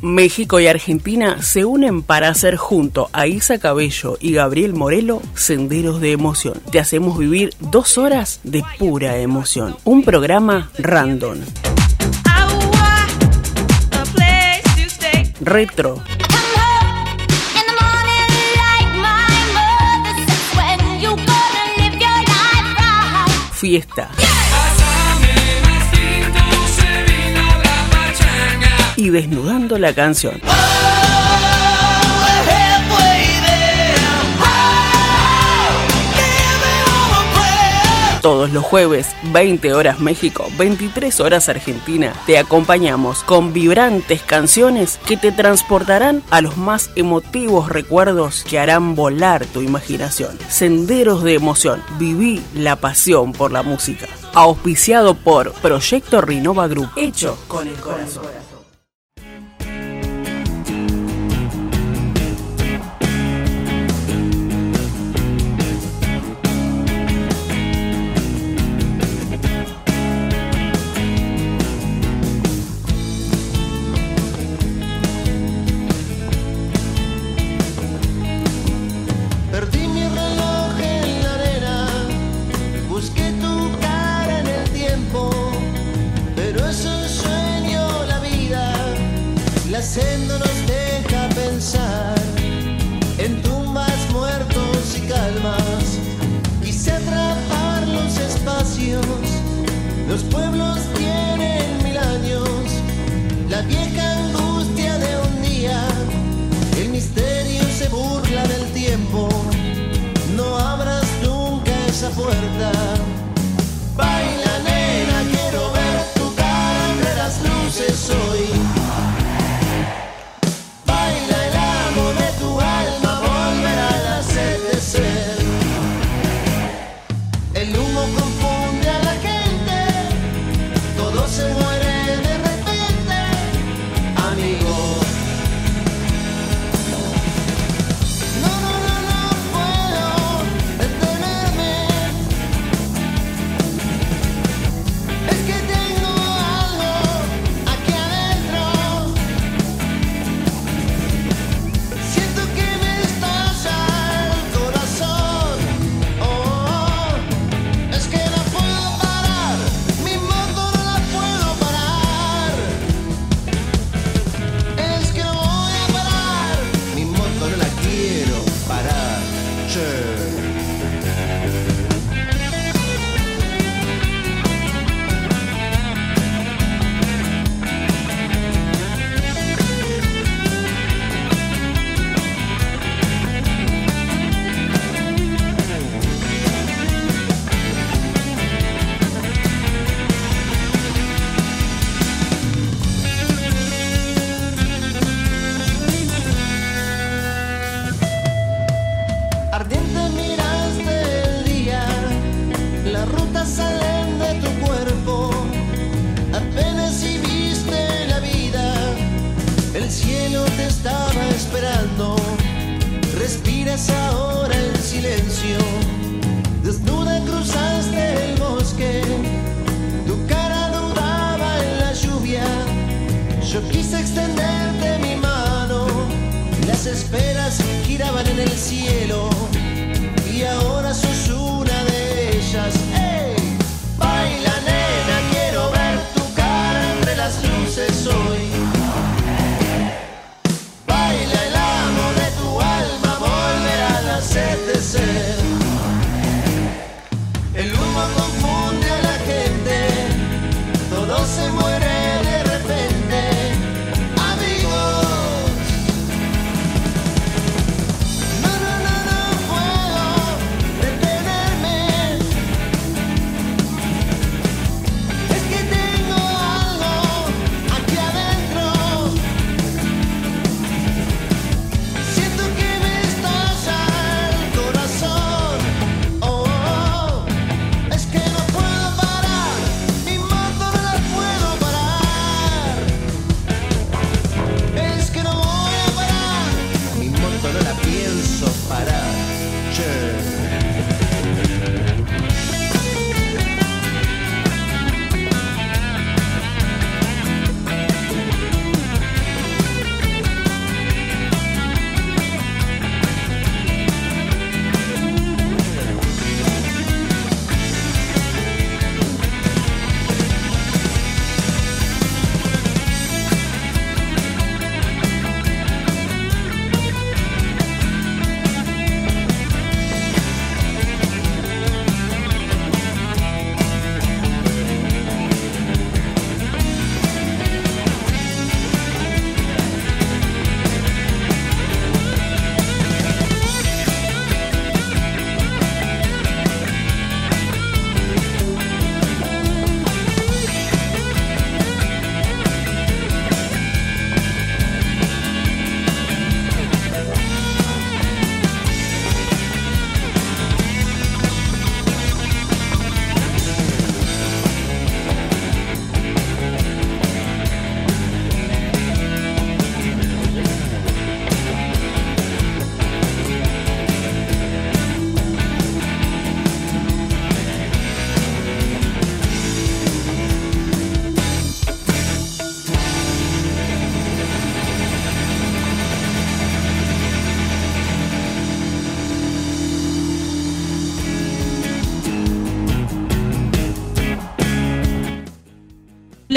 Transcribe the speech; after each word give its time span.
México 0.00 0.60
y 0.60 0.66
Argentina 0.66 1.42
se 1.42 1.64
unen 1.64 2.02
para 2.02 2.28
hacer 2.28 2.56
junto 2.56 3.10
a 3.12 3.26
Isa 3.26 3.58
Cabello 3.58 4.16
y 4.20 4.32
Gabriel 4.32 4.74
Morelo 4.74 5.20
Senderos 5.34 6.00
de 6.00 6.12
Emoción. 6.12 6.60
Te 6.70 6.78
hacemos 6.78 7.18
vivir 7.18 7.54
dos 7.58 7.98
horas 7.98 8.40
de 8.44 8.62
pura 8.78 9.18
emoción. 9.18 9.76
Un 9.84 10.02
programa 10.02 10.70
random. 10.78 11.38
Retro. 15.40 16.02
Fiesta. 23.52 24.08
Desnudando 29.10 29.78
la 29.78 29.92
canción. 29.94 30.40
Todos 38.22 38.52
los 38.52 38.64
jueves, 38.64 39.06
20 39.32 39.72
horas 39.74 40.00
México, 40.00 40.46
23 40.58 41.20
horas 41.20 41.48
Argentina, 41.48 42.12
te 42.26 42.36
acompañamos 42.36 43.22
con 43.22 43.52
vibrantes 43.52 44.22
canciones 44.22 44.98
que 45.06 45.16
te 45.16 45.30
transportarán 45.30 46.22
a 46.30 46.40
los 46.40 46.56
más 46.56 46.90
emotivos 46.96 47.68
recuerdos 47.68 48.44
que 48.44 48.58
harán 48.58 48.96
volar 48.96 49.46
tu 49.46 49.62
imaginación. 49.62 50.36
Senderos 50.48 51.22
de 51.22 51.34
emoción, 51.34 51.82
viví 51.98 52.42
la 52.54 52.76
pasión 52.76 53.32
por 53.32 53.52
la 53.52 53.62
música. 53.62 54.06
Auspiciado 54.34 55.14
por 55.14 55.52
Proyecto 55.52 56.20
Rinova 56.20 56.66
Group, 56.66 56.90
hecho 56.96 57.38
con 57.46 57.68
el 57.68 57.74
corazón. 57.76 58.37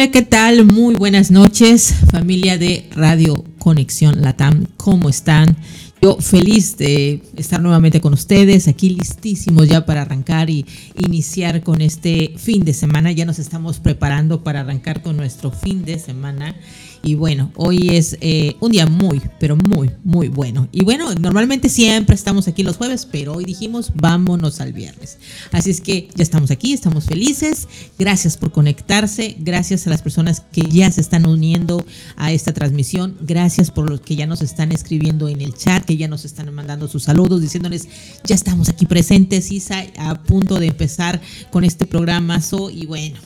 ¿Qué 0.10 0.24
tal? 0.24 0.66
Muy 0.66 0.96
buenas 0.96 1.30
noches, 1.30 1.94
familia 2.10 2.58
de 2.58 2.90
Radio 2.96 3.46
Conexión 3.60 4.24
Latam. 4.24 4.66
¿Cómo 4.76 5.10
están? 5.10 5.56
Yo 6.02 6.18
feliz 6.20 6.76
de 6.78 7.22
estar 7.42 7.62
nuevamente 7.62 8.02
con 8.02 8.14
ustedes, 8.14 8.68
aquí 8.68 8.90
listísimos 8.90 9.68
ya 9.68 9.86
para 9.86 10.04
arrancar 10.04 10.50
y 10.50 10.66
iniciar 10.98 11.64
con 11.64 11.82
este 11.82 12.34
fin 12.38 12.64
de 12.64 12.74
semana. 12.74 13.12
Ya 13.12 13.26
nos 13.26 13.40
estamos 13.40 13.80
preparando 13.80 14.44
para 14.44 14.62
arrancar 14.62 15.02
con 15.02 15.18
nuestro 15.18 15.52
fin 15.52 15.84
de 15.84 16.00
semana. 16.00 16.56
Y 17.04 17.16
bueno, 17.16 17.52
hoy 17.56 17.90
es 17.96 18.16
eh, 18.22 18.56
un 18.60 18.72
día 18.72 18.86
muy, 18.86 19.22
pero 19.40 19.56
muy, 19.56 19.90
muy 20.04 20.28
bueno. 20.28 20.68
Y 20.72 20.84
bueno, 20.84 21.14
normalmente 21.16 21.68
siempre 21.68 22.14
estamos 22.14 22.48
aquí 22.48 22.62
los 22.62 22.78
jueves, 22.78 23.08
pero 23.12 23.34
hoy 23.34 23.46
dijimos 23.46 23.92
vámonos 23.96 24.62
al 24.62 24.72
viernes. 24.72 25.18
Así 25.52 25.72
es 25.72 25.82
que 25.82 26.10
ya 26.14 26.22
estamos 26.22 26.52
aquí, 26.52 26.74
estamos 26.74 27.06
felices. 27.06 27.68
Gracias 27.98 28.38
por 28.38 28.52
conectarse, 28.52 29.36
gracias 29.40 29.88
a 29.88 29.90
las 29.90 30.04
personas 30.04 30.42
que 30.52 30.62
ya 30.62 30.92
se 30.92 31.02
están 31.02 31.26
uniendo 31.26 31.84
a 32.18 32.32
esta 32.32 32.54
transmisión, 32.54 33.18
gracias 33.22 33.72
por 33.72 33.90
los 33.90 34.02
que 34.02 34.16
ya 34.16 34.28
nos 34.28 34.42
están 34.42 34.72
escribiendo 34.72 35.28
en 35.28 35.42
el 35.42 35.56
chat, 35.56 35.84
que 35.86 35.98
ya 35.98 36.08
nos 36.08 36.26
están 36.26 36.54
mandando 36.54 36.88
sus 36.88 37.04
saludos, 37.04 37.31
diciéndoles 37.40 37.88
ya 38.26 38.36
estamos 38.36 38.70
aquí 38.70 38.86
presentes, 38.86 39.52
Isa, 39.52 39.86
a 39.98 40.16
punto 40.16 40.60
de 40.60 40.68
empezar 40.68 41.22
con 41.52 41.64
este 41.64 41.86
programa. 41.86 42.40
y 42.74 42.86
bueno, 42.86 43.18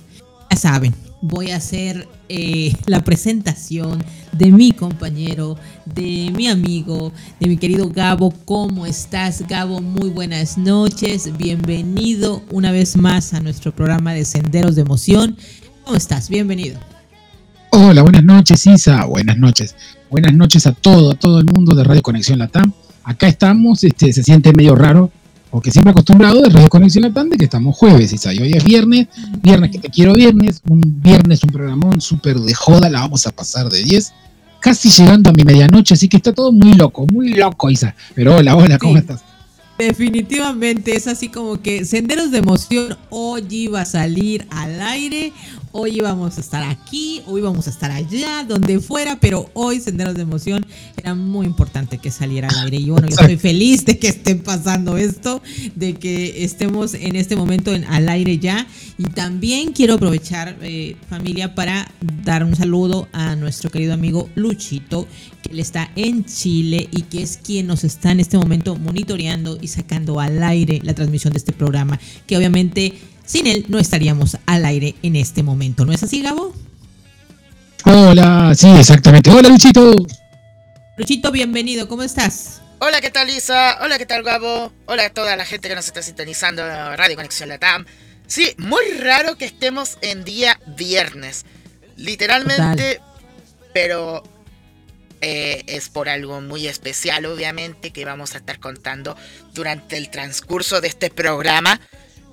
ya 0.52 0.58
saben, 0.58 0.94
voy 1.22 1.52
a 1.52 1.58
hacer 1.58 2.08
eh, 2.30 2.76
la 2.86 3.04
presentación 3.04 4.04
de 4.32 4.52
mi 4.52 4.72
compañero, 4.72 5.58
de 5.86 6.32
mi 6.36 6.48
amigo, 6.48 7.12
de 7.40 7.48
mi 7.48 7.58
querido 7.58 7.90
Gabo. 7.90 8.32
¿Cómo 8.46 8.86
estás, 8.86 9.48
Gabo? 9.48 9.82
Muy 9.82 10.10
buenas 10.10 10.58
noches. 10.58 11.36
Bienvenido 11.38 12.44
una 12.52 12.72
vez 12.72 12.96
más 12.96 13.34
a 13.34 13.40
nuestro 13.40 13.74
programa 13.74 14.14
de 14.14 14.26
Senderos 14.26 14.76
de 14.76 14.82
Emoción. 14.82 15.38
¿Cómo 15.84 15.98
estás? 15.98 16.30
Bienvenido. 16.30 16.80
Hola, 17.72 18.04
buenas 18.04 18.24
noches, 18.24 18.66
Isa. 18.68 19.06
Buenas 19.06 19.38
noches. 19.38 19.76
Buenas 20.10 20.34
noches 20.34 20.68
a 20.68 20.74
todo, 20.74 21.12
a 21.12 21.16
todo 21.16 21.40
el 21.40 21.46
mundo 21.46 21.76
de 21.76 21.84
Radio 21.84 22.02
Conexión 22.02 22.40
Latam. 22.40 22.74
Acá 23.06 23.28
estamos, 23.28 23.84
este, 23.84 24.12
se 24.12 24.24
siente 24.24 24.52
medio 24.52 24.76
raro 24.76 25.12
porque 25.52 25.72
siempre 25.72 25.92
acostumbrado 25.92 26.42
de 26.42 26.50
Radio 26.50 26.68
Conexión 26.68 27.04
Latam 27.04 27.30
de 27.30 27.38
que 27.38 27.46
estamos 27.46 27.78
jueves, 27.78 28.12
y 28.12 28.42
hoy 28.42 28.54
es 28.54 28.64
viernes, 28.66 29.08
viernes 29.42 29.72
que 29.72 29.80
te 29.80 29.90
quiero 29.90 30.14
viernes, 30.14 30.62
un 30.68 30.82
viernes, 31.02 31.44
un 31.44 31.50
programón 31.52 32.02
súper 32.02 32.38
de 32.38 32.54
joda, 32.54 32.90
la 32.90 33.02
vamos 33.02 33.26
a 33.26 33.32
pasar 33.32 33.70
de 33.70 33.82
10, 33.82 34.12
casi 34.60 34.90
llegando 34.90 35.30
a 35.30 35.34
mi 35.34 35.44
medianoche, 35.44 35.94
así 35.94 36.10
que 36.10 36.18
está 36.18 36.34
todo 36.34 36.52
muy 36.52 36.74
loco, 36.74 37.08
muy 37.08 37.30
loco, 37.30 37.70
Isa. 37.70 37.96
Pero 38.16 38.36
hola, 38.36 38.58
hola, 38.58 38.78
¿cómo 38.78 38.98
estás? 38.98 39.22
Definitivamente 39.78 40.96
es 40.96 41.08
así 41.08 41.30
como 41.30 41.62
que 41.62 41.86
Senderos 41.86 42.32
de 42.32 42.40
Emoción 42.40 42.98
hoy 43.10 43.46
iba 43.50 43.82
a 43.82 43.86
salir 43.86 44.48
al 44.50 44.82
aire, 44.82 45.32
hoy 45.78 45.98
íbamos 45.98 46.38
a 46.38 46.42
estar 46.42 46.64
aquí, 46.64 47.22
hoy 47.28 47.42
íbamos 47.42 47.68
a 47.68 47.70
estar 47.70 47.92
allá, 47.92 48.46
donde 48.48 48.80
fuera, 48.80 49.18
pero 49.20 49.50
hoy 49.54 49.82
Senderos 49.82 50.16
de 50.16 50.22
Emoción 50.22 50.66
era 50.96 51.16
muy 51.16 51.46
importante 51.46 51.98
que 51.98 52.12
saliera 52.12 52.48
al 52.48 52.64
aire. 52.64 52.78
Y 52.78 52.90
bueno, 52.92 53.10
yo 53.10 53.16
estoy 53.20 53.36
feliz 53.36 53.84
de 53.84 54.00
que 54.00 54.08
esté 54.08 54.36
pasando 54.38 54.96
esto, 54.96 55.42
de 55.76 55.96
que 55.96 56.46
estemos 56.46 56.94
en 56.94 57.18
este 57.18 57.36
momento 57.36 57.74
en, 57.74 57.84
al 57.84 58.08
aire 58.08 58.38
ya. 58.38 58.66
Y 58.98 59.04
también 59.04 59.74
quiero 59.74 59.96
aprovechar, 59.96 60.58
eh, 60.62 60.96
familia, 61.10 61.56
para 61.56 61.92
dar 62.24 62.46
un 62.46 62.56
saludo 62.56 63.10
a 63.12 63.36
nuestro 63.36 63.70
querido 63.70 63.94
amigo 63.94 64.30
Luchito, 64.36 65.06
que 65.44 65.52
él 65.52 65.60
está 65.60 65.92
en 65.98 66.24
Chile 66.24 66.88
y 66.90 67.02
que 67.02 67.22
es 67.22 67.36
quien 67.36 67.68
nos 67.68 67.84
está 67.84 68.12
en 68.12 68.22
este 68.22 68.38
momento 68.38 68.78
monitoreando 68.78 69.58
y 69.60 69.68
sacando 69.68 70.22
al 70.22 70.42
aire 70.42 70.80
la 70.84 70.94
transmisión 70.94 71.34
de 71.34 71.40
este 71.40 71.52
programa, 71.52 72.00
que 72.26 72.38
obviamente 72.38 72.94
sin 73.26 73.48
él 73.48 73.66
no 73.68 73.80
estaríamos 73.80 74.38
al 74.46 74.66
aire 74.66 74.96
en 75.02 75.16
este 75.16 75.44
momento. 75.44 75.86
¿No 75.86 75.94
es 75.94 76.04
así, 76.04 76.22
Gabo? 76.22 76.54
Hola, 77.86 78.54
sí, 78.56 78.68
exactamente. 78.70 79.30
Hola, 79.30 79.50
Luchito. 79.50 79.96
Luchito, 80.98 81.32
bienvenido. 81.32 81.88
¿Cómo 81.88 82.04
estás? 82.04 82.62
Hola, 82.80 83.00
¿qué 83.02 83.10
tal, 83.10 83.28
Lisa? 83.28 83.78
Hola, 83.82 83.98
¿qué 83.98 84.06
tal, 84.06 84.24
Gabo? 84.24 84.72
Hola 84.86 85.06
a 85.06 85.10
toda 85.10 85.36
la 85.36 85.46
gente 85.46 85.70
que 85.70 85.76
nos 85.76 85.86
está 85.86 86.02
sintonizando 86.02 86.66
en 86.66 86.98
Radio 86.98 87.16
Conexión 87.16 87.50
Latam. 87.50 87.86
Sí, 88.28 88.54
muy 88.58 88.84
raro 89.00 89.38
que 89.38 89.46
estemos 89.46 89.98
en 90.02 90.24
día 90.24 90.60
viernes. 90.76 91.46
Literalmente, 91.96 93.02
pero 93.74 94.24
eh, 95.22 95.64
es 95.68 95.90
por 95.90 96.10
algo 96.10 96.42
muy 96.42 96.68
especial, 96.68 97.26
obviamente, 97.26 97.92
que 97.92 98.04
vamos 98.04 98.36
a 98.36 98.40
estar 98.40 98.60
contando 98.60 99.16
durante 99.54 99.98
el 99.98 100.10
transcurso 100.10 100.82
de 100.82 100.88
este 100.88 101.10
programa. 101.10 101.80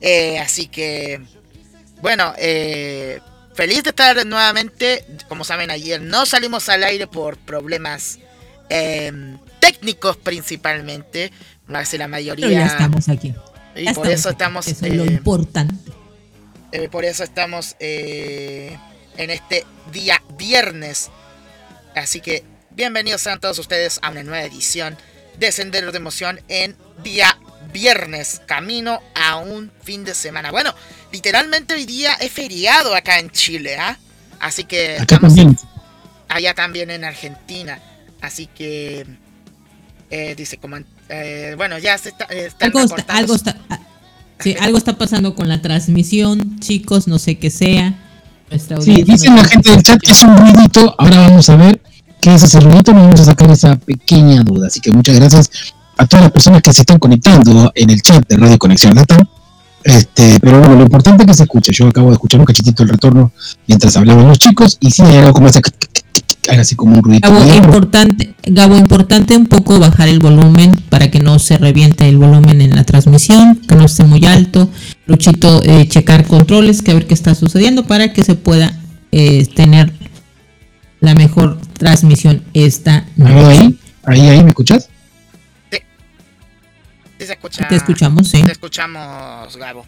Eh, 0.02 0.40
así 0.40 0.66
que, 0.66 1.20
bueno, 2.00 2.34
eh, 2.36 3.20
feliz 3.54 3.84
de 3.84 3.90
estar 3.90 4.26
nuevamente. 4.26 5.06
Como 5.28 5.44
saben, 5.44 5.70
ayer 5.70 6.02
no 6.02 6.26
salimos 6.26 6.68
al 6.68 6.82
aire 6.82 7.06
por 7.06 7.38
problemas 7.38 8.18
em, 8.68 9.38
técnicos 9.60 10.16
principalmente. 10.16 11.32
Más 11.68 11.92
la 11.94 12.08
mayoría. 12.08 12.48
Pero 12.48 12.60
ya 12.60 12.66
estamos 12.66 13.08
aquí. 13.08 13.32
Y 13.76 13.94
por 13.94 14.08
eso 14.08 14.30
estamos. 14.30 14.66
Eso 14.66 14.84
es 14.84 14.94
lo 14.94 15.04
eh, 15.04 15.12
importante. 15.12 15.92
por 16.90 17.04
eso 17.04 17.22
estamos 17.22 17.76
en 17.78 19.30
este 19.30 19.64
día 19.92 20.20
viernes. 20.36 21.10
Así 21.94 22.20
que 22.20 22.42
bienvenidos 22.70 23.20
sean 23.20 23.38
todos 23.38 23.58
ustedes 23.60 24.00
a 24.02 24.10
una 24.10 24.24
nueva 24.24 24.42
edición 24.42 24.98
de 25.38 25.52
Sendero 25.52 25.92
de 25.92 25.98
Emoción 25.98 26.40
en 26.48 26.76
día 27.04 27.38
viernes, 27.72 28.40
camino 28.46 29.00
a 29.14 29.36
un 29.36 29.70
fin 29.82 30.04
de 30.04 30.14
semana. 30.14 30.50
Bueno, 30.50 30.74
literalmente 31.12 31.74
hoy 31.74 31.86
día 31.86 32.14
es 32.14 32.30
feriado 32.30 32.94
acá 32.94 33.18
en 33.18 33.30
Chile, 33.30 33.76
¿ah? 33.78 33.98
Así 34.40 34.64
que 34.64 34.98
acá 34.98 35.18
también. 35.18 35.56
allá 36.28 36.54
también 36.54 36.90
en 36.90 37.04
Argentina. 37.04 37.80
Así 38.20 38.46
que 38.46 39.06
eh, 40.10 40.34
dice 40.36 40.58
como 40.58 40.76
eh, 41.08 41.54
bueno 41.56 41.78
ya 41.78 41.98
se 41.98 42.10
está, 42.10 42.26
eh, 42.30 42.50
algo, 42.60 42.80
está, 42.80 43.14
algo 43.14 43.34
está 43.34 43.56
ah, 43.68 43.80
sí, 44.38 44.54
algo 44.60 44.78
está 44.78 44.96
pasando 44.96 45.34
con 45.34 45.48
la 45.48 45.60
transmisión, 45.60 46.60
chicos, 46.60 47.08
no 47.08 47.18
sé 47.18 47.38
qué 47.38 47.50
sea. 47.50 47.94
Sí, 48.80 49.02
dicen 49.02 49.34
la 49.34 49.44
gente 49.44 49.70
del 49.70 49.82
chat 49.82 49.98
que 49.98 50.12
es 50.12 50.22
un 50.22 50.36
ruidito. 50.36 50.94
Ahora 50.98 51.20
vamos 51.20 51.48
a 51.48 51.56
ver 51.56 51.80
qué 52.20 52.34
es 52.34 52.42
ese 52.42 52.60
ruidito. 52.60 52.92
Nos 52.92 53.04
vamos 53.04 53.20
a 53.20 53.24
sacar 53.24 53.50
esa 53.50 53.76
pequeña 53.76 54.42
duda. 54.42 54.66
Así 54.66 54.78
que 54.78 54.92
muchas 54.92 55.16
gracias 55.16 55.50
a 55.96 56.06
todas 56.06 56.24
las 56.24 56.32
personas 56.32 56.62
que 56.62 56.72
se 56.72 56.82
están 56.82 56.98
conectando 56.98 57.72
en 57.74 57.90
el 57.90 58.00
chat 58.02 58.26
de 58.28 58.36
Radio 58.36 58.58
Conexión 58.58 58.94
Latam. 58.94 59.24
Este, 59.84 60.38
pero 60.40 60.60
bueno, 60.60 60.76
lo 60.76 60.82
importante 60.82 61.22
es 61.24 61.26
que 61.26 61.34
se 61.34 61.42
escuche. 61.42 61.72
Yo 61.72 61.88
acabo 61.88 62.08
de 62.08 62.14
escuchar 62.14 62.40
un 62.40 62.46
cachitito 62.46 62.82
el 62.82 62.88
retorno 62.88 63.32
mientras 63.66 63.96
hablaban 63.96 64.28
los 64.28 64.38
chicos 64.38 64.78
y 64.80 64.90
sí 64.90 65.02
hay 65.02 65.16
algo 65.16 65.32
como 65.32 65.48
ese 65.48 65.60
así 66.48 66.74
como 66.74 66.96
un 66.96 67.02
ruido. 67.02 67.20
Gabo, 67.22 67.54
importante, 67.54 68.34
Gabo, 68.44 68.76
importante 68.76 69.36
un 69.36 69.46
poco 69.46 69.78
bajar 69.78 70.08
el 70.08 70.18
volumen 70.18 70.76
para 70.88 71.10
que 71.10 71.20
no 71.20 71.38
se 71.38 71.56
reviente 71.56 72.08
el 72.08 72.18
volumen 72.18 72.60
en 72.60 72.74
la 72.74 72.84
transmisión, 72.84 73.56
que 73.68 73.76
no 73.76 73.84
esté 73.84 74.04
muy 74.04 74.24
alto. 74.24 74.68
Luchito, 75.06 75.62
eh, 75.64 75.86
checar 75.88 76.26
controles, 76.26 76.82
que 76.82 76.90
a 76.90 76.94
ver 76.94 77.06
qué 77.06 77.14
está 77.14 77.34
sucediendo 77.34 77.86
para 77.86 78.12
que 78.12 78.24
se 78.24 78.34
pueda 78.34 78.76
eh, 79.12 79.46
tener 79.54 79.92
la 81.00 81.14
mejor 81.14 81.58
transmisión 81.78 82.42
esta 82.54 83.06
noche. 83.16 83.34
Ahí, 83.34 83.78
ahí, 84.04 84.20
ahí, 84.28 84.42
¿me 84.42 84.50
escuchas? 84.50 84.88
Te 87.68 87.76
escuchamos, 87.76 88.28
sí. 88.28 88.42
Te 88.42 88.52
escuchamos, 88.52 89.56
Gabo. 89.56 89.86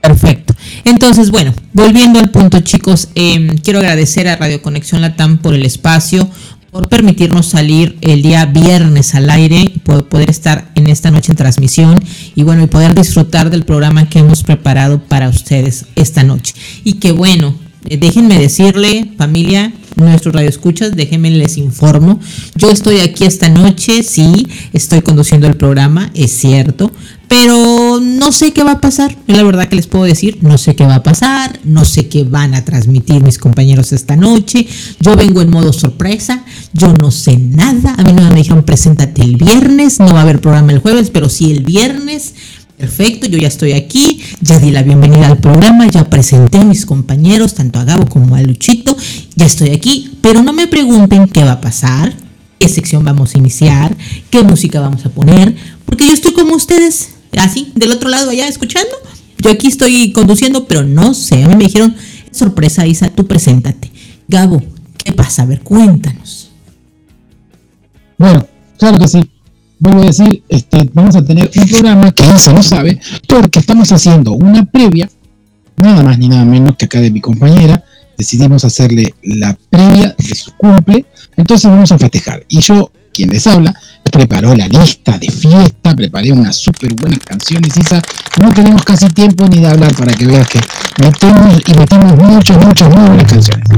Perfecto. 0.00 0.54
Entonces, 0.84 1.30
bueno, 1.30 1.54
volviendo 1.72 2.18
al 2.18 2.30
punto, 2.30 2.60
chicos, 2.60 3.08
em, 3.14 3.56
quiero 3.56 3.78
agradecer 3.78 4.28
a 4.28 4.36
Radio 4.36 4.60
Conexión 4.60 5.00
Latam 5.00 5.38
por 5.38 5.54
el 5.54 5.64
espacio, 5.64 6.28
por 6.70 6.88
permitirnos 6.88 7.46
salir 7.46 7.96
el 8.02 8.20
día 8.20 8.44
viernes 8.46 9.14
al 9.14 9.30
aire, 9.30 9.72
por 9.82 10.08
poder 10.08 10.28
estar 10.28 10.70
en 10.74 10.88
esta 10.88 11.10
noche 11.10 11.32
en 11.32 11.36
transmisión 11.36 12.02
y 12.34 12.42
bueno, 12.42 12.64
y 12.64 12.66
poder 12.66 12.94
disfrutar 12.94 13.48
del 13.48 13.64
programa 13.64 14.08
que 14.08 14.18
hemos 14.18 14.42
preparado 14.42 14.98
para 14.98 15.28
ustedes 15.28 15.86
esta 15.94 16.22
noche. 16.22 16.54
Y 16.82 16.94
que 16.94 17.12
bueno, 17.12 17.54
eh, 17.88 17.96
déjenme 17.96 18.38
decirle, 18.38 19.12
familia, 19.16 19.72
nuestros 19.96 20.34
radioescuchas, 20.34 20.96
déjenme 20.96 21.30
les 21.30 21.56
informo. 21.56 22.18
Yo 22.56 22.70
estoy 22.70 23.00
aquí 23.00 23.24
esta 23.24 23.48
noche, 23.48 24.02
sí, 24.02 24.46
estoy 24.72 25.02
conduciendo 25.02 25.46
el 25.46 25.56
programa, 25.56 26.10
es 26.14 26.32
cierto, 26.32 26.90
pero 27.28 28.00
no 28.00 28.32
sé 28.32 28.52
qué 28.52 28.62
va 28.62 28.72
a 28.72 28.80
pasar. 28.80 29.16
La 29.26 29.42
verdad 29.42 29.68
que 29.68 29.76
les 29.76 29.86
puedo 29.86 30.04
decir, 30.04 30.38
no 30.42 30.58
sé 30.58 30.74
qué 30.74 30.84
va 30.84 30.96
a 30.96 31.02
pasar, 31.02 31.58
no 31.64 31.84
sé 31.84 32.08
qué 32.08 32.24
van 32.24 32.54
a 32.54 32.64
transmitir 32.64 33.22
mis 33.22 33.38
compañeros 33.38 33.92
esta 33.92 34.16
noche. 34.16 34.66
Yo 35.00 35.16
vengo 35.16 35.40
en 35.40 35.50
modo 35.50 35.72
sorpresa, 35.72 36.44
yo 36.72 36.92
no 36.92 37.10
sé 37.10 37.36
nada. 37.38 37.94
A 37.96 38.02
mí 38.02 38.12
no 38.12 38.28
me 38.30 38.36
dijeron, 38.36 38.64
preséntate 38.64 39.22
el 39.22 39.36
viernes, 39.36 40.00
no 40.00 40.12
va 40.12 40.20
a 40.20 40.22
haber 40.22 40.40
programa 40.40 40.72
el 40.72 40.78
jueves, 40.78 41.10
pero 41.10 41.28
sí 41.28 41.50
el 41.50 41.64
viernes. 41.64 42.34
Perfecto, 42.76 43.26
yo 43.28 43.38
ya 43.38 43.46
estoy 43.46 43.72
aquí, 43.72 44.20
ya 44.40 44.58
di 44.58 44.72
la 44.72 44.82
bienvenida 44.82 45.28
al 45.28 45.38
programa, 45.38 45.86
ya 45.86 46.10
presenté 46.10 46.58
a 46.58 46.64
mis 46.64 46.84
compañeros, 46.84 47.54
tanto 47.54 47.78
a 47.78 47.84
Gabo 47.84 48.08
como 48.08 48.34
a 48.34 48.42
Luchito, 48.42 48.96
ya 49.36 49.46
estoy 49.46 49.70
aquí, 49.70 50.18
pero 50.20 50.42
no 50.42 50.52
me 50.52 50.66
pregunten 50.66 51.28
qué 51.28 51.44
va 51.44 51.52
a 51.52 51.60
pasar, 51.60 52.12
qué 52.58 52.68
sección 52.68 53.04
vamos 53.04 53.34
a 53.34 53.38
iniciar, 53.38 53.96
qué 54.28 54.42
música 54.42 54.80
vamos 54.80 55.06
a 55.06 55.10
poner, 55.10 55.54
porque 55.84 56.04
yo 56.06 56.12
estoy 56.12 56.32
como 56.32 56.56
ustedes, 56.56 57.10
así, 57.38 57.70
del 57.76 57.92
otro 57.92 58.08
lado 58.08 58.30
allá 58.30 58.48
escuchando, 58.48 58.90
yo 59.38 59.50
aquí 59.50 59.68
estoy 59.68 60.10
conduciendo, 60.10 60.66
pero 60.66 60.82
no 60.82 61.14
sé, 61.14 61.44
a 61.44 61.48
mí 61.48 61.54
me 61.54 61.64
dijeron, 61.66 61.94
sorpresa, 62.32 62.86
Isa, 62.86 63.08
tú 63.08 63.26
preséntate. 63.26 63.92
Gabo, 64.26 64.60
¿qué 65.04 65.12
pasa? 65.12 65.42
A 65.42 65.46
ver, 65.46 65.60
cuéntanos. 65.60 66.50
Bueno, 68.18 68.46
claro 68.78 68.98
que 68.98 69.08
sí. 69.08 69.23
Vuelvo 69.84 70.00
a 70.00 70.06
decir, 70.06 70.42
este, 70.48 70.88
vamos 70.94 71.14
a 71.14 71.22
tener 71.22 71.50
un 71.54 71.68
programa 71.68 72.10
que 72.10 72.24
Isa 72.24 72.54
no 72.54 72.62
sabe, 72.62 72.98
porque 73.28 73.58
estamos 73.58 73.92
haciendo 73.92 74.32
una 74.32 74.64
previa, 74.64 75.10
nada 75.76 76.02
más 76.02 76.18
ni 76.18 76.26
nada 76.26 76.46
menos 76.46 76.76
que 76.78 76.86
acá 76.86 77.02
de 77.02 77.10
mi 77.10 77.20
compañera, 77.20 77.84
decidimos 78.16 78.64
hacerle 78.64 79.14
la 79.22 79.54
previa 79.68 80.14
de 80.16 80.34
su 80.34 80.52
cumple, 80.56 81.04
entonces 81.36 81.70
vamos 81.70 81.92
a 81.92 81.98
festejar. 81.98 82.46
Y 82.48 82.60
yo, 82.60 82.90
quien 83.12 83.28
les 83.28 83.46
habla, 83.46 83.78
preparó 84.10 84.54
la 84.54 84.68
lista 84.68 85.18
de 85.18 85.30
fiesta, 85.30 85.94
preparé 85.94 86.32
unas 86.32 86.56
súper 86.56 86.94
buenas 86.94 87.18
canciones, 87.18 87.76
Isa. 87.76 88.00
No 88.40 88.54
tenemos 88.54 88.84
casi 88.84 89.10
tiempo 89.10 89.46
ni 89.48 89.58
de 89.58 89.66
hablar 89.66 89.94
para 89.94 90.14
que 90.14 90.24
veas 90.26 90.48
que 90.48 90.60
metemos 90.98 91.60
y 91.66 91.74
metimos 91.74 92.16
muchas, 92.16 92.66
muchas 92.66 92.88
muy 92.88 93.06
buenas 93.06 93.30
canciones. 93.30 93.68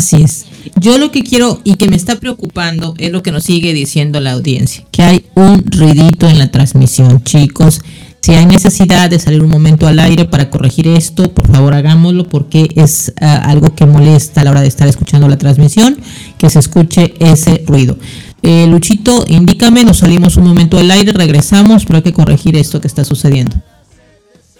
Así 0.00 0.22
es. 0.22 0.46
Yo 0.76 0.96
lo 0.96 1.10
que 1.10 1.22
quiero 1.22 1.60
y 1.62 1.74
que 1.74 1.86
me 1.86 1.94
está 1.94 2.18
preocupando 2.18 2.94
es 2.96 3.12
lo 3.12 3.22
que 3.22 3.32
nos 3.32 3.44
sigue 3.44 3.74
diciendo 3.74 4.18
la 4.18 4.32
audiencia, 4.32 4.82
que 4.90 5.02
hay 5.02 5.26
un 5.34 5.62
ruidito 5.66 6.26
en 6.26 6.38
la 6.38 6.50
transmisión, 6.50 7.22
chicos. 7.22 7.82
Si 8.22 8.32
hay 8.32 8.46
necesidad 8.46 9.10
de 9.10 9.18
salir 9.18 9.42
un 9.42 9.50
momento 9.50 9.86
al 9.86 9.98
aire 9.98 10.24
para 10.24 10.48
corregir 10.48 10.88
esto, 10.88 11.34
por 11.34 11.52
favor 11.52 11.74
hagámoslo 11.74 12.26
porque 12.30 12.70
es 12.76 13.12
uh, 13.20 13.24
algo 13.26 13.74
que 13.74 13.84
molesta 13.84 14.40
a 14.40 14.44
la 14.44 14.52
hora 14.52 14.62
de 14.62 14.68
estar 14.68 14.88
escuchando 14.88 15.28
la 15.28 15.36
transmisión, 15.36 15.98
que 16.38 16.48
se 16.48 16.60
escuche 16.60 17.12
ese 17.20 17.62
ruido. 17.66 17.98
Eh, 18.42 18.66
Luchito, 18.68 19.26
indícame, 19.28 19.84
nos 19.84 19.98
salimos 19.98 20.38
un 20.38 20.44
momento 20.44 20.78
al 20.78 20.90
aire, 20.90 21.12
regresamos, 21.12 21.84
pero 21.84 21.98
hay 21.98 22.02
que 22.04 22.14
corregir 22.14 22.56
esto 22.56 22.80
que 22.80 22.88
está 22.88 23.04
sucediendo. 23.04 23.54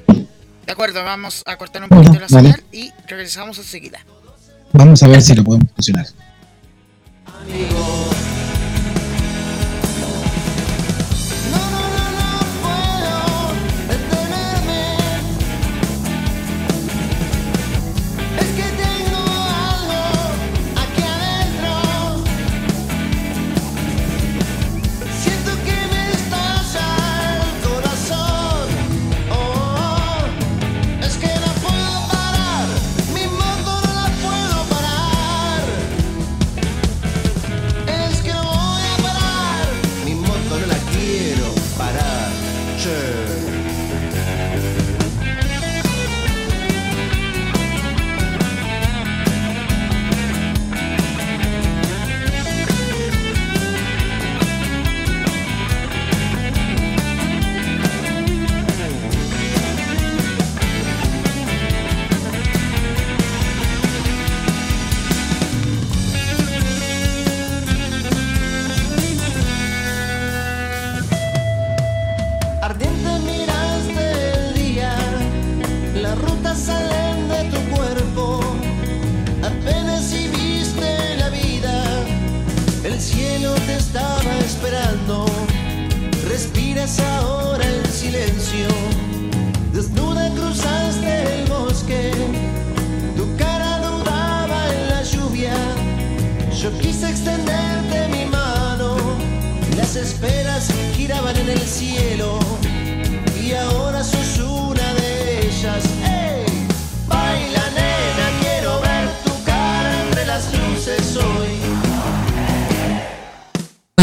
De 0.07 0.73
acuerdo, 0.73 1.03
vamos 1.03 1.43
a 1.47 1.57
cortar 1.57 1.83
un 1.83 1.89
poquito 1.89 2.21
la 2.21 2.27
vale. 2.29 2.29
señal 2.29 2.63
y 2.73 2.91
regresamos 3.09 3.57
enseguida. 3.57 4.01
Vamos 4.73 5.03
a 5.03 5.09
ver 5.09 5.21
si 5.21 5.35
lo 5.35 5.45
podemos 5.45 5.69
funcionar. 5.75 6.07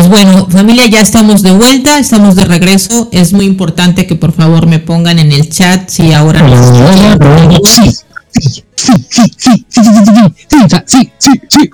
Pues 0.08 0.24
bueno, 0.24 0.48
familia, 0.50 0.86
ya 0.88 1.02
estamos 1.02 1.42
de 1.42 1.52
vuelta, 1.52 2.00
estamos 2.00 2.38
de 2.38 2.46
regreso. 2.46 3.10
Es 3.12 3.34
muy 3.34 3.46
importante 3.46 4.08
que 4.08 4.16
por 4.16 4.32
favor 4.32 4.66
me 4.66 4.80
pongan 4.80 5.20
en 5.20 5.34
el 5.34 5.50
chat 5.50 5.90
si 5.90 6.14
ahora 6.14 6.42
nos 6.42 7.68
sí, 7.68 7.92
sí, 8.32 8.64
sí, 8.78 9.36
sí, 9.38 9.66
sí, 9.68 11.12
sí, 11.18 11.42
sí, 11.50 11.72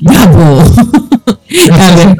Bravo. 0.00 0.62
A 1.72 1.90
ver, 1.94 2.16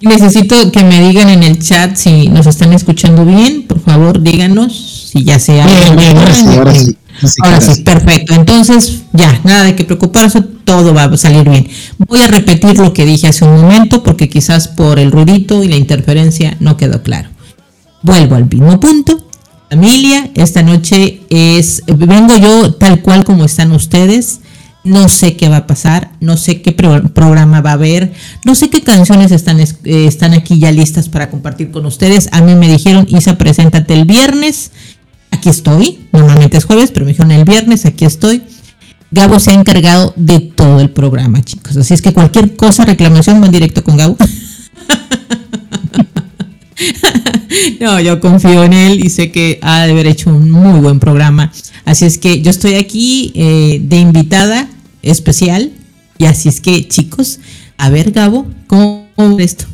necesito 0.00 0.72
que 0.72 0.82
me 0.82 1.06
digan 1.06 1.28
en 1.28 1.42
el 1.42 1.62
chat 1.62 1.94
si 1.96 2.28
nos 2.28 2.46
están 2.46 2.72
escuchando 2.72 3.26
bien, 3.26 3.66
por 3.66 3.80
favor, 3.80 4.22
díganos 4.22 5.10
si 5.12 5.24
ya 5.24 5.38
sea. 5.38 5.66
Bien, 5.66 5.96
bien, 5.96 6.16
ahora 6.16 6.34
sí, 6.34 6.46
ahora 6.56 6.74
sí. 6.74 6.93
Sí, 7.28 7.40
Ahora 7.42 7.60
sí, 7.60 7.82
perfecto. 7.82 8.34
Entonces, 8.34 9.02
ya, 9.12 9.40
nada 9.44 9.64
de 9.64 9.74
que 9.76 9.84
preocuparse, 9.84 10.40
todo 10.64 10.92
va 10.94 11.04
a 11.04 11.16
salir 11.16 11.48
bien. 11.48 11.68
Voy 11.98 12.20
a 12.20 12.26
repetir 12.28 12.78
lo 12.78 12.92
que 12.92 13.04
dije 13.04 13.28
hace 13.28 13.44
un 13.44 13.60
momento 13.60 14.02
porque 14.02 14.28
quizás 14.28 14.68
por 14.68 14.98
el 14.98 15.10
ruidito 15.12 15.62
y 15.62 15.68
la 15.68 15.76
interferencia 15.76 16.56
no 16.60 16.76
quedó 16.76 17.02
claro. 17.02 17.28
Vuelvo 18.02 18.34
al 18.36 18.48
mismo 18.48 18.78
punto. 18.80 19.26
Familia, 19.70 20.30
esta 20.34 20.62
noche 20.62 21.22
es, 21.30 21.82
vengo 21.86 22.36
yo 22.36 22.74
tal 22.74 23.00
cual 23.02 23.24
como 23.24 23.44
están 23.44 23.72
ustedes. 23.72 24.40
No 24.84 25.08
sé 25.08 25.34
qué 25.34 25.48
va 25.48 25.56
a 25.56 25.66
pasar, 25.66 26.10
no 26.20 26.36
sé 26.36 26.60
qué 26.60 26.72
pro- 26.72 27.08
programa 27.14 27.62
va 27.62 27.70
a 27.70 27.72
haber, 27.72 28.12
no 28.44 28.54
sé 28.54 28.68
qué 28.68 28.82
canciones 28.82 29.32
están, 29.32 29.58
es- 29.58 29.76
eh, 29.84 30.04
están 30.06 30.34
aquí 30.34 30.58
ya 30.58 30.70
listas 30.72 31.08
para 31.08 31.30
compartir 31.30 31.70
con 31.70 31.86
ustedes. 31.86 32.28
A 32.32 32.42
mí 32.42 32.54
me 32.54 32.68
dijeron, 32.68 33.06
Isa, 33.08 33.38
preséntate 33.38 33.94
el 33.94 34.04
viernes. 34.04 34.72
Aquí 35.44 35.50
estoy, 35.50 35.98
normalmente 36.10 36.56
es 36.56 36.64
jueves, 36.64 36.90
pero 36.90 37.04
me 37.04 37.12
dijeron 37.12 37.30
el 37.30 37.44
viernes, 37.44 37.84
aquí 37.84 38.06
estoy. 38.06 38.40
Gabo 39.10 39.38
se 39.38 39.50
ha 39.50 39.52
encargado 39.52 40.14
de 40.16 40.40
todo 40.40 40.80
el 40.80 40.88
programa, 40.88 41.44
chicos. 41.44 41.76
Así 41.76 41.92
es 41.92 42.00
que 42.00 42.14
cualquier 42.14 42.56
cosa, 42.56 42.86
reclamación, 42.86 43.42
van 43.42 43.50
directo 43.50 43.84
con 43.84 43.98
Gabo. 43.98 44.16
No, 47.80 48.00
yo 48.00 48.20
confío 48.20 48.64
en 48.64 48.72
él 48.72 49.04
y 49.04 49.10
sé 49.10 49.30
que 49.30 49.58
ha 49.60 49.84
de 49.84 49.92
haber 49.92 50.06
hecho 50.06 50.30
un 50.30 50.50
muy 50.50 50.80
buen 50.80 50.98
programa. 50.98 51.52
Así 51.84 52.06
es 52.06 52.16
que 52.16 52.40
yo 52.40 52.50
estoy 52.50 52.76
aquí 52.76 53.32
eh, 53.34 53.80
de 53.82 53.98
invitada 53.98 54.68
especial. 55.02 55.72
Y 56.16 56.24
así 56.24 56.48
es 56.48 56.62
que, 56.62 56.88
chicos, 56.88 57.38
a 57.76 57.90
ver, 57.90 58.12
Gabo, 58.12 58.46
¿cómo 58.66 59.08
cómo 59.14 59.38
esto? 59.38 59.66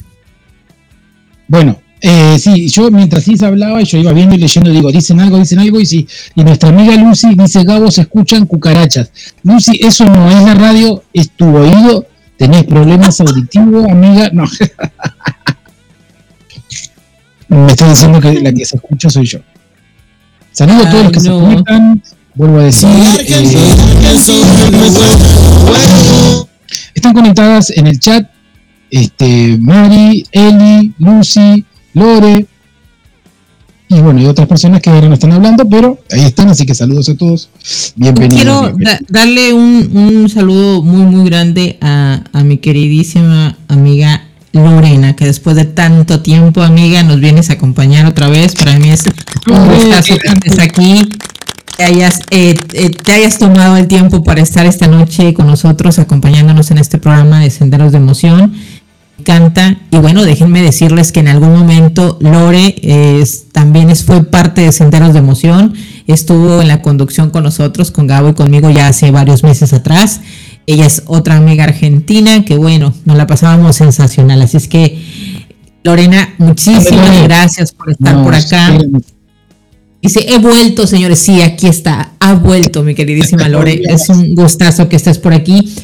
Bueno, 1.47 1.79
eh, 2.03 2.39
sí, 2.39 2.69
yo 2.69 2.91
mientras 2.91 3.29
Isa 3.29 3.49
hablaba, 3.49 3.83
yo 3.83 3.99
iba 3.99 4.13
viendo 4.13 4.35
y 4.35 4.39
leyendo, 4.39 4.71
digo, 4.71 4.91
dicen 4.91 5.21
algo, 5.21 5.39
dicen 5.39 5.59
algo, 5.59 5.79
y 5.81 5.87
sí, 5.87 6.09
y 6.35 6.43
nuestra 6.43 6.71
amiga 6.71 6.97
Lucy 6.97 7.35
dice, 7.35 7.63
Gabo, 7.63 7.91
se 7.91 8.03
escuchan 8.03 8.47
cucarachas. 8.47 9.11
Lucy, 9.43 9.79
eso 9.83 10.07
no 10.07 10.31
es 10.31 10.43
la 10.45 10.55
radio, 10.55 11.03
es 11.13 11.31
tu 11.31 11.55
oído, 11.55 12.07
tenés 12.39 12.65
problemas 12.65 13.21
auditivos, 13.21 13.87
amiga, 13.91 14.31
no. 14.33 14.45
Me 17.49 17.67
está 17.67 17.89
diciendo 17.89 18.21
que 18.21 18.41
la 18.41 18.53
que 18.53 18.65
se 18.65 18.77
escucha 18.77 19.11
soy 19.11 19.27
yo. 19.27 19.41
Saludos 20.53 20.87
a 20.87 20.91
todos 20.91 21.03
los 21.05 21.13
que 21.13 21.21
se 21.21 21.29
no. 21.29 21.41
conectan, 21.41 22.03
vuelvo 22.35 22.61
a 22.61 22.65
decir, 22.65 22.89
eh, 22.89 23.59
están 26.95 27.13
conectadas 27.13 27.71
en 27.71 27.89
el 27.89 27.99
chat, 27.99 28.31
este, 28.91 29.59
Mari, 29.59 30.25
Eli, 30.33 30.95
Lucy, 30.99 31.65
Lore, 31.95 32.47
y 33.89 33.99
bueno, 34.01 34.21
y 34.23 34.27
otras 34.27 34.47
personas 34.47 34.81
que 34.81 34.89
ahora 34.91 35.09
no 35.09 35.15
están 35.15 35.33
hablando, 35.33 35.69
pero 35.69 35.99
ahí 36.13 36.21
están, 36.21 36.49
así 36.49 36.65
que 36.65 36.75
saludos 36.77 37.09
a 37.09 37.17
todos. 37.17 37.49
Bienvenidos. 37.97 38.37
Quiero 38.43 38.61
bienvenidos. 38.77 39.01
da- 39.09 39.21
darle 39.21 39.53
un, 39.53 39.91
un 39.97 40.29
saludo 40.29 40.83
muy, 40.83 41.03
muy 41.03 41.29
grande 41.29 41.77
a, 41.81 42.23
a 42.33 42.45
mi 42.45 42.59
queridísima 42.59 43.57
amiga 43.67 44.29
Lorena, 44.53 45.17
que 45.17 45.25
después 45.25 45.57
de 45.57 45.65
tanto 45.65 46.21
tiempo, 46.21 46.63
amiga, 46.63 47.03
nos 47.03 47.19
vienes 47.19 47.51
a 47.51 47.55
acompañar 47.55 48.07
otra 48.07 48.29
vez. 48.29 48.55
Para 48.55 48.79
mí 48.79 48.91
es 48.91 49.05
un 49.49 49.69
gustazo 49.75 50.17
que 50.19 50.29
estés 50.29 50.59
aquí. 50.61 51.09
te 51.77 51.83
hayas, 51.85 52.21
eh, 52.31 52.55
eh, 52.75 52.91
te 52.91 53.13
hayas 53.13 53.39
tomado 53.39 53.77
el 53.77 53.89
tiempo 53.89 54.23
para 54.23 54.41
estar 54.41 54.67
esta 54.67 54.87
noche 54.87 55.35
con 55.35 55.47
nosotros, 55.49 55.99
acompañándonos 55.99 56.71
en 56.71 56.79
este 56.79 56.99
programa 56.99 57.41
de 57.41 57.51
Senderos 57.51 57.91
de 57.91 57.99
Emoción. 57.99 58.53
Me 59.21 59.35
encanta. 59.35 59.77
Y 59.91 59.99
bueno, 59.99 60.25
déjenme 60.25 60.63
decirles 60.63 61.13
que 61.13 61.21
en 61.21 61.29
algún 61.29 61.53
momento 61.53 62.17
Lore 62.21 62.75
también 63.53 63.95
fue 63.95 64.25
parte 64.25 64.63
de 64.63 64.73
Senderos 64.73 65.13
de 65.13 65.19
Emoción. 65.19 65.75
Estuvo 66.07 66.63
en 66.63 66.69
la 66.69 66.81
conducción 66.81 67.29
con 67.29 67.45
nosotros, 67.45 67.91
con 67.91 68.07
Gabo 68.07 68.31
y 68.31 68.35
conmigo 68.35 68.71
ya 68.71 68.89
hace 68.89 69.11
varios 69.11 69.43
meses 69.43 69.75
atrás. 69.75 70.23
Ella 70.67 70.87
es 70.87 71.03
otra 71.07 71.37
amiga 71.37 71.65
argentina 71.65 72.45
que 72.45 72.57
bueno, 72.57 72.95
nos 73.05 73.17
la 73.19 73.27
pasábamos 73.27 73.77
sensacional. 73.77 74.41
Así 74.41 74.57
es 74.57 74.69
que, 74.69 74.99
Lorena, 75.85 76.35
muchísimas 76.39 77.23
gracias 77.25 77.73
por 77.73 77.91
estar 77.91 78.23
por 78.25 78.35
acá. 78.35 78.79
Dice, 80.01 80.25
he 80.29 80.39
vuelto, 80.39 80.87
señores. 80.87 81.19
Sí, 81.19 81.43
aquí 81.43 81.67
está. 81.67 82.13
Ha 82.21 82.35
vuelto, 82.35 82.83
mi 82.83 82.95
queridísima 82.95 83.49
Lore. 83.49 83.83
Es 83.89 84.09
un 84.09 84.35
gustazo 84.35 84.89
que 84.89 84.97
estés 84.97 85.19
por 85.19 85.35
aquí. 85.35 85.75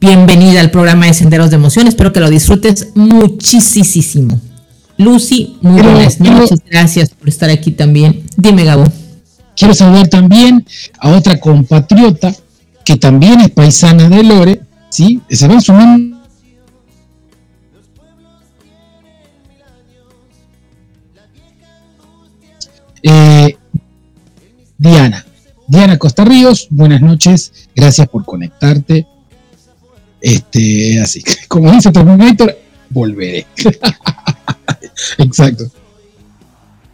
Bienvenida 0.00 0.60
al 0.60 0.70
programa 0.70 1.06
de 1.06 1.14
Senderos 1.14 1.50
de 1.50 1.56
Emoción. 1.56 1.88
Espero 1.88 2.12
que 2.12 2.20
lo 2.20 2.30
disfrutes 2.30 2.88
muchísimo. 2.94 4.40
Lucy, 4.96 5.58
muy 5.60 5.82
buenas 5.82 6.20
noches. 6.20 6.60
Gracias 6.70 7.10
por 7.10 7.28
estar 7.28 7.50
aquí 7.50 7.72
también. 7.72 8.22
Dime, 8.36 8.64
Gabo. 8.64 8.84
Quiero 9.56 9.74
saludar 9.74 10.06
también 10.06 10.64
a 11.00 11.10
otra 11.16 11.40
compatriota 11.40 12.32
que 12.84 12.96
también 12.96 13.40
es 13.40 13.50
paisana 13.50 14.08
de 14.08 14.22
Lore. 14.22 14.60
¿sí? 14.88 15.20
Se 15.28 15.48
van 15.48 15.60
sumando 15.60 16.18
Eh, 23.02 23.56
Diana. 24.76 25.24
Diana 25.66 25.98
Costa 25.98 26.24
Ríos, 26.24 26.66
buenas 26.70 27.00
noches, 27.00 27.52
gracias 27.74 28.08
por 28.08 28.24
conectarte. 28.24 29.06
Este, 30.20 31.00
así, 31.00 31.22
como 31.48 31.70
dice 31.72 31.92
Terminator, 31.92 32.58
volveré. 32.90 33.46
Exacto. 35.18 35.64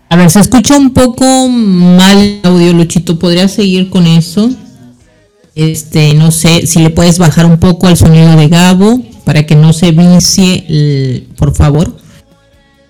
A 0.09 0.17
ver, 0.17 0.31
se 0.31 0.41
escucha 0.41 0.77
un 0.77 0.93
poco 0.93 1.49
mal 1.49 2.19
el 2.19 2.41
audio, 2.45 2.73
Luchito. 2.73 3.19
¿Podría 3.19 3.49
seguir 3.49 3.91
con 3.91 4.07
eso? 4.07 4.51
Este, 5.55 6.15
no 6.15 6.31
sé, 6.31 6.67
si 6.67 6.81
le 6.81 6.91
puedes 6.91 7.19
bajar 7.19 7.47
un 7.47 7.59
poco 7.59 7.87
al 7.87 7.97
sonido 7.97 8.37
de 8.37 8.49
Gabo 8.49 9.01
para 9.25 9.47
que 9.47 9.55
no 9.55 9.73
se 9.73 9.93
vicie, 9.93 11.27
por 11.37 11.55
favor. 11.55 11.97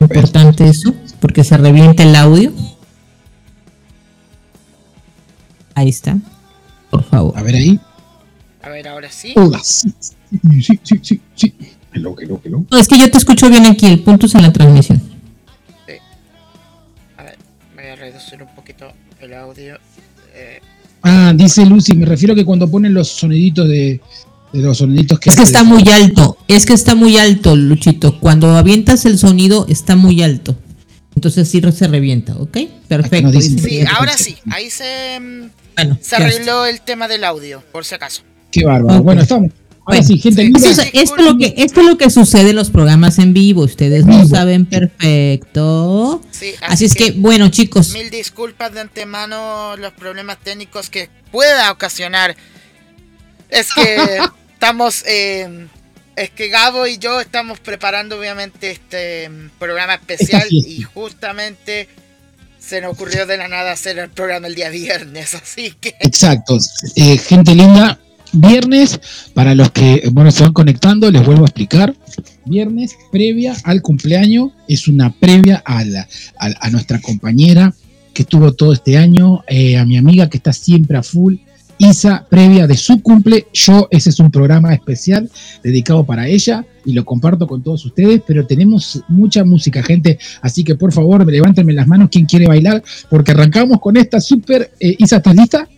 Importante 0.00 0.68
eso, 0.68 0.94
porque 1.20 1.44
se 1.44 1.56
revienta 1.56 2.02
el 2.02 2.16
audio. 2.16 2.52
Ahí 5.74 5.88
está. 5.88 6.18
Por 6.90 7.04
favor. 7.04 7.36
A 7.36 7.42
ver 7.42 7.54
ahí. 7.54 7.80
A 8.62 8.68
ver, 8.68 8.88
ahora 8.88 9.10
sí. 9.10 9.34
Hola. 9.36 9.60
Sí, 10.42 10.62
sí, 10.62 10.80
sí, 10.82 11.00
sí. 11.02 11.20
sí. 11.34 11.54
Hello, 11.92 12.16
hello, 12.18 12.40
hello. 12.44 12.64
No, 12.70 12.78
es 12.78 12.88
que 12.88 12.98
yo 12.98 13.10
te 13.10 13.18
escucho 13.18 13.48
bien 13.48 13.66
aquí. 13.66 13.86
El 13.86 14.00
punto 14.00 14.26
es 14.26 14.34
en 14.34 14.42
la 14.42 14.52
transmisión. 14.52 15.00
Sí. 15.86 15.92
A 17.16 17.22
ver, 17.22 17.38
voy 17.74 17.86
a 17.86 17.96
reducir 17.96 18.42
un 18.42 18.54
poquito 18.54 18.92
el 19.20 19.34
audio. 19.34 19.76
Eh. 20.34 20.60
Ah, 21.02 21.32
dice 21.34 21.64
Lucy, 21.64 21.94
me 21.94 22.06
refiero 22.06 22.32
a 22.32 22.36
que 22.36 22.44
cuando 22.44 22.68
ponen 22.68 22.94
los 22.94 23.08
soniditos 23.08 23.68
de, 23.68 24.00
de 24.52 24.62
los 24.62 24.78
soniditos 24.78 25.20
que... 25.20 25.30
Es 25.30 25.36
que 25.36 25.42
está 25.42 25.62
muy 25.62 25.88
alto, 25.90 26.38
es 26.48 26.64
que 26.66 26.72
está 26.72 26.94
muy 26.94 27.18
alto, 27.18 27.54
Luchito. 27.54 28.18
Cuando 28.18 28.56
avientas 28.56 29.04
el 29.04 29.18
sonido 29.18 29.66
está 29.68 29.96
muy 29.96 30.22
alto. 30.22 30.56
Entonces 31.14 31.48
sí 31.48 31.60
se 31.72 31.88
revienta, 31.88 32.34
¿ok? 32.36 32.58
Perfecto. 32.88 33.40
Sí, 33.40 33.84
ahora 33.96 34.16
sí, 34.16 34.36
ahí 34.50 34.70
se... 34.70 35.20
Mm, 35.20 35.50
bueno, 35.76 35.98
se 36.00 36.16
arregló 36.16 36.66
el 36.66 36.80
tema 36.80 37.06
del 37.06 37.24
audio, 37.24 37.62
por 37.70 37.84
si 37.84 37.94
acaso. 37.94 38.22
Qué 38.50 38.64
bárbaro. 38.64 39.02
Bueno, 39.02 39.22
estamos. 39.22 39.52
Ahora 39.86 40.02
sí, 40.02 40.18
gente. 40.18 40.50
esto, 40.54 40.82
es 40.92 41.10
lo 41.24 41.36
que, 41.36 41.54
esto 41.58 41.80
es 41.80 41.86
lo 41.86 41.98
que 41.98 42.10
sucede 42.10 42.50
en 42.50 42.56
los 42.56 42.70
programas 42.70 43.18
en 43.18 43.34
vivo. 43.34 43.62
Ustedes 43.62 44.06
lo 44.06 44.26
saben 44.26 44.66
perfecto. 44.66 46.22
así, 46.62 46.84
es 46.86 46.94
que, 46.94 47.12
bueno, 47.12 47.48
chicos. 47.50 47.92
Mil 47.92 48.10
disculpas 48.10 48.72
de 48.72 48.80
antemano 48.80 49.76
los 49.76 49.92
problemas 49.92 50.38
técnicos 50.38 50.90
que 50.90 51.10
pueda 51.30 51.70
ocasionar. 51.70 52.36
Es 53.50 53.72
que 53.74 54.18
estamos. 54.52 55.04
Eh, 55.06 55.68
es 56.16 56.30
que 56.30 56.48
Gabo 56.48 56.86
y 56.86 56.98
yo 56.98 57.20
estamos 57.20 57.58
preparando, 57.58 58.18
obviamente, 58.18 58.70
este 58.70 59.30
programa 59.58 59.94
especial 59.94 60.46
y 60.50 60.82
justamente 60.82 61.88
se 62.66 62.80
nos 62.80 62.92
ocurrió 62.92 63.26
de 63.26 63.36
la 63.36 63.48
nada 63.48 63.72
hacer 63.72 63.98
el 63.98 64.10
programa 64.10 64.46
el 64.46 64.54
día 64.54 64.70
viernes, 64.70 65.34
así 65.42 65.74
que... 65.80 65.94
Exacto. 66.00 66.58
Eh, 66.96 67.18
gente 67.18 67.54
linda, 67.54 67.98
viernes, 68.34 69.00
para 69.32 69.54
los 69.54 69.70
que 69.70 70.08
bueno, 70.12 70.30
se 70.30 70.42
van 70.44 70.52
conectando, 70.52 71.10
les 71.10 71.24
vuelvo 71.24 71.42
a 71.42 71.46
explicar. 71.46 71.94
Viernes, 72.44 72.96
previa 73.10 73.54
al 73.64 73.82
cumpleaños, 73.82 74.52
es 74.68 74.88
una 74.88 75.10
previa 75.12 75.62
a, 75.64 75.84
la, 75.84 76.06
a, 76.38 76.70
nuestra 76.70 77.00
compañera 77.00 77.74
que 78.12 78.22
estuvo 78.22 78.52
todo 78.52 78.72
este 78.72 78.96
año, 78.96 79.42
eh, 79.48 79.76
a 79.76 79.84
mi 79.84 79.96
amiga 79.96 80.28
que 80.28 80.36
está 80.36 80.52
siempre 80.52 80.96
a 80.96 81.02
full, 81.02 81.36
Isa, 81.78 82.26
previa 82.28 82.66
de 82.66 82.76
su 82.76 83.02
cumple. 83.02 83.46
Yo, 83.52 83.88
ese 83.90 84.10
es 84.10 84.20
un 84.20 84.30
programa 84.30 84.72
especial 84.72 85.28
dedicado 85.62 86.04
para 86.04 86.28
ella 86.28 86.64
y 86.84 86.92
lo 86.92 87.04
comparto 87.04 87.46
con 87.46 87.62
todos 87.62 87.84
ustedes, 87.84 88.22
pero 88.26 88.46
tenemos 88.46 89.02
mucha 89.08 89.44
música, 89.44 89.82
gente. 89.82 90.18
Así 90.40 90.62
que 90.62 90.76
por 90.76 90.92
favor, 90.92 91.26
levántenme 91.26 91.72
las 91.72 91.88
manos 91.88 92.10
quien 92.10 92.26
quiere 92.26 92.46
bailar, 92.46 92.82
porque 93.10 93.32
arrancamos 93.32 93.80
con 93.80 93.96
esta 93.96 94.20
súper. 94.20 94.72
Eh, 94.78 94.94
Isa, 94.98 95.16
¿estás 95.16 95.34
lista? 95.34 95.68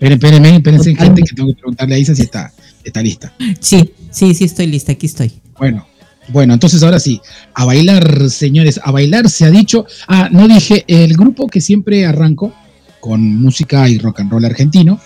Espérenme, 0.00 0.56
espérense, 0.56 0.94
gente, 0.94 1.22
que 1.22 1.34
tengo 1.34 1.48
que 1.48 1.56
preguntarle 1.56 1.94
a 1.96 1.98
Isa 1.98 2.14
si 2.14 2.22
está, 2.22 2.52
está 2.84 3.02
lista. 3.02 3.32
Sí, 3.60 3.92
sí, 4.10 4.34
sí, 4.34 4.44
estoy 4.44 4.66
lista, 4.66 4.92
aquí 4.92 5.06
estoy. 5.06 5.32
Bueno, 5.58 5.86
bueno, 6.28 6.54
entonces 6.54 6.82
ahora 6.82 7.00
sí, 7.00 7.20
a 7.54 7.64
bailar, 7.64 8.30
señores, 8.30 8.80
a 8.82 8.90
bailar 8.90 9.28
se 9.28 9.44
ha 9.44 9.50
dicho. 9.50 9.86
Ah, 10.06 10.28
no 10.30 10.46
dije, 10.46 10.84
el 10.86 11.16
grupo 11.16 11.48
que 11.48 11.60
siempre 11.60 12.06
arranco 12.06 12.54
con 13.00 13.20
música 13.36 13.88
y 13.88 13.98
rock 13.98 14.20
and 14.20 14.30
roll 14.30 14.44
argentino 14.44 15.00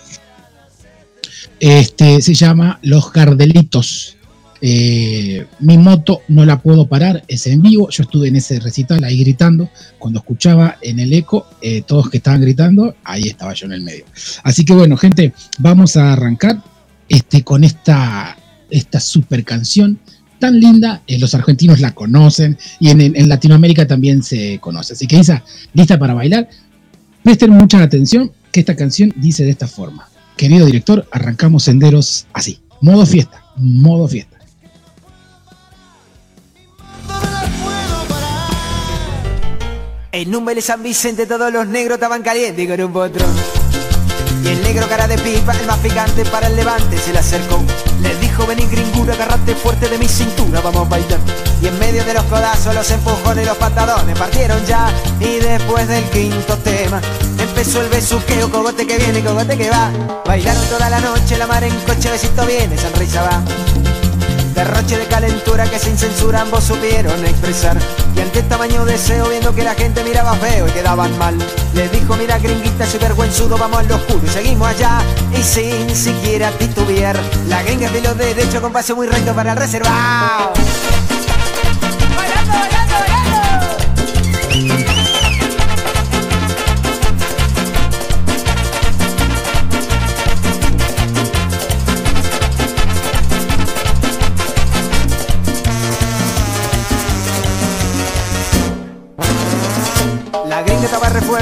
este, 1.62 2.20
se 2.20 2.34
llama 2.34 2.80
Los 2.82 3.12
Gardelitos. 3.12 4.16
Eh, 4.64 5.44
mi 5.58 5.76
moto 5.76 6.22
no 6.28 6.46
la 6.46 6.62
puedo 6.62 6.86
parar, 6.86 7.24
es 7.26 7.48
en 7.48 7.60
vivo. 7.62 7.90
Yo 7.90 8.04
estuve 8.04 8.28
en 8.28 8.36
ese 8.36 8.60
recital 8.60 9.02
ahí 9.02 9.18
gritando. 9.18 9.68
Cuando 9.98 10.20
escuchaba 10.20 10.78
en 10.80 11.00
el 11.00 11.12
eco, 11.12 11.48
eh, 11.60 11.82
todos 11.82 12.08
que 12.08 12.18
estaban 12.18 12.40
gritando, 12.40 12.94
ahí 13.02 13.24
estaba 13.24 13.54
yo 13.54 13.66
en 13.66 13.72
el 13.72 13.82
medio. 13.82 14.04
Así 14.44 14.64
que 14.64 14.72
bueno, 14.72 14.96
gente, 14.96 15.34
vamos 15.58 15.96
a 15.96 16.12
arrancar 16.12 16.62
este, 17.08 17.42
con 17.42 17.64
esta, 17.64 18.36
esta 18.70 19.00
super 19.00 19.44
canción 19.44 19.98
tan 20.38 20.60
linda. 20.60 21.02
Eh, 21.08 21.18
los 21.18 21.34
argentinos 21.34 21.80
la 21.80 21.92
conocen 21.92 22.56
y 22.78 22.90
en, 22.90 23.00
en, 23.00 23.28
Latinoamérica 23.28 23.88
también 23.88 24.22
se 24.22 24.60
conoce. 24.60 24.92
Así 24.92 25.08
que 25.08 25.18
Isa, 25.18 25.42
lista 25.74 25.98
para 25.98 26.14
bailar. 26.14 26.48
Presten 27.24 27.50
mucha 27.50 27.82
atención 27.82 28.30
que 28.52 28.60
esta 28.60 28.76
canción 28.76 29.12
dice 29.16 29.44
de 29.44 29.50
esta 29.50 29.66
forma. 29.66 30.08
Querido 30.36 30.66
director, 30.66 31.08
arrancamos 31.10 31.64
senderos 31.64 32.26
así. 32.32 32.60
Modo 32.80 33.06
fiesta, 33.06 33.44
modo 33.56 34.06
fiesta. 34.06 34.31
En 40.14 40.30
Número 40.30 40.60
San 40.60 40.82
Vicente 40.82 41.24
todos 41.24 41.50
los 41.50 41.66
negros 41.66 41.96
estaban 41.96 42.20
calientes 42.20 42.68
con 42.68 42.78
un 42.82 42.92
potro. 42.92 43.24
Y 44.44 44.48
el 44.48 44.62
negro 44.62 44.86
cara 44.86 45.08
de 45.08 45.16
pipa, 45.16 45.54
el 45.58 45.66
más 45.66 45.78
picante 45.78 46.26
para 46.26 46.48
el 46.48 46.56
levante, 46.56 46.98
se 46.98 47.14
le 47.14 47.18
acercó. 47.18 47.58
Le 48.02 48.14
dijo, 48.16 48.46
vení 48.46 48.66
gringura, 48.66 49.14
agarrate 49.14 49.54
fuerte 49.54 49.88
de 49.88 49.96
mi 49.96 50.06
cintura, 50.06 50.60
vamos 50.60 50.86
a 50.86 50.90
bailar. 50.90 51.18
Y 51.62 51.66
en 51.66 51.78
medio 51.78 52.04
de 52.04 52.12
los 52.12 52.24
codazos, 52.24 52.74
los 52.74 52.90
empujones 52.90 53.46
los 53.46 53.56
pantalones 53.56 54.18
partieron 54.18 54.62
ya. 54.66 54.92
Y 55.18 55.38
después 55.38 55.88
del 55.88 56.04
quinto 56.10 56.58
tema, 56.58 57.00
empezó 57.38 57.80
el 57.80 57.88
besuqueo, 57.88 58.50
cogote 58.50 58.86
que 58.86 58.98
viene, 58.98 59.24
cogote 59.24 59.56
que 59.56 59.70
va. 59.70 59.90
Bailaron 60.26 60.66
toda 60.66 60.90
la 60.90 61.00
noche, 61.00 61.38
la 61.38 61.46
mar 61.46 61.64
en 61.64 61.74
coche, 61.86 62.10
besito 62.10 62.44
viene, 62.44 62.76
sonrisa 62.76 63.22
va. 63.22 63.42
Derroche 64.54 64.98
de 64.98 65.06
calentura 65.06 65.64
que 65.64 65.78
sin 65.78 65.96
censura 65.96 66.42
ambos 66.42 66.64
supieron 66.64 67.24
expresar. 67.24 67.78
Y 68.14 68.20
ante 68.20 68.40
este 68.40 68.42
tamaño 68.42 68.84
deseo, 68.84 69.28
viendo 69.28 69.54
que 69.54 69.64
la 69.64 69.74
gente 69.74 70.04
miraba 70.04 70.34
feo 70.34 70.68
y 70.68 70.70
quedaban 70.70 71.16
mal, 71.18 71.36
le 71.74 71.88
dijo: 71.88 72.16
Mira, 72.16 72.38
gringuita, 72.38 72.86
soy 72.86 73.00
vergüenzudo, 73.00 73.56
vamos 73.56 73.80
al 73.80 73.90
oscuro 73.90 74.20
y 74.24 74.28
seguimos 74.28 74.68
allá. 74.68 75.00
Y 75.38 75.42
sin 75.42 75.94
siquiera 75.94 76.50
titubear, 76.52 77.18
la 77.48 77.62
gringa 77.62 77.90
de 77.90 78.02
los 78.02 78.16
derechos 78.16 78.60
con 78.60 78.72
paso 78.72 78.94
muy 78.94 79.06
recto 79.06 79.32
para 79.34 79.52
el 79.52 79.58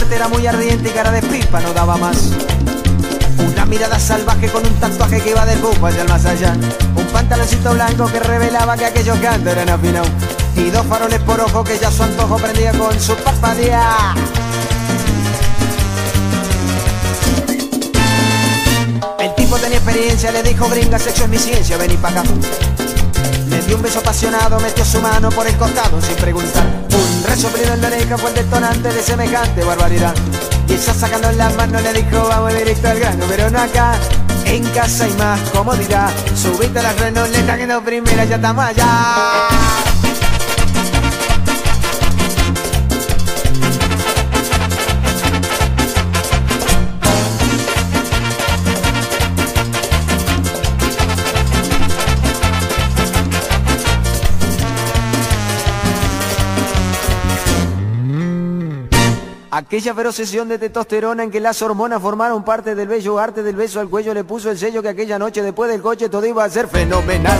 era 0.08 0.28
muy 0.28 0.46
ardiente 0.46 0.88
y 0.88 0.92
cara 0.92 1.10
de 1.10 1.22
pipa 1.22 1.60
no 1.60 1.72
daba 1.72 1.96
más. 1.96 2.30
Una 3.38 3.64
mirada 3.66 3.98
salvaje 3.98 4.48
con 4.48 4.66
un 4.66 4.74
tatuaje 4.74 5.20
que 5.20 5.30
iba 5.30 5.44
de 5.46 5.56
pupa 5.56 5.90
y 5.92 5.98
al 5.98 6.08
más 6.08 6.24
allá. 6.24 6.54
Un 6.96 7.06
pantaloncito 7.06 7.72
blanco 7.72 8.06
que 8.10 8.20
revelaba 8.20 8.76
que 8.76 8.86
aquellos 8.86 9.18
cantos 9.18 9.52
eran 9.52 9.68
afinados. 9.68 10.10
Y 10.56 10.70
dos 10.70 10.86
faroles 10.86 11.20
por 11.20 11.40
ojo 11.40 11.64
que 11.64 11.78
ya 11.78 11.90
su 11.90 12.02
antojo 12.02 12.36
prendía 12.36 12.72
con 12.72 12.98
su 13.00 13.14
parpadea. 13.16 14.14
El 19.18 19.34
tipo 19.34 19.56
tenía 19.58 19.78
experiencia, 19.78 20.32
le 20.32 20.42
dijo 20.42 20.68
gringa, 20.68 20.98
sexo 20.98 21.24
es 21.24 21.30
mi 21.30 21.38
ciencia, 21.38 21.76
vení 21.76 21.96
pa' 21.96 22.08
acá. 22.08 22.22
Le 23.48 23.62
dio 23.62 23.76
un 23.76 23.82
beso 23.82 24.00
apasionado, 24.00 24.58
metió 24.60 24.84
su 24.84 25.00
mano 25.00 25.30
por 25.30 25.46
el 25.46 25.56
costado 25.56 26.00
sin 26.00 26.16
preguntar. 26.16 26.64
Resoplido 27.26 27.74
en 27.74 27.80
la 27.80 27.88
oreja 27.88 28.18
fue 28.18 28.30
el 28.30 28.36
detonante 28.36 28.92
de 28.92 29.02
semejante 29.02 29.64
barbaridad. 29.64 30.14
Y 30.68 30.72
ella 30.72 30.94
sacando 30.94 31.30
las 31.32 31.54
manos 31.56 31.82
le 31.82 31.92
dijo, 31.92 32.28
vamos 32.28 32.54
directo 32.54 32.88
al 32.88 32.98
grano, 32.98 33.24
pero 33.28 33.50
no 33.50 33.60
acá. 33.60 33.94
En 34.44 34.64
casa 34.70 35.04
hay 35.04 35.12
más 35.14 35.40
comodidad. 35.50 36.10
Subiste 36.34 36.78
a 36.78 36.82
la 36.82 36.92
renoletas 36.92 37.58
que 37.58 37.66
no 37.66 37.82
primera, 37.82 38.24
ya 38.24 38.36
estamos 38.36 38.64
allá. 38.64 39.89
Aquella 59.60 59.94
feroz 59.94 60.16
sesión 60.16 60.48
de 60.48 60.58
testosterona 60.58 61.22
en 61.22 61.30
que 61.30 61.38
las 61.38 61.60
hormonas 61.60 62.00
formaron 62.00 62.42
parte 62.42 62.74
del 62.74 62.88
bello 62.88 63.18
arte 63.18 63.42
del 63.42 63.56
beso 63.56 63.78
al 63.78 63.90
cuello 63.90 64.14
le 64.14 64.24
puso 64.24 64.50
el 64.50 64.56
sello 64.56 64.80
que 64.80 64.88
aquella 64.88 65.18
noche 65.18 65.42
después 65.42 65.70
del 65.70 65.82
coche 65.82 66.08
todo 66.08 66.24
iba 66.24 66.42
a 66.42 66.48
ser 66.48 66.66
fenomenal. 66.66 67.38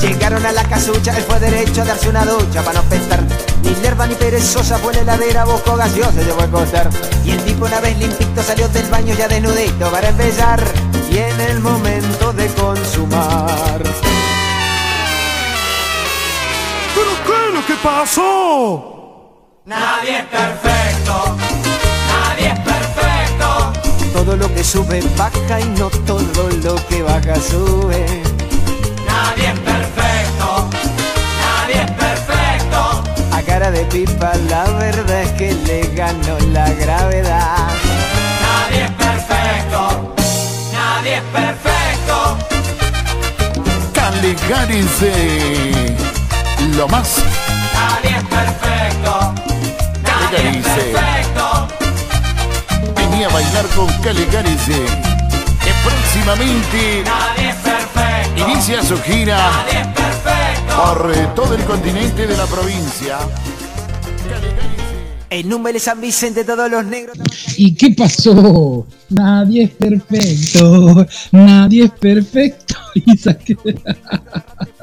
Llegaron 0.00 0.44
a 0.44 0.50
la 0.50 0.64
casucha, 0.64 1.16
él 1.16 1.22
fue 1.22 1.38
derecho 1.38 1.82
a 1.82 1.84
darse 1.84 2.08
una 2.08 2.24
ducha 2.24 2.60
para 2.64 2.82
no 2.82 2.88
pestar. 2.88 3.22
Ni 3.62 3.72
lerva 3.76 4.08
ni 4.08 4.16
perezosa 4.16 4.78
fue 4.78 4.94
la 4.94 5.02
heladera, 5.02 5.44
buscó 5.44 5.76
gaseosa, 5.76 6.10
se 6.10 6.32
fue 6.32 6.42
a 6.42 6.46
acostar. 6.46 6.90
Y 7.24 7.30
el 7.30 7.44
tipo 7.44 7.64
una 7.64 7.80
vez 7.80 7.96
limpito 7.98 8.42
salió 8.42 8.68
del 8.68 8.90
baño 8.90 9.14
ya 9.14 9.28
desnudito 9.28 9.88
para 9.92 10.08
empezar. 10.08 10.60
Y 11.08 11.18
en 11.18 11.40
el 11.40 11.60
momento 11.60 12.32
de 12.32 12.48
consumar. 12.48 13.80
¿Pero 16.94 17.64
qué 17.64 17.74
pasó? 17.80 18.91
Nadie 19.64 20.18
es 20.18 20.24
perfecto, 20.24 21.36
nadie 22.08 22.48
es 22.48 22.58
perfecto. 22.58 23.72
Todo 24.12 24.36
lo 24.36 24.52
que 24.52 24.64
sube 24.64 25.00
baja 25.16 25.60
y 25.60 25.64
no 25.78 25.88
todo 26.04 26.48
lo 26.64 26.74
que 26.88 27.02
baja 27.04 27.36
sube. 27.36 28.04
Nadie 29.06 29.52
es 29.52 29.58
perfecto, 29.60 30.68
nadie 31.40 31.80
es 31.80 31.90
perfecto. 31.92 33.04
A 33.30 33.42
cara 33.42 33.70
de 33.70 33.84
pipa 33.84 34.32
la 34.48 34.64
verdad 34.64 35.22
es 35.22 35.30
que 35.32 35.52
le 35.52 35.86
ganó 35.94 36.40
la 36.52 36.68
gravedad. 36.70 37.68
Nadie 38.42 38.82
es 38.86 38.90
perfecto, 38.90 40.14
nadie 40.72 41.14
es 41.18 41.22
perfecto. 41.32 42.36
Caligarice. 43.92 45.12
Lo 46.76 46.88
más. 46.88 47.22
Nadie 47.74 48.16
es 48.16 48.24
perfecto, 48.24 49.34
perfecto. 50.36 51.68
Venía 52.96 53.26
a 53.26 53.30
bailar 53.30 53.66
con 53.68 53.86
Caligarice. 54.02 54.84
Que 55.62 55.72
próximamente 55.84 57.04
inicia 58.36 58.82
su 58.82 59.00
gira 59.02 59.38
por 60.74 61.12
todo 61.34 61.54
el 61.54 61.64
continente 61.64 62.26
de 62.26 62.36
la 62.36 62.46
provincia. 62.46 63.18
En 65.32 65.48
Número 65.48 65.78
San 65.78 65.98
Vicente 65.98 66.44
todos 66.44 66.70
los 66.70 66.84
negros. 66.84 67.16
¿Y 67.56 67.74
qué 67.74 67.90
pasó? 67.92 68.86
Nadie 69.08 69.64
es 69.64 69.70
perfecto, 69.70 71.06
nadie 71.32 71.84
es 71.84 71.90
perfecto. 71.90 72.74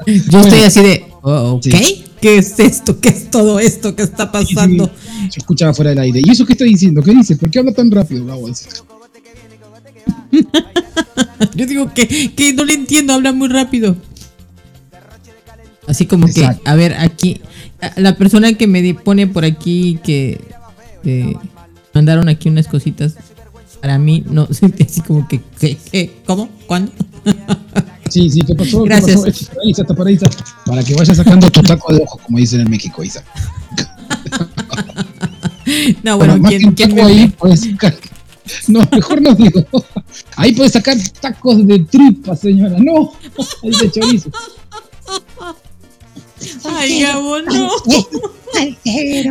Yo 0.06 0.40
estoy 0.40 0.60
así 0.60 0.82
de, 0.82 1.04
oh, 1.22 1.52
ok, 1.52 1.62
Sí. 1.62 2.04
¿qué 2.20 2.38
es 2.38 2.58
esto? 2.58 3.00
¿Qué 3.00 3.10
es 3.10 3.30
todo 3.30 3.60
esto 3.60 3.94
que 3.94 4.02
está 4.02 4.28
Sí, 4.40 4.46
sí, 4.46 4.54
pasando? 4.54 4.86
Yo 4.86 4.92
escuchaba 5.36 5.72
fuera 5.72 5.90
del 5.90 6.00
aire. 6.00 6.20
¿Y 6.24 6.30
eso 6.30 6.44
qué 6.44 6.54
está 6.54 6.64
diciendo? 6.64 7.00
¿Qué 7.00 7.12
dice? 7.12 7.36
¿Por 7.36 7.48
qué 7.48 7.60
habla 7.60 7.72
tan 7.72 7.88
rápido, 7.88 8.26
Gabo? 8.26 8.48
Yo 11.54 11.66
digo 11.66 11.94
que, 11.94 12.32
que 12.34 12.52
no 12.54 12.64
le 12.64 12.74
entiendo, 12.74 13.12
habla 13.12 13.32
muy 13.32 13.48
rápido. 13.48 13.94
Así 15.86 16.06
como 16.06 16.26
Exacto. 16.26 16.62
que, 16.64 16.70
a 16.70 16.74
ver, 16.74 16.94
aquí, 16.94 17.40
la 17.96 18.16
persona 18.16 18.52
que 18.54 18.66
me 18.66 18.94
pone 18.94 19.26
por 19.26 19.44
aquí 19.44 19.98
que 20.04 20.40
mandaron 21.92 22.28
aquí 22.28 22.48
unas 22.48 22.68
cositas 22.68 23.14
para 23.80 23.98
mí, 23.98 24.22
no, 24.26 24.46
así 24.86 25.00
como 25.00 25.26
que, 25.26 25.40
¿qué? 25.58 25.78
¿Qué? 25.90 26.10
¿Cómo? 26.26 26.48
¿Cuándo? 26.66 26.92
Sí, 28.08 28.28
sí, 28.28 28.40
¿qué 28.40 28.56
pasó? 28.56 28.82
¿Qué 28.82 28.88
Gracias. 28.88 29.20
pasó? 29.20 29.28
Está 29.28 29.54
para 29.54 29.70
Isa, 29.70 29.82
está 29.82 29.94
para 29.94 30.10
Isa. 30.10 30.26
Para 30.66 30.82
que 30.82 30.94
vayas 30.94 31.16
sacando 31.16 31.48
tu 31.48 31.62
taco 31.62 31.94
de 31.94 32.02
ojos, 32.02 32.20
como 32.22 32.38
dicen 32.38 32.60
en 32.62 32.68
México, 32.68 33.04
Isa. 33.04 33.22
No, 36.02 36.18
Bueno, 36.18 36.42
¿quién, 36.48 36.72
quién 36.72 36.92
me 36.92 37.02
ahí 37.02 37.28
puedes 37.28 37.60
sacar. 37.60 37.94
No, 38.66 38.80
mejor 38.90 39.22
no 39.22 39.32
digo. 39.36 39.64
Ahí 40.34 40.52
puedes 40.52 40.72
sacar 40.72 40.96
tacos 41.20 41.64
de 41.64 41.78
tripa, 41.78 42.34
señora. 42.34 42.78
No, 42.80 43.12
ahí 43.62 43.70
de 43.70 43.90
chorizo. 43.92 44.28
Ay, 46.64 47.02
Gabo, 47.02 47.40
no. 47.40 47.70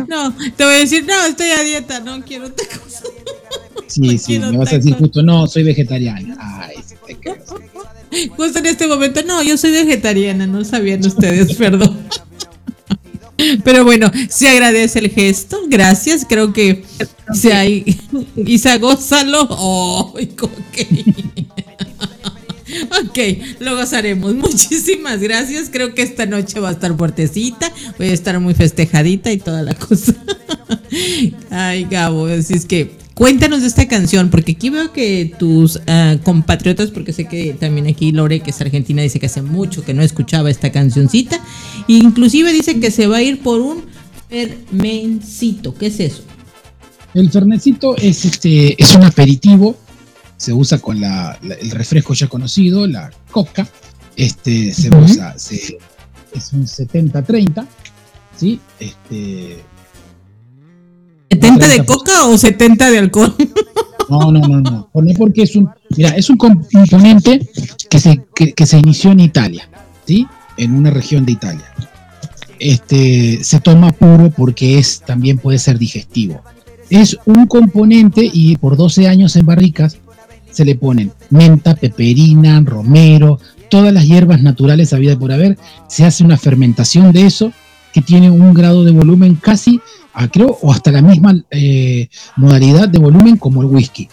No, 0.08 0.34
te 0.56 0.64
voy 0.64 0.74
a 0.74 0.78
decir, 0.78 1.04
no, 1.06 1.26
estoy 1.26 1.50
a 1.50 1.62
dieta, 1.62 2.00
no 2.00 2.24
quiero 2.24 2.50
tacos. 2.52 3.02
Sí, 3.86 4.18
sí, 4.18 4.38
me 4.38 4.56
vas 4.56 4.72
a 4.72 4.76
decir 4.76 4.94
justo, 4.94 5.22
no, 5.22 5.46
soy 5.46 5.64
vegetariana. 5.64 6.36
Ay, 6.38 6.76
te. 7.06 8.28
Justo 8.28 8.58
en 8.58 8.66
este 8.66 8.86
momento, 8.86 9.22
no, 9.24 9.42
yo 9.42 9.56
soy 9.56 9.72
vegetariana, 9.72 10.46
no 10.46 10.64
sabían 10.64 11.04
ustedes, 11.04 11.54
perdón. 11.58 11.98
Pero 13.64 13.84
bueno, 13.84 14.10
se 14.28 14.48
agradece 14.48 14.98
el 14.98 15.10
gesto, 15.10 15.60
gracias, 15.66 16.26
creo 16.28 16.52
que 16.52 16.84
se 17.32 17.52
hay. 17.52 17.98
Isa, 18.36 18.76
gózalo. 18.78 19.46
Oh, 19.50 20.14
ok. 20.14 20.78
Ok, 23.04 23.18
lo 23.60 23.76
gozaremos. 23.76 24.34
Muchísimas 24.36 25.20
gracias. 25.20 25.68
Creo 25.70 25.94
que 25.94 26.02
esta 26.02 26.26
noche 26.26 26.60
va 26.60 26.70
a 26.70 26.72
estar 26.72 26.96
fuertecita. 26.96 27.72
Voy 27.98 28.08
a 28.08 28.12
estar 28.12 28.38
muy 28.40 28.54
festejadita 28.54 29.32
y 29.32 29.38
toda 29.38 29.62
la 29.62 29.74
cosa. 29.88 30.14
Ay, 31.50 31.86
Gabo, 31.90 32.26
así 32.26 32.54
es 32.54 32.66
que 32.66 32.92
cuéntanos 33.14 33.60
de 33.60 33.68
esta 33.68 33.86
canción, 33.86 34.30
porque 34.30 34.52
aquí 34.52 34.70
veo 34.70 34.92
que 34.92 35.32
tus 35.38 35.80
ah, 35.86 36.16
compatriotas, 36.22 36.90
porque 36.90 37.12
sé 37.12 37.26
que 37.26 37.54
también 37.54 37.86
aquí 37.86 38.12
Lore, 38.12 38.40
que 38.40 38.50
es 38.50 38.60
argentina, 38.60 39.02
dice 39.02 39.20
que 39.20 39.26
hace 39.26 39.42
mucho 39.42 39.84
que 39.84 39.94
no 39.94 40.02
escuchaba 40.02 40.50
esta 40.50 40.72
cancioncita. 40.72 41.36
E 41.88 41.94
inclusive 41.94 42.52
dice 42.52 42.80
que 42.80 42.90
se 42.90 43.06
va 43.06 43.18
a 43.18 43.22
ir 43.22 43.40
por 43.40 43.60
un 43.60 43.84
fermencito. 44.28 45.74
¿Qué 45.74 45.86
es 45.86 46.00
eso? 46.00 46.22
El 47.12 47.30
fernecito 47.30 47.96
es 47.96 48.24
este 48.24 48.80
es 48.80 48.94
un 48.94 49.02
aperitivo, 49.02 49.76
se 50.40 50.54
usa 50.54 50.78
con 50.78 50.98
la, 51.00 51.38
la- 51.42 51.54
el 51.56 51.70
refresco 51.70 52.14
ya 52.14 52.26
conocido, 52.26 52.86
la 52.86 53.10
coca. 53.30 53.68
Este 54.16 54.72
se 54.72 54.88
usa, 54.96 55.38
se- 55.38 55.76
es 56.34 56.52
un 56.54 56.64
70-30, 56.66 57.66
¿sí? 58.38 58.58
Este, 58.78 59.58
¿70 61.28 61.58
de 61.58 61.82
30%. 61.82 61.84
coca 61.84 62.24
o 62.24 62.38
70 62.38 62.90
de 62.90 62.98
alcohol? 62.98 63.34
no, 64.08 64.32
no, 64.32 64.40
no, 64.48 64.60
no. 64.62 64.88
Pone 64.90 65.12
porque 65.14 65.42
es 65.42 65.54
un, 65.56 65.68
mira, 65.94 66.10
es 66.16 66.30
un 66.30 66.38
componente 66.38 67.46
que 67.90 67.98
se, 68.00 68.22
que, 68.34 68.52
que 68.54 68.64
se 68.66 68.78
inició 68.78 69.10
en 69.12 69.20
Italia, 69.20 69.68
¿sí? 70.06 70.26
En 70.56 70.72
una 70.74 70.90
región 70.90 71.26
de 71.26 71.32
Italia. 71.32 71.66
Este 72.58 73.44
se 73.44 73.60
toma 73.60 73.90
puro 73.92 74.30
porque 74.30 74.78
es 74.78 75.00
también 75.00 75.36
puede 75.38 75.58
ser 75.58 75.78
digestivo. 75.78 76.42
Es 76.88 77.16
un 77.26 77.46
componente 77.46 78.28
y 78.32 78.56
por 78.56 78.76
12 78.78 79.06
años 79.06 79.36
en 79.36 79.44
barricas 79.46 79.98
se 80.50 80.64
le 80.64 80.74
ponen 80.74 81.12
menta, 81.30 81.74
peperina, 81.74 82.60
romero, 82.60 83.38
todas 83.70 83.92
las 83.92 84.06
hierbas 84.06 84.42
naturales 84.42 84.92
habidas 84.92 85.16
por 85.16 85.32
haber. 85.32 85.56
Se 85.88 86.04
hace 86.04 86.24
una 86.24 86.36
fermentación 86.36 87.12
de 87.12 87.26
eso 87.26 87.52
que 87.92 88.02
tiene 88.02 88.30
un 88.30 88.52
grado 88.54 88.84
de 88.84 88.92
volumen 88.92 89.36
casi, 89.36 89.80
a, 90.12 90.28
creo, 90.28 90.58
o 90.62 90.72
hasta 90.72 90.92
la 90.92 91.02
misma 91.02 91.42
eh, 91.50 92.08
modalidad 92.36 92.88
de 92.88 92.98
volumen 92.98 93.36
como 93.36 93.62
el 93.62 93.68
whisky. 93.68 94.08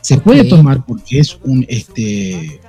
Se 0.00 0.18
puede 0.18 0.44
tomar 0.44 0.86
porque 0.86 1.18
es 1.18 1.38
un, 1.44 1.66
este, 1.68 2.60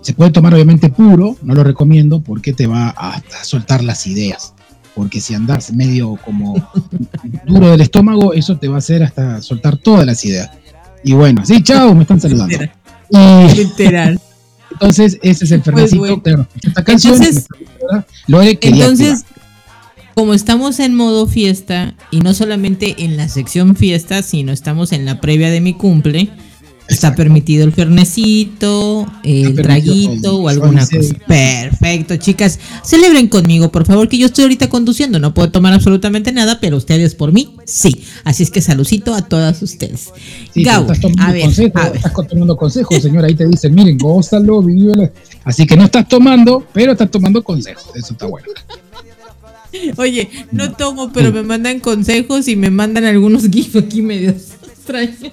se 0.00 0.14
puede 0.14 0.30
tomar 0.30 0.54
obviamente 0.54 0.88
puro, 0.88 1.36
no 1.42 1.54
lo 1.54 1.62
recomiendo 1.62 2.22
porque 2.22 2.52
te 2.52 2.66
va 2.66 2.94
a, 2.96 3.16
a 3.16 3.44
soltar 3.44 3.84
las 3.84 4.06
ideas. 4.06 4.54
porque 4.94 5.20
si 5.20 5.34
andás 5.34 5.72
medio 5.72 6.18
como 6.24 6.54
duro 7.46 7.70
del 7.70 7.80
estómago, 7.80 8.32
eso 8.32 8.56
te 8.58 8.68
va 8.68 8.76
a 8.76 8.78
hacer 8.78 9.02
hasta 9.02 9.42
soltar 9.42 9.76
todas 9.76 10.06
las 10.06 10.24
ideas. 10.24 10.50
Y 11.04 11.12
bueno, 11.14 11.44
sí, 11.44 11.62
chao, 11.62 11.94
me 11.94 12.02
están 12.02 12.20
saludando. 12.20 12.56
Y 13.10 13.56
Literal. 13.56 14.20
entonces, 14.72 15.18
ese 15.22 15.44
es 15.44 15.50
el 15.50 15.62
Fernacito, 15.62 15.98
bueno. 15.98 16.22
claro, 16.22 16.48
esta 16.62 16.84
canción. 16.84 17.14
Entonces- 17.14 17.46
Lore 18.26 18.58
Entonces, 18.62 19.24
como 20.14 20.34
estamos 20.34 20.78
en 20.80 20.94
modo 20.94 21.26
fiesta, 21.26 21.94
y 22.10 22.20
no 22.20 22.34
solamente 22.34 23.04
en 23.04 23.16
la 23.16 23.28
sección 23.28 23.74
fiesta, 23.74 24.22
sino 24.22 24.52
estamos 24.52 24.92
en 24.92 25.04
la 25.04 25.20
previa 25.20 25.50
de 25.50 25.60
mi 25.60 25.74
cumple, 25.74 26.30
está 26.90 27.14
permitido 27.14 27.64
el 27.64 27.72
fernecito, 27.72 29.06
el 29.22 29.54
traguito 29.54 30.36
o 30.36 30.48
alguna 30.48 30.86
cosa. 30.86 31.14
Perfecto, 31.26 32.16
chicas. 32.16 32.58
Celebren 32.84 33.28
conmigo, 33.28 33.70
por 33.70 33.86
favor, 33.86 34.08
que 34.08 34.18
yo 34.18 34.26
estoy 34.26 34.44
ahorita 34.44 34.68
conduciendo. 34.68 35.18
No 35.18 35.32
puedo 35.32 35.50
tomar 35.50 35.72
absolutamente 35.72 36.32
nada, 36.32 36.58
pero 36.60 36.76
ustedes 36.76 37.14
por 37.14 37.32
mí, 37.32 37.54
sí. 37.64 38.04
Así 38.24 38.42
es 38.42 38.50
que 38.50 38.60
saludito 38.60 39.14
a 39.14 39.22
todas 39.22 39.62
ustedes. 39.62 40.10
Sí, 40.52 40.64
Gabo, 40.64 40.82
estás 40.82 41.00
tomando 41.00 41.22
a 41.22 41.32
ver, 41.32 41.42
consejo, 41.42 41.78
a 41.78 41.88
ver. 41.88 41.96
estás 41.96 42.12
tomando 42.28 42.56
consejos, 42.56 43.02
señora. 43.02 43.28
Ahí 43.28 43.34
te 43.34 43.46
dicen, 43.46 43.74
miren, 43.74 43.96
gózalo, 43.96 44.62
vívelo. 44.62 45.10
Así 45.44 45.66
que 45.66 45.76
no 45.76 45.84
estás 45.84 46.08
tomando, 46.08 46.66
pero 46.72 46.92
estás 46.92 47.10
tomando 47.10 47.42
consejos. 47.42 47.84
Eso 47.94 48.12
está 48.12 48.26
bueno. 48.26 48.48
Oye, 49.96 50.28
no 50.50 50.72
tomo, 50.72 51.12
pero 51.12 51.32
me 51.32 51.44
mandan 51.44 51.78
consejos 51.78 52.48
y 52.48 52.56
me 52.56 52.70
mandan 52.70 53.04
algunos 53.04 53.48
gifs 53.50 53.76
aquí 53.76 54.02
medios 54.02 54.48
extraños. 54.64 55.32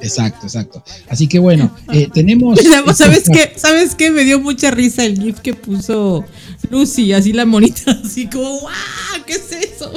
Exacto, 0.00 0.46
exacto. 0.46 0.82
Así 1.08 1.26
que 1.26 1.38
bueno, 1.38 1.74
eh, 1.92 2.08
tenemos. 2.12 2.58
¿Sabes 2.94 3.24
qué? 3.32 3.52
¿Sabes 3.56 3.94
qué? 3.94 4.10
Me 4.10 4.24
dio 4.24 4.40
mucha 4.40 4.70
risa 4.70 5.04
el 5.04 5.20
gif 5.20 5.40
que 5.40 5.54
puso 5.54 6.24
Lucy, 6.70 7.12
así 7.12 7.32
la 7.32 7.46
monita, 7.46 7.92
así 8.04 8.26
como, 8.26 8.60
¡guau! 8.60 9.24
¿Qué 9.26 9.34
es 9.34 9.52
eso? 9.52 9.92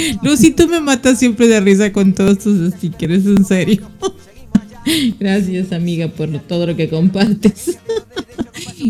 Lucy, 0.22 0.50
tú 0.50 0.68
me 0.68 0.80
matas 0.80 1.18
siempre 1.18 1.46
de 1.46 1.60
risa 1.60 1.92
con 1.92 2.14
todos 2.14 2.38
tus 2.38 2.72
stickers, 2.74 3.26
en 3.26 3.44
serio. 3.44 3.88
Gracias, 5.18 5.72
amiga, 5.72 6.08
por 6.08 6.28
todo 6.40 6.66
lo 6.66 6.76
que 6.76 6.88
compartes. 6.88 7.78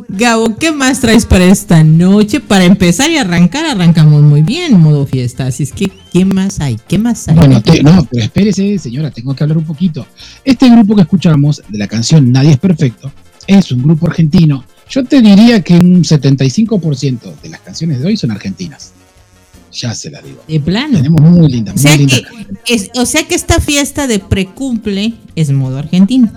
Gabo, 0.08 0.56
¿qué 0.56 0.72
más 0.72 1.00
traes 1.00 1.26
para 1.26 1.44
esta 1.46 1.82
noche? 1.84 2.40
Para 2.40 2.64
empezar 2.64 3.10
y 3.10 3.16
arrancar, 3.16 3.66
arrancamos 3.66 4.22
muy 4.22 4.42
bien, 4.42 4.78
modo 4.80 5.06
fiesta. 5.06 5.46
Así 5.46 5.62
es 5.62 5.72
que, 5.72 5.90
¿qué 6.12 6.24
más 6.24 6.60
hay? 6.60 6.78
¿Qué 6.88 6.98
más 6.98 7.28
hay? 7.28 7.36
Bueno, 7.36 7.62
no, 7.82 8.08
pero 8.10 8.24
espérese, 8.24 8.78
señora, 8.78 9.10
tengo 9.10 9.34
que 9.34 9.44
hablar 9.44 9.58
un 9.58 9.64
poquito. 9.64 10.06
Este 10.44 10.68
grupo 10.68 10.94
que 10.96 11.02
escuchamos 11.02 11.62
de 11.68 11.78
la 11.78 11.86
canción 11.86 12.30
Nadie 12.30 12.52
es 12.52 12.58
Perfecto 12.58 13.12
es 13.58 13.72
un 13.72 13.82
grupo 13.82 14.06
argentino. 14.06 14.64
Yo 14.88 15.04
te 15.04 15.20
diría 15.20 15.60
que 15.62 15.74
un 15.74 16.02
75% 16.02 17.40
de 17.42 17.48
las 17.48 17.60
canciones 17.60 18.00
de 18.00 18.06
hoy 18.06 18.16
son 18.16 18.30
argentinas. 18.30 18.92
Ya 19.72 19.94
se 19.94 20.10
las 20.10 20.24
digo. 20.24 20.42
de 20.48 20.60
plano. 20.60 20.96
Tenemos 20.98 21.20
muy 21.20 21.48
lindas, 21.48 21.74
O 21.76 21.78
sea, 21.78 21.90
muy 21.96 22.06
lindas. 22.06 22.22
que, 22.64 22.74
es- 22.74 22.90
o 22.96 23.06
sea 23.06 23.26
que 23.28 23.34
esta 23.34 23.60
fiesta 23.60 24.06
de 24.06 24.18
precumple 24.18 25.14
es 25.36 25.50
modo 25.52 25.78
argentino. 25.78 26.30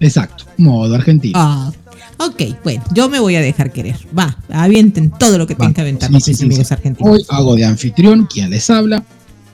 Exacto, 0.00 0.44
modo 0.58 0.94
argentino. 0.94 1.38
Ah, 1.38 1.72
ok, 2.18 2.42
bueno, 2.62 2.84
yo 2.94 3.08
me 3.08 3.18
voy 3.18 3.34
a 3.36 3.40
dejar 3.40 3.72
querer. 3.72 3.96
Va, 4.16 4.36
avienten 4.50 5.10
todo 5.10 5.38
lo 5.38 5.46
que 5.46 5.54
tengan 5.54 5.74
que 5.74 5.80
aventar 5.80 6.08
sí, 6.08 6.14
mis 6.14 6.24
sí, 6.24 6.34
sí, 6.34 6.44
amigos 6.44 6.68
sí. 6.68 6.74
argentinos. 6.74 7.12
Hoy 7.12 7.24
hago 7.28 7.56
de 7.56 7.64
anfitrión, 7.64 8.26
quien 8.26 8.50
les 8.50 8.70
habla, 8.70 9.02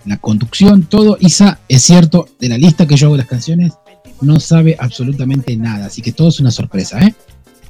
la 0.04 0.18
conducción, 0.18 0.83
todo. 0.83 1.16
Isa, 1.20 1.61
es 1.68 1.83
cierto, 1.83 2.28
de 2.38 2.48
la 2.50 2.59
lista 2.59 2.87
que 2.87 2.96
yo 2.96 3.07
hago 3.07 3.14
de 3.16 3.22
las 3.22 3.28
canciones, 3.28 3.72
no 4.20 4.38
sabe 4.38 4.76
absolutamente 4.78 5.57
nada, 5.57 5.87
así 5.87 6.02
que 6.02 6.12
todo 6.12 6.28
es 6.28 6.40
una 6.40 6.50
sorpresa, 6.50 7.00
¿eh? 7.00 7.14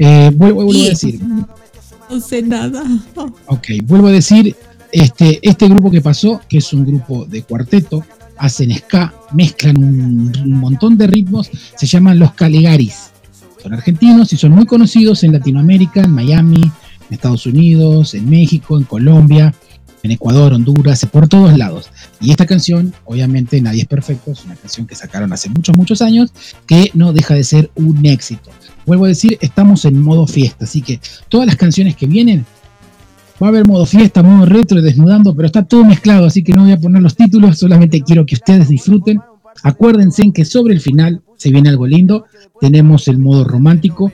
Eh, 0.00 0.30
vuelvo, 0.34 0.64
vuelvo 0.64 0.82
a 0.82 0.88
decir, 0.88 1.20
No 2.10 2.20
sé 2.20 2.42
nada. 2.42 2.82
ok, 3.46 3.66
vuelvo 3.84 4.08
a 4.08 4.12
decir, 4.12 4.54
este, 4.92 5.38
este 5.42 5.68
grupo 5.68 5.90
que 5.90 6.00
pasó, 6.00 6.40
que 6.48 6.58
es 6.58 6.72
un 6.72 6.84
grupo 6.84 7.24
de 7.24 7.42
cuarteto, 7.42 8.04
hacen 8.36 8.76
ska, 8.76 9.14
mezclan 9.32 9.78
un, 9.78 10.32
un 10.44 10.60
montón 10.60 10.96
de 10.96 11.06
ritmos, 11.06 11.50
se 11.76 11.86
llaman 11.86 12.18
los 12.18 12.32
Caligaris. 12.34 13.10
Son 13.62 13.72
argentinos 13.72 14.32
y 14.32 14.36
son 14.36 14.52
muy 14.52 14.66
conocidos 14.66 15.24
en 15.24 15.32
Latinoamérica, 15.32 16.02
en 16.02 16.10
Miami, 16.10 16.62
en 16.62 17.14
Estados 17.14 17.46
Unidos, 17.46 18.14
en 18.14 18.28
México, 18.28 18.78
en 18.78 18.84
Colombia, 18.84 19.54
en 20.04 20.10
Ecuador, 20.10 20.52
Honduras, 20.52 21.04
por 21.10 21.28
todos 21.28 21.56
lados. 21.56 21.90
Y 22.20 22.30
esta 22.30 22.44
canción, 22.44 22.92
obviamente, 23.06 23.60
Nadie 23.60 23.82
es 23.82 23.88
Perfecto, 23.88 24.32
es 24.32 24.44
una 24.44 24.54
canción 24.54 24.86
que 24.86 24.94
sacaron 24.94 25.32
hace 25.32 25.48
muchos, 25.48 25.74
muchos 25.76 26.02
años, 26.02 26.30
que 26.66 26.90
no 26.92 27.14
deja 27.14 27.34
de 27.34 27.42
ser 27.42 27.70
un 27.74 28.04
éxito. 28.04 28.50
Vuelvo 28.84 29.06
a 29.06 29.08
decir, 29.08 29.38
estamos 29.40 29.86
en 29.86 29.98
modo 29.98 30.26
fiesta, 30.26 30.66
así 30.66 30.82
que 30.82 31.00
todas 31.30 31.46
las 31.46 31.56
canciones 31.56 31.96
que 31.96 32.06
vienen, 32.06 32.44
va 33.42 33.46
a 33.46 33.50
haber 33.50 33.66
modo 33.66 33.86
fiesta, 33.86 34.22
modo 34.22 34.44
retro, 34.44 34.82
desnudando, 34.82 35.34
pero 35.34 35.46
está 35.46 35.64
todo 35.64 35.84
mezclado, 35.84 36.26
así 36.26 36.44
que 36.44 36.52
no 36.52 36.64
voy 36.64 36.72
a 36.72 36.78
poner 36.78 37.00
los 37.00 37.16
títulos, 37.16 37.58
solamente 37.58 38.02
quiero 38.02 38.26
que 38.26 38.34
ustedes 38.34 38.68
disfruten. 38.68 39.20
Acuérdense 39.62 40.22
en 40.22 40.32
que 40.32 40.44
sobre 40.44 40.74
el 40.74 40.80
final 40.82 41.22
se 41.38 41.50
viene 41.50 41.70
algo 41.70 41.86
lindo, 41.86 42.26
tenemos 42.60 43.08
el 43.08 43.18
modo 43.18 43.44
romántico, 43.44 44.12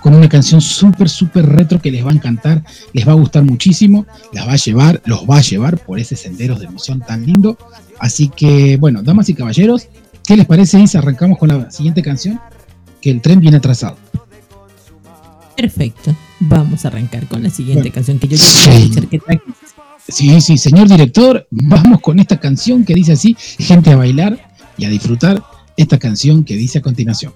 con 0.00 0.14
una 0.14 0.28
canción 0.28 0.60
súper, 0.60 1.08
súper 1.08 1.46
retro 1.46 1.80
que 1.80 1.90
les 1.90 2.04
va 2.04 2.10
a 2.10 2.14
encantar, 2.14 2.64
les 2.92 3.06
va 3.06 3.12
a 3.12 3.16
gustar 3.16 3.44
muchísimo, 3.44 4.06
las 4.32 4.46
va 4.46 4.52
a 4.52 4.56
llevar, 4.56 5.02
los 5.04 5.28
va 5.28 5.38
a 5.38 5.42
llevar 5.42 5.78
por 5.78 5.98
ese 5.98 6.16
sendero 6.16 6.58
de 6.58 6.66
emoción 6.66 7.00
tan 7.00 7.26
lindo. 7.26 7.58
Así 7.98 8.28
que, 8.28 8.76
bueno, 8.76 9.02
damas 9.02 9.28
y 9.28 9.34
caballeros, 9.34 9.88
¿qué 10.26 10.36
les 10.36 10.46
parece, 10.46 10.80
Isa? 10.80 10.98
Arrancamos 10.98 11.38
con 11.38 11.48
la 11.48 11.70
siguiente 11.70 12.02
canción, 12.02 12.40
que 13.00 13.10
el 13.10 13.20
tren 13.20 13.40
viene 13.40 13.58
atrasado. 13.58 13.96
Perfecto. 15.56 16.16
Vamos 16.40 16.84
a 16.84 16.88
arrancar 16.88 17.28
con 17.28 17.42
la 17.42 17.50
siguiente 17.50 17.82
Bueno, 17.82 17.94
canción 17.94 18.18
que 18.18 18.28
yo 18.28 18.36
quiero 18.38 19.08
que. 19.08 19.20
Sí, 20.08 20.40
sí, 20.40 20.58
señor 20.58 20.88
director, 20.88 21.46
vamos 21.50 22.00
con 22.00 22.18
esta 22.18 22.40
canción 22.40 22.84
que 22.84 22.94
dice 22.94 23.12
así, 23.12 23.36
gente 23.58 23.92
a 23.92 23.96
bailar 23.96 24.50
y 24.76 24.84
a 24.84 24.88
disfrutar 24.88 25.42
esta 25.76 25.98
canción 25.98 26.42
que 26.42 26.56
dice 26.56 26.78
a 26.78 26.82
continuación. 26.82 27.32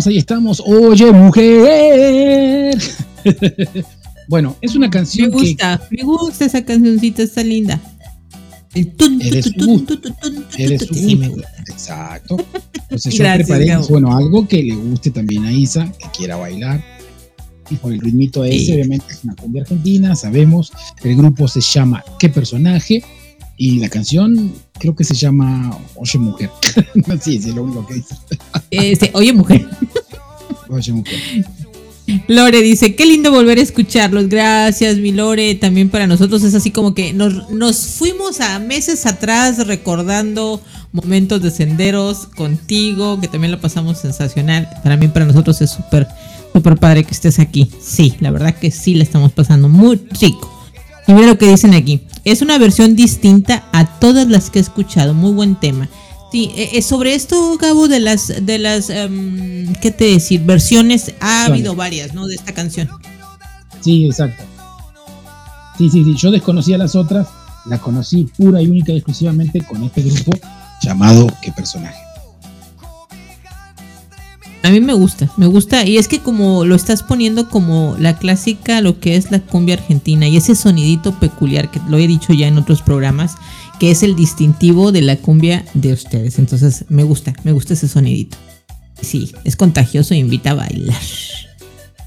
Estamos, 0.00 0.06
ahí 0.06 0.18
estamos. 0.18 0.60
Oye, 0.66 1.12
mujer. 1.12 2.78
bueno, 4.28 4.56
es 4.60 4.74
una 4.74 4.86
Me 4.86 4.90
canción 4.90 5.30
que 5.30 5.36
gusta, 5.36 5.80
me 5.90 6.02
gusta 6.02 6.44
esa 6.44 6.64
cancioncita, 6.64 7.22
está 7.22 7.42
linda. 7.42 7.80
El 8.74 8.92
tun, 8.92 9.20
Eres 9.20 9.52
tun, 9.56 9.84
Eres 10.56 10.86
Sí, 10.92 11.16
me 11.16 11.28
gusta. 11.28 11.48
Exacto. 11.68 12.36
Entonces 12.82 13.14
yo 13.14 13.24
Gracias, 13.24 13.46
preparé 13.48 13.66
Gabo. 13.66 13.88
bueno, 13.88 14.16
algo 14.16 14.46
que 14.46 14.62
le 14.62 14.74
guste 14.76 15.10
también 15.10 15.44
a 15.44 15.52
Isa, 15.52 15.90
que 15.98 16.06
quiera 16.16 16.36
bailar. 16.36 16.82
Y 17.68 17.76
por 17.76 17.92
el 17.92 18.00
ritmito 18.00 18.44
ese, 18.44 18.58
Sí. 18.66 18.72
obviamente 18.74 19.06
es 19.10 19.24
una 19.24 19.34
cumbia 19.34 19.62
argentina, 19.62 20.14
sabemos. 20.16 20.72
El 21.02 21.16
grupo 21.16 21.46
se 21.48 21.60
llama 21.60 22.02
¿Qué 22.18 22.28
personaje? 22.28 23.02
Y 23.56 23.78
la 23.80 23.88
canción 23.88 24.52
creo 24.80 24.96
que 24.96 25.04
se 25.04 25.14
llama 25.14 25.78
Oye 25.94 26.18
Mujer. 26.18 26.50
sí, 27.20 27.40
sí, 27.40 27.50
es 27.50 27.54
lo 27.54 27.62
único 27.62 27.86
que 27.86 27.94
dice. 27.94 28.16
Este, 28.70 29.10
oye, 29.14 29.32
mujer. 29.32 29.68
Oye 30.68 30.92
Mujer. 30.92 31.20
Lore 32.26 32.60
dice, 32.62 32.96
qué 32.96 33.06
lindo 33.06 33.30
volver 33.30 33.58
a 33.58 33.62
escucharlos. 33.62 34.28
Gracias, 34.28 34.96
mi 34.96 35.12
Lore. 35.12 35.54
También 35.54 35.90
para 35.90 36.08
nosotros 36.08 36.42
es 36.42 36.54
así 36.54 36.72
como 36.72 36.94
que 36.94 37.12
nos, 37.12 37.50
nos 37.50 37.86
fuimos 37.86 38.40
a 38.40 38.58
meses 38.58 39.06
atrás 39.06 39.64
recordando 39.66 40.60
momentos 40.92 41.40
de 41.42 41.52
senderos 41.52 42.26
contigo, 42.26 43.20
que 43.20 43.28
también 43.28 43.52
lo 43.52 43.60
pasamos 43.60 43.98
sensacional. 43.98 44.68
Para 44.82 44.96
mí, 44.96 45.06
para 45.08 45.26
nosotros 45.26 45.60
es 45.60 45.70
súper, 45.70 46.08
súper 46.52 46.76
padre 46.78 47.04
que 47.04 47.12
estés 47.12 47.38
aquí. 47.38 47.70
Sí, 47.80 48.14
la 48.18 48.32
verdad 48.32 48.56
que 48.56 48.72
sí, 48.72 48.94
la 48.94 49.04
estamos 49.04 49.30
pasando 49.30 49.68
muy 49.68 50.00
rico. 50.20 50.50
Y 51.06 51.12
mira 51.12 51.28
lo 51.28 51.38
que 51.38 51.48
dicen 51.48 51.74
aquí. 51.74 52.00
Es 52.24 52.42
una 52.42 52.58
versión 52.58 52.96
distinta 52.96 53.64
a 53.72 53.98
todas 53.98 54.28
las 54.28 54.50
que 54.50 54.58
he 54.58 54.62
escuchado. 54.62 55.14
Muy 55.14 55.32
buen 55.32 55.56
tema. 55.56 55.88
Sí, 56.30 56.52
eh, 56.54 56.70
eh, 56.74 56.82
sobre 56.82 57.14
esto, 57.14 57.56
Gabo, 57.58 57.88
de 57.88 57.98
las, 57.98 58.32
de 58.44 58.58
las, 58.58 58.88
em, 58.88 59.72
¿qué 59.80 59.90
te 59.90 60.04
decir? 60.04 60.42
Versiones, 60.42 61.12
ha 61.20 61.46
habido 61.46 61.74
varias, 61.74 62.14
¿no? 62.14 62.26
De 62.26 62.36
esta 62.36 62.52
canción. 62.52 62.88
Sí, 63.80 64.06
exacto. 64.06 64.44
Sí, 65.76 65.90
sí, 65.90 66.04
sí. 66.04 66.14
Yo 66.16 66.30
desconocía 66.30 66.78
las 66.78 66.94
otras, 66.94 67.26
las 67.66 67.80
conocí 67.80 68.28
pura 68.36 68.62
y 68.62 68.66
única 68.66 68.92
y 68.92 68.96
exclusivamente 68.96 69.60
con 69.62 69.82
este 69.82 70.02
grupo 70.02 70.32
llamado 70.82 71.26
¿Qué 71.42 71.50
personaje? 71.52 71.98
A 74.62 74.70
mí 74.70 74.80
me 74.80 74.92
gusta, 74.92 75.30
me 75.36 75.46
gusta. 75.46 75.86
Y 75.86 75.96
es 75.96 76.06
que 76.06 76.20
como 76.20 76.64
lo 76.64 76.74
estás 76.74 77.02
poniendo 77.02 77.48
como 77.48 77.96
la 77.98 78.18
clásica, 78.18 78.80
lo 78.80 79.00
que 79.00 79.16
es 79.16 79.30
la 79.30 79.40
cumbia 79.40 79.76
argentina 79.76 80.28
y 80.28 80.36
ese 80.36 80.54
sonidito 80.54 81.18
peculiar 81.18 81.70
que 81.70 81.80
lo 81.88 81.96
he 81.96 82.06
dicho 82.06 82.32
ya 82.34 82.46
en 82.46 82.58
otros 82.58 82.82
programas, 82.82 83.36
que 83.78 83.90
es 83.90 84.02
el 84.02 84.14
distintivo 84.14 84.92
de 84.92 85.02
la 85.02 85.16
cumbia 85.16 85.64
de 85.72 85.94
ustedes. 85.94 86.38
Entonces 86.38 86.84
me 86.88 87.04
gusta, 87.04 87.32
me 87.42 87.52
gusta 87.52 87.72
ese 87.72 87.88
sonidito. 87.88 88.36
Sí, 89.00 89.32
es 89.44 89.56
contagioso 89.56 90.12
e 90.12 90.18
invita 90.18 90.50
a 90.50 90.54
bailar. 90.54 91.00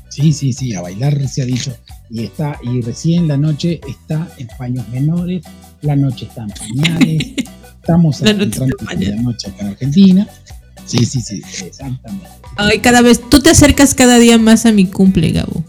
Sí, 0.09 0.31
sí, 0.31 0.53
sí, 0.53 0.75
a 0.75 0.81
bailar 0.81 1.27
se 1.27 1.41
ha 1.41 1.45
dicho. 1.45 1.75
Y 2.11 2.25
está, 2.25 2.59
y 2.61 2.81
recién 2.81 3.27
la 3.27 3.37
noche 3.37 3.81
está 3.87 4.29
en 4.37 4.47
paños 4.59 4.87
menores, 4.89 5.43
la 5.81 5.95
noche 5.95 6.27
está 6.27 6.43
en 6.43 6.49
pañales, 6.49 7.33
estamos 7.81 8.21
La 8.21 8.33
noche 8.33 8.61
en 8.91 9.15
la 9.15 9.21
noche 9.23 9.49
acá 9.49 9.61
en 9.61 9.67
Argentina. 9.69 10.27
Sí, 10.85 11.05
sí, 11.05 11.21
sí, 11.21 11.41
exactamente. 11.65 12.27
Ay, 12.57 12.79
cada 12.79 13.01
vez, 13.01 13.21
tú 13.29 13.39
te 13.39 13.49
acercas 13.49 13.93
cada 13.93 14.19
día 14.19 14.37
más 14.37 14.65
a 14.65 14.71
mi 14.71 14.85
cumple, 14.85 15.31
Gabo. 15.31 15.63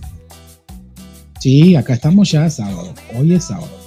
Sí, 1.41 1.77
acá 1.77 1.95
estamos 1.95 2.31
ya 2.31 2.49
sábado. 2.51 2.95
Hoy 3.15 3.35
es 3.35 3.45
sábado. 3.45 3.85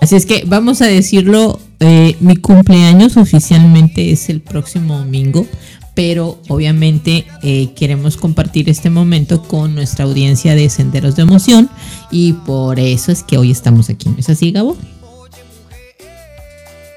Así 0.00 0.16
es 0.16 0.26
que 0.26 0.44
vamos 0.46 0.80
a 0.80 0.86
decirlo, 0.86 1.60
eh, 1.80 2.16
mi 2.20 2.36
cumpleaños 2.36 3.16
oficialmente 3.16 4.12
es 4.12 4.28
el 4.28 4.40
próximo 4.40 4.98
domingo, 4.98 5.46
pero 5.94 6.40
obviamente 6.48 7.26
eh, 7.42 7.70
queremos 7.74 8.16
compartir 8.16 8.68
este 8.68 8.90
momento 8.90 9.42
con 9.42 9.74
nuestra 9.74 10.04
audiencia 10.04 10.54
de 10.54 10.68
Senderos 10.70 11.16
de 11.16 11.22
Emoción 11.22 11.68
y 12.12 12.34
por 12.34 12.78
eso 12.78 13.10
es 13.10 13.24
que 13.24 13.38
hoy 13.38 13.50
estamos 13.50 13.90
aquí. 13.90 14.08
¿No 14.08 14.18
es 14.18 14.28
así, 14.28 14.52
Gabo? 14.52 14.76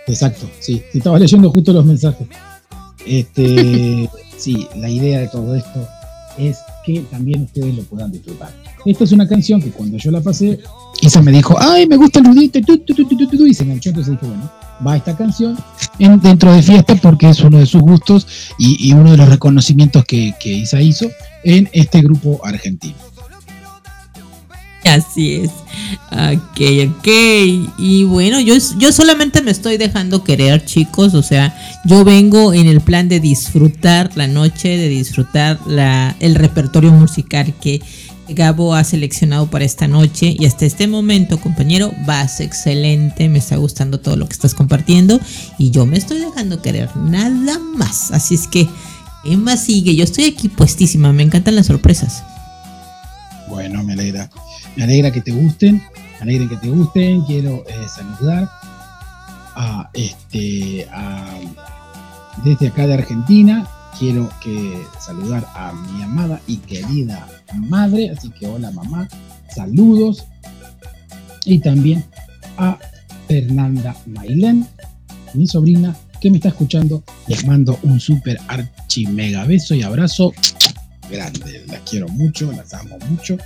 Exacto, 0.05 0.49
sí. 0.59 0.83
Sí, 0.91 0.99
estaba 0.99 1.17
leyendo 1.17 1.49
justo 1.49 1.73
los 1.73 1.85
mensajes. 1.85 2.27
Este, 3.05 4.09
sí, 4.37 4.67
la 4.75 4.89
idea 4.89 5.19
de 5.21 5.27
todo 5.27 5.55
esto 5.55 5.87
es 6.37 6.57
que 6.85 7.01
también 7.11 7.43
ustedes 7.43 7.75
lo 7.75 7.83
puedan 7.83 8.11
disfrutar. 8.11 8.51
Esta 8.85 9.03
es 9.03 9.11
una 9.11 9.27
canción 9.27 9.61
que 9.61 9.69
cuando 9.69 9.97
yo 9.97 10.09
la 10.11 10.21
pasé, 10.21 10.59
Isa 11.01 11.21
me 11.21 11.31
dijo, 11.31 11.55
ay, 11.59 11.87
me 11.87 11.97
gusta 11.97 12.19
el 12.19 12.25
rudito, 12.25 12.57
y 12.57 12.61
tu, 12.63 12.77
tu, 12.79 12.93
tu, 12.95 13.05
tu, 13.05 13.17
tu, 13.17 13.27
tu", 13.37 13.45
y 13.45 13.53
se 13.53 13.63
enganchó, 13.63 13.89
entonces 13.89 14.13
dije, 14.13 14.25
bueno, 14.25 14.49
va 14.85 14.97
esta 14.97 15.15
canción 15.15 15.57
en- 15.99 16.19
dentro 16.19 16.51
de 16.53 16.63
fiesta 16.63 16.95
porque 16.95 17.29
es 17.29 17.41
uno 17.41 17.59
de 17.59 17.65
sus 17.67 17.81
gustos 17.81 18.25
y, 18.57 18.87
y 18.89 18.93
uno 18.93 19.11
de 19.11 19.17
los 19.17 19.29
reconocimientos 19.29 20.03
que, 20.05 20.33
que 20.39 20.49
Isa 20.51 20.81
hizo 20.81 21.07
en 21.43 21.69
este 21.73 22.01
grupo 22.01 22.39
argentino. 22.43 22.95
Así 24.85 25.35
es. 25.35 25.51
Ok, 26.11 26.61
ok. 26.89 27.07
Y 27.77 28.03
bueno, 28.05 28.39
yo, 28.39 28.55
yo 28.77 28.91
solamente 28.91 29.41
me 29.41 29.51
estoy 29.51 29.77
dejando 29.77 30.23
querer, 30.23 30.65
chicos. 30.65 31.13
O 31.13 31.23
sea, 31.23 31.55
yo 31.85 32.03
vengo 32.03 32.53
en 32.53 32.67
el 32.67 32.81
plan 32.81 33.07
de 33.07 33.19
disfrutar 33.19 34.11
la 34.15 34.27
noche, 34.27 34.77
de 34.77 34.89
disfrutar 34.89 35.59
la, 35.67 36.15
el 36.19 36.35
repertorio 36.35 36.91
musical 36.91 37.53
que 37.61 37.81
Gabo 38.29 38.73
ha 38.73 38.83
seleccionado 38.83 39.47
para 39.47 39.65
esta 39.65 39.87
noche. 39.87 40.35
Y 40.37 40.45
hasta 40.45 40.65
este 40.65 40.87
momento, 40.87 41.39
compañero, 41.39 41.93
vas 42.05 42.39
excelente. 42.39 43.29
Me 43.29 43.39
está 43.39 43.57
gustando 43.57 43.99
todo 43.99 44.15
lo 44.15 44.27
que 44.27 44.33
estás 44.33 44.55
compartiendo. 44.55 45.19
Y 45.57 45.71
yo 45.71 45.85
me 45.85 45.97
estoy 45.97 46.19
dejando 46.19 46.61
querer, 46.61 46.89
nada 46.95 47.59
más. 47.75 48.11
Así 48.11 48.35
es 48.35 48.47
que, 48.47 48.67
¿qué 49.23 49.37
más 49.37 49.65
sigue? 49.65 49.95
Yo 49.95 50.03
estoy 50.03 50.25
aquí 50.25 50.49
puestísima. 50.49 51.13
Me 51.13 51.23
encantan 51.23 51.55
las 51.55 51.67
sorpresas. 51.67 52.23
Bueno, 53.47 53.83
me. 53.83 53.95
Me 54.75 54.83
alegra 54.83 55.11
que 55.11 55.21
te 55.21 55.31
gusten, 55.31 55.75
me 56.19 56.21
alegra 56.21 56.49
que 56.49 56.57
te 56.57 56.69
gusten. 56.69 57.21
Quiero 57.23 57.63
eh, 57.67 57.87
saludar 57.93 58.49
a 59.55 59.89
este 59.93 60.87
a- 60.91 61.39
desde 62.43 62.67
acá 62.69 62.87
de 62.87 62.93
Argentina. 62.95 63.67
Quiero 63.99 64.29
que 64.41 64.81
saludar 64.99 65.45
a 65.53 65.73
mi 65.73 66.01
amada 66.03 66.39
y 66.47 66.57
querida 66.57 67.27
madre, 67.53 68.09
así 68.09 68.29
que 68.31 68.47
hola 68.47 68.71
mamá, 68.71 69.07
saludos. 69.53 70.25
Y 71.45 71.59
también 71.59 72.03
a 72.57 72.77
Fernanda 73.27 73.95
Mailén, 74.07 74.65
mi 75.33 75.45
sobrina, 75.47 75.95
que 76.21 76.31
me 76.31 76.37
está 76.37 76.49
escuchando. 76.49 77.03
Les 77.27 77.45
mando 77.45 77.77
un 77.83 77.99
super 77.99 78.39
archi 78.47 79.05
mega 79.07 79.43
beso 79.45 79.75
y 79.75 79.83
abrazo 79.83 80.31
grande. 81.11 81.63
Las 81.67 81.81
quiero 81.81 82.07
mucho, 82.07 82.51
las 82.51 82.73
amo 82.73 82.97
mucho 83.09 83.37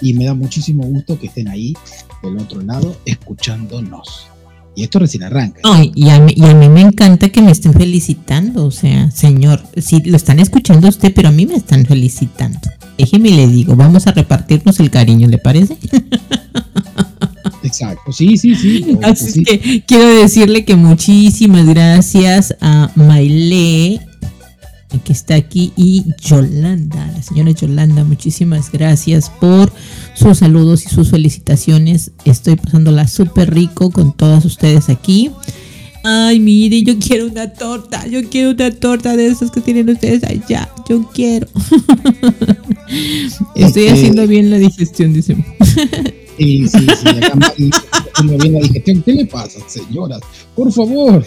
y 0.00 0.14
me 0.14 0.24
da 0.24 0.34
muchísimo 0.34 0.84
gusto 0.84 1.18
que 1.18 1.28
estén 1.28 1.48
ahí 1.48 1.74
del 2.22 2.38
otro 2.38 2.60
lado 2.60 2.96
escuchándonos. 3.06 4.26
Y 4.74 4.84
esto 4.84 4.98
recién 4.98 5.22
arranca. 5.22 5.60
Y 5.94 6.08
a, 6.08 6.18
mí, 6.18 6.32
y 6.34 6.44
a 6.44 6.54
mí 6.54 6.68
me 6.68 6.80
encanta 6.80 7.28
que 7.28 7.42
me 7.42 7.50
estén 7.50 7.74
felicitando, 7.74 8.64
o 8.64 8.70
sea, 8.70 9.10
señor, 9.10 9.62
sí, 9.76 10.02
lo 10.04 10.16
están 10.16 10.40
escuchando 10.40 10.88
usted, 10.88 11.12
pero 11.14 11.28
a 11.28 11.32
mí 11.32 11.44
me 11.44 11.56
están 11.56 11.84
felicitando. 11.84 12.58
déjeme 12.96 13.30
le 13.30 13.48
digo, 13.48 13.76
vamos 13.76 14.06
a 14.06 14.12
repartirnos 14.12 14.80
el 14.80 14.90
cariño, 14.90 15.28
¿le 15.28 15.38
parece? 15.38 15.76
Exacto, 17.62 18.12
sí, 18.12 18.36
sí, 18.36 18.54
sí. 18.54 18.98
Así 19.02 19.44
que 19.44 19.84
quiero 19.86 20.08
decirle 20.08 20.64
que 20.64 20.74
muchísimas 20.76 21.66
gracias 21.66 22.56
a 22.60 22.90
Maile, 22.96 24.00
que 25.00 25.12
está 25.12 25.34
aquí, 25.34 25.72
y 25.76 26.04
Yolanda, 26.20 27.06
la 27.06 27.22
señora 27.22 27.50
Yolanda, 27.50 28.04
muchísimas 28.04 28.70
gracias 28.70 29.30
por 29.40 29.72
sus 30.14 30.38
saludos 30.38 30.84
y 30.86 30.88
sus 30.88 31.10
felicitaciones. 31.10 32.12
Estoy 32.24 32.56
pasándola 32.56 33.08
súper 33.08 33.54
rico 33.54 33.90
con 33.90 34.12
todas 34.12 34.44
ustedes 34.44 34.88
aquí. 34.88 35.30
Ay, 36.04 36.40
mire, 36.40 36.82
yo 36.82 36.98
quiero 36.98 37.26
una 37.26 37.52
torta. 37.52 38.06
Yo 38.08 38.28
quiero 38.28 38.50
una 38.50 38.70
torta 38.72 39.16
de 39.16 39.28
esas 39.28 39.50
que 39.50 39.60
tienen 39.60 39.88
ustedes 39.88 40.24
allá. 40.24 40.68
Yo 40.88 41.08
quiero. 41.12 41.46
Estoy 43.54 43.88
haciendo 43.88 44.26
bien 44.26 44.50
la 44.50 44.58
digestión, 44.58 45.12
dice. 45.12 45.36
Sí, 46.42 46.66
sí, 46.66 46.78
sí. 46.78 47.08
Acá 47.08 47.34
Mari 47.36 47.70
haciendo 48.12 48.38
bien 48.38 48.54
la 48.54 48.60
digestión. 48.60 49.02
¿Qué 49.02 49.12
le 49.12 49.26
pasa, 49.26 49.60
señoras? 49.68 50.20
Por 50.56 50.72
favor. 50.72 51.24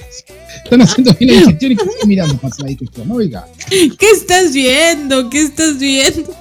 Están 0.63 0.81
haciendo 0.81 1.13
bien 1.17 1.33
la 1.33 1.39
digestión 1.39 1.71
y 1.71 1.75
que 1.77 2.07
mirando 2.07 2.37
pasa 2.37 2.63
la 2.63 2.69
digestión. 2.69 3.11
Oiga. 3.11 3.47
¿Qué 3.69 4.11
estás 4.13 4.53
viendo? 4.53 5.29
¿Qué 5.29 5.41
estás 5.41 5.79
viendo? 5.79 6.33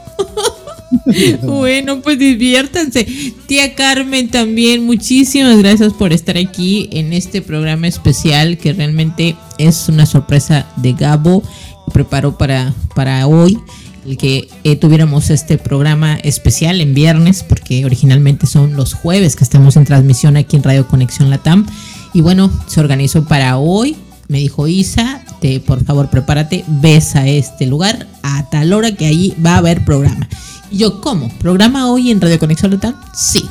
bueno, 1.43 2.01
pues 2.01 2.19
diviértanse. 2.19 3.07
Tía 3.47 3.77
Carmen 3.77 4.29
también, 4.29 4.85
muchísimas 4.85 5.59
gracias 5.59 5.93
por 5.93 6.13
estar 6.13 6.37
aquí 6.37 6.89
en 6.93 7.13
este 7.13 7.43
programa 7.43 7.87
especial 7.87 8.59
que 8.59 8.73
realmente 8.73 9.37
es 9.59 9.89
una 9.89 10.07
sorpresa 10.07 10.67
de 10.77 10.95
Gabo 10.95 11.43
que 11.43 11.93
preparó 11.93 12.37
para, 12.37 12.75
para 12.97 13.27
hoy. 13.29 13.57
El 14.05 14.19
que 14.19 14.49
eh, 14.65 14.77
tuviéramos 14.77 15.31
este 15.31 15.57
programa 15.57 16.17
especial 16.17 16.81
en 16.81 16.95
viernes, 16.95 17.43
porque 17.43 17.85
originalmente 17.85 18.47
son 18.47 18.77
los 18.77 18.93
jueves 18.93 19.37
que 19.37 19.45
estamos 19.45 19.77
en 19.77 19.85
transmisión 19.85 20.37
aquí 20.37 20.57
en 20.57 20.63
Radio 20.63 20.87
Conexión 20.87 21.31
Latam. 21.31 21.67
Y 22.13 22.21
bueno, 22.21 22.51
se 22.67 22.81
organizó 22.81 23.25
para 23.25 23.57
hoy. 23.59 23.97
Me 24.29 24.39
dijo 24.39 24.69
Isa, 24.69 25.23
te, 25.41 25.61
por 25.61 25.85
favor 25.85 26.11
prepárate, 26.11 26.65
ves 26.67 27.17
a 27.17 27.27
este 27.27 27.67
lugar 27.67 28.07
a 28.23 28.49
tal 28.51 28.73
hora 28.73 28.93
que 28.93 29.07
allí 29.07 29.35
va 29.45 29.55
a 29.55 29.59
haber 29.59 29.85
programa. 29.85 30.29
Y 30.71 30.79
yo, 30.79 31.01
¿cómo? 31.01 31.29
¿Programa 31.39 31.91
hoy 31.91 32.11
en 32.11 32.21
Radio 32.21 32.39
Conexión 32.39 32.71
Latam? 32.73 32.95
Sí. 33.15 33.45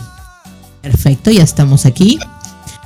Perfecto, 0.81 1.31
ya 1.31 1.43
estamos 1.43 1.85
aquí 1.85 2.19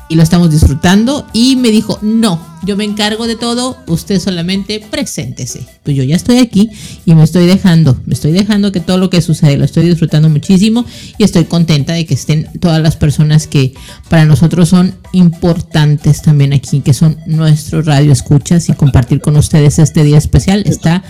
y 0.10 0.16
lo 0.16 0.24
estamos 0.24 0.52
disfrutando. 0.52 1.26
Y 1.34 1.56
me 1.56 1.70
dijo, 1.70 2.00
no, 2.02 2.40
yo 2.64 2.76
me 2.78 2.84
encargo 2.84 3.28
de 3.28 3.36
todo, 3.36 3.78
usted 3.88 4.20
solamente 4.20 4.84
preséntese. 4.90 5.66
Pues 5.84 5.96
yo 5.96 6.04
ya 6.04 6.16
estoy 6.16 6.40
aquí 6.40 6.70
y 7.06 7.14
me 7.16 7.24
estoy 7.24 7.46
dejando, 7.46 8.00
me 8.06 8.14
estoy 8.14 8.32
dejando 8.32 8.72
que 8.72 8.80
todo 8.80 8.98
lo 8.98 9.10
que 9.10 9.22
sucede 9.22 9.58
lo 9.58 9.66
estoy 9.66 9.88
disfrutando 9.88 10.30
muchísimo 10.30 10.86
y 11.18 11.24
estoy 11.24 11.46
contenta 11.46 11.94
de 11.94 12.06
que 12.06 12.14
estén 12.14 12.50
todas 12.60 12.82
las 12.82 12.96
personas 12.96 13.48
que 13.48 13.74
para 14.10 14.26
nosotros 14.26 14.70
son 14.70 14.96
importantes 15.14 16.22
también 16.22 16.54
aquí, 16.54 16.82
que 16.82 16.94
son 16.94 17.18
nuestros 17.26 17.86
radio 17.86 18.12
escuchas 18.12 18.70
y 18.70 18.74
compartir 18.74 19.22
con 19.22 19.36
ustedes 19.38 19.80
este 19.80 20.04
día 20.04 20.18
especial. 20.18 20.64
Está 20.66 21.04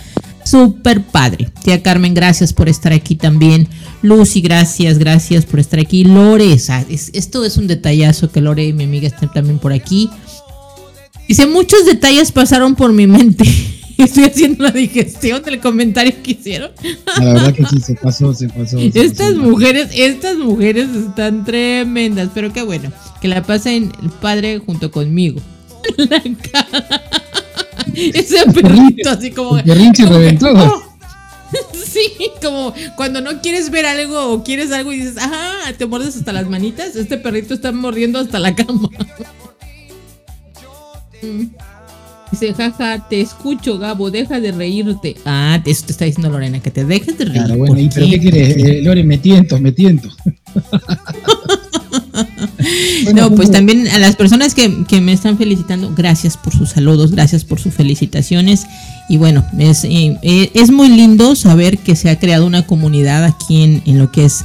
súper 0.44 1.02
padre. 1.02 1.50
Tía 1.62 1.82
Carmen, 1.82 2.14
gracias 2.14 2.52
por 2.52 2.68
estar 2.68 2.92
aquí 2.92 3.16
también. 3.16 3.68
Lucy, 4.02 4.40
gracias, 4.40 4.98
gracias 4.98 5.44
por 5.44 5.60
estar 5.60 5.80
aquí. 5.80 6.04
Lore, 6.04 6.52
esto 6.52 7.44
es 7.44 7.56
un 7.56 7.66
detallazo 7.66 8.30
que 8.30 8.40
Lore, 8.40 8.72
mi 8.72 8.84
amiga, 8.84 9.08
estén 9.08 9.30
también 9.30 9.58
por 9.58 9.72
aquí. 9.72 10.08
Dice, 11.26 11.46
muchos 11.46 11.84
detalles 11.84 12.32
pasaron 12.32 12.74
por 12.74 12.92
mi 12.92 13.06
mente. 13.06 13.44
Estoy 13.98 14.24
haciendo 14.24 14.62
la 14.62 14.70
digestión 14.70 15.42
del 15.42 15.58
comentario 15.58 16.14
que 16.22 16.30
hicieron. 16.30 16.70
La 17.18 17.32
verdad 17.34 17.52
que 17.52 17.66
sí, 17.66 17.80
se 17.80 17.94
pasó, 17.94 18.32
se 18.32 18.48
pasó. 18.48 18.78
estas 18.78 19.34
mujeres, 19.34 19.88
estas 19.92 20.36
mujeres 20.36 20.88
están 20.94 21.44
tremendas, 21.44 22.30
pero 22.32 22.52
qué 22.52 22.62
bueno, 22.62 22.92
que 23.20 23.26
la 23.26 23.42
pasen 23.42 23.92
el 24.00 24.10
padre 24.10 24.60
junto 24.64 24.92
conmigo. 24.92 25.40
La 25.96 26.22
cara. 26.52 27.02
Ese 27.94 28.44
perrito 28.52 29.10
así 29.10 29.32
como... 29.32 29.54
Berrinche 29.64 30.06
reventó. 30.06 30.84
Sí, 31.88 32.10
como 32.42 32.74
cuando 32.96 33.20
no 33.20 33.40
quieres 33.40 33.70
ver 33.70 33.86
algo 33.86 34.32
o 34.32 34.44
quieres 34.44 34.70
algo 34.72 34.92
y 34.92 34.98
dices, 34.98 35.16
ajá, 35.16 35.72
te 35.76 35.86
muerdes 35.86 36.16
hasta 36.16 36.32
las 36.32 36.48
manitas, 36.48 36.96
este 36.96 37.16
perrito 37.16 37.54
está 37.54 37.72
mordiendo 37.72 38.18
hasta 38.18 38.38
la 38.38 38.54
cama. 38.54 38.88
Dice, 42.30 42.52
jaja, 42.52 43.08
te 43.08 43.20
escucho, 43.22 43.78
Gabo, 43.78 44.10
deja 44.10 44.38
de 44.38 44.52
reírte. 44.52 45.16
Ah, 45.24 45.60
eso 45.64 45.86
te 45.86 45.92
está 45.92 46.04
diciendo 46.04 46.28
Lorena, 46.28 46.60
que 46.60 46.70
te 46.70 46.84
dejes 46.84 47.16
de 47.16 47.24
reír. 47.24 47.44
Claro, 47.44 47.56
bueno, 47.56 47.80
¿y 47.80 47.88
pero 47.88 48.06
qué 48.06 48.20
quieres? 48.20 48.56
Eh, 48.56 48.82
Lore, 48.82 49.02
me 49.02 49.16
tiento, 49.18 49.58
me 49.58 49.72
tiento. 49.72 50.10
no, 53.14 53.34
pues 53.34 53.50
también 53.50 53.88
a 53.88 53.98
las 53.98 54.16
personas 54.16 54.54
que, 54.54 54.84
que, 54.86 55.00
me 55.00 55.12
están 55.12 55.38
felicitando, 55.38 55.92
gracias 55.96 56.36
por 56.36 56.52
sus 56.54 56.70
saludos, 56.70 57.12
gracias 57.12 57.44
por 57.44 57.60
sus 57.60 57.74
felicitaciones. 57.74 58.66
Y 59.08 59.16
bueno, 59.16 59.44
es, 59.58 59.84
eh, 59.84 60.50
es 60.54 60.70
muy 60.70 60.88
lindo 60.88 61.34
saber 61.34 61.78
que 61.78 61.96
se 61.96 62.10
ha 62.10 62.18
creado 62.18 62.46
una 62.46 62.66
comunidad 62.66 63.24
aquí 63.24 63.62
en, 63.62 63.82
en 63.86 63.98
lo 63.98 64.12
que 64.12 64.24
es 64.24 64.44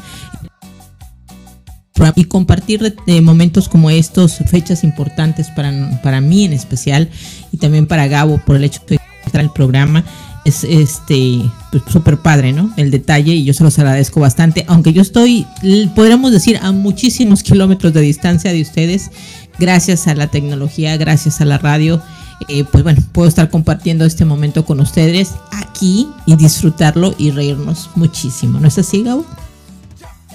y 2.15 2.25
compartir 2.25 2.95
eh, 3.07 3.21
momentos 3.21 3.69
como 3.69 3.89
estos, 3.89 4.37
fechas 4.47 4.83
importantes 4.83 5.49
para, 5.49 6.01
para 6.01 6.21
mí 6.21 6.45
en 6.45 6.53
especial 6.53 7.09
y 7.51 7.57
también 7.57 7.87
para 7.87 8.07
Gabo 8.07 8.39
por 8.39 8.55
el 8.55 8.63
hecho 8.63 8.81
de 8.87 8.99
estar 9.25 9.41
en 9.41 9.47
el 9.47 9.53
programa. 9.53 10.03
Es 10.45 10.65
este 10.65 11.49
súper 11.87 12.15
pues, 12.15 12.23
padre, 12.23 12.51
¿no? 12.51 12.73
El 12.75 12.91
detalle 12.91 13.33
y 13.33 13.45
yo 13.45 13.53
se 13.53 13.63
los 13.63 13.79
agradezco 13.79 14.19
bastante, 14.19 14.65
aunque 14.67 14.91
yo 14.91 15.01
estoy, 15.01 15.47
podríamos 15.95 16.31
decir, 16.31 16.59
a 16.61 16.71
muchísimos 16.71 17.43
kilómetros 17.43 17.93
de 17.93 18.01
distancia 18.01 18.51
de 18.51 18.61
ustedes, 18.61 19.09
gracias 19.57 20.07
a 20.07 20.15
la 20.15 20.27
tecnología, 20.27 20.97
gracias 20.97 21.39
a 21.41 21.45
la 21.45 21.57
radio. 21.57 22.01
Eh, 22.49 22.65
pues 22.69 22.83
bueno, 22.83 23.01
puedo 23.13 23.29
estar 23.29 23.49
compartiendo 23.49 24.03
este 24.03 24.25
momento 24.25 24.65
con 24.65 24.81
ustedes 24.81 25.31
aquí 25.51 26.07
y 26.25 26.35
disfrutarlo 26.35 27.15
y 27.17 27.31
reírnos 27.31 27.89
muchísimo. 27.95 28.59
¿No 28.59 28.67
es 28.67 28.77
así, 28.77 29.03
Gabo? 29.03 29.25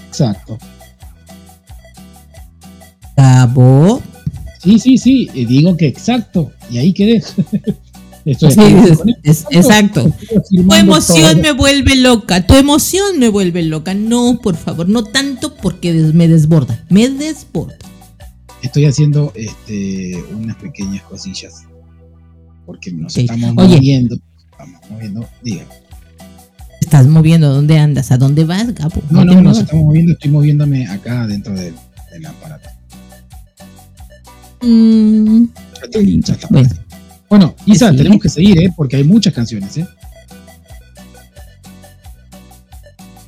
Exacto. 0.09 0.59
Gabo. 3.17 4.03
Sí, 4.63 4.79
sí, 4.79 4.97
sí, 4.97 5.31
eh, 5.35 5.45
digo 5.47 5.77
que 5.77 5.87
exacto. 5.87 6.51
Y 6.71 6.79
ahí 6.79 6.93
quedé. 6.93 7.23
Estoy 8.29 8.51
sí, 8.53 8.61
es, 9.23 9.47
exacto. 9.51 10.13
Tu 10.51 10.75
emoción 10.75 11.41
me 11.41 11.53
vuelve 11.53 11.97
loca, 11.97 12.47
tu 12.47 12.55
emoción 12.57 13.19
me 13.19 13.31
vuelve 13.31 13.63
loca. 13.63 13.95
No, 13.95 14.39
por 14.43 14.55
favor, 14.55 14.87
no 14.87 15.03
tanto 15.03 15.55
porque 15.55 15.95
me 15.95 16.29
desborda, 16.29 16.85
me 16.91 17.09
desborda. 17.09 17.79
Estoy 18.63 18.85
haciendo 18.85 19.33
este, 19.35 20.23
unas 20.39 20.57
pequeñas 20.57 21.05
cosillas. 21.05 21.63
Porque 22.67 22.93
nos 22.93 23.17
estamos 23.17 23.55
moviendo. 23.55 24.19
Estamos 24.51 24.91
moviendo, 24.91 25.27
dígame. 25.43 25.71
¿Estás 26.83 27.07
moviendo? 27.07 27.51
¿Dónde 27.51 27.79
andas? 27.79 28.13
¿A 28.13 28.19
dónde 28.19 28.45
vas, 28.45 28.75
Gabo? 28.75 29.01
No, 29.09 29.25
no, 29.25 29.37
no, 29.37 29.41
nos 29.41 29.59
estamos 29.59 29.87
moviendo, 29.87 30.13
estoy 30.13 30.31
moviéndome 30.31 30.87
acá 30.87 31.27
dentro 31.27 31.55
del, 31.55 31.75
del 32.13 32.27
aparato. 32.27 32.69
Mm, 34.61 35.45
bueno. 36.51 36.88
Isa, 37.67 37.95
tenemos 37.95 38.21
que 38.21 38.29
seguir, 38.29 38.59
¿eh? 38.59 38.73
Porque 38.75 38.97
hay 38.97 39.05
muchas 39.05 39.35
canciones, 39.35 39.77
¿eh? 39.77 39.87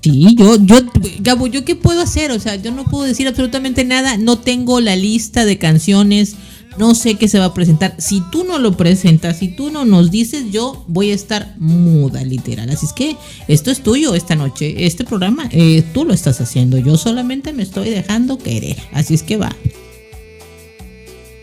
Sí, 0.02 0.34
yo, 0.38 0.56
yo, 0.64 0.76
Gabo, 1.20 1.46
¿yo 1.46 1.64
qué 1.64 1.76
puedo 1.76 2.00
hacer? 2.00 2.30
O 2.30 2.40
sea, 2.40 2.56
yo 2.56 2.70
no 2.70 2.84
puedo 2.84 3.04
decir 3.04 3.28
absolutamente 3.28 3.84
nada. 3.84 4.16
No 4.16 4.38
tengo 4.38 4.80
la 4.80 4.96
lista 4.96 5.44
de 5.44 5.58
canciones. 5.58 6.36
No 6.78 6.94
sé 6.94 7.16
qué 7.16 7.28
se 7.28 7.38
va 7.38 7.46
a 7.46 7.54
presentar. 7.54 7.96
Si 7.98 8.22
tú 8.32 8.44
no 8.44 8.58
lo 8.58 8.78
presentas, 8.78 9.38
si 9.38 9.48
tú 9.48 9.70
no 9.70 9.84
nos 9.84 10.10
dices, 10.10 10.50
yo 10.50 10.84
voy 10.88 11.10
a 11.10 11.14
estar 11.14 11.54
muda, 11.58 12.24
literal. 12.24 12.70
Así 12.70 12.86
es 12.86 12.94
que 12.94 13.16
esto 13.48 13.70
es 13.70 13.82
tuyo 13.82 14.14
esta 14.14 14.36
noche. 14.36 14.86
Este 14.86 15.04
programa, 15.04 15.50
eh, 15.52 15.84
tú 15.92 16.06
lo 16.06 16.14
estás 16.14 16.40
haciendo. 16.40 16.78
Yo 16.78 16.96
solamente 16.96 17.52
me 17.52 17.62
estoy 17.62 17.90
dejando 17.90 18.38
querer. 18.38 18.78
Así 18.92 19.12
es 19.12 19.22
que 19.22 19.36
va. 19.36 19.54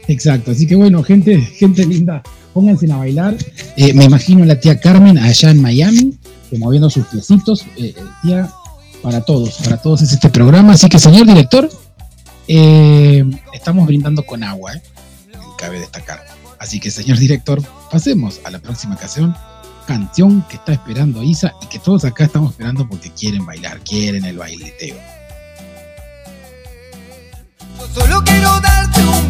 Exacto, 0.08 0.52
así 0.52 0.66
que 0.66 0.76
bueno, 0.76 1.04
gente, 1.04 1.38
gente 1.42 1.86
linda, 1.86 2.24
pónganse 2.58 2.92
a 2.92 2.98
bailar. 2.98 3.38
Eh, 3.76 3.94
me 3.94 4.06
imagino 4.06 4.44
la 4.44 4.60
tía 4.60 4.80
Carmen 4.80 5.16
allá 5.20 5.52
en 5.52 5.62
Miami, 5.62 6.18
moviendo 6.58 6.90
sus 6.90 7.06
piecitos. 7.06 7.62
Eh, 7.78 7.94
eh, 7.96 8.04
tía, 8.24 8.50
para 9.04 9.22
todos, 9.22 9.60
para 9.64 9.78
todos 9.78 10.02
es 10.02 10.12
este 10.12 10.28
programa. 10.30 10.74
Así 10.74 10.90
que, 10.90 10.98
señor 10.98 11.28
director, 11.28 11.70
estamos 13.54 13.86
brindando 13.86 14.26
con 14.26 14.44
agua, 14.44 14.72
cabe 15.60 15.82
destacar. 15.82 16.26
Así 16.58 16.80
que, 16.80 16.90
señor 16.90 17.20
director, 17.20 17.62
pasemos 17.92 18.40
a 18.44 18.50
la 18.50 18.58
próxima 18.58 18.96
canción, 18.96 19.36
canción 19.86 20.44
que 20.50 20.56
está 20.56 20.74
esperando 20.74 21.22
Isa 21.22 21.54
y 21.62 21.68
que 21.68 21.78
todos 21.78 22.06
acá 22.06 22.24
estamos 22.24 22.54
esperando 22.54 22.90
porque 22.90 23.12
quieren 23.12 23.46
bailar, 23.46 23.82
quieren 23.82 24.26
el 24.26 24.40
baileteo. 24.40 24.98
Solo 27.94 28.24
quiero 28.24 28.60
darte 28.62 29.06
un 29.06 29.30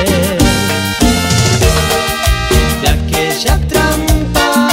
Aquella 3.41 3.57
trampa, 3.67 4.69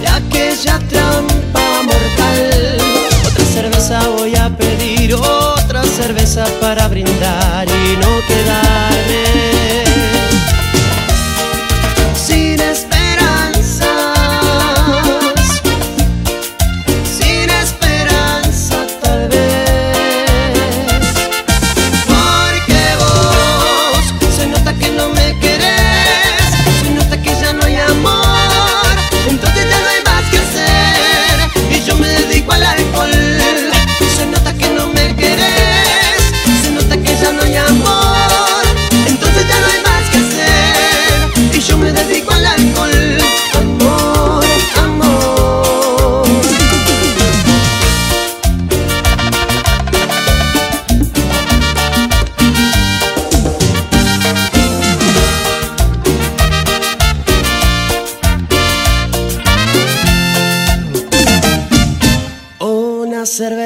de 0.00 0.06
aquella 0.06 0.78
trampa 0.80 1.82
mortal. 1.82 2.76
Otra 3.26 3.44
cerveza 3.46 4.08
voy 4.08 4.34
a 4.36 4.50
pedir, 4.50 5.14
otra 5.14 5.82
cerveza 5.84 6.44
para 6.60 6.88
brindar 6.88 7.66
y 7.66 7.96
no 7.96 8.26
quedarme. 8.26 9.41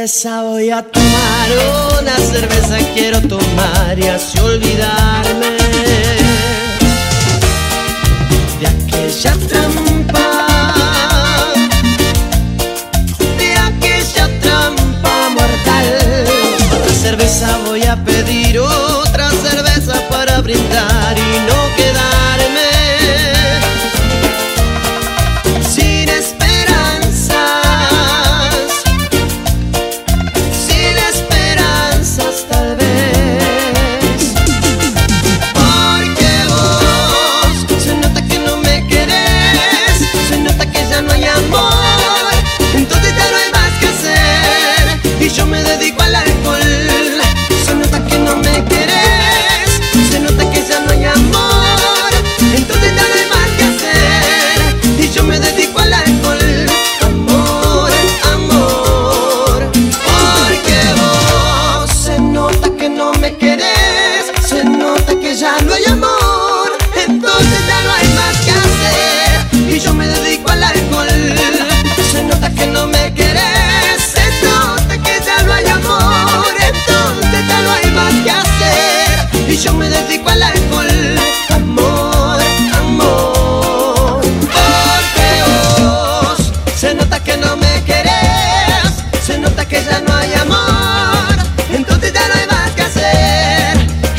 Voy 0.07 0.71
a 0.71 0.83
tomar, 0.83 1.49
una 2.01 2.17
cerveza 2.17 2.79
quiero 2.95 3.21
tomar 3.23 3.99
y 3.99 4.07
así 4.07 4.39
olvidarme. 4.39 5.57
De 8.61 8.67
aquella 8.69 9.33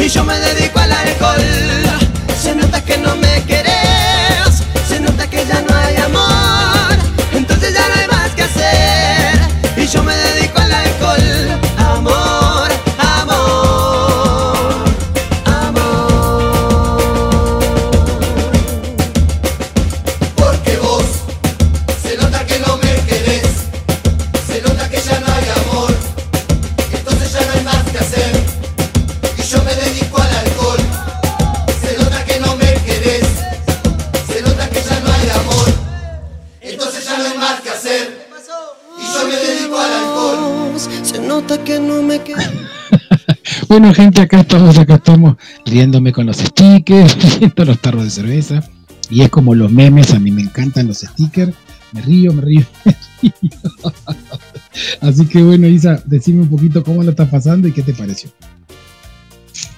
yo 0.08 0.24
me 0.24 0.47
Acá 44.18 44.40
estamos, 44.40 44.78
acá 44.80 44.96
estamos 44.96 45.36
riéndome 45.66 46.12
con 46.12 46.26
los 46.26 46.38
stickers, 46.38 47.16
viendo 47.40 47.66
los 47.66 47.80
tarros 47.80 48.04
de 48.04 48.10
cerveza. 48.10 48.64
Y 49.10 49.22
es 49.22 49.30
como 49.30 49.54
los 49.54 49.72
memes, 49.72 50.14
a 50.14 50.20
mí 50.20 50.32
me 50.32 50.42
encantan 50.42 50.88
los 50.88 51.00
stickers. 51.00 51.54
Me 51.94 52.02
río, 52.02 52.34
me 52.34 52.42
río, 52.42 52.66
me 52.86 52.96
río. 53.22 53.32
Así 55.02 55.26
que 55.28 55.42
bueno, 55.42 55.68
Isa, 55.68 56.02
decime 56.06 56.42
un 56.42 56.50
poquito 56.50 56.84
cómo 56.84 57.04
lo 57.04 57.12
estás 57.12 57.30
pasando 57.30 57.68
y 57.68 57.72
qué 57.72 57.84
te 57.84 57.94
pareció. 57.94 58.32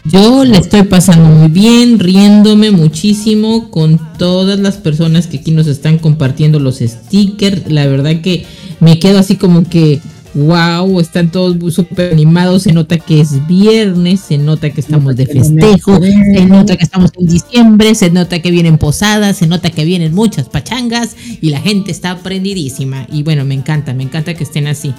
Yo 0.06 0.46
le 0.46 0.58
estoy 0.58 0.84
pasando 0.84 1.26
muy 1.30 1.50
bien, 1.50 2.00
riéndome 2.00 2.72
muchísimo 2.72 3.70
con 3.70 4.00
todas 4.18 4.58
las 4.58 4.78
personas 4.78 5.28
que 5.28 5.38
aquí 5.38 5.52
nos 5.52 5.68
están 5.68 6.00
compartiendo 6.00 6.60
los 6.60 6.80
stickers. 6.80 7.70
La 7.70 7.86
verdad 7.86 8.22
que 8.22 8.46
me 8.80 9.00
quedo 9.00 9.20
así 9.20 9.36
como 9.36 9.70
que, 9.70 10.00
wow, 10.34 11.00
están 11.00 11.32
todos 11.32 11.74
súper 11.74 12.14
animados. 12.14 12.64
Se 12.64 12.74
nota 12.74 12.98
que 12.98 13.22
es 13.22 13.46
viernes, 13.48 14.22
se 14.22 14.38
nota 14.38 14.70
que 14.70 14.82
estamos 14.82 15.16
de 15.16 15.26
festejo, 15.26 16.00
se 16.02 16.46
nota 16.46 16.76
que 16.76 16.84
estamos 16.84 17.12
en 17.18 17.28
diciembre, 17.28 17.96
se 17.96 18.10
nota 18.10 18.42
que 18.42 18.52
vienen 18.52 18.78
posadas, 18.78 19.38
se 19.38 19.48
nota 19.48 19.70
que 19.70 19.86
vienen 19.86 20.14
muchas 20.14 20.50
pachangas 20.50 21.16
y 21.42 21.50
la 21.50 21.60
gente 21.60 21.92
está 21.92 22.18
prendidísima. 22.18 23.08
Y 23.12 23.24
bueno, 23.24 23.46
me 23.46 23.56
encanta, 23.56 23.94
me 23.94 24.04
encanta 24.04 24.34
que 24.34 24.44
estén 24.44 24.68
así. 24.68 24.94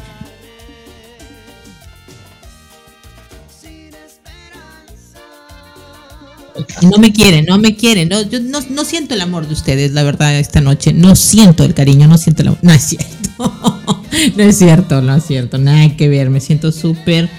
No 6.82 6.98
me 6.98 7.12
quieren, 7.12 7.46
no 7.46 7.58
me 7.58 7.76
quieren. 7.76 8.08
No, 8.08 8.22
yo 8.22 8.40
no, 8.40 8.60
no 8.70 8.84
siento 8.84 9.14
el 9.14 9.20
amor 9.20 9.46
de 9.46 9.54
ustedes, 9.54 9.92
la 9.92 10.02
verdad, 10.02 10.38
esta 10.38 10.60
noche. 10.60 10.92
No 10.92 11.16
siento 11.16 11.64
el 11.64 11.74
cariño, 11.74 12.08
no 12.08 12.18
siento 12.18 12.42
el 12.42 12.48
amor. 12.48 12.60
No 12.62 12.72
es 12.72 12.82
cierto. 12.82 13.06
No 14.36 14.42
es 14.42 14.58
cierto, 14.58 15.00
no 15.00 15.16
es 15.16 15.24
cierto. 15.24 15.56
Nada 15.56 15.96
que 15.96 16.08
ver. 16.08 16.28
Me 16.30 16.40
siento 16.40 16.72
súper, 16.72 17.30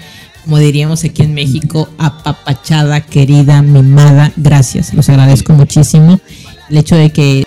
como 0.42 0.58
diríamos 0.58 1.04
aquí 1.04 1.22
en 1.22 1.34
México, 1.34 1.88
apapachada, 1.98 3.02
querida, 3.02 3.62
mimada. 3.62 4.32
Gracias, 4.36 4.92
los 4.94 5.08
agradezco 5.08 5.52
muchísimo. 5.52 6.18
El 6.70 6.78
hecho 6.78 6.96
de 6.96 7.10
que 7.10 7.46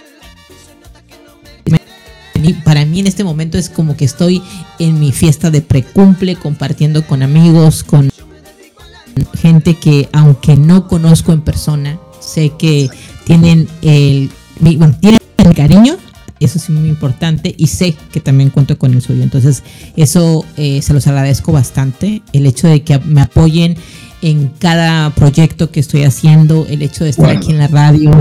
para 2.63 2.85
mí 2.85 2.99
en 2.99 3.07
este 3.07 3.23
momento 3.23 3.57
es 3.57 3.69
como 3.69 3.97
que 3.97 4.05
estoy 4.05 4.41
en 4.79 4.99
mi 4.99 5.11
fiesta 5.11 5.49
de 5.49 5.61
precumple, 5.61 6.35
compartiendo 6.35 7.05
con 7.05 7.23
amigos, 7.23 7.83
con 7.83 8.11
gente 9.35 9.75
que 9.75 10.09
aunque 10.13 10.55
no 10.55 10.87
conozco 10.87 11.33
en 11.33 11.41
persona, 11.41 11.99
sé 12.19 12.51
que 12.57 12.89
tienen 13.25 13.67
el, 13.81 14.31
bueno, 14.59 14.95
tienen 14.99 15.19
el 15.37 15.53
cariño 15.53 15.97
eso 16.39 16.57
es 16.57 16.69
muy 16.69 16.89
importante 16.89 17.53
y 17.57 17.67
sé 17.67 17.95
que 18.11 18.19
también 18.19 18.49
cuento 18.49 18.77
con 18.77 18.93
el 18.93 19.01
suyo. 19.01 19.23
Entonces, 19.23 19.63
eso 19.95 20.45
eh, 20.57 20.81
se 20.81 20.93
los 20.93 21.07
agradezco 21.07 21.51
bastante. 21.51 22.21
El 22.33 22.45
hecho 22.45 22.67
de 22.67 22.83
que 22.83 22.99
me 22.99 23.21
apoyen 23.21 23.75
en 24.21 24.51
cada 24.59 25.09
proyecto 25.11 25.71
que 25.71 25.79
estoy 25.79 26.03
haciendo, 26.03 26.65
el 26.69 26.81
hecho 26.81 27.03
de 27.03 27.11
estar 27.11 27.29
aquí 27.29 27.51
en 27.51 27.57
la 27.57 27.67
radio, 27.67 28.11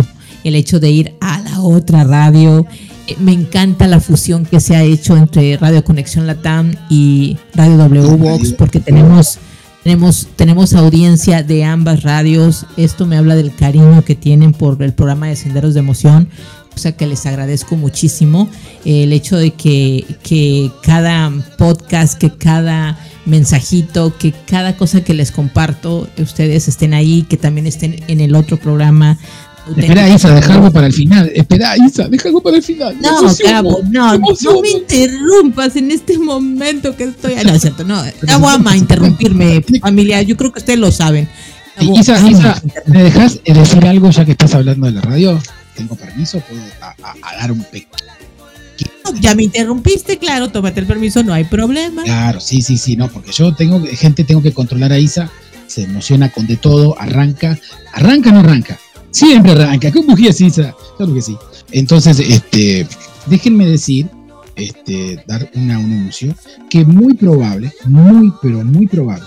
el 0.44 0.54
hecho 0.54 0.78
de 0.78 0.90
ir 0.90 1.14
a 1.20 1.40
la 1.40 1.60
otra 1.60 2.04
radio. 2.04 2.66
Eh, 3.06 3.16
me 3.18 3.32
encanta 3.32 3.88
la 3.88 4.00
fusión 4.00 4.46
que 4.46 4.60
se 4.60 4.76
ha 4.76 4.82
hecho 4.82 5.16
entre 5.16 5.56
Radio 5.56 5.84
Conexión 5.84 6.26
Latam 6.26 6.74
y 6.88 7.36
Radio 7.54 7.76
W 7.78 8.16
Box 8.16 8.52
porque 8.52 8.80
tenemos 8.80 9.38
tenemos, 9.84 10.28
tenemos 10.34 10.72
audiencia 10.72 11.42
de 11.42 11.62
ambas 11.62 12.02
radios. 12.02 12.64
Esto 12.78 13.04
me 13.04 13.18
habla 13.18 13.36
del 13.36 13.54
cariño 13.54 14.02
que 14.02 14.14
tienen 14.14 14.52
por 14.52 14.82
el 14.82 14.94
programa 14.94 15.26
de 15.26 15.36
Senderos 15.36 15.74
de 15.74 15.80
Emoción. 15.80 16.30
O 16.74 16.78
sea 16.78 16.92
que 16.92 17.06
les 17.06 17.26
agradezco 17.26 17.76
muchísimo 17.76 18.48
el 18.86 19.12
hecho 19.12 19.36
de 19.36 19.50
que, 19.52 20.04
que 20.22 20.72
cada 20.82 21.30
podcast, 21.58 22.18
que 22.18 22.30
cada 22.30 22.98
mensajito, 23.26 24.16
que 24.16 24.32
cada 24.32 24.76
cosa 24.76 25.04
que 25.04 25.12
les 25.12 25.30
comparto, 25.30 26.08
ustedes 26.18 26.66
estén 26.66 26.94
ahí, 26.94 27.22
que 27.28 27.36
también 27.36 27.66
estén 27.66 28.02
en 28.08 28.20
el 28.20 28.34
otro 28.34 28.56
programa 28.56 29.18
Espera, 29.76 30.08
Isa, 30.08 30.34
deja 30.34 30.54
algo 30.54 30.70
para 30.70 30.86
el 30.86 30.92
final. 30.92 31.30
Espera, 31.34 31.76
Isa, 31.76 32.08
deja 32.08 32.28
algo 32.28 32.42
para 32.42 32.56
el 32.56 32.62
final. 32.62 32.96
No, 33.00 33.22
Gabo, 33.44 33.80
no, 33.90 34.18
no 34.18 34.60
me 34.60 34.70
interrumpas 34.70 35.76
en 35.76 35.90
este 35.90 36.18
momento 36.18 36.94
que 36.96 37.04
estoy. 37.04 37.34
Ah, 37.34 37.44
no, 37.44 37.54
es 37.54 37.62
cierto, 37.62 37.84
no. 37.84 38.02
Gabo 38.22 38.48
ama 38.48 38.76
interrumpirme, 38.76 39.64
familia. 39.80 40.22
Yo 40.22 40.36
creo 40.36 40.52
que 40.52 40.58
ustedes 40.58 40.78
lo 40.78 40.92
saben. 40.92 41.28
Isa, 41.80 42.20
Isa, 42.28 42.62
¿me 42.86 43.02
dejas 43.02 43.40
decir 43.44 43.86
algo 43.86 44.10
ya 44.10 44.24
que 44.24 44.32
estás 44.32 44.54
hablando 44.54 44.86
de 44.86 44.92
la 44.92 45.00
radio? 45.00 45.40
¿Tengo 45.74 45.96
permiso? 45.96 46.40
¿Puedo 46.40 46.62
a, 46.80 47.36
dar 47.36 47.50
un 47.50 47.64
pequeño? 47.64 47.88
ya 49.20 49.34
me 49.34 49.44
interrumpiste, 49.44 50.18
claro, 50.18 50.48
tómate 50.48 50.80
el 50.80 50.86
permiso, 50.86 51.22
no 51.22 51.32
hay 51.32 51.44
problema. 51.44 52.02
Claro, 52.02 52.40
sí, 52.40 52.62
sí, 52.62 52.78
sí, 52.78 52.96
no, 52.96 53.08
porque 53.08 53.32
yo 53.32 53.54
tengo 53.54 53.82
gente, 53.86 54.24
tengo 54.24 54.42
que 54.42 54.52
controlar 54.52 54.92
a 54.92 54.98
Isa, 54.98 55.30
se 55.66 55.82
emociona 55.82 56.30
con 56.30 56.46
de 56.46 56.56
todo, 56.56 56.98
arranca, 56.98 57.58
arranca, 57.92 58.32
no 58.32 58.40
arranca, 58.40 58.78
Siempre 59.14 59.52
arranca, 59.52 59.92
con 59.92 60.08
bujía 60.08 60.32
sisa. 60.32 60.74
Claro 60.96 61.14
que 61.14 61.22
sí. 61.22 61.38
Entonces, 61.70 62.18
este, 62.18 62.84
déjenme 63.26 63.64
decir, 63.64 64.08
este, 64.56 65.22
dar 65.28 65.48
un 65.54 65.70
anuncio 65.70 66.34
que 66.68 66.84
muy 66.84 67.14
probable, 67.14 67.72
muy, 67.84 68.32
pero 68.42 68.64
muy 68.64 68.88
probable. 68.88 69.24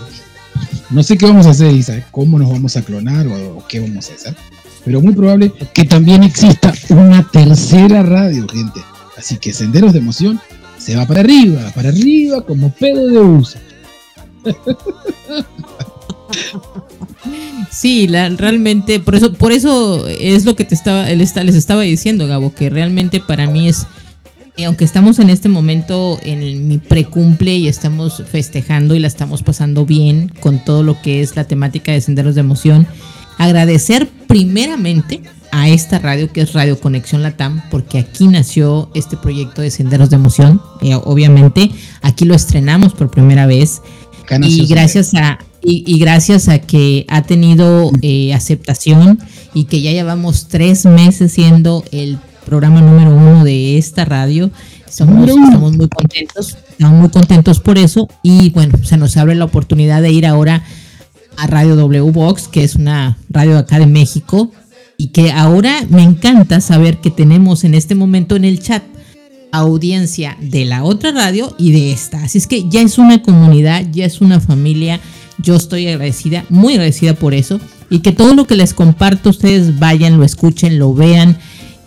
No 0.89 1.03
sé 1.03 1.17
qué 1.17 1.25
vamos 1.25 1.47
a 1.47 1.51
hacer, 1.51 1.73
Isa, 1.73 2.05
cómo 2.11 2.37
nos 2.37 2.49
vamos 2.49 2.75
a 2.75 2.81
clonar 2.81 3.27
o, 3.27 3.63
qué 3.69 3.79
vamos 3.79 4.09
a 4.09 4.15
hacer. 4.15 4.35
Pero 4.83 4.99
muy 4.99 5.13
probable 5.13 5.53
que 5.73 5.85
también 5.85 6.23
exista 6.23 6.73
una 6.89 7.25
tercera 7.31 8.03
radio, 8.03 8.45
gente. 8.49 8.81
Así 9.17 9.37
que 9.37 9.53
Senderos 9.53 9.93
de 9.93 9.99
Emoción 9.99 10.37
se 10.77 10.97
va 10.97 11.05
para 11.05 11.21
arriba, 11.21 11.71
para 11.73 11.89
arriba 11.89 12.41
como 12.41 12.71
pedo 12.71 13.07
de 13.07 13.19
uso. 13.19 13.57
Sí, 17.71 18.07
realmente, 18.07 18.99
por 18.99 19.15
eso, 19.15 19.33
por 19.33 19.51
eso 19.51 20.07
es 20.07 20.45
lo 20.45 20.55
que 20.55 20.63
te 20.63 20.75
estaba, 20.75 21.09
les 21.09 21.35
estaba 21.37 21.81
diciendo, 21.81 22.27
Gabo, 22.27 22.53
que 22.53 22.69
realmente 22.69 23.19
para 23.19 23.47
mí 23.47 23.67
es, 23.67 23.85
aunque 24.65 24.85
estamos 24.85 25.19
en 25.19 25.29
este 25.29 25.49
momento 25.49 26.19
en 26.23 26.67
mi 26.67 26.77
precumple 26.77 27.55
y 27.55 27.67
estamos 27.67 28.23
festejando 28.29 28.95
y 28.95 28.99
la 28.99 29.07
estamos 29.07 29.43
pasando 29.43 29.85
bien 29.85 30.31
con 30.39 30.63
todo 30.63 30.83
lo 30.83 31.01
que 31.01 31.21
es 31.21 31.35
la 31.35 31.43
temática 31.43 31.91
de 31.91 32.01
Senderos 32.01 32.35
de 32.35 32.41
Emoción, 32.41 32.87
agradecer 33.37 34.07
primeramente 34.27 35.21
a 35.51 35.69
esta 35.69 35.99
radio 35.99 36.31
que 36.31 36.41
es 36.41 36.53
Radio 36.53 36.79
Conexión 36.79 37.23
Latam, 37.23 37.61
porque 37.69 37.99
aquí 37.99 38.27
nació 38.27 38.89
este 38.93 39.17
proyecto 39.17 39.61
de 39.61 39.71
Senderos 39.71 40.09
de 40.09 40.17
Emoción. 40.17 40.61
Eh, 40.81 40.95
obviamente, 40.95 41.71
aquí 42.01 42.25
lo 42.25 42.35
estrenamos 42.35 42.93
por 42.93 43.09
primera 43.09 43.45
vez. 43.45 43.81
Y 44.41 44.67
gracias 44.67 45.13
a, 45.13 45.39
y, 45.61 45.99
gracias 45.99 46.47
a 46.47 46.59
que 46.59 47.05
ha 47.09 47.23
tenido 47.23 47.91
eh, 48.01 48.33
aceptación 48.33 49.19
y 49.53 49.65
que 49.65 49.81
ya 49.81 49.91
llevamos 49.91 50.47
tres 50.47 50.85
meses 50.85 51.33
siendo 51.33 51.83
el 51.91 52.17
programa 52.45 52.81
número 52.81 53.13
uno 53.13 53.43
de 53.43 53.77
esta 53.77 54.05
radio, 54.05 54.49
estamos, 54.87 55.27
estamos 55.27 55.75
muy 55.75 55.89
contentos, 55.89 56.57
estamos 56.69 56.99
muy 56.99 57.09
contentos 57.09 57.59
por 57.59 57.77
eso 57.77 58.07
y 58.23 58.51
bueno, 58.51 58.77
se 58.83 58.95
nos 58.97 59.17
abre 59.17 59.35
la 59.35 59.45
oportunidad 59.45 60.01
de 60.01 60.11
ir 60.11 60.25
ahora 60.25 60.63
a 61.35 61.47
Radio 61.47 61.75
W 61.75 62.11
Box, 62.11 62.47
que 62.47 62.63
es 62.63 62.75
una 62.75 63.17
radio 63.29 63.57
acá 63.57 63.79
de 63.79 63.87
México 63.87 64.51
y 64.97 65.07
que 65.07 65.31
ahora 65.31 65.85
me 65.89 66.03
encanta 66.03 66.61
saber 66.61 66.97
que 66.99 67.11
tenemos 67.11 67.63
en 67.63 67.75
este 67.75 67.95
momento 67.95 68.35
en 68.35 68.45
el 68.45 68.59
chat 68.59 68.83
audiencia 69.51 70.37
de 70.41 70.65
la 70.65 70.83
otra 70.83 71.11
radio 71.11 71.55
y 71.57 71.71
de 71.71 71.91
esta. 71.91 72.23
Así 72.23 72.37
es 72.37 72.47
que 72.47 72.67
ya 72.69 72.81
es 72.81 72.97
una 72.97 73.21
comunidad, 73.21 73.85
ya 73.91 74.05
es 74.05 74.21
una 74.21 74.39
familia 74.39 74.99
yo 75.37 75.55
estoy 75.55 75.87
agradecida, 75.87 76.45
muy 76.49 76.73
agradecida 76.73 77.13
por 77.13 77.33
eso. 77.33 77.59
Y 77.89 77.99
que 77.99 78.11
todo 78.11 78.33
lo 78.35 78.45
que 78.45 78.55
les 78.55 78.73
comparto 78.73 79.29
ustedes 79.29 79.79
vayan, 79.79 80.17
lo 80.17 80.23
escuchen, 80.23 80.77
lo 80.77 80.93
vean. 80.93 81.37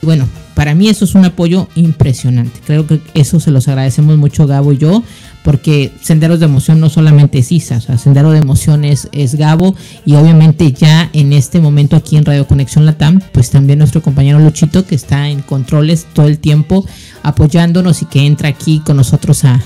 Bueno, 0.03 0.27
para 0.55 0.75
mí 0.75 0.89
eso 0.89 1.05
es 1.05 1.15
un 1.15 1.25
apoyo 1.25 1.69
impresionante. 1.75 2.61
Creo 2.67 2.87
que 2.87 3.01
eso 3.15 3.41
se 3.41 3.51
los 3.51 3.69
agradecemos 3.69 4.17
mucho 4.19 4.47
Gabo 4.47 4.73
y 4.73 4.79
yo, 4.79 5.03
porque 5.43 5.91
Senderos 6.03 6.39
de 6.39 6.47
Emoción 6.47 6.81
no 6.81 6.91
solamente 6.91 7.39
es 7.39 7.51
Isa, 7.51 7.79
o 7.79 7.81
sea, 7.81 7.97
Sendero 7.97 8.31
de 8.31 8.41
Emoción 8.41 8.85
es, 8.85 9.09
Gabo 9.37 9.75
y 10.05 10.17
obviamente 10.17 10.73
ya 10.73 11.09
en 11.13 11.33
este 11.33 11.61
momento 11.61 11.97
aquí 11.97 12.17
en 12.17 12.25
Radio 12.25 12.47
Conexión 12.47 12.85
Latam, 12.85 13.21
pues 13.33 13.51
también 13.51 13.79
nuestro 13.79 14.03
compañero 14.03 14.39
Luchito 14.39 14.85
que 14.85 14.95
está 14.95 15.29
en 15.29 15.41
controles 15.41 16.07
todo 16.13 16.27
el 16.27 16.39
tiempo 16.39 16.85
apoyándonos 17.23 18.03
y 18.03 18.07
que 18.07 18.27
entra 18.27 18.49
aquí 18.49 18.81
con 18.81 18.97
nosotros 18.97 19.45
a, 19.45 19.63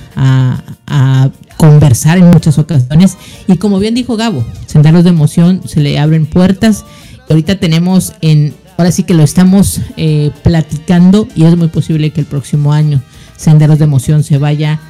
a 0.86 1.30
conversar 1.56 2.18
en 2.18 2.30
muchas 2.30 2.58
ocasiones. 2.58 3.16
Y 3.46 3.56
como 3.56 3.78
bien 3.78 3.94
dijo 3.94 4.16
Gabo, 4.16 4.44
Senderos 4.66 5.04
de 5.04 5.10
Emoción 5.10 5.62
se 5.66 5.80
le 5.80 5.98
abren 5.98 6.26
puertas. 6.26 6.84
Y 7.28 7.32
ahorita 7.32 7.58
tenemos 7.58 8.12
en, 8.20 8.54
ahora 8.76 8.92
sí 8.92 9.04
que 9.04 9.14
lo 9.14 9.22
estamos 9.22 9.80
eh, 9.96 10.30
platicando 10.42 11.28
y 11.34 11.44
es 11.44 11.56
muy 11.56 11.68
posible 11.68 12.10
que 12.10 12.20
el 12.20 12.26
próximo 12.26 12.72
año 12.72 13.02
Senderos 13.36 13.78
de 13.78 13.84
Emoción 13.84 14.24
se 14.24 14.38
vaya 14.38 14.80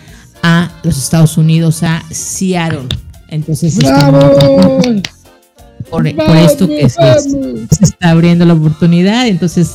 a 0.43 0.71
los 0.83 0.99
Estados 0.99 1.39
Unidos, 1.39 1.83
a 1.83 2.03
Seattle. 2.11 2.89
Entonces, 3.29 3.79
por, 5.91 6.07
esto 6.07 6.69
que 6.69 6.89
se, 6.89 7.21
se 7.21 7.85
está 7.85 8.11
abriendo 8.11 8.45
la 8.45 8.55
oportunidad. 8.55 9.27
Entonces, 9.27 9.73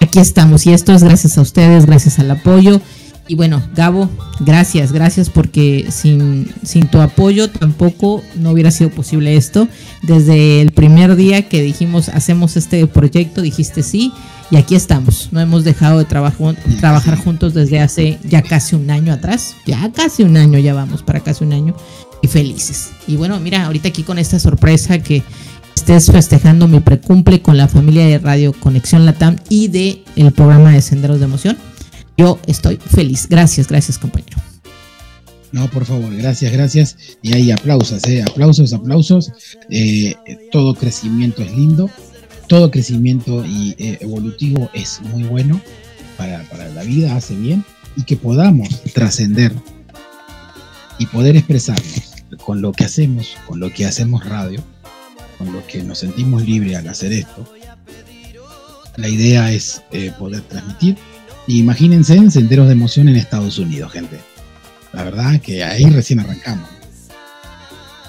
aquí 0.00 0.18
estamos 0.18 0.66
y 0.66 0.72
esto 0.72 0.92
es 0.92 1.02
gracias 1.02 1.38
a 1.38 1.40
ustedes, 1.40 1.86
gracias 1.86 2.18
al 2.18 2.30
apoyo. 2.30 2.80
Y 3.26 3.36
bueno, 3.36 3.62
Gabo, 3.74 4.10
gracias, 4.40 4.92
gracias 4.92 5.30
porque 5.30 5.86
sin, 5.90 6.52
sin 6.62 6.88
tu 6.88 7.00
apoyo 7.00 7.48
tampoco 7.48 8.22
no 8.36 8.50
hubiera 8.50 8.70
sido 8.70 8.90
posible 8.90 9.36
esto. 9.36 9.66
Desde 10.02 10.60
el 10.60 10.72
primer 10.72 11.16
día 11.16 11.48
que 11.48 11.62
dijimos 11.62 12.10
hacemos 12.10 12.56
este 12.56 12.86
proyecto, 12.86 13.40
dijiste 13.40 13.82
sí 13.82 14.12
y 14.50 14.56
aquí 14.56 14.74
estamos. 14.74 15.30
No 15.32 15.40
hemos 15.40 15.64
dejado 15.64 15.98
de 15.98 16.04
trabajo, 16.04 16.54
trabajar 16.80 17.16
juntos 17.16 17.54
desde 17.54 17.80
hace 17.80 18.18
ya 18.24 18.42
casi 18.42 18.76
un 18.76 18.90
año 18.90 19.12
atrás. 19.12 19.56
Ya 19.66 19.90
casi 19.90 20.22
un 20.22 20.36
año, 20.36 20.58
ya 20.58 20.74
vamos 20.74 21.02
para 21.02 21.20
casi 21.20 21.44
un 21.44 21.54
año 21.54 21.74
y 22.20 22.28
felices. 22.28 22.90
Y 23.06 23.16
bueno, 23.16 23.40
mira, 23.40 23.64
ahorita 23.64 23.88
aquí 23.88 24.02
con 24.02 24.18
esta 24.18 24.38
sorpresa 24.38 24.98
que 24.98 25.22
estés 25.74 26.10
festejando 26.10 26.68
mi 26.68 26.80
precumple 26.80 27.40
con 27.40 27.56
la 27.56 27.68
familia 27.68 28.06
de 28.06 28.18
Radio 28.18 28.52
Conexión 28.52 29.06
Latam 29.06 29.36
y 29.48 29.68
de 29.68 30.02
el 30.14 30.30
programa 30.32 30.72
de 30.72 30.82
Senderos 30.82 31.20
de 31.20 31.24
Emoción 31.24 31.56
yo 32.16 32.38
estoy 32.46 32.76
feliz. 32.76 33.28
Gracias, 33.28 33.68
gracias 33.68 33.98
compañero. 33.98 34.38
No, 35.52 35.70
por 35.70 35.84
favor, 35.84 36.14
gracias, 36.16 36.52
gracias. 36.52 36.96
Y 37.22 37.34
hay 37.34 37.52
aplausos, 37.52 38.02
¿eh? 38.08 38.22
aplausos, 38.22 38.72
aplausos. 38.72 39.32
Eh, 39.70 40.16
todo 40.50 40.74
crecimiento 40.74 41.42
es 41.42 41.52
lindo, 41.52 41.88
todo 42.48 42.72
crecimiento 42.72 43.44
y, 43.46 43.76
eh, 43.78 43.98
evolutivo 44.00 44.68
es 44.74 45.00
muy 45.00 45.22
bueno 45.22 45.60
para, 46.16 46.42
para 46.50 46.68
la 46.70 46.82
vida, 46.82 47.14
hace 47.14 47.36
bien. 47.36 47.64
Y 47.96 48.02
que 48.02 48.16
podamos 48.16 48.82
trascender 48.92 49.52
y 50.98 51.06
poder 51.06 51.36
expresarnos 51.36 52.14
con 52.44 52.60
lo 52.60 52.72
que 52.72 52.84
hacemos, 52.84 53.36
con 53.46 53.60
lo 53.60 53.72
que 53.72 53.86
hacemos 53.86 54.24
radio, 54.24 54.60
con 55.38 55.52
lo 55.52 55.64
que 55.66 55.82
nos 55.84 55.98
sentimos 55.98 56.44
libres 56.44 56.76
al 56.76 56.88
hacer 56.88 57.12
esto. 57.12 57.48
La 58.96 59.08
idea 59.08 59.52
es 59.52 59.82
eh, 59.92 60.12
poder 60.18 60.42
transmitir 60.42 60.96
imagínense 61.46 62.14
en 62.16 62.30
senderos 62.30 62.66
de 62.66 62.72
emoción 62.72 63.08
en 63.08 63.16
Estados 63.16 63.58
Unidos, 63.58 63.92
gente. 63.92 64.18
La 64.92 65.04
verdad 65.04 65.40
que 65.40 65.64
ahí 65.64 65.84
recién 65.86 66.20
arrancamos. 66.20 66.68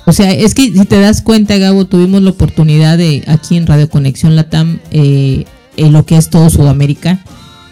O 0.05 0.13
sea, 0.13 0.31
es 0.31 0.53
que 0.53 0.71
si 0.71 0.85
te 0.85 0.99
das 0.99 1.21
cuenta, 1.21 1.57
Gabo, 1.57 1.85
tuvimos 1.85 2.21
la 2.21 2.29
oportunidad 2.29 2.97
de 2.97 3.23
aquí 3.27 3.57
en 3.57 3.65
Radio 3.65 3.89
Conexión 3.89 4.35
Latam, 4.35 4.79
eh, 4.91 5.45
en 5.77 5.93
lo 5.93 6.05
que 6.05 6.15
es 6.15 6.29
todo 6.29 6.49
Sudamérica. 6.49 7.23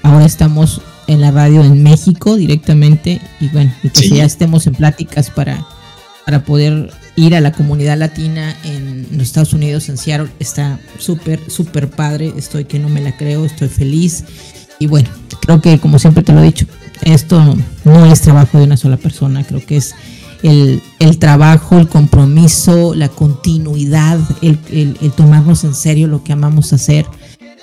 Ahora 0.02 0.26
estamos 0.26 0.82
en 1.08 1.22
la 1.22 1.32
radio 1.32 1.64
en 1.64 1.84
México 1.84 2.36
directamente 2.36 3.22
y 3.40 3.50
bueno, 3.50 3.74
y 3.84 3.90
que 3.90 4.10
ya 4.10 4.26
estemos 4.26 4.66
en 4.68 4.74
pláticas 4.74 5.30
para, 5.30 5.66
para 6.26 6.44
poder 6.44 6.92
ir 7.16 7.36
a 7.36 7.42
la 7.42 7.52
comunidad 7.52 7.98
latina 7.98 8.56
en 8.64 9.08
los 9.12 9.28
Estados 9.28 9.54
Unidos, 9.54 9.90
en 9.90 9.98
Seattle, 9.98 10.30
está 10.40 10.80
súper, 10.98 11.40
súper 11.52 11.90
padre. 11.90 12.34
Estoy 12.36 12.66
que 12.66 12.80
no 12.80 12.90
me 12.90 13.02
la 13.02 13.16
creo, 13.16 13.46
estoy 13.46 13.68
feliz. 13.68 14.24
Y 14.80 14.88
bueno, 14.88 15.10
creo 15.46 15.62
que, 15.62 15.80
como 15.80 16.00
siempre 16.00 16.24
te 16.24 16.34
lo 16.34 16.42
he 16.42 16.46
dicho, 16.46 16.66
esto 17.04 17.56
no 17.86 18.06
es 18.06 18.22
trabajo 18.22 18.58
de 18.58 18.64
una 18.66 18.78
sola 18.78 18.98
persona, 18.98 19.44
creo 19.44 19.66
que 19.66 19.78
es 19.78 19.94
el, 20.42 20.82
el 21.00 21.20
trabajo, 21.20 21.78
el 21.78 21.88
compromiso, 21.88 22.94
la 22.96 23.10
continuidad, 23.10 24.20
el, 24.42 24.58
el- 24.72 24.98
el 25.02 25.12
tomarnos 25.12 25.64
en 25.64 25.74
serio 25.74 26.08
lo 26.08 26.24
que 26.24 26.34
amamos 26.34 26.74
hacer. 26.74 27.06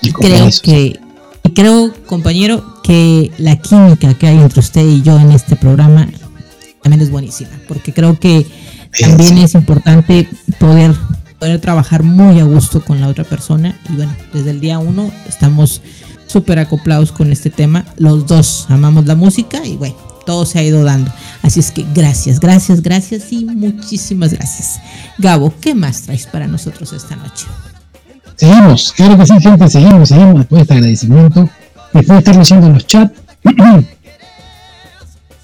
Y 0.02 0.12
creo 0.12 0.46
que, 0.62 0.98
y 1.44 1.50
creo, 1.50 1.92
compañero, 2.06 2.80
que 2.82 3.30
la 3.38 3.56
química 3.56 4.14
que 4.14 4.26
hay 4.26 4.38
entre 4.38 4.60
usted 4.60 4.86
y 4.86 5.02
yo 5.02 5.18
en 5.18 5.30
este 5.32 5.56
programa 5.56 6.08
también 6.82 7.02
es 7.02 7.10
buenísima, 7.10 7.50
porque 7.68 7.92
creo 7.92 8.18
que 8.18 8.46
también 8.98 9.38
es 9.38 9.54
importante 9.54 10.26
poder, 10.58 10.94
poder 11.38 11.60
trabajar 11.60 12.02
muy 12.02 12.40
a 12.40 12.44
gusto 12.44 12.82
con 12.82 13.00
la 13.00 13.08
otra 13.08 13.24
persona. 13.24 13.78
Y 13.90 13.96
bueno, 13.96 14.12
desde 14.32 14.50
el 14.50 14.60
día 14.60 14.78
uno 14.78 15.10
estamos 15.28 15.82
súper 16.30 16.58
acoplados 16.58 17.12
con 17.12 17.32
este 17.32 17.50
tema. 17.50 17.84
Los 17.96 18.26
dos 18.26 18.66
amamos 18.68 19.06
la 19.06 19.16
música 19.16 19.64
y 19.66 19.76
bueno, 19.76 19.96
todo 20.24 20.46
se 20.46 20.58
ha 20.58 20.62
ido 20.62 20.84
dando. 20.84 21.12
Así 21.42 21.60
es 21.60 21.70
que 21.70 21.84
gracias, 21.94 22.38
gracias, 22.38 22.82
gracias 22.82 23.32
y 23.32 23.44
muchísimas 23.44 24.32
gracias. 24.32 24.80
Gabo, 25.18 25.52
¿qué 25.60 25.74
más 25.74 26.02
traes 26.02 26.26
para 26.26 26.46
nosotros 26.46 26.92
esta 26.92 27.16
noche? 27.16 27.46
Seguimos, 28.36 28.92
claro 28.92 29.18
que 29.18 29.26
sí, 29.26 29.40
gente, 29.40 29.68
seguimos, 29.68 30.08
seguimos 30.08 30.36
después 30.36 30.66
de 30.66 30.74
agradecimiento. 30.74 31.50
Después 31.92 32.06
de 32.06 32.18
estar 32.18 32.36
leyendo 32.36 32.68
los 32.70 32.86
chats, 32.86 33.12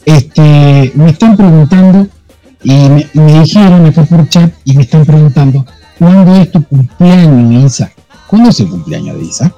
este, 0.05 0.93
me 0.95 1.11
están 1.11 1.37
preguntando 1.37 2.07
y 2.63 2.73
me, 2.73 3.11
me 3.13 3.41
dijeron 3.41 3.87
acá 3.87 4.05
por 4.05 4.29
chat 4.29 4.53
y 4.65 4.77
me 4.77 4.83
están 4.83 5.05
preguntando 5.05 5.67
¿cuándo 5.99 6.37
es 6.37 6.51
tu 6.53 6.63
cumpleaños, 6.65 7.73
Isa? 7.73 7.91
¿Cuándo 8.29 8.51
es 8.51 8.61
el 8.61 8.69
cumpleaños 8.69 9.17
de 9.19 9.25
Isa? 9.25 9.55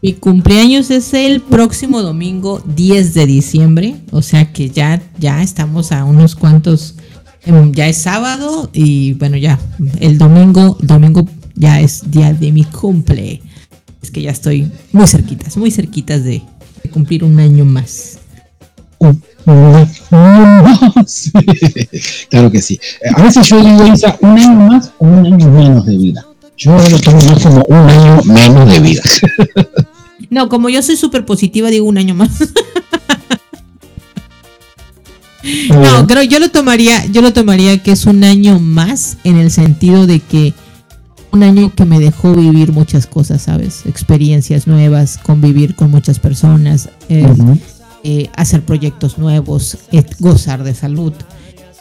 Mi 0.00 0.12
cumpleaños 0.12 0.92
es 0.92 1.12
el 1.12 1.40
próximo 1.40 2.02
domingo 2.02 2.62
10 2.76 3.14
de 3.14 3.26
diciembre, 3.26 3.96
o 4.12 4.22
sea 4.22 4.52
que 4.52 4.70
ya, 4.70 5.02
ya 5.18 5.42
estamos 5.42 5.90
a 5.90 6.04
unos 6.04 6.36
cuantos, 6.36 6.94
em, 7.44 7.72
ya 7.72 7.88
es 7.88 7.98
sábado 7.98 8.70
y 8.72 9.14
bueno, 9.14 9.36
ya 9.36 9.58
el 9.98 10.16
domingo, 10.16 10.78
domingo 10.80 11.26
ya 11.56 11.80
es 11.80 12.08
día 12.08 12.32
de 12.32 12.52
mi 12.52 12.62
cumple. 12.62 13.42
Es 14.00 14.12
que 14.12 14.22
ya 14.22 14.30
estoy 14.30 14.70
muy 14.92 15.08
cerquitas, 15.08 15.56
muy 15.56 15.72
cerquitas 15.72 16.22
de, 16.22 16.42
cumplir 16.92 17.24
un 17.24 17.38
año 17.40 17.64
más. 17.64 18.18
claro 22.30 22.50
que 22.50 22.62
sí. 22.62 22.80
A 23.14 23.22
veces 23.22 23.46
yo 23.46 23.58
digo, 23.60 23.84
un 24.20 24.38
año 24.38 24.54
más 24.54 24.92
o 24.98 25.06
un 25.06 25.26
año 25.26 25.50
menos 25.50 25.84
de 25.86 25.96
vida. 25.96 26.27
Yo 26.58 26.76
lo 26.76 26.98
tomo 26.98 27.18
más 27.22 27.42
como 27.42 27.62
un 27.68 27.88
año 27.88 28.22
menos 28.24 28.70
de 28.70 28.80
vida. 28.80 29.02
No, 30.30 30.50
como 30.50 30.68
yo 30.68 30.82
soy 30.82 30.96
súper 30.98 31.24
positiva, 31.24 31.70
digo 31.70 31.86
un 31.86 31.96
año 31.96 32.14
más. 32.14 32.30
No, 35.70 36.06
creo 36.06 36.22
yo 36.24 36.38
lo 36.38 36.50
tomaría, 36.50 37.06
yo 37.06 37.22
lo 37.22 37.32
tomaría 37.32 37.82
que 37.82 37.92
es 37.92 38.04
un 38.04 38.22
año 38.24 38.58
más 38.58 39.16
en 39.24 39.38
el 39.38 39.50
sentido 39.50 40.06
de 40.06 40.20
que 40.20 40.52
un 41.30 41.42
año 41.42 41.72
que 41.74 41.86
me 41.86 41.98
dejó 42.00 42.34
vivir 42.34 42.72
muchas 42.72 43.06
cosas, 43.06 43.42
¿sabes? 43.42 43.86
Experiencias 43.86 44.66
nuevas, 44.66 45.18
convivir 45.18 45.74
con 45.74 45.90
muchas 45.90 46.18
personas, 46.18 46.90
eh, 47.08 47.26
eh, 48.04 48.28
hacer 48.36 48.62
proyectos 48.62 49.16
nuevos, 49.16 49.78
eh, 49.92 50.04
gozar 50.18 50.64
de 50.64 50.74
salud. 50.74 51.12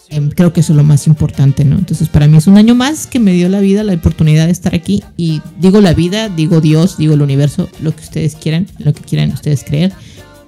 Em, 0.09 0.29
creo 0.29 0.53
que 0.53 0.61
eso 0.61 0.71
es 0.73 0.77
lo 0.77 0.83
más 0.83 1.05
importante, 1.07 1.65
¿no? 1.65 1.77
Entonces, 1.77 2.07
para 2.07 2.27
mí 2.27 2.37
es 2.37 2.47
un 2.47 2.57
año 2.57 2.75
más 2.75 3.07
que 3.07 3.19
me 3.19 3.33
dio 3.33 3.49
la 3.49 3.59
vida, 3.59 3.83
la 3.83 3.93
oportunidad 3.93 4.45
de 4.45 4.51
estar 4.51 4.73
aquí. 4.73 5.03
Y 5.17 5.41
digo 5.59 5.81
la 5.81 5.93
vida, 5.93 6.29
digo 6.29 6.61
Dios, 6.61 6.97
digo 6.97 7.13
el 7.13 7.21
universo, 7.21 7.69
lo 7.81 7.93
que 7.95 8.03
ustedes 8.03 8.35
quieran, 8.35 8.67
lo 8.79 8.93
que 8.93 9.01
quieran 9.01 9.31
ustedes 9.31 9.63
creer. 9.63 9.91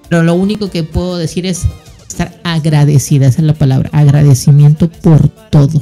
Pero 0.08 0.24
lo 0.24 0.34
único 0.34 0.70
que 0.70 0.84
puedo 0.84 1.18
decir 1.18 1.46
es 1.46 1.64
estar 2.08 2.40
agradecida, 2.44 3.28
esa 3.28 3.42
es 3.42 3.48
la 3.48 3.54
palabra, 3.54 3.90
agradecimiento 3.94 4.90
por 4.90 5.28
todo. 5.28 5.82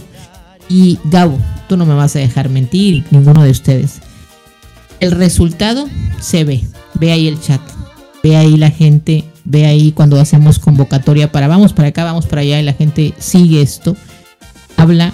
Y 0.70 1.00
Gabo, 1.06 1.38
tú 1.70 1.78
no 1.78 1.86
me 1.86 1.94
vas 1.94 2.16
a 2.16 2.20
dejar 2.20 2.50
mentir, 2.50 3.06
ninguno 3.12 3.44
de 3.44 3.52
ustedes. 3.52 4.00
El 5.00 5.12
resultado 5.12 5.88
se 6.20 6.44
ve, 6.44 6.64
ve 6.96 7.12
ahí 7.12 7.28
el 7.28 7.40
chat, 7.40 7.62
ve 8.24 8.36
ahí 8.36 8.58
la 8.58 8.72
gente, 8.72 9.24
ve 9.50 9.66
ahí 9.66 9.92
cuando 9.94 10.20
hacemos 10.20 10.60
convocatoria 10.60 11.32
para 11.32 11.48
vamos 11.48 11.72
para 11.74 11.88
acá, 11.88 12.04
vamos 12.04 12.26
para 12.26 12.42
allá 12.42 12.60
y 12.60 12.64
la 12.64 12.74
gente 12.74 13.14
sigue 13.18 13.62
esto, 13.62 13.96
habla 14.76 15.14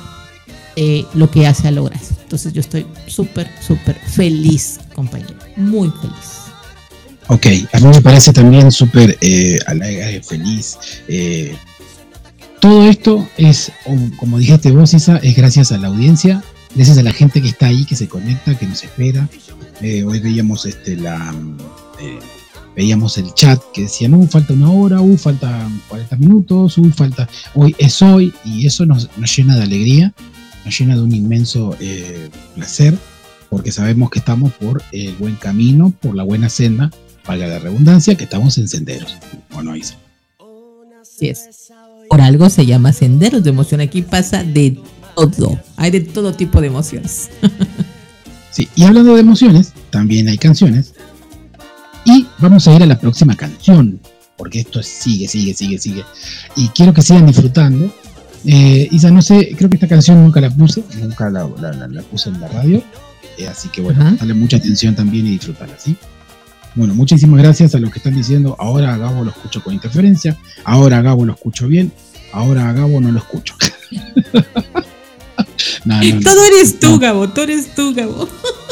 de 0.76 1.06
lo 1.14 1.30
que 1.30 1.42
ya 1.42 1.54
se 1.54 1.68
ha 1.68 1.72
logrado. 1.72 2.04
Entonces 2.24 2.52
yo 2.52 2.62
estoy 2.62 2.86
súper, 3.08 3.48
súper 3.66 3.96
feliz, 3.96 4.80
compañero, 4.96 5.36
muy 5.56 5.92
feliz. 6.02 6.42
Ok, 7.28 7.46
a 7.72 7.80
mí 7.80 7.88
me 7.88 8.02
parece 8.02 8.34
también 8.34 8.72
súper 8.72 9.18
eh, 9.22 9.60
feliz. 10.28 10.78
eh, 11.08 11.56
todo 12.60 12.88
esto 12.88 13.28
es, 13.38 13.72
o- 13.86 14.18
como 14.18 14.40
dijiste 14.40 14.72
vos, 14.72 14.94
Isa, 14.94 15.18
es 15.18 15.36
gracias 15.36 15.72
a 15.72 15.78
la 15.78 15.90
audiencia, 15.90 16.44
gracias 16.76 16.98
a 16.98 17.04
la 17.04 17.12
gente 17.14 17.42
que 17.42 17.50
está 17.50 17.68
ahí, 17.68 17.86
que 17.86 17.96
se 17.96 18.08
conecta, 18.08 18.56
que 18.58 18.66
nos 18.66 18.84
espera. 18.84 19.30
Eh, 19.82 20.04
hoy 20.04 20.20
veíamos 20.20 20.66
este 20.66 20.96
la 20.96 21.18
mm, 21.34 21.58
eh, 22.02 22.20
veíamos 22.76 23.18
el 23.18 23.34
chat 23.34 23.62
que 23.74 23.84
decía, 23.84 24.10
no, 24.10 24.26
falta 24.28 24.54
una 24.54 24.72
hora, 24.72 25.02
uh, 25.02 25.18
faltan 25.18 25.82
40 25.90 26.16
minutos, 26.18 26.78
uh, 26.78 26.90
falta, 26.92 27.30
hoy 27.54 27.76
es 27.78 28.02
hoy, 28.02 28.34
y 28.44 28.66
eso 28.66 28.86
nos, 28.86 29.10
nos 29.18 29.36
llena 29.36 29.56
de 29.56 29.64
alegría, 29.64 30.14
nos 30.66 30.78
llena 30.78 30.96
de 30.96 31.02
un 31.02 31.14
inmenso 31.14 31.76
eh, 31.80 32.30
placer, 32.56 32.98
porque 33.50 33.72
sabemos 33.72 34.10
que 34.10 34.20
estamos 34.20 34.52
por 34.54 34.82
el 34.92 35.14
buen 35.16 35.36
camino, 35.36 35.94
por 36.02 36.16
la 36.16 36.24
buena 36.24 36.50
senda, 36.50 36.92
valga 37.28 37.48
la 37.48 37.60
redundancia, 37.60 38.16
que 38.16 38.24
estamos 38.24 38.58
en 38.58 38.68
senderos. 38.68 39.16
Bueno, 39.52 39.76
Isa. 39.76 39.96
Así 41.02 41.30
es. 41.30 41.72
Por 42.10 42.22
algo 42.22 42.50
se 42.50 42.66
llama 42.66 42.94
senderos 42.94 43.44
de 43.44 43.52
emoción. 43.52 43.82
Aquí 43.82 44.02
pasa 44.02 44.44
de 44.44 44.80
todo. 45.16 45.60
Hay 45.78 45.92
de 45.92 46.02
todo 46.02 46.34
tipo 46.34 46.62
de 46.62 46.68
emociones. 46.68 47.30
Sí, 48.54 48.70
y 48.76 48.84
hablando 48.84 49.16
de 49.16 49.22
emociones, 49.22 49.74
también 49.90 50.28
hay 50.28 50.38
canciones. 50.38 50.94
Y 52.06 52.26
vamos 52.40 52.68
a 52.68 52.74
ir 52.76 52.84
a 52.84 52.86
la 52.86 53.00
próxima 53.00 53.36
canción, 53.36 54.00
porque 54.38 54.60
esto 54.60 54.82
sigue, 54.84 55.28
sigue, 55.28 55.54
sigue, 55.54 55.78
sigue. 55.80 56.04
Y 56.56 56.68
quiero 56.70 56.94
que 56.94 57.02
sigan 57.02 57.26
disfrutando. 57.26 57.94
Eh, 58.46 58.88
Isa, 58.92 59.10
no 59.10 59.22
sé, 59.22 59.56
creo 59.58 59.70
que 59.70 59.78
esta 59.78 59.88
canción 59.88 60.22
nunca 60.22 60.42
la 60.42 60.50
puse, 60.50 60.84
nunca 61.00 61.30
la, 61.30 61.48
la- 61.62 61.72
la- 61.72 61.88
la 61.88 62.02
puse 62.02 62.30
en 62.30 62.42
la 62.42 62.48
radio. 62.50 62.84
Eh, 63.38 63.48
así 63.48 63.70
que 63.70 63.82
bueno, 63.82 64.02
Ajá. 64.06 64.16
dale 64.20 64.34
mucha 64.34 64.58
atención 64.58 64.96
también 64.96 65.26
y 65.28 65.32
disfrutarla, 65.32 65.76
¿sí? 65.80 65.96
Bueno, 66.76 66.94
muchísimas 66.94 67.40
gracias 67.42 67.74
a 67.76 67.80
los 67.80 67.90
que 67.92 68.00
están 68.00 68.16
diciendo, 68.16 68.56
ahora 68.60 68.94
a 68.94 68.98
Gabo 68.98 69.24
lo 69.24 69.30
escucho 69.30 69.64
con 69.64 69.74
interferencia, 69.74 70.38
ahora 70.66 70.98
a 70.98 71.02
Gabo 71.02 71.24
lo 71.26 71.34
escucho 71.34 71.68
bien, 71.68 71.92
ahora 72.34 72.68
a 72.70 72.74
Gabo 72.74 73.00
no 73.00 73.12
lo 73.12 73.20
escucho. 73.20 73.56
No, 75.86 76.02
no, 76.02 76.04
no. 76.16 76.20
Todo 76.22 76.46
eres 76.46 76.80
tú. 76.80 76.98
Gabo. 77.00 77.28
Todo 77.30 77.44
eres 77.44 77.76
tú, 77.76 77.94
Gabo. 77.94 78.28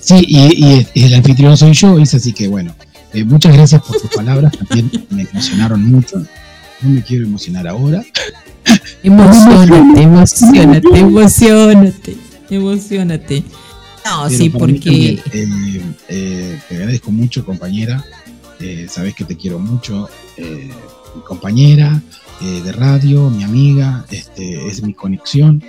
Sí, 0.00 0.24
y, 0.26 0.86
y 0.94 1.04
el 1.04 1.14
anfitrión 1.14 1.56
soy 1.56 1.72
yo, 1.72 1.98
es 1.98 2.14
así 2.14 2.32
que 2.32 2.48
bueno, 2.48 2.74
eh, 3.12 3.24
muchas 3.24 3.54
gracias 3.54 3.82
por 3.82 3.98
tus 4.00 4.10
palabras, 4.10 4.52
también 4.52 4.90
me 5.10 5.22
emocionaron 5.22 5.82
mucho. 5.84 6.18
No 6.80 6.90
me 6.90 7.02
quiero 7.02 7.24
emocionar 7.24 7.66
ahora. 7.66 8.04
Emocionate, 9.02 10.02
emocionate, 10.02 10.98
emocionate. 10.98 12.16
Emocionate. 12.50 13.44
No, 14.04 14.24
pero 14.26 14.38
sí, 14.38 14.50
porque. 14.50 15.22
eh, 15.32 15.82
eh, 16.08 16.60
te 16.68 16.74
agradezco 16.76 17.10
mucho, 17.10 17.44
compañera. 17.44 18.04
Sabes 18.88 19.14
que 19.14 19.24
te 19.24 19.36
quiero 19.36 19.58
mucho. 19.58 20.08
mi 20.36 21.22
compañera 21.22 22.02
de 22.40 22.72
radio, 22.72 23.30
mi 23.30 23.44
amiga, 23.44 24.04
este, 24.10 24.66
es 24.66 24.82
mi 24.82 24.92
conexión. 24.92 25.62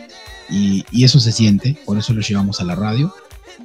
Y, 0.49 0.83
y 0.91 1.03
eso 1.03 1.19
se 1.19 1.31
siente, 1.31 1.77
por 1.85 1.97
eso 1.97 2.13
lo 2.13 2.21
llevamos 2.21 2.59
a 2.59 2.65
la 2.65 2.75
radio. 2.75 3.13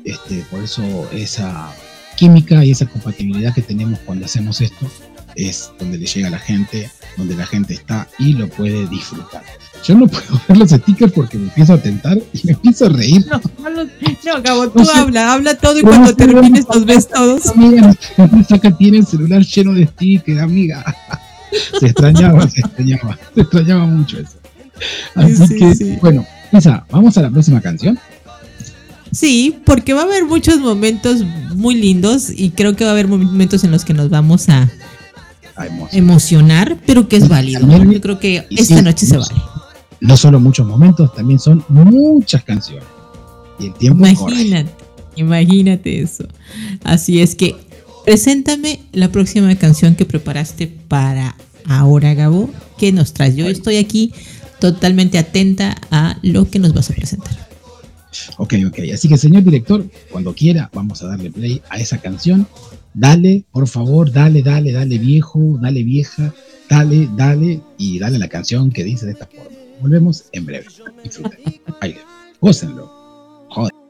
Este, 0.04 0.44
por 0.50 0.62
eso 0.62 0.82
esa 1.12 1.70
química 2.16 2.64
y 2.64 2.70
esa 2.70 2.86
compatibilidad 2.86 3.54
que 3.54 3.62
tenemos 3.62 3.98
cuando 4.00 4.26
hacemos 4.26 4.60
esto 4.60 4.86
es 5.34 5.72
donde 5.80 5.98
le 5.98 6.06
llega 6.06 6.28
a 6.28 6.30
la 6.30 6.38
gente, 6.38 6.90
donde 7.16 7.34
la 7.34 7.44
gente 7.46 7.74
está 7.74 8.06
y 8.18 8.34
lo 8.34 8.48
puede 8.48 8.86
disfrutar. 8.88 9.42
Yo 9.84 9.96
no 9.96 10.06
puedo 10.06 10.40
ver 10.48 10.56
los 10.58 10.70
stickers 10.70 11.12
porque 11.12 11.36
me 11.38 11.44
empiezo 11.48 11.74
a 11.74 11.78
tentar 11.78 12.16
y 12.32 12.40
me 12.46 12.52
empiezo 12.52 12.86
a 12.86 12.88
reír. 12.90 13.26
No, 13.28 13.40
no, 13.70 13.84
no, 13.84 14.42
Gabo, 14.42 14.70
tú 14.70 14.78
No 14.78 14.84
sé. 14.84 14.92
habla, 14.98 15.32
habla 15.32 15.58
todo 15.58 15.78
y 15.78 15.82
cuando 15.82 16.14
termines 16.14 16.66
nos 16.68 16.84
ves 16.86 17.08
todos. 17.08 17.46
Amiga, 17.48 17.94
acá 18.50 18.70
tiene 18.76 18.98
el 18.98 19.06
celular 19.06 19.42
lleno 19.42 19.74
de 19.74 19.86
stickers, 19.86 20.40
amiga. 20.40 20.84
Se 21.80 21.86
extrañaba, 21.86 22.48
se 22.48 22.60
extrañaba, 22.60 23.18
se 23.34 23.40
extrañaba 23.42 23.86
mucho 23.86 24.18
eso. 24.20 24.38
Así 25.14 25.46
Sí, 25.46 25.56
que, 25.58 25.74
sí. 25.74 25.98
bueno, 26.00 26.24
Isa, 26.52 26.84
vamos 26.90 27.16
a 27.18 27.22
la 27.22 27.30
próxima 27.30 27.60
canción. 27.60 27.98
Sí, 29.14 29.56
porque 29.64 29.92
va 29.94 30.02
a 30.02 30.04
haber 30.04 30.24
muchos 30.24 30.58
momentos 30.60 31.22
muy 31.54 31.74
lindos 31.76 32.30
y 32.30 32.50
creo 32.50 32.74
que 32.76 32.84
va 32.84 32.90
a 32.90 32.92
haber 32.92 33.08
momentos 33.08 33.64
en 33.64 33.70
los 33.70 33.84
que 33.84 33.94
nos 33.94 34.10
vamos 34.10 34.48
a 34.48 34.68
emocionar, 35.92 36.76
pero 36.86 37.08
que 37.08 37.16
es 37.16 37.28
válido. 37.28 37.60
También- 37.60 37.92
Yo 37.92 38.00
creo 38.00 38.18
que 38.18 38.46
esta 38.50 38.76
sí, 38.76 38.82
noche 38.82 39.06
se 39.06 39.14
no- 39.14 39.20
vale. 39.20 39.34
No 40.00 40.16
solo 40.16 40.38
muchos 40.40 40.66
momentos, 40.66 41.14
también 41.14 41.38
son 41.38 41.64
muchas 41.68 42.44
canciones. 42.44 42.84
Y 43.58 43.66
el 43.66 43.74
tiempo 43.74 44.04
corre. 44.16 44.34
Imagínate, 44.34 44.70
imagínate 45.16 46.00
eso. 46.02 46.24
Así 46.82 47.20
es 47.20 47.34
que 47.34 47.56
Preséntame 48.04 48.80
la 48.92 49.10
próxima 49.10 49.54
canción 49.56 49.94
que 49.94 50.04
preparaste 50.04 50.66
para 50.66 51.36
ahora, 51.66 52.12
Gabo. 52.12 52.50
¿Qué 52.76 52.92
nos 52.92 53.14
traes? 53.14 53.34
Yo 53.34 53.46
estoy 53.48 53.78
aquí 53.78 54.12
totalmente 54.60 55.16
atenta 55.16 55.74
a 55.90 56.18
lo 56.20 56.50
que 56.50 56.58
nos 56.58 56.74
vas 56.74 56.90
a 56.90 56.92
presentar. 56.94 57.43
Ok, 58.38 58.54
ok. 58.66 58.78
Así 58.92 59.08
que, 59.08 59.16
señor 59.16 59.44
director, 59.44 59.84
cuando 60.10 60.34
quiera, 60.34 60.70
vamos 60.72 61.02
a 61.02 61.08
darle 61.08 61.30
play 61.30 61.62
a 61.68 61.78
esa 61.78 61.98
canción. 61.98 62.46
Dale, 62.92 63.44
por 63.50 63.66
favor, 63.66 64.12
dale, 64.12 64.42
dale, 64.42 64.72
dale, 64.72 64.98
viejo, 64.98 65.58
dale, 65.60 65.82
vieja, 65.82 66.32
dale, 66.68 67.08
dale, 67.16 67.60
y 67.76 67.98
dale 67.98 68.18
la 68.18 68.28
canción 68.28 68.70
que 68.70 68.84
dice 68.84 69.06
de 69.06 69.12
esta 69.12 69.26
forma. 69.26 69.50
Volvemos 69.80 70.24
en 70.32 70.46
breve. 70.46 70.66
Disfruten. 71.02 71.38
Baile. 71.80 71.98
Gócenlo. 72.40 72.90
Joder. 73.50 73.83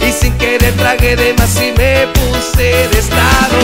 Y 0.00 0.12
sin 0.12 0.32
querer 0.38 0.72
tragué 0.76 1.14
de 1.14 1.34
más 1.34 1.54
y 1.56 1.72
me 1.76 2.06
puse 2.08 2.88
de 2.88 2.98
estado. 2.98 3.58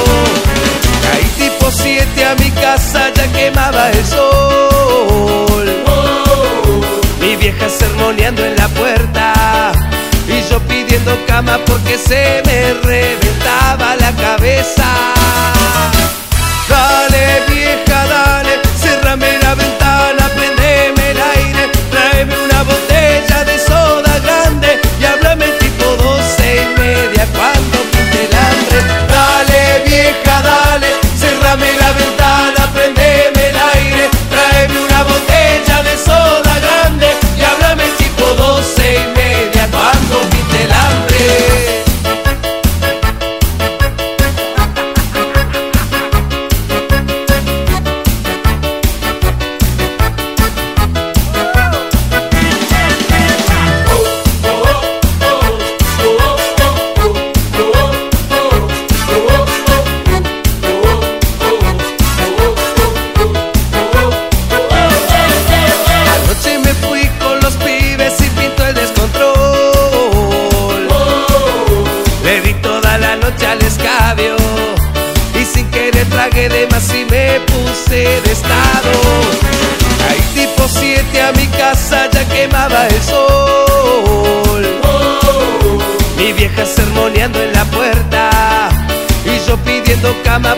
Caí 1.03 1.25
tipo 1.39 1.71
7 1.71 2.25
a 2.25 2.35
mi 2.35 2.51
casa, 2.51 3.11
ya 3.15 3.27
quemaba 3.33 3.91
el 3.91 4.05
sol. 4.05 5.69
Mi 7.21 7.37
vieja 7.37 7.69
sermoneando 7.71 8.45
en 8.45 8.55
la 8.57 8.69
puerta 8.69 9.73
y 10.29 10.43
yo 10.51 10.61
pidiendo 10.61 11.17
cama 11.27 11.59
porque 11.65 11.97
se 11.97 12.43
me 12.45 12.75
reventaba 12.75 13.97
la 13.97 14.13
cabeza. 14.13 14.85
Dale 16.69 17.43
vieja, 17.49 18.07
dale, 18.07 18.61
cerrame 18.79 19.39
la 19.43 19.55
cuando 27.27 27.79
pinte 27.91 28.25
el 28.27 28.37
hambre. 28.37 28.79
Dale 29.09 29.83
vieja, 29.87 30.43
dale, 30.43 30.89
cerrame 31.19 31.73
la 31.81 31.88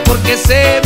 porque 0.04 0.36
se 0.36 0.79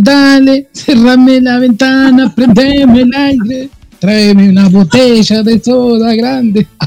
Dale, 0.00 0.68
cerrame 0.72 1.40
la 1.40 1.58
ventana, 1.58 2.32
prendeme 2.36 3.02
el 3.02 3.14
aire, 3.14 3.70
tráeme 3.98 4.50
una 4.50 4.68
botella 4.68 5.42
de 5.42 5.62
soda 5.62 6.14
grande. 6.14 6.66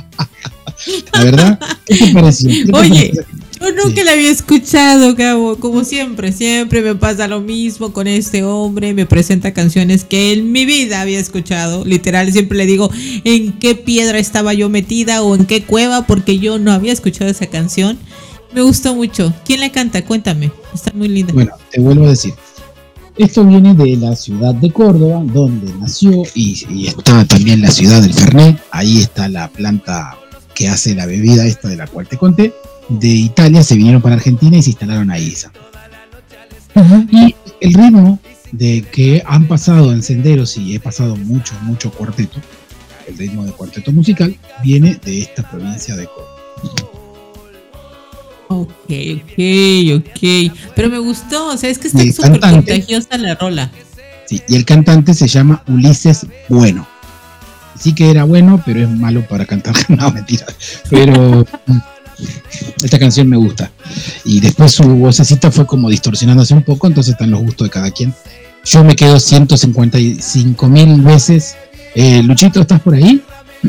La 1.14 1.24
verdad, 1.24 1.60
¿qué 1.86 1.96
te 1.96 2.14
pareció? 2.14 2.50
¿Qué 2.50 2.66
te 2.66 2.78
Oye, 2.78 3.12
pareció? 3.14 3.26
yo 3.60 3.72
nunca 3.84 4.04
la 4.04 4.14
había 4.14 4.32
escuchado, 4.32 5.14
Gabo. 5.14 5.58
Como 5.58 5.84
siempre, 5.84 6.32
siempre 6.32 6.82
me 6.82 6.96
pasa 6.96 7.28
lo 7.28 7.40
mismo 7.42 7.94
con 7.94 8.08
este 8.08 8.44
hombre. 8.44 8.94
Me 8.96 9.06
presenta 9.06 9.54
canciones 9.54 10.06
que 10.06 10.34
en 10.34 10.52
mi 10.52 10.66
vida 10.66 11.02
había 11.02 11.20
escuchado. 11.20 11.86
Literal, 11.86 12.32
siempre 12.32 12.58
le 12.58 12.66
digo 12.66 12.90
en 13.24 13.54
qué 13.60 13.76
piedra 13.76 14.18
estaba 14.18 14.56
yo 14.56 14.70
metida 14.70 15.22
o 15.22 15.36
en 15.36 15.46
qué 15.46 15.64
cueva, 15.64 16.08
porque 16.08 16.40
yo 16.40 16.58
no 16.58 16.72
había 16.72 16.94
escuchado 16.94 17.30
esa 17.30 17.46
canción. 17.46 18.00
Me 18.54 18.62
gustó 18.64 18.96
mucho. 18.96 19.34
¿Quién 19.46 19.60
la 19.60 19.72
canta? 19.72 20.04
Cuéntame. 20.04 20.52
Está 20.74 20.92
muy 20.94 21.10
linda. 21.10 21.32
Bueno, 21.32 21.52
te 21.70 21.80
vuelvo 21.80 22.06
a 22.06 22.10
decir. 22.10 22.34
Esto 23.18 23.44
viene 23.46 23.74
de 23.74 23.98
la 23.98 24.16
ciudad 24.16 24.56
de 24.56 24.72
Córdoba, 24.72 25.22
donde 25.26 25.74
nació 25.76 26.24
y, 26.34 26.66
y 26.70 26.88
está 26.88 27.26
también 27.26 27.62
la 27.62 27.70
ciudad 27.70 28.02
del 28.02 28.14
Fernet. 28.14 28.60
Ahí 28.72 29.00
está 29.00 29.28
la 29.28 29.50
planta 29.50 30.18
que 30.54 30.68
hace 30.68 30.96
la 30.96 31.06
bebida 31.06 31.46
esta 31.46 31.68
de 31.68 31.76
la 31.76 31.88
cual 31.88 32.08
te 32.08 32.18
conté. 32.18 32.54
de 32.90 33.08
Italia 33.08 33.64
se 33.64 33.76
vinieron 33.76 34.02
para 34.02 34.16
Argentina 34.16 34.58
y 34.58 34.62
se 34.62 34.72
instalaron 34.72 35.12
ahí. 35.12 35.34
Y 37.12 37.36
el 37.60 37.74
ritmo 37.74 38.20
de 38.52 38.84
que 38.92 39.24
han 39.26 39.48
pasado 39.48 39.92
en 39.92 40.04
senderos 40.04 40.58
y 40.58 40.76
he 40.76 40.80
pasado 40.80 41.16
mucho, 41.16 41.54
mucho 41.64 41.92
cuarteto, 41.92 42.40
el 43.08 43.18
ritmo 43.18 43.46
de 43.46 43.52
cuarteto 43.52 43.92
musical, 43.92 44.36
viene 44.64 45.00
de 45.04 45.22
esta 45.22 45.50
provincia 45.50 45.96
de 45.96 46.06
Córdoba. 46.06 46.91
Ok, 48.52 48.92
ok, 49.16 49.96
ok. 49.96 50.54
Pero 50.76 50.90
me 50.90 51.00
gustó, 51.00 51.48
o 51.48 51.58
sea, 51.58 51.70
es 51.70 51.78
que 51.78 51.88
está 51.88 52.04
súper 52.12 52.40
contagiosa 52.40 53.18
la 53.18 53.36
rola. 53.36 53.72
Sí, 54.28 54.42
y 54.48 54.56
el 54.56 54.66
cantante 54.66 55.14
se 55.14 55.28
llama 55.28 55.64
Ulises 55.68 56.26
Bueno. 56.50 56.88
Sí 57.80 57.94
que 57.94 58.12
era 58.12 58.26
bueno, 58.26 58.62
pero 58.66 58.82
es 58.82 58.90
malo 58.90 59.26
para 59.28 59.46
cantar. 59.46 59.74
No, 59.90 60.12
mentira. 60.12 60.46
Pero 60.90 61.46
mm, 61.66 61.78
esta 62.84 63.00
canción 63.00 63.28
me 63.28 63.38
gusta. 63.38 63.72
Y 64.26 64.40
después 64.40 64.74
su 64.74 64.84
vocecita 64.84 65.50
fue 65.50 65.66
como 65.66 65.90
distorsionándose 65.90 66.54
un 66.54 66.64
poco, 66.64 66.88
entonces 66.88 67.14
están 67.14 67.32
los 67.32 67.42
gustos 67.42 67.68
de 67.68 67.72
cada 67.72 67.90
quien. 67.92 68.14
Yo 68.66 68.84
me 68.84 68.96
quedo 68.96 69.20
155 69.20 70.70
mil 70.70 71.02
veces. 71.02 71.56
Eh, 71.96 72.22
Luchito, 72.22 72.62
¿estás 72.62 72.82
por 72.82 72.94
ahí? 72.96 73.22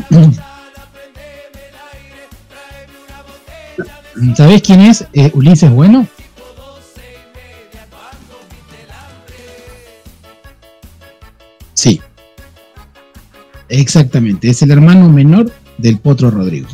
¿Sabés 4.35 4.61
quién 4.61 4.81
es 4.81 5.05
eh, 5.13 5.31
Ulises 5.33 5.71
Bueno? 5.71 6.07
Sí. 11.73 11.99
Exactamente, 13.69 14.49
es 14.49 14.61
el 14.61 14.71
hermano 14.71 15.09
menor 15.09 15.51
del 15.77 15.97
Potro 15.97 16.29
Rodrigo. 16.29 16.67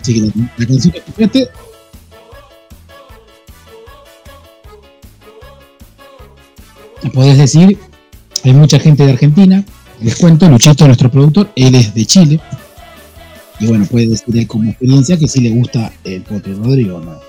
Así 0.00 0.14
que 0.14 0.20
la, 0.20 0.50
la 0.56 0.66
canción 0.66 0.92
que 0.92 0.98
escuchaste 0.98 1.48
podés 7.12 7.38
decir, 7.38 7.78
hay 8.44 8.52
mucha 8.52 8.78
gente 8.78 9.04
de 9.04 9.12
Argentina, 9.12 9.64
les 10.00 10.16
cuento, 10.16 10.48
Luchito, 10.48 10.86
nuestro 10.86 11.10
productor, 11.10 11.50
él 11.54 11.74
es 11.74 11.94
de 11.94 12.06
Chile, 12.06 12.40
y 13.62 13.66
bueno, 13.66 13.86
puede 13.86 14.08
decir 14.08 14.36
él 14.36 14.46
como 14.48 14.68
experiencia 14.68 15.16
que 15.16 15.28
sí 15.28 15.40
le 15.40 15.50
gusta 15.50 15.92
el 16.02 16.22
Potro 16.22 16.52
Rodrigo, 16.56 16.98
¿no? 16.98 17.20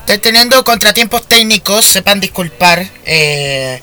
Estoy 0.00 0.18
teniendo 0.18 0.64
contratiempos 0.64 1.26
técnicos, 1.28 1.84
sepan 1.84 2.20
disculpar. 2.20 2.86
eh, 3.04 3.80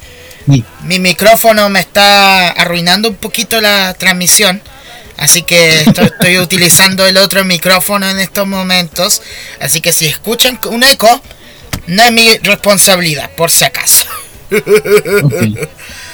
Sí. 0.47 0.63
mi 0.85 0.97
micrófono 0.97 1.69
me 1.69 1.79
está 1.81 2.49
arruinando 2.49 3.09
un 3.09 3.15
poquito 3.15 3.61
la 3.61 3.93
transmisión. 3.93 4.59
Así 5.17 5.43
que 5.43 5.81
estoy, 5.81 6.05
estoy 6.19 6.39
utilizando 6.39 7.05
el 7.05 7.17
otro 7.17 7.43
micrófono 7.45 8.09
en 8.09 8.17
estos 8.19 8.47
momentos. 8.47 9.21
Así 9.59 9.79
que 9.81 9.91
si 9.91 10.07
escuchan 10.07 10.59
un 10.71 10.81
eco, 10.83 11.21
no 11.85 12.03
es 12.03 12.11
mi 12.11 12.37
responsabilidad, 12.37 13.29
por 13.35 13.51
si 13.51 13.65
acaso. 13.65 14.07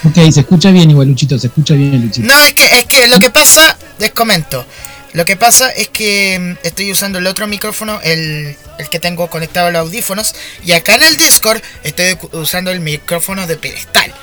ok, 0.06 0.32
se 0.32 0.42
escucha 0.42 0.72
bien 0.72 0.90
igual, 0.90 1.08
Luchito, 1.08 1.38
se 1.38 1.48
escucha 1.48 1.74
bien, 1.74 2.02
Luchito. 2.02 2.28
No, 2.28 2.40
es 2.46 2.54
que, 2.54 2.66
es 2.66 2.86
que 2.86 3.08
lo 3.08 3.20
que 3.20 3.30
pasa, 3.30 3.78
les 4.00 4.12
comento. 4.12 4.66
Lo 5.14 5.26
que 5.26 5.38
pasa 5.38 5.70
es 5.70 5.88
que 5.88 6.38
mm, 6.40 6.66
estoy 6.66 6.92
usando 6.92 7.20
el 7.20 7.28
otro 7.28 7.48
micrófono, 7.48 8.00
el, 8.04 8.56
el 8.78 8.90
que 8.90 9.00
tengo 9.00 9.30
conectado 9.30 9.68
a 9.68 9.72
los 9.72 9.80
audífonos. 9.82 10.36
Y 10.66 10.74
acá 10.74 10.96
en 10.96 11.04
el 11.04 11.18
Discord 11.18 11.62
estoy 11.84 12.18
usando 12.34 12.72
el 12.72 12.82
micrófono 12.82 13.48
de 13.48 13.56
pedestal. 13.56 14.14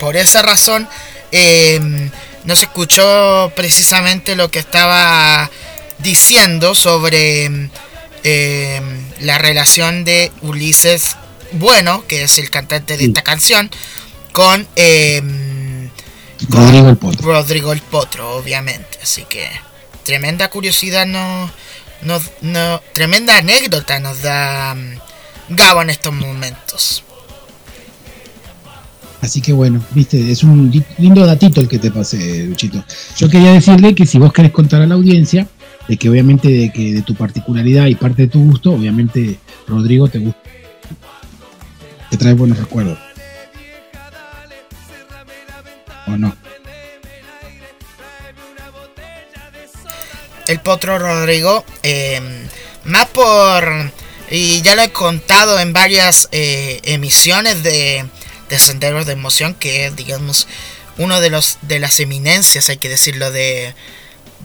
Por 0.00 0.16
esa 0.16 0.42
razón, 0.42 0.88
eh, 1.30 1.80
no 2.44 2.56
se 2.56 2.64
escuchó 2.64 3.52
precisamente 3.54 4.34
lo 4.34 4.50
que 4.50 4.58
estaba 4.58 5.50
diciendo 5.98 6.74
sobre 6.74 7.48
mm, 7.48 7.70
eh, 8.24 8.80
la 9.20 9.38
relación 9.38 10.04
de 10.04 10.32
Ulises 10.42 11.16
Bueno, 11.52 12.04
que 12.06 12.24
es 12.24 12.38
el 12.38 12.50
cantante 12.50 12.96
de 12.96 13.04
esta 13.04 13.22
canción, 13.22 13.70
con... 14.32 14.66
eh, 14.76 15.22
Rodrigo 16.48 16.88
el 16.88 16.96
Potro. 16.96 17.32
Rodrigo 17.32 17.72
el 17.72 17.80
Potro, 17.80 18.36
obviamente. 18.36 18.98
Así 19.02 19.24
que 19.28 19.46
tremenda 20.04 20.48
curiosidad 20.48 21.06
no, 21.06 21.50
no, 22.02 22.18
no 22.40 22.80
tremenda 22.94 23.36
anécdota 23.36 23.98
nos 24.00 24.22
da 24.22 24.74
mm, 24.74 25.54
Gabo 25.54 25.82
en 25.82 25.90
estos 25.90 26.12
momentos. 26.14 27.04
Así 29.20 29.42
que 29.42 29.52
bueno, 29.52 29.84
viste, 29.90 30.30
es 30.32 30.42
un 30.42 30.70
li- 30.70 30.84
lindo 30.96 31.26
datito 31.26 31.60
el 31.60 31.68
que 31.68 31.78
te 31.78 31.90
pasé, 31.90 32.44
Luchito. 32.46 32.82
Yo 33.18 33.28
quería 33.28 33.52
decirle 33.52 33.94
que 33.94 34.06
si 34.06 34.18
vos 34.18 34.32
querés 34.32 34.50
contar 34.52 34.80
a 34.80 34.86
la 34.86 34.94
audiencia, 34.94 35.46
de 35.88 35.96
que 35.98 36.08
obviamente 36.08 36.48
de 36.48 36.72
que 36.72 36.94
de 36.94 37.02
tu 37.02 37.14
particularidad 37.14 37.86
y 37.86 37.96
parte 37.96 38.22
de 38.22 38.28
tu 38.28 38.42
gusto, 38.44 38.72
obviamente 38.72 39.38
Rodrigo 39.66 40.08
te 40.08 40.20
gusta. 40.20 40.40
Te 42.10 42.16
trae 42.16 42.32
buenos 42.32 42.58
recuerdos. 42.58 42.98
¿O 46.10 46.16
no? 46.16 46.36
El 50.46 50.60
Potro 50.60 50.98
Rodrigo, 50.98 51.64
eh, 51.82 52.20
más 52.84 53.06
por... 53.06 53.92
Y 54.30 54.62
ya 54.62 54.74
lo 54.74 54.82
he 54.82 54.90
contado 54.90 55.58
en 55.58 55.72
varias 55.72 56.28
eh, 56.32 56.80
emisiones 56.84 57.62
de, 57.62 58.06
de 58.48 58.58
Senderos 58.58 59.06
de 59.06 59.12
Emoción, 59.12 59.54
que 59.54 59.86
es, 59.86 59.96
digamos, 59.96 60.46
uno 60.98 61.20
de 61.20 61.30
los 61.30 61.58
de 61.62 61.80
las 61.80 61.98
eminencias, 61.98 62.68
hay 62.68 62.76
que 62.76 62.88
decirlo, 62.88 63.32
de, 63.32 63.74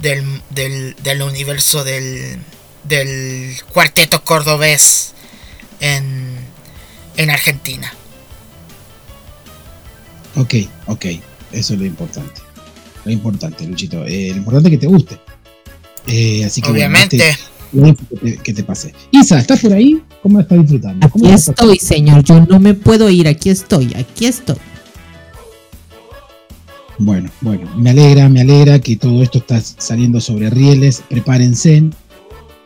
del, 0.02 0.42
del, 0.50 0.96
del 1.04 1.22
universo 1.22 1.84
del, 1.84 2.40
del 2.84 3.56
cuarteto 3.74 4.24
cordobés 4.24 5.14
en, 5.80 6.36
en 7.18 7.30
Argentina. 7.30 7.94
Ok, 10.36 10.56
ok. 10.88 11.06
Eso 11.56 11.74
es 11.74 11.80
lo 11.80 11.86
importante. 11.86 12.42
Lo 13.06 13.12
importante, 13.12 13.66
Luchito. 13.68 14.04
Eh, 14.06 14.30
lo 14.32 14.38
importante 14.38 14.70
es 14.70 14.72
que 14.74 14.78
te 14.80 14.88
guste. 14.88 15.20
Eh, 16.08 16.44
así 16.46 16.62
que 16.62 16.70
bueno, 16.70 16.86
Obviamente. 16.86 17.16
este- 17.18 17.38
lo 17.74 17.82
único 17.82 18.04
que 18.10 18.16
te, 18.16 18.38
que 18.38 18.54
te 18.54 18.64
pasé. 18.64 18.94
Isa, 19.12 19.40
¿estás 19.40 19.60
por 19.60 19.74
ahí? 19.74 20.02
¿Cómo 20.22 20.40
estás 20.40 20.60
disfrutando? 20.60 21.10
¿Cómo 21.10 21.26
Aquí 21.26 21.34
estoy, 21.36 21.78
señor. 21.80 22.24
Yo 22.24 22.46
no 22.46 22.60
me 22.60 22.74
puedo 22.74 23.10
ir. 23.10 23.28
Aquí 23.28 23.50
estoy. 23.50 23.94
Aquí 23.96 24.26
estoy. 24.26 24.56
Bueno, 26.98 27.30
bueno, 27.42 27.70
me 27.76 27.90
alegra, 27.90 28.30
me 28.30 28.42
alegra 28.42 28.80
que 28.80 28.96
todo 28.96 29.22
esto 29.22 29.40
está 29.40 29.60
saliendo 29.62 30.22
sobre 30.22 30.50
rieles. 30.50 31.04
Prepárense, 31.10 31.84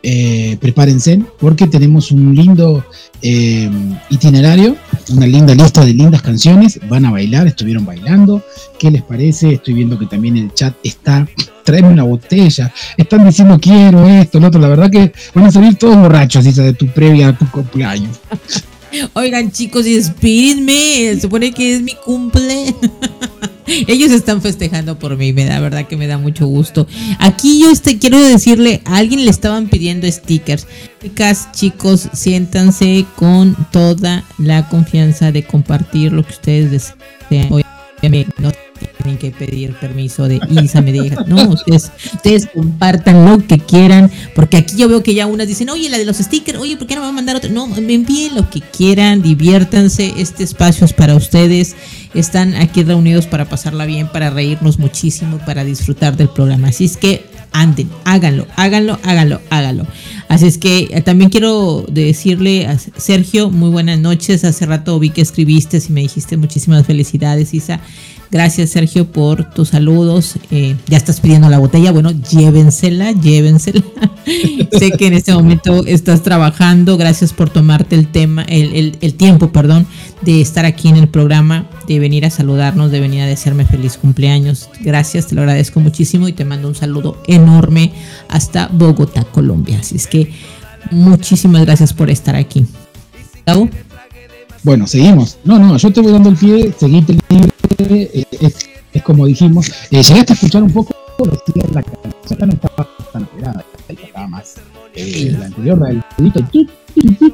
eh, 0.02 0.56
prepárense, 0.60 1.22
porque 1.38 1.66
tenemos 1.66 2.10
un 2.10 2.34
lindo 2.34 2.84
eh, 3.22 3.70
itinerario, 4.08 4.76
una 5.10 5.26
linda 5.26 5.54
lista 5.54 5.84
de 5.84 5.92
lindas 5.92 6.22
canciones. 6.22 6.80
Van 6.88 7.04
a 7.04 7.10
bailar, 7.10 7.46
estuvieron 7.46 7.84
bailando. 7.84 8.42
¿Qué 8.78 8.90
les 8.90 9.02
parece? 9.02 9.54
Estoy 9.54 9.74
viendo 9.74 9.98
que 9.98 10.06
también 10.06 10.36
el 10.36 10.52
chat 10.54 10.74
está. 10.82 11.28
Tráeme 11.64 11.88
una 11.88 12.04
botella. 12.04 12.72
Están 12.96 13.26
diciendo 13.26 13.58
quiero 13.60 14.08
esto, 14.08 14.40
lo 14.40 14.48
otro. 14.48 14.60
La 14.60 14.68
verdad 14.68 14.90
que 14.90 15.12
van 15.34 15.46
a 15.46 15.50
salir 15.52 15.74
todos 15.76 15.96
borrachos, 15.96 16.44
de 16.44 16.72
tu 16.72 16.86
previa 16.86 17.28
a 17.28 17.38
tu 17.38 17.48
cumpleaños. 17.50 18.18
Oigan, 19.12 19.52
chicos, 19.52 19.86
espírenme. 19.86 21.14
Se 21.14 21.20
supone 21.20 21.52
que 21.52 21.76
es 21.76 21.82
mi 21.82 21.92
cumple. 22.04 22.74
Ellos 23.86 24.10
están 24.10 24.42
festejando 24.42 24.98
por 24.98 25.16
mí, 25.16 25.32
me 25.32 25.44
da 25.44 25.60
verdad 25.60 25.86
que 25.86 25.96
me 25.96 26.06
da 26.06 26.18
mucho 26.18 26.46
gusto. 26.46 26.86
Aquí 27.18 27.60
yo 27.60 27.70
este, 27.70 27.98
quiero 27.98 28.20
decirle, 28.20 28.82
a 28.84 28.96
alguien 28.96 29.24
le 29.24 29.30
estaban 29.30 29.68
pidiendo 29.68 30.10
stickers. 30.10 30.66
Chicas, 31.02 31.52
chicos, 31.52 32.08
siéntanse 32.12 33.06
con 33.16 33.56
toda 33.72 34.24
la 34.38 34.68
confianza 34.68 35.32
de 35.32 35.44
compartir 35.44 36.12
lo 36.12 36.24
que 36.24 36.32
ustedes 36.32 36.70
desean. 36.70 37.52
Obviamente 37.52 38.34
no 38.38 38.50
tienen 39.02 39.18
que 39.18 39.30
pedir 39.30 39.74
permiso 39.74 40.28
de 40.28 40.40
Isa 40.62 40.80
me 40.80 40.92
deja. 40.92 41.24
No, 41.26 41.50
ustedes, 41.50 41.90
ustedes 42.14 42.48
compartan 42.52 43.24
lo 43.24 43.38
que 43.46 43.58
quieran, 43.58 44.10
porque 44.34 44.58
aquí 44.58 44.76
yo 44.76 44.88
veo 44.88 45.02
que 45.02 45.14
ya 45.14 45.26
unas 45.26 45.48
dicen, 45.48 45.70
oye, 45.70 45.88
la 45.88 45.98
de 45.98 46.04
los 46.04 46.18
stickers, 46.18 46.58
oye, 46.58 46.76
¿por 46.76 46.86
qué 46.86 46.94
no 46.94 47.00
me 47.00 47.06
va 47.06 47.10
a 47.10 47.14
mandar 47.14 47.36
otra? 47.36 47.50
No, 47.50 47.66
me 47.66 47.94
envíen 47.94 48.34
lo 48.34 48.48
que 48.50 48.60
quieran, 48.60 49.22
diviértanse, 49.22 50.14
este 50.16 50.44
espacio 50.44 50.84
es 50.84 50.92
para 50.92 51.14
ustedes. 51.14 51.76
Están 52.14 52.54
aquí 52.54 52.82
reunidos 52.82 53.26
para 53.26 53.44
pasarla 53.48 53.86
bien, 53.86 54.08
para 54.08 54.30
reírnos 54.30 54.78
muchísimo, 54.78 55.38
para 55.46 55.64
disfrutar 55.64 56.16
del 56.16 56.28
programa. 56.28 56.68
Así 56.68 56.84
es 56.86 56.96
que 56.96 57.24
anden, 57.52 57.88
háganlo, 58.04 58.46
háganlo, 58.56 58.98
háganlo, 59.02 59.40
háganlo. 59.50 59.86
Así 60.28 60.46
es 60.46 60.58
que 60.58 60.88
eh, 60.92 61.00
también 61.02 61.30
quiero 61.30 61.84
decirle 61.90 62.66
a 62.66 62.78
Sergio, 62.78 63.50
muy 63.50 63.70
buenas 63.70 63.98
noches. 63.98 64.44
Hace 64.44 64.66
rato 64.66 64.98
vi 64.98 65.10
que 65.10 65.20
escribiste 65.20 65.80
y 65.88 65.92
me 65.92 66.00
dijiste 66.02 66.36
muchísimas 66.36 66.86
felicidades, 66.86 67.52
Isa. 67.54 67.80
Gracias, 68.32 68.70
Sergio, 68.70 69.10
por 69.10 69.50
tus 69.52 69.70
saludos. 69.70 70.34
Eh, 70.52 70.76
ya 70.86 70.96
estás 70.96 71.20
pidiendo 71.20 71.48
la 71.48 71.58
botella. 71.58 71.90
Bueno, 71.90 72.12
llévensela, 72.12 73.10
llévensela. 73.10 73.82
sé 74.78 74.92
que 74.92 75.08
en 75.08 75.14
este 75.14 75.34
momento 75.34 75.84
estás 75.84 76.22
trabajando. 76.22 76.96
Gracias 76.96 77.32
por 77.32 77.50
tomarte 77.50 77.96
el 77.96 78.06
tema, 78.06 78.42
el, 78.44 78.72
el- 78.74 78.98
el 79.00 79.14
tiempo, 79.14 79.50
perdón, 79.50 79.84
de 80.22 80.40
estar 80.40 80.64
aquí 80.64 80.88
en 80.88 80.96
el 80.96 81.08
programa, 81.08 81.68
de 81.86 81.98
venir 81.98 82.26
a 82.26 82.30
saludarnos, 82.30 82.90
de 82.90 83.00
venir 83.00 83.22
a 83.22 83.26
desearme 83.26 83.64
feliz 83.64 83.96
cumpleaños. 83.96 84.68
Gracias, 84.80 85.26
te 85.26 85.34
lo 85.34 85.40
agradezco 85.42 85.80
muchísimo 85.80 86.28
y 86.28 86.32
te 86.32 86.44
mando 86.44 86.68
un 86.68 86.74
saludo 86.74 87.22
enorme 87.26 87.92
hasta 88.28 88.68
Bogotá, 88.68 89.24
Colombia. 89.24 89.78
Así 89.80 89.96
es 89.96 90.06
que 90.06 90.32
muchísimas 90.90 91.64
gracias 91.64 91.92
por 91.92 92.10
estar 92.10 92.36
aquí. 92.36 92.66
Bueno, 94.62 94.86
seguimos. 94.86 95.38
No, 95.44 95.58
no, 95.58 95.76
yo 95.76 95.92
te 95.92 96.00
voy 96.00 96.12
dando 96.12 96.28
el 96.28 96.36
pie, 96.36 96.72
seguiste 96.78 97.16
libre, 97.28 98.10
eh, 98.12 98.24
es, 98.40 99.02
como 99.02 99.26
dijimos. 99.26 99.68
Eh, 99.90 100.02
llegaste 100.02 100.32
a 100.32 100.34
escuchar 100.34 100.62
un 100.62 100.70
poco, 100.70 100.94
la 101.72 101.82
canción 101.82 102.48
no 102.48 102.54
estaba 102.54 102.88
tan 103.12 103.22
esperada, 103.22 103.64
estaba 103.88 104.26
más 104.26 104.54
eh, 104.94 105.34
la 105.38 105.46
anterior, 105.46 105.78
la 105.78 105.88
del 105.88 106.02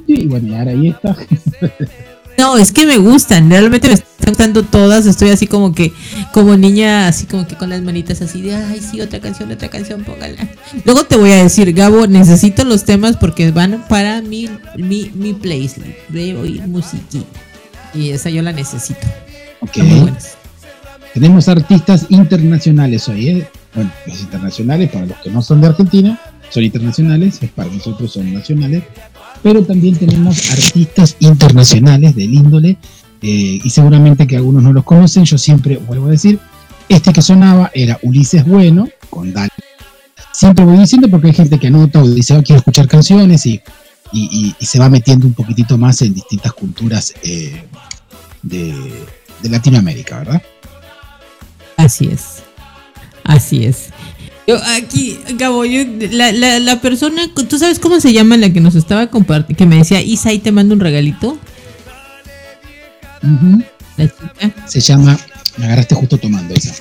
y 0.06 0.26
bueno, 0.26 0.48
y 0.48 0.54
ahora 0.54 0.70
ahí 0.70 0.88
está. 0.88 1.16
No, 2.38 2.58
es 2.58 2.70
que 2.72 2.86
me 2.86 2.98
gustan, 2.98 3.48
realmente 3.48 3.88
me 3.88 3.94
están 3.94 4.16
gustando 4.28 4.62
todas, 4.62 5.06
estoy 5.06 5.30
así 5.30 5.46
como 5.46 5.74
que, 5.74 5.92
como 6.32 6.56
niña, 6.56 7.08
así 7.08 7.26
como 7.26 7.46
que 7.46 7.56
con 7.56 7.70
las 7.70 7.82
manitas 7.82 8.20
así 8.20 8.42
de, 8.42 8.54
ay, 8.54 8.80
sí, 8.80 9.00
otra 9.00 9.20
canción, 9.20 9.50
otra 9.50 9.68
canción, 9.68 10.04
póngala. 10.04 10.48
Luego 10.84 11.04
te 11.04 11.16
voy 11.16 11.32
a 11.32 11.42
decir, 11.42 11.72
Gabo, 11.72 12.06
necesito 12.06 12.64
los 12.64 12.84
temas 12.84 13.16
porque 13.16 13.50
van 13.52 13.84
para 13.88 14.20
mi, 14.20 14.50
mi, 14.76 15.10
mi 15.14 15.32
playlist 15.32 15.78
de 16.08 16.36
oír 16.36 16.66
música. 16.66 17.02
Y 17.94 18.10
esa 18.10 18.28
yo 18.28 18.42
la 18.42 18.52
necesito. 18.52 19.06
Ok. 19.60 19.78
Tenemos 21.14 21.48
artistas 21.48 22.06
internacionales 22.10 23.08
hoy, 23.08 23.28
¿eh? 23.28 23.48
Bueno, 23.74 23.90
los 24.06 24.20
internacionales, 24.20 24.90
para 24.90 25.06
los 25.06 25.16
que 25.18 25.30
no 25.30 25.40
son 25.40 25.62
de 25.62 25.68
Argentina, 25.68 26.20
son 26.50 26.64
internacionales, 26.64 27.40
para 27.54 27.70
nosotros 27.70 28.12
son 28.12 28.32
nacionales 28.34 28.82
pero 29.42 29.62
también 29.62 29.96
tenemos 29.96 30.50
artistas 30.50 31.16
internacionales 31.20 32.14
del 32.14 32.34
índole, 32.34 32.78
eh, 33.22 33.60
y 33.62 33.70
seguramente 33.70 34.26
que 34.26 34.36
algunos 34.36 34.62
no 34.62 34.72
los 34.72 34.84
conocen, 34.84 35.24
yo 35.24 35.38
siempre 35.38 35.78
vuelvo 35.78 36.06
a 36.06 36.10
decir, 36.10 36.38
este 36.88 37.12
que 37.12 37.22
sonaba 37.22 37.70
era 37.74 37.98
Ulises 38.02 38.44
Bueno, 38.44 38.88
con 39.10 39.32
Dani. 39.32 39.48
Siempre 40.32 40.64
voy 40.64 40.78
diciendo 40.78 41.08
porque 41.08 41.28
hay 41.28 41.34
gente 41.34 41.58
que 41.58 41.68
anota 41.68 42.02
o 42.02 42.08
dice, 42.08 42.36
oh, 42.36 42.42
quiero 42.42 42.58
escuchar 42.58 42.86
canciones 42.86 43.46
y, 43.46 43.60
y, 44.12 44.54
se 44.60 44.78
va 44.78 44.88
metiendo 44.88 45.26
un 45.26 45.32
poquitito 45.32 45.78
más 45.78 46.02
en 46.02 46.14
distintas 46.14 46.52
culturas 46.52 47.14
eh, 47.22 47.64
de, 48.42 48.74
de 49.42 49.48
Latinoamérica, 49.48 50.18
¿verdad? 50.18 50.42
Así 51.76 52.06
es. 52.06 52.42
Así 53.24 53.64
es. 53.64 53.90
Yo 54.46 54.56
aquí, 54.64 55.18
Gabo, 55.34 55.64
yo, 55.64 55.82
la, 56.12 56.30
la, 56.30 56.60
la, 56.60 56.80
persona, 56.80 57.22
¿tú 57.48 57.58
sabes 57.58 57.80
cómo 57.80 58.00
se 58.00 58.12
llama 58.12 58.36
la 58.36 58.52
que 58.52 58.60
nos 58.60 58.76
estaba 58.76 59.08
compartiendo? 59.08 59.58
Que 59.58 59.66
me 59.66 59.76
decía, 59.76 60.00
Isa, 60.00 60.28
ahí 60.28 60.38
te 60.38 60.52
mando 60.52 60.74
un 60.74 60.80
regalito. 60.80 61.36
La 63.96 64.06
chica. 64.06 64.68
Se 64.68 64.80
llama, 64.80 65.18
me 65.56 65.66
agarraste 65.66 65.96
justo 65.96 66.16
tomando 66.18 66.54
Isa. 66.54 66.74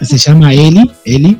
se 0.00 0.18
llama 0.18 0.54
Eli, 0.54 0.90
Eli. 1.04 1.38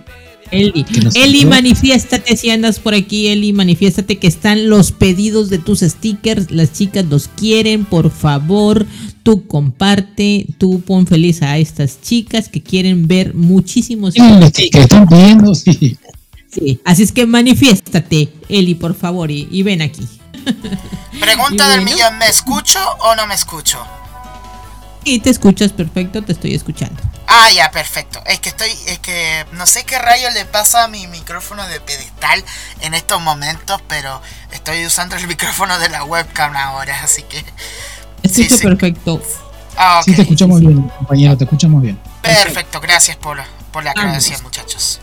Eli, 0.51 0.85
Eli, 1.15 1.45
manifiéstate 1.47 2.37
si 2.37 2.51
andas 2.51 2.81
por 2.81 2.95
aquí, 2.95 3.29
Eli, 3.29 3.53
manifiéstate 3.53 4.19
que 4.19 4.27
están 4.27 4.69
los 4.69 4.91
pedidos 4.91 5.49
de 5.49 5.59
tus 5.59 5.81
stickers, 5.81 6.51
las 6.51 6.73
chicas 6.73 7.07
los 7.07 7.29
quieren, 7.29 7.85
por 7.85 8.11
favor, 8.11 8.85
tú 9.23 9.47
comparte, 9.47 10.47
tú 10.59 10.81
pon 10.81 11.07
feliz 11.07 11.43
a 11.43 11.59
estas 11.59 12.01
chicas 12.01 12.49
que 12.49 12.63
quieren 12.63 13.07
ver 13.07 13.35
muchísimos 13.35 14.15
stickers. 14.15 14.85
están 14.85 15.07
pidiendo, 15.09 15.55
sí. 15.55 15.99
Sí, 16.53 16.81
así 16.85 17.05
es 17.05 17.13
que 17.13 17.27
manifiéstate, 17.27 18.33
Eli, 18.49 18.75
por 18.75 18.97
favor, 18.97 19.31
y, 19.31 19.63
ven 19.63 19.83
aquí. 19.83 20.09
Pregunta 21.21 21.69
del 21.71 21.83
millón, 21.83 22.19
¿me 22.19 22.27
escucho 22.27 22.81
o 23.01 23.15
no 23.15 23.27
me 23.27 23.35
escucho? 23.35 23.79
Y 25.05 25.21
te 25.21 25.31
escuchas 25.31 25.73
perfecto, 25.73 26.23
te 26.23 26.33
estoy 26.33 26.55
escuchando. 26.55 27.01
Ah, 27.27 27.51
ya, 27.53 27.71
perfecto. 27.71 28.21
Es 28.27 28.41
que 28.41 28.51
estoy, 28.51 28.71
es 28.87 28.99
que 28.99 29.47
no 29.53 29.65
sé 29.67 29.85
qué 29.85 29.99
rayo 29.99 30.29
le 30.31 30.45
pasa 30.45 30.85
a 30.85 30.89
mi 30.89 31.07
micrófono 31.07 31.67
de 31.69 31.81
pedestal 31.81 32.45
en 32.81 32.93
estos 32.93 33.21
momentos, 33.21 33.81
pero 33.89 34.21
estoy 34.51 34.85
usando 34.85 35.17
el 35.17 35.27
micrófono 35.29 35.79
de 35.79 35.89
la 35.89 36.05
webcam 36.05 36.55
ahora, 36.57 37.01
así 37.03 37.23
que. 37.23 37.45
Escucho 38.23 38.59
perfecto. 38.59 39.21
Ah, 39.77 40.03
Sí, 40.05 40.13
te 40.15 40.23
escuchamos 40.23 40.61
bien, 40.61 40.83
compañero, 40.99 41.37
te 41.37 41.45
escuchamos 41.45 41.83
bien. 41.83 41.99
Perfecto, 42.23 42.81
gracias 42.81 43.17
por, 43.17 43.39
por 43.73 43.85
la 43.85 43.93
aclaración, 43.93 44.43
muchachos. 44.43 45.01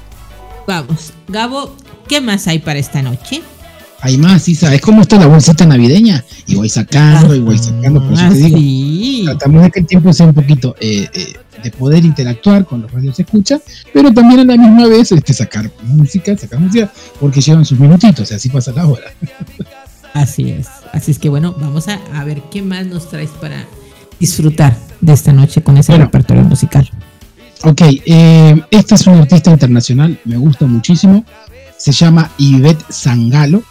Vamos, 0.67 1.13
Gabo, 1.27 1.75
¿qué 2.07 2.21
más 2.21 2.47
hay 2.47 2.59
para 2.59 2.77
esta 2.79 3.01
noche? 3.01 3.41
Hay 4.01 4.17
más, 4.17 4.47
Isa. 4.47 4.73
Es 4.73 4.81
como 4.81 5.01
está 5.01 5.17
la 5.17 5.25
bolsita 5.25 5.65
navideña. 5.65 6.23
Y 6.45 6.55
voy 6.55 6.69
sacando 6.69 7.33
y 7.33 7.39
voy 7.39 7.57
sacando. 7.57 8.03
Por 8.03 8.13
eso 8.13 8.29
te 8.29 8.35
digo. 8.35 8.57
Sí. 8.57 9.23
Tratamos 9.25 9.63
de 9.63 9.71
que 9.71 9.79
el 9.79 9.87
tiempo 9.87 10.13
sea 10.13 10.27
un 10.27 10.35
poquito 10.35 10.75
eh, 10.79 11.09
eh, 11.13 11.33
de 11.63 11.71
poder 11.71 12.05
interactuar 12.05 12.65
con 12.65 12.81
los 12.81 12.91
radios 12.91 13.19
escucha, 13.19 13.59
pero 13.93 14.13
también 14.13 14.41
a 14.41 14.43
la 14.43 14.57
misma 14.57 14.87
vez 14.87 15.11
este, 15.11 15.33
sacar 15.33 15.71
música, 15.83 16.37
sacar 16.37 16.59
música, 16.59 16.91
porque 17.19 17.41
llevan 17.41 17.65
sus 17.65 17.79
minutitos, 17.79 18.29
y 18.31 18.35
así 18.35 18.49
pasa 18.49 18.71
la 18.71 18.85
hora. 18.85 19.11
Así 20.13 20.49
es. 20.49 20.67
Así 20.93 21.11
es 21.11 21.19
que 21.19 21.29
bueno, 21.29 21.55
vamos 21.59 21.87
a, 21.87 21.99
a 22.13 22.23
ver 22.23 22.41
qué 22.51 22.61
más 22.61 22.85
nos 22.85 23.09
traes 23.09 23.29
para 23.41 23.65
disfrutar 24.19 24.75
de 25.01 25.13
esta 25.13 25.33
noche 25.33 25.61
con 25.61 25.77
ese 25.77 25.97
repertorio 25.97 26.43
musical. 26.43 26.89
Ok, 27.63 27.81
eh, 28.05 28.61
esta 28.71 28.95
es 28.95 29.07
una 29.07 29.19
artista 29.19 29.51
internacional, 29.51 30.19
me 30.25 30.37
gusta 30.37 30.65
muchísimo. 30.65 31.25
Se 31.77 31.91
llama 31.91 32.31
Ivette 32.37 32.83
Sangalo 32.89 33.63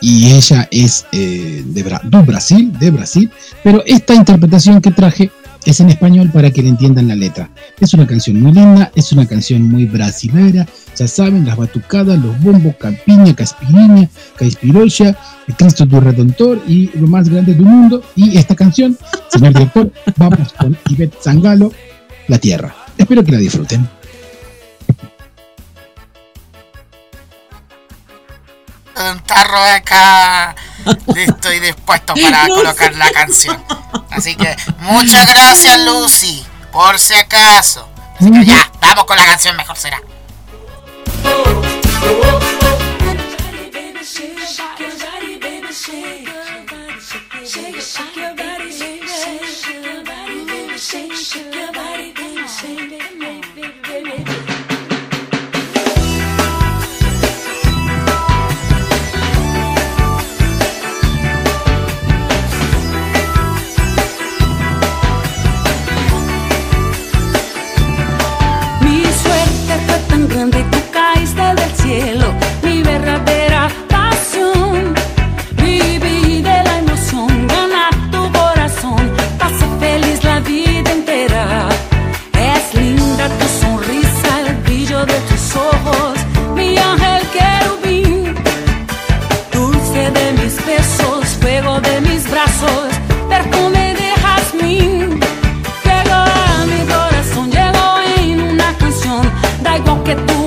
y 0.00 0.32
ella 0.32 0.68
es 0.70 1.06
eh, 1.12 1.62
de, 1.64 1.82
de 1.82 2.22
Brasil, 2.22 2.72
de 2.78 2.90
Brasil. 2.90 3.30
Pero 3.62 3.82
esta 3.86 4.14
interpretación 4.14 4.80
que 4.80 4.90
traje 4.90 5.30
es 5.70 5.80
en 5.80 5.90
español 5.90 6.30
para 6.32 6.50
que 6.50 6.62
le 6.62 6.68
entiendan 6.68 7.08
la 7.08 7.14
letra. 7.14 7.50
Es 7.80 7.94
una 7.94 8.06
canción 8.06 8.40
muy 8.40 8.52
linda, 8.52 8.90
es 8.94 9.12
una 9.12 9.26
canción 9.26 9.62
muy 9.62 9.86
brasilera, 9.86 10.66
ya 10.96 11.08
saben, 11.08 11.46
las 11.46 11.56
batucadas, 11.56 12.18
los 12.18 12.40
bombos, 12.40 12.74
campiña, 12.76 13.34
caspiriña, 13.34 14.08
caispirocha, 14.36 15.16
el 15.46 15.56
Cristo 15.56 15.86
tu 15.86 16.00
Redentor 16.00 16.60
y 16.66 16.90
lo 16.98 17.06
más 17.06 17.28
grande 17.28 17.54
del 17.54 17.64
mundo. 17.64 18.02
Y 18.16 18.36
esta 18.36 18.54
canción, 18.54 18.98
señor 19.28 19.54
director, 19.54 19.92
vamos 20.16 20.52
con 20.54 20.76
Ivette 20.88 21.16
Zangalo, 21.22 21.72
La 22.28 22.38
Tierra. 22.38 22.74
Espero 22.98 23.24
que 23.24 23.32
la 23.32 23.38
disfruten. 23.38 23.88
un 29.10 29.20
tarro 29.20 29.60
de 29.64 29.70
acá 29.70 30.54
Listo 31.14 31.52
y 31.52 31.60
dispuesto 31.60 32.14
para 32.14 32.48
colocar 32.48 32.94
la 32.94 33.10
canción. 33.10 33.62
Así 34.10 34.34
que 34.36 34.56
muchas 34.80 35.26
gracias 35.28 35.80
Lucy, 35.80 36.44
por 36.70 36.98
si 36.98 37.14
acaso. 37.14 37.88
Así 38.18 38.30
que 38.30 38.44
ya, 38.44 38.70
vamos 38.80 39.04
con 39.04 39.16
la 39.16 39.26
canción, 39.26 39.56
mejor 39.56 39.76
será. 39.76 40.00
grande 70.32 70.60
y 70.60 70.92
caíste 70.92 71.42
del 71.42 71.72
cielo, 71.82 72.26
mi 72.62 72.82
verdadera 72.82 73.68
pasión. 73.88 74.94
Viví 75.56 76.42
de 76.42 76.56
la 76.66 76.78
emoción, 76.78 77.46
ganar 77.46 77.94
tu 78.10 78.22
corazón, 78.32 79.02
pasa 79.38 79.66
feliz 79.80 80.24
la 80.24 80.40
vida 80.40 80.90
entera. 80.90 81.68
Es 82.52 82.74
linda 82.74 83.28
tu 83.38 83.46
sonrisa, 83.60 84.30
el 84.46 84.56
brillo 84.64 85.04
de 85.06 85.18
tus 85.28 85.56
ojos, 85.56 86.14
mi 86.56 86.76
ángel 86.78 87.22
querubín. 87.36 87.91
que 100.14 100.22
tú 100.26 100.41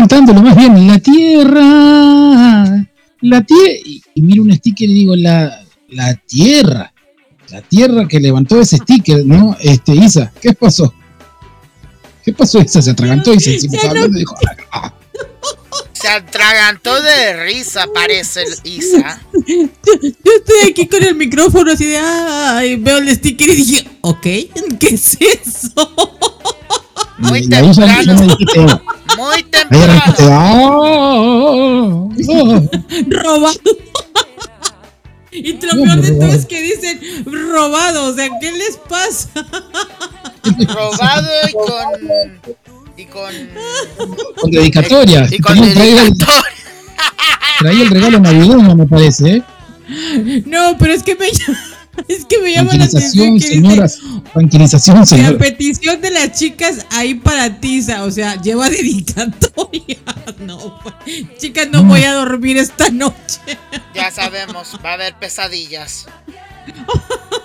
lo 0.00 0.42
más 0.42 0.56
bien, 0.56 0.88
la 0.88 0.98
tierra, 0.98 2.86
la 3.20 3.42
tierra, 3.42 3.72
y, 3.84 4.02
y 4.14 4.22
miro 4.22 4.42
un 4.42 4.52
sticker 4.54 4.88
y 4.88 4.94
digo, 4.94 5.14
la, 5.16 5.62
la 5.90 6.14
tierra, 6.14 6.92
la 7.50 7.62
tierra 7.62 8.08
que 8.08 8.18
levantó 8.18 8.60
ese 8.60 8.78
sticker, 8.78 9.24
¿no? 9.24 9.56
Este, 9.60 9.94
Isa, 9.94 10.32
¿qué 10.40 10.52
pasó? 10.52 10.92
¿Qué 12.24 12.32
pasó, 12.32 12.60
Isa? 12.60 12.82
Se 12.82 12.90
atragantó 12.90 13.32
y 13.34 13.40
se, 13.40 13.58
hablando 13.86 14.16
y 14.16 14.20
dijo, 14.20 14.34
"Ah, 14.72 14.92
Se 15.92 16.08
atragantó 16.08 17.00
de 17.00 17.44
risa, 17.44 17.84
parece 17.94 18.42
el 18.42 18.54
Isa. 18.64 19.20
Yo 19.46 20.32
estoy 20.36 20.70
aquí 20.70 20.86
con 20.86 21.02
el 21.04 21.14
micrófono 21.14 21.70
así 21.70 21.86
de, 21.86 21.98
ay, 21.98 22.76
veo 22.76 22.98
el 22.98 23.14
sticker 23.14 23.48
y 23.48 23.54
dije, 23.54 23.88
ok, 24.00 24.22
¿qué 24.22 24.88
es 24.90 25.18
eso? 25.20 25.92
Muy 27.18 27.46
temprano. 27.48 28.26
Muy 29.16 29.42
temprano. 29.44 30.04
Robado. 33.08 33.60
Y 35.30 35.52
lo 35.54 35.68
¿Cómo 35.70 35.84
peor 35.84 36.00
de 36.00 36.12
todo 36.12 36.32
es 36.32 36.46
que 36.46 36.62
dicen 36.62 37.00
robado, 37.26 38.06
o 38.06 38.14
sea, 38.14 38.28
¿qué 38.40 38.52
les 38.52 38.76
pasa? 38.88 39.28
Robado 40.68 41.28
y 41.48 41.52
con. 41.52 42.40
Y 42.96 43.04
con. 43.06 43.34
con 44.36 44.50
dedicatoria. 44.50 45.26
Y 45.28 45.38
con 45.40 45.60
dedicatoria. 45.60 46.42
traía 47.58 47.82
el 47.82 47.90
regalo 47.90 48.20
navideño, 48.20 48.76
me 48.76 48.86
parece, 48.86 49.36
¿eh? 49.36 49.42
No, 50.46 50.76
pero 50.78 50.92
es 50.92 51.02
que 51.02 51.16
me, 51.16 51.26
es 52.08 52.24
que 52.24 52.38
me 52.38 52.52
llama 52.52 52.74
la 52.74 52.84
atención 52.84 53.38
Tranquilización, 53.38 53.38
que 53.38 53.44
dice 53.48 53.54
señoras. 53.54 53.98
Tranquilización, 54.32 54.96
que 54.96 55.02
a 55.02 55.06
señoras. 55.06 55.34
petición 55.38 56.00
de 56.00 56.10
las 56.10 56.32
chicas 56.38 56.86
ahí 56.90 57.14
para 57.14 57.60
tiza, 57.60 58.04
o 58.04 58.10
sea, 58.10 58.40
lleva 58.40 58.68
dedicatoria. 58.70 59.98
No, 60.40 60.78
pues, 60.82 60.94
chicas, 61.38 61.68
no 61.70 61.84
voy 61.84 62.02
a 62.02 62.12
dormir 62.14 62.56
esta 62.58 62.90
noche. 62.90 63.40
Ya 63.94 64.10
sabemos, 64.10 64.78
va 64.84 64.90
a 64.90 64.94
haber 64.94 65.14
pesadillas. 65.18 66.06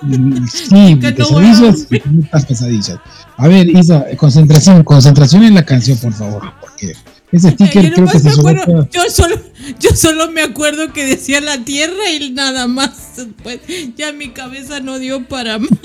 Mm, 0.01 0.45
Sí, 0.47 0.99
Que 0.99 1.11
no 1.11 1.29
voy 1.29 1.45
a 1.45 1.49
pesadillas, 1.51 1.87
muchas 2.05 2.45
pesadillas. 2.45 2.97
A 3.37 3.47
ver, 3.47 3.69
Isa, 3.69 4.05
concentración, 4.17 4.83
concentración 4.83 5.43
en 5.43 5.55
la 5.55 5.65
canción, 5.65 5.97
por 5.97 6.13
favor, 6.13 6.53
porque 6.61 6.93
ese 7.31 7.51
sticker 7.51 7.83
Yo 7.83 7.93
creo 7.93 7.93
que 7.93 8.01
nomás 8.01 8.13
se 8.13 8.23
me 8.23 8.31
subió. 8.35 8.61
acuerdo, 8.61 8.89
yo 8.91 9.01
solo, 9.09 9.35
yo 9.79 9.95
solo 9.95 10.31
me 10.31 10.41
acuerdo 10.41 10.93
que 10.93 11.05
decía 11.05 11.41
la 11.41 11.63
tierra 11.63 12.09
y 12.11 12.31
nada 12.31 12.67
más. 12.67 13.17
Después 13.17 13.59
ya 13.95 14.11
mi 14.13 14.29
cabeza 14.29 14.79
no 14.79 14.99
dio 14.99 15.27
para 15.27 15.59
más. 15.59 15.69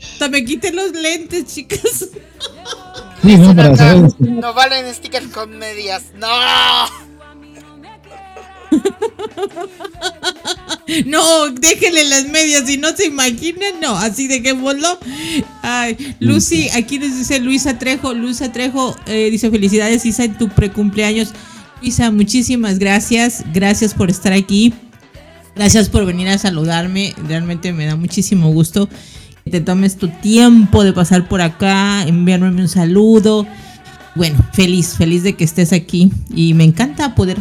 Hasta 0.00 0.28
me 0.28 0.44
quité 0.44 0.72
los 0.72 0.92
lentes, 0.92 1.46
chicas. 1.46 2.08
Sí, 3.22 3.36
no, 3.36 3.54
para 3.54 3.76
saber. 3.76 4.10
No 4.20 4.54
valen 4.54 4.92
stickers 4.94 5.28
con 5.28 5.58
medias. 5.58 6.04
¡No! 6.18 6.28
No, 11.06 11.50
déjenle 11.50 12.08
las 12.08 12.28
medias, 12.28 12.64
si 12.66 12.78
no 12.78 12.88
se 12.96 13.06
imaginan, 13.06 13.80
no, 13.80 13.96
así 13.96 14.26
dejémoslo. 14.26 14.98
Ay, 15.62 16.16
Lucy, 16.18 16.68
aquí 16.70 16.98
nos 16.98 17.16
dice 17.16 17.40
Luisa 17.40 17.78
Trejo, 17.78 18.14
Luisa 18.14 18.52
Trejo 18.52 18.96
eh, 19.06 19.28
dice 19.30 19.50
felicidades 19.50 20.06
Isa 20.06 20.24
en 20.24 20.38
tu 20.38 20.48
precumpleaños. 20.48 21.32
Luisa, 21.82 22.10
muchísimas 22.10 22.78
gracias, 22.78 23.44
gracias 23.52 23.92
por 23.92 24.08
estar 24.08 24.32
aquí, 24.32 24.72
gracias 25.54 25.90
por 25.90 26.06
venir 26.06 26.28
a 26.28 26.38
saludarme, 26.38 27.14
realmente 27.26 27.72
me 27.72 27.84
da 27.84 27.94
muchísimo 27.94 28.50
gusto 28.50 28.88
que 29.44 29.50
te 29.50 29.60
tomes 29.60 29.96
tu 29.96 30.08
tiempo 30.08 30.84
de 30.84 30.92
pasar 30.92 31.28
por 31.28 31.42
acá, 31.42 32.02
enviarme 32.04 32.48
un 32.48 32.68
saludo. 32.68 33.46
Bueno, 34.18 34.44
feliz, 34.52 34.96
feliz 34.98 35.22
de 35.22 35.36
que 35.36 35.44
estés 35.44 35.72
aquí 35.72 36.10
y 36.34 36.52
me 36.52 36.64
encanta 36.64 37.14
poder 37.14 37.38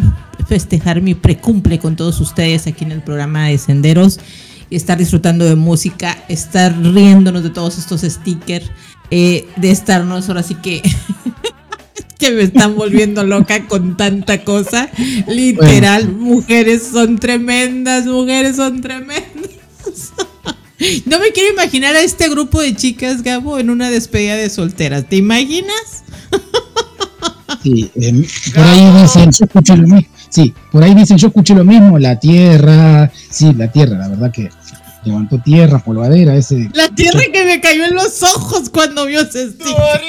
festejar 0.47 1.01
mi 1.01 1.15
precumple 1.15 1.79
con 1.79 1.95
todos 1.95 2.21
ustedes 2.21 2.67
aquí 2.67 2.85
en 2.85 2.91
el 2.91 3.01
programa 3.01 3.47
de 3.47 3.57
Senderos 3.57 4.19
y 4.69 4.75
estar 4.75 4.95
disfrutando 4.95 5.43
de 5.43 5.55
música, 5.55 6.23
estar 6.29 6.79
riéndonos 6.79 7.41
de 7.41 7.49
todos 7.49 7.79
estos 7.79 8.01
stickers, 8.01 8.69
eh, 9.09 9.47
de 9.55 9.71
estarnos 9.71 10.29
ahora 10.29 10.43
sí 10.43 10.53
que 10.53 10.83
que 12.19 12.29
me 12.29 12.43
están 12.43 12.75
volviendo 12.75 13.23
loca 13.23 13.67
con 13.67 13.97
tanta 13.97 14.43
cosa. 14.43 14.87
Literal, 15.27 16.09
mujeres 16.09 16.89
son 16.93 17.17
tremendas, 17.17 18.05
mujeres 18.05 18.55
son 18.55 18.81
tremendas. 18.81 19.25
No 21.07 21.17
me 21.17 21.31
quiero 21.31 21.51
imaginar 21.51 21.95
a 21.95 22.01
este 22.01 22.29
grupo 22.29 22.61
de 22.61 22.75
chicas, 22.75 23.23
Gabo, 23.23 23.57
en 23.57 23.71
una 23.71 23.89
despedida 23.89 24.35
de 24.35 24.47
solteras. 24.47 25.09
¿Te 25.09 25.15
imaginas? 25.15 26.03
Sí, 27.63 27.89
em, 27.95 28.23
por 28.53 28.63
ahí 28.63 29.01
dicen, 29.01 29.31
yo 29.31 29.45
escuché 29.45 29.75
lo 29.77 29.83
mismo. 29.83 30.07
Sí, 30.29 30.53
por 30.71 30.83
ahí 30.83 30.93
dicen, 30.93 31.17
yo 31.17 31.27
escuché 31.27 31.55
lo 31.55 31.63
mismo, 31.63 31.97
la 31.97 32.19
tierra. 32.19 33.11
Sí, 33.29 33.53
la 33.53 33.71
tierra, 33.71 33.97
la 33.97 34.07
verdad 34.09 34.31
que 34.31 34.49
levantó 35.05 35.39
tierra, 35.41 35.79
polvadera, 35.79 36.35
ese. 36.35 36.69
La 36.73 36.89
tierra 36.89 37.21
que 37.31 37.45
me 37.45 37.61
cayó 37.61 37.85
en 37.85 37.95
los 37.95 38.21
ojos 38.23 38.69
cuando 38.69 39.05
vio 39.05 39.21
ese 39.21 39.51
sticker. 39.51 40.01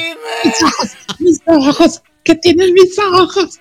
Mis 1.21 1.41
ojos, 1.47 2.03
¿qué 2.25 2.35
tienen 2.35 2.73
mis 2.75 2.99
ojos? 2.99 3.61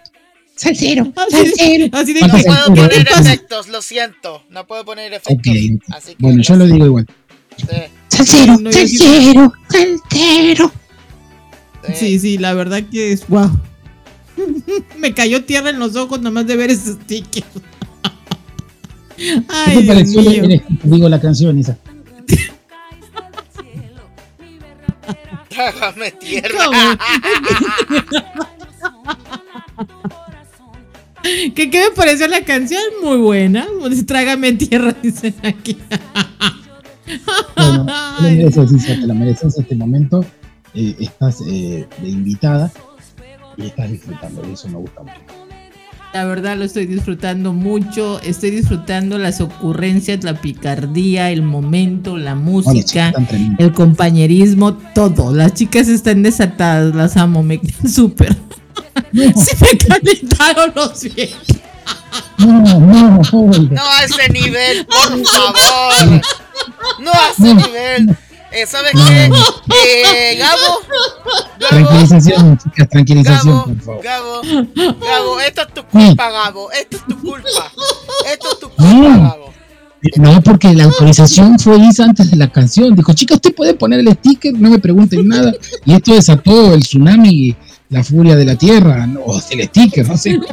Salsero, 0.55 1.13
Así, 1.15 1.89
así 1.93 2.13
de 2.13 2.21
No 2.21 2.29
¿Cuántas 2.29 2.45
puedo 2.45 2.75
poner 2.75 3.07
efectos, 3.07 3.67
lo 3.67 3.81
siento. 3.83 4.41
No 4.49 4.65
puedo 4.65 4.83
poner 4.85 5.13
efectos. 5.13 5.53
Así 5.91 6.15
que 6.15 6.17
bueno, 6.19 6.41
yo 6.41 6.55
lo 6.55 6.65
digo 6.65 6.85
igual. 6.87 7.05
sí, 7.57 7.65
Salsero, 8.07 8.57
No, 8.57 8.71
yo 8.71 8.87
sí- 8.87 8.97
salsero, 8.97 9.53
salsero. 9.69 10.71
Sí. 11.87 11.93
Sí, 11.95 12.19
sí, 12.19 12.37
la 12.37 12.53
verdad 12.53 12.83
que 12.91 13.11
es 13.11 13.27
wow. 13.27 13.49
Me 14.99 15.13
cayó 15.13 15.43
tierra 15.45 15.69
en 15.69 15.79
los 15.79 15.95
ojos 15.95 16.21
nomás 16.21 16.45
de 16.47 16.55
ver 16.55 16.69
ese 16.71 16.93
sticker. 16.93 17.43
¿Qué 19.17 19.43
Ay, 19.49 19.87
te 19.87 20.03
Dios 20.03 20.25
mío. 20.25 20.43
el- 20.43 20.63
digo 20.83 21.09
la 21.09 21.19
canción, 21.19 21.57
Isa? 21.57 21.77
Trágame 25.49 26.11
tierra. 26.11 26.97
¿Qué, 31.23 31.69
¿Qué 31.69 31.79
me 31.89 31.95
pareció 31.95 32.27
la 32.27 32.41
canción? 32.41 32.81
Muy 33.03 33.17
buena. 33.17 33.67
Trágame 34.05 34.53
tierra, 34.53 34.95
dicen 35.01 35.35
aquí. 35.43 35.77
Bueno, 37.55 37.85
te 37.85 37.91
la 37.91 38.21
mereces, 38.21 38.71
Isa, 38.71 38.87
te 38.99 39.07
la 39.07 39.13
mereces 39.13 39.57
este 39.57 39.75
momento. 39.75 40.25
Eh, 40.79 40.95
estás 40.99 41.41
eh, 41.47 41.87
de 41.97 42.07
invitada 42.07 42.71
y 43.57 43.65
estás 43.65 43.89
disfrutando, 43.89 44.47
y 44.47 44.53
eso 44.53 44.69
me 44.69 44.77
gusta 44.77 45.01
mucho. 45.01 45.15
La 46.13 46.25
verdad 46.25 46.55
lo 46.55 46.65
estoy 46.65 46.85
disfrutando 46.85 47.51
mucho. 47.51 48.21
Estoy 48.21 48.51
disfrutando 48.51 49.17
las 49.17 49.41
ocurrencias, 49.41 50.23
la 50.23 50.39
picardía, 50.39 51.31
el 51.31 51.41
momento, 51.41 52.15
la 52.15 52.35
No, 52.35 52.41
música, 52.41 53.11
el 53.57 53.73
compañerismo, 53.73 54.75
todo. 54.93 55.33
Las 55.33 55.55
chicas 55.55 55.87
están 55.87 56.21
desatadas, 56.21 56.93
las 56.93 57.17
amo, 57.17 57.41
me 57.41 57.59
quedan 57.59 57.89
súper. 57.91 58.35
Se 59.13 59.57
me 59.59 59.77
calentaron 59.79 60.73
los 60.75 60.91
pies. 60.99 61.35
No, 62.37 62.61
no. 62.61 63.19
No 63.71 63.81
a 63.81 64.03
ese 64.03 64.31
nivel, 64.31 64.85
por 64.85 65.25
favor. 65.25 66.21
No 66.99 67.11
a 67.11 67.31
ese 67.35 67.55
nivel. 67.55 68.17
Eh, 68.51 68.65
¿Sabes 68.65 68.91
qué? 68.93 69.25
Eh, 69.25 70.37
Gabo. 70.37 70.79
Gabo. 71.59 71.69
Tranquilización, 71.69 72.57
chicas, 72.57 72.89
tranquilización, 72.89 73.53
Gabo, 73.55 73.65
por 73.65 73.81
favor. 73.81 74.03
Gabo, 74.03 74.41
Gabo, 75.05 75.39
esto 75.41 75.61
es 75.61 75.73
tu 75.73 75.83
culpa, 75.85 76.29
Gabo. 76.31 76.71
Esto 76.71 76.97
es 76.97 77.05
tu 77.05 77.19
culpa. 77.19 77.71
Esto 78.31 78.51
es 78.51 78.59
tu 78.59 78.69
culpa, 78.69 78.83
No. 78.83 79.21
Gabo. 79.29 79.47
No, 80.15 80.41
porque 80.41 80.73
la 80.73 80.85
autorización 80.85 81.57
fue 81.59 81.77
Isa 81.79 82.05
antes 82.05 82.29
de 82.31 82.37
la 82.37 82.49
canción. 82.49 82.95
Dijo, 82.95 83.13
chica, 83.13 83.33
usted 83.35 83.53
puede 83.53 83.73
poner 83.73 83.99
el 83.99 84.13
sticker, 84.13 84.53
no 84.53 84.69
me 84.69 84.79
pregunten 84.79 85.27
nada. 85.27 85.53
Y 85.85 85.93
esto 85.93 86.13
desató 86.13 86.73
el 86.73 86.81
tsunami, 86.83 87.55
la 87.89 88.03
furia 88.03 88.35
de 88.35 88.45
la 88.45 88.55
tierra, 88.55 89.05
no, 89.07 89.19
o 89.21 89.41
el 89.49 89.63
sticker, 89.65 90.07
no 90.07 90.17
sé. 90.17 90.39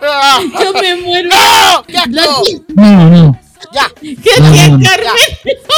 Yo 0.00 0.72
me 0.80 0.96
muero. 0.96 1.28
¡No! 1.30 1.82
¡Qué 1.86 1.94
La- 2.10 2.22
asco! 2.22 2.42
No, 2.76 3.10
no. 3.10 3.40
¡Ya! 3.74 3.90
¿Qué 4.00 4.14
tía 4.16 4.68
no. 4.68 4.80
Carmen? 4.80 5.12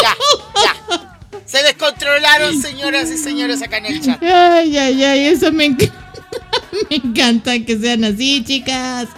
¡Ya! 0.02 0.14
¡Ya! 0.62 1.18
Se 1.46 1.62
descontrolaron, 1.62 2.60
señoras 2.60 3.10
y 3.10 3.16
señores, 3.18 3.62
acá 3.62 3.78
en 3.78 3.86
el 3.86 4.00
chat. 4.00 4.22
Ay, 4.22 4.76
ay, 4.76 5.04
ay, 5.04 5.24
eso 5.26 5.50
me 5.52 5.66
encanta. 5.66 5.94
Me 6.90 6.96
encanta 6.96 7.58
que 7.64 7.78
sean 7.78 8.04
así, 8.04 8.44
chicas. 8.44 9.08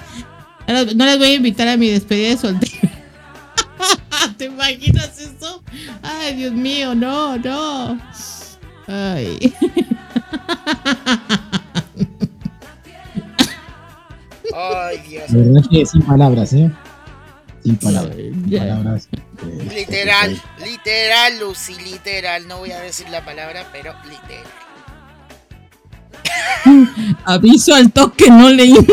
No 0.94 1.04
las- 1.06 1.18
voy 1.18 1.28
a 1.28 1.34
invitar 1.34 1.66
a 1.66 1.76
mi 1.76 1.88
despedida 1.90 2.28
de 2.28 2.36
soltero. 2.36 2.72
¿Te 4.36 4.44
imaginas 4.44 5.18
eso? 5.18 5.62
Ay, 6.02 6.36
Dios 6.36 6.52
mío, 6.52 6.94
no, 6.94 7.36
no. 7.38 7.98
Ay. 8.86 9.52
Ay, 14.54 14.98
Dios. 15.08 15.30
La 15.30 15.38
verdad 15.38 15.62
que 15.70 15.86
sin 15.86 16.02
palabras, 16.02 16.52
¿eh? 16.52 16.70
Sin 17.68 17.76
palabras. 17.76 18.16
palabras 18.50 19.08
eh, 19.12 19.68
Literal, 19.74 20.42
literal, 20.64 21.38
Lucy, 21.38 21.74
literal. 21.84 22.48
No 22.48 22.60
voy 22.60 22.72
a 22.72 22.80
decir 22.80 23.06
la 23.10 23.22
palabra, 23.26 23.68
pero 23.70 23.94
literal. 24.04 24.46
Aviso 27.26 27.74
al 27.74 27.92
toque, 27.92 28.30
no 28.30 28.48
leí. 28.48 28.74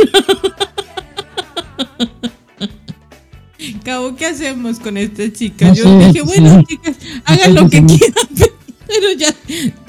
Cabo, 3.85 4.13
¿qué 4.17 4.25
hacemos 4.25 4.79
con 4.79 4.97
esta 4.97 5.31
chica? 5.31 5.67
No 5.67 5.73
yo 5.73 5.83
sé, 5.83 6.07
dije, 6.07 6.21
bueno, 6.23 6.59
sí. 6.59 6.65
chicas, 6.75 6.97
hagan 7.23 7.55
lo 7.55 7.69
que 7.69 7.85
quieran. 7.85 8.27
Pero 8.87 9.13
ya, 9.13 9.33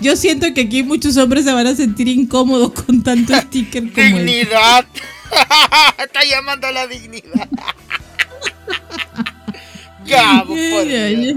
yo 0.00 0.16
siento 0.16 0.54
que 0.54 0.62
aquí 0.62 0.82
muchos 0.82 1.18
hombres 1.18 1.44
se 1.44 1.52
van 1.52 1.66
a 1.66 1.74
sentir 1.74 2.08
incómodos 2.08 2.72
con 2.72 3.02
tanto 3.02 3.34
sticker 3.34 3.82
como 3.92 3.96
este. 3.96 4.24
Dignidad. 4.24 4.86
Está 5.98 6.24
llamando 6.24 6.66
a 6.66 6.72
la 6.72 6.86
dignidad. 6.86 7.48
Gabo, 10.08 10.54
por 10.54 10.86
Dios. 10.86 11.36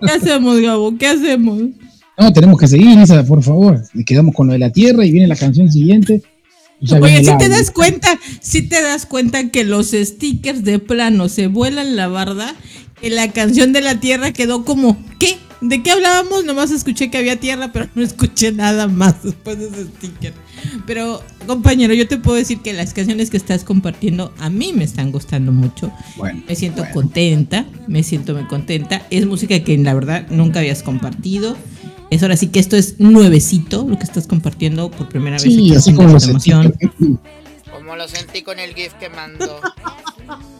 ¿Qué 0.00 0.12
hacemos, 0.12 0.60
Gabo? 0.60 0.96
¿Qué 0.96 1.06
hacemos? 1.08 1.62
No, 2.16 2.32
tenemos 2.32 2.58
que 2.58 2.68
seguir, 2.68 2.98
Isa, 2.98 3.24
por 3.24 3.42
favor. 3.42 3.82
Y 3.92 4.04
quedamos 4.04 4.34
con 4.34 4.46
lo 4.46 4.52
de 4.52 4.58
la 4.58 4.70
tierra 4.70 5.04
y 5.04 5.10
viene 5.10 5.26
la 5.26 5.36
canción 5.36 5.70
siguiente. 5.70 6.22
Oye, 7.00 7.24
si 7.24 7.38
te 7.38 7.48
das 7.48 7.70
cuenta, 7.70 8.18
si 8.40 8.62
te 8.62 8.82
das 8.82 9.06
cuenta 9.06 9.50
que 9.50 9.64
los 9.64 9.92
stickers 9.92 10.64
de 10.64 10.78
plano 10.78 11.28
se 11.28 11.46
vuelan 11.46 11.96
la 11.96 12.08
barda, 12.08 12.54
que 13.00 13.10
la 13.10 13.30
canción 13.32 13.72
de 13.72 13.80
la 13.80 14.00
tierra 14.00 14.32
quedó 14.32 14.64
como, 14.64 14.96
¿qué? 15.18 15.38
¿De 15.66 15.82
qué 15.82 15.92
hablábamos? 15.92 16.44
Nomás 16.44 16.70
escuché 16.70 17.10
que 17.10 17.16
había 17.16 17.40
tierra, 17.40 17.72
pero 17.72 17.88
no 17.94 18.02
escuché 18.02 18.52
nada 18.52 18.86
más 18.86 19.22
después 19.22 19.58
de 19.58 19.68
ese 19.68 19.84
sticker. 19.86 20.34
Pero, 20.86 21.22
compañero, 21.46 21.94
yo 21.94 22.06
te 22.06 22.18
puedo 22.18 22.36
decir 22.36 22.60
que 22.60 22.74
las 22.74 22.92
canciones 22.92 23.30
que 23.30 23.38
estás 23.38 23.64
compartiendo 23.64 24.34
a 24.38 24.50
mí 24.50 24.74
me 24.74 24.84
están 24.84 25.10
gustando 25.10 25.52
mucho. 25.52 25.90
Bueno, 26.16 26.42
Me 26.46 26.54
siento 26.54 26.82
bueno. 26.82 26.92
contenta, 26.94 27.64
me 27.88 28.02
siento 28.02 28.34
muy 28.34 28.44
contenta. 28.44 29.06
Es 29.08 29.24
música 29.24 29.58
que 29.64 29.78
la 29.78 29.94
verdad 29.94 30.26
nunca 30.28 30.58
habías 30.58 30.82
compartido. 30.82 31.56
Es 32.10 32.22
ahora 32.22 32.36
sí 32.36 32.48
que 32.48 32.60
esto 32.60 32.76
es 32.76 33.00
nuevecito, 33.00 33.86
lo 33.88 33.96
que 33.96 34.04
estás 34.04 34.26
compartiendo 34.26 34.90
por 34.90 35.08
primera 35.08 35.36
vez. 35.36 35.44
Sí, 35.44 35.74
así 35.74 35.94
como 35.94 36.08
la 36.08 36.14
lo 36.14 36.20
sentí. 36.20 36.50
Como 37.72 37.96
lo 37.96 38.06
sentí 38.06 38.42
con 38.42 38.58
el 38.58 38.74
GIF 38.74 38.92
que 39.00 39.08
mandó. 39.08 39.60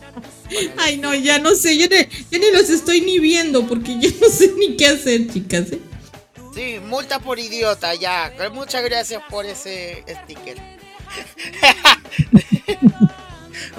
Ay, 0.79 0.99
no, 0.99 1.15
ya 1.15 1.39
no 1.39 1.55
sé, 1.55 1.77
yo, 1.79 1.87
ni- 1.89 2.07
yo 2.31 2.39
ni 2.39 2.51
los 2.53 2.69
estoy 2.71 3.01
ni 3.01 3.19
viendo 3.19 3.67
porque 3.67 3.97
yo 4.01 4.11
no 4.21 4.29
sé 4.29 4.53
ni 4.59 4.77
qué 4.77 4.89
hacer, 4.89 5.29
chicas. 5.33 5.73
¿eh? 5.73 5.81
Sí, 6.55 6.77
multa 6.87 7.19
por 7.19 7.39
idiota, 7.39 7.95
ya. 7.95 8.33
Muchas 8.53 8.85
gracias 8.85 9.23
por 9.31 9.47
ese 9.47 10.05
sticker. 10.25 10.59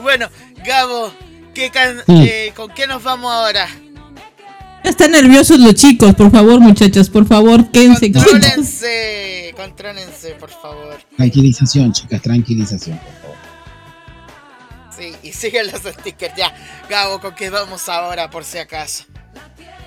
bueno, 0.01 0.27
Gabo, 0.65 1.11
¿qué 1.53 1.69
can- 1.69 1.99
Sí. 2.05 2.13
eh, 2.27 2.53
¿con 2.55 2.71
qué 2.73 2.87
nos 2.87 3.03
vamos 3.03 3.31
ahora? 3.31 3.67
Ya 4.83 4.89
están 4.91 5.11
nerviosos 5.11 5.59
los 5.59 5.73
chicos, 5.75 6.13
por 6.15 6.31
favor, 6.31 6.59
muchachos, 6.59 7.09
por 7.09 7.27
favor, 7.27 7.71
quédense. 7.71 8.11
Contrólense, 8.11 9.53
contrólense, 9.55 10.31
por 10.39 10.49
favor. 10.49 10.97
Tranquilización, 11.17 11.91
chicas, 11.91 12.21
tranquilización, 12.21 12.97
por 12.99 13.13
favor. 13.13 13.24
Sí, 14.97 15.15
y 15.23 15.33
siguen 15.33 15.71
los 15.71 15.81
stickers, 15.81 16.35
ya. 16.35 16.55
Gabo, 16.89 17.19
¿con 17.19 17.35
qué 17.35 17.49
vamos 17.49 17.89
ahora, 17.89 18.29
por 18.29 18.45
si 18.45 18.57
acaso? 18.57 19.03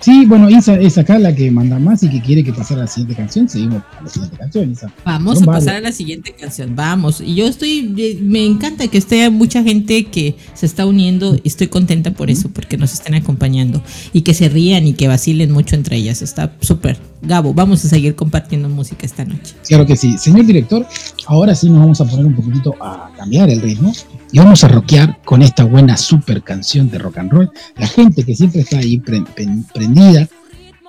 Sí, 0.01 0.27
bueno, 0.27 0.49
Isa 0.49 0.75
es 0.79 0.97
acá 0.97 1.19
la 1.19 1.35
que 1.35 1.51
manda 1.51 1.79
más 1.79 2.03
y 2.05 2.09
que 2.09 2.21
quiere 2.23 2.45
que 2.45 2.53
pasara 2.53 2.83
la 2.83 2.87
siguiente 2.87 3.17
canción. 3.17 3.49
Seguimos 3.49 3.83
con 3.83 4.05
la 4.05 4.11
siguiente 4.11 4.37
canción, 4.37 4.71
Isa. 4.71 4.93
Vamos 5.05 5.41
Son 5.41 5.49
a 5.49 5.53
pasar 5.53 5.67
varias. 5.67 5.77
a 5.85 5.89
la 5.89 5.93
siguiente 5.93 6.35
canción, 6.39 6.77
vamos. 6.77 7.21
Y 7.21 7.35
yo 7.35 7.47
estoy, 7.49 7.95
eh, 7.99 8.19
me 8.23 8.45
encanta 8.47 8.87
que 8.87 8.97
esté 8.99 9.29
mucha 9.31 9.63
gente 9.65 10.05
que 10.05 10.37
se 10.55 10.67
está 10.67 10.87
uniendo, 10.87 11.37
estoy 11.43 11.67
contenta 11.67 12.13
por 12.13 12.31
eso, 12.31 12.49
porque 12.49 12.77
nos 12.77 12.93
estén 12.93 13.15
acompañando 13.17 13.83
y 14.13 14.23
que 14.23 14.35
se 14.35 14.49
rían 14.49 14.87
y 14.87 14.93
que 14.93 15.09
vacilen 15.09 15.51
mucho 15.51 15.75
entre 15.75 15.97
ellas. 15.97 16.23
Está 16.23 16.53
súper. 16.61 16.97
Gabo, 17.21 17.53
vamos 17.53 17.85
a 17.85 17.89
seguir 17.89 18.15
compartiendo 18.15 18.69
música 18.69 19.05
esta 19.05 19.25
noche. 19.25 19.57
Claro 19.67 19.85
que 19.85 19.97
sí. 19.97 20.17
Señor 20.19 20.47
director, 20.47 20.87
ahora 21.27 21.53
sí 21.57 21.69
nos 21.69 21.81
vamos 21.81 22.01
a 22.01 22.05
poner 22.05 22.25
un 22.25 22.35
poquitito 22.37 22.77
a 22.81 23.11
cambiar 23.17 23.51
el 23.51 23.61
ritmo 23.61 23.93
y 24.31 24.39
vamos 24.39 24.63
a 24.63 24.69
rockear 24.69 25.19
con 25.25 25.43
esta 25.43 25.65
buena 25.65 25.97
super 25.97 26.43
canción 26.45 26.89
de 26.91 26.99
rock 26.99 27.19
and 27.19 27.33
roll. 27.33 27.51
La 27.77 27.89
gente 27.89 28.23
que 28.23 28.37
siempre 28.37 28.61
está 28.61 28.79
ahí 28.79 28.99
pre- 28.99 29.25
pen- 29.35 29.65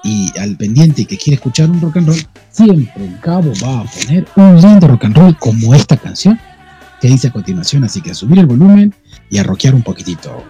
y 0.04 0.32
al 0.40 0.56
pendiente 0.58 1.06
que 1.06 1.18
quiere 1.18 1.36
escuchar 1.36 1.70
un 1.70 1.82
rock 1.82 1.98
and 1.98 2.08
roll, 2.08 2.28
siempre 2.52 3.06
el 3.06 3.20
cabo 3.20 3.52
va 3.64 3.82
a 3.82 3.84
poner 3.86 4.28
un 4.36 4.62
lindo 4.62 4.88
rock 4.88 5.06
and 5.06 5.18
roll 5.18 5.38
como 5.38 5.74
esta 5.76 5.98
canción 5.98 6.40
que 7.02 7.08
dice 7.08 7.28
a 7.28 7.32
continuación. 7.32 7.84
Así 7.84 8.02
que 8.02 8.12
a 8.12 8.16
subir 8.16 8.40
el 8.40 8.46
volumen 8.46 8.94
y 9.30 9.38
a 9.38 9.44
rockear 9.44 9.76
un 9.76 9.84
poquitito. 9.84 10.44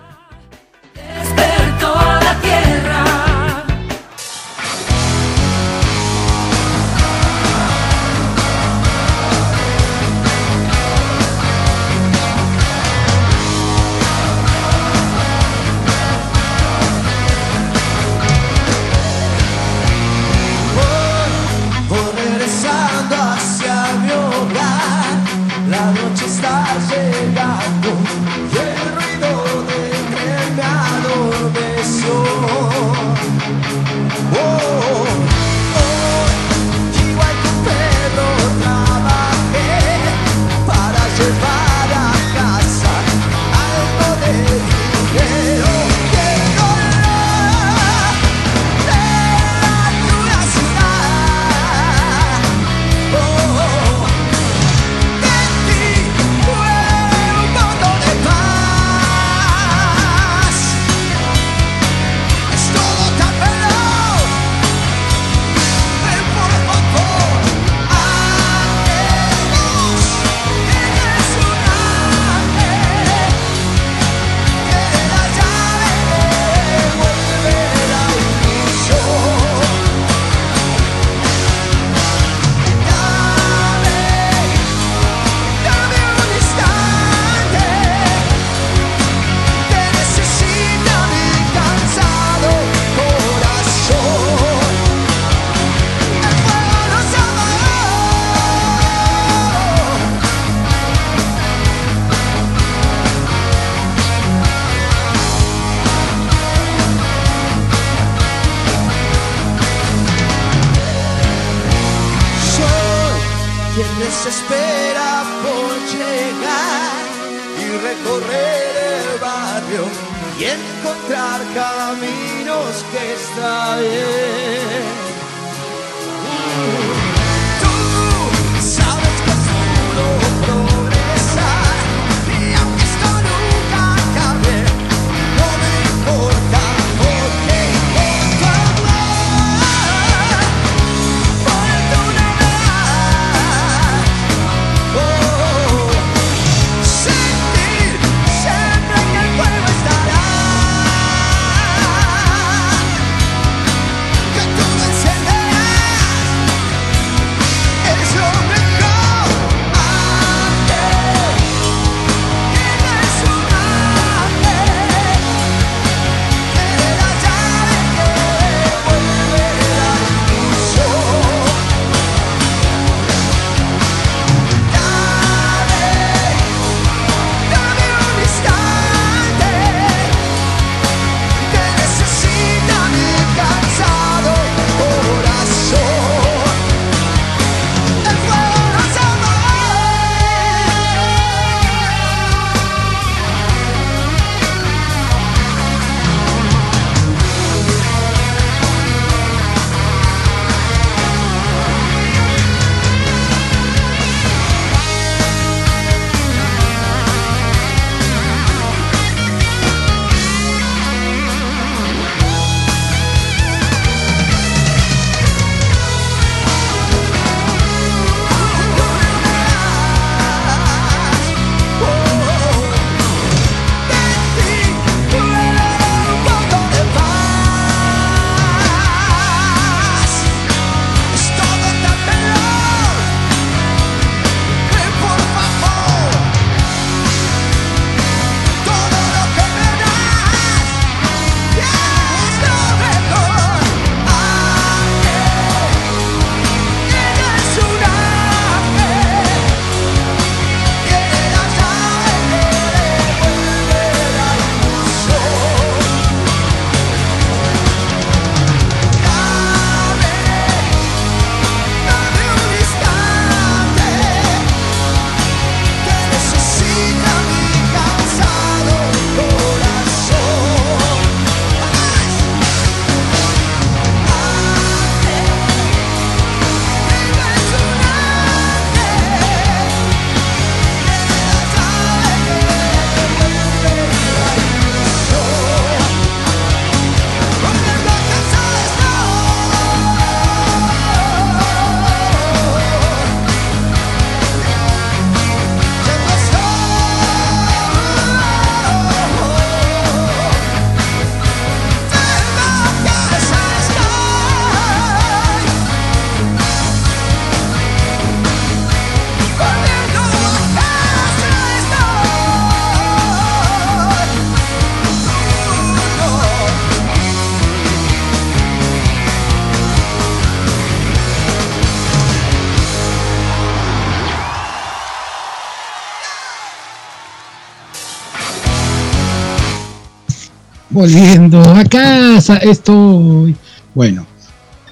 Volviendo 330.79 331.41
a 331.41 331.65
casa 331.65 332.37
estoy. 332.37 333.35
Bueno, 333.75 334.07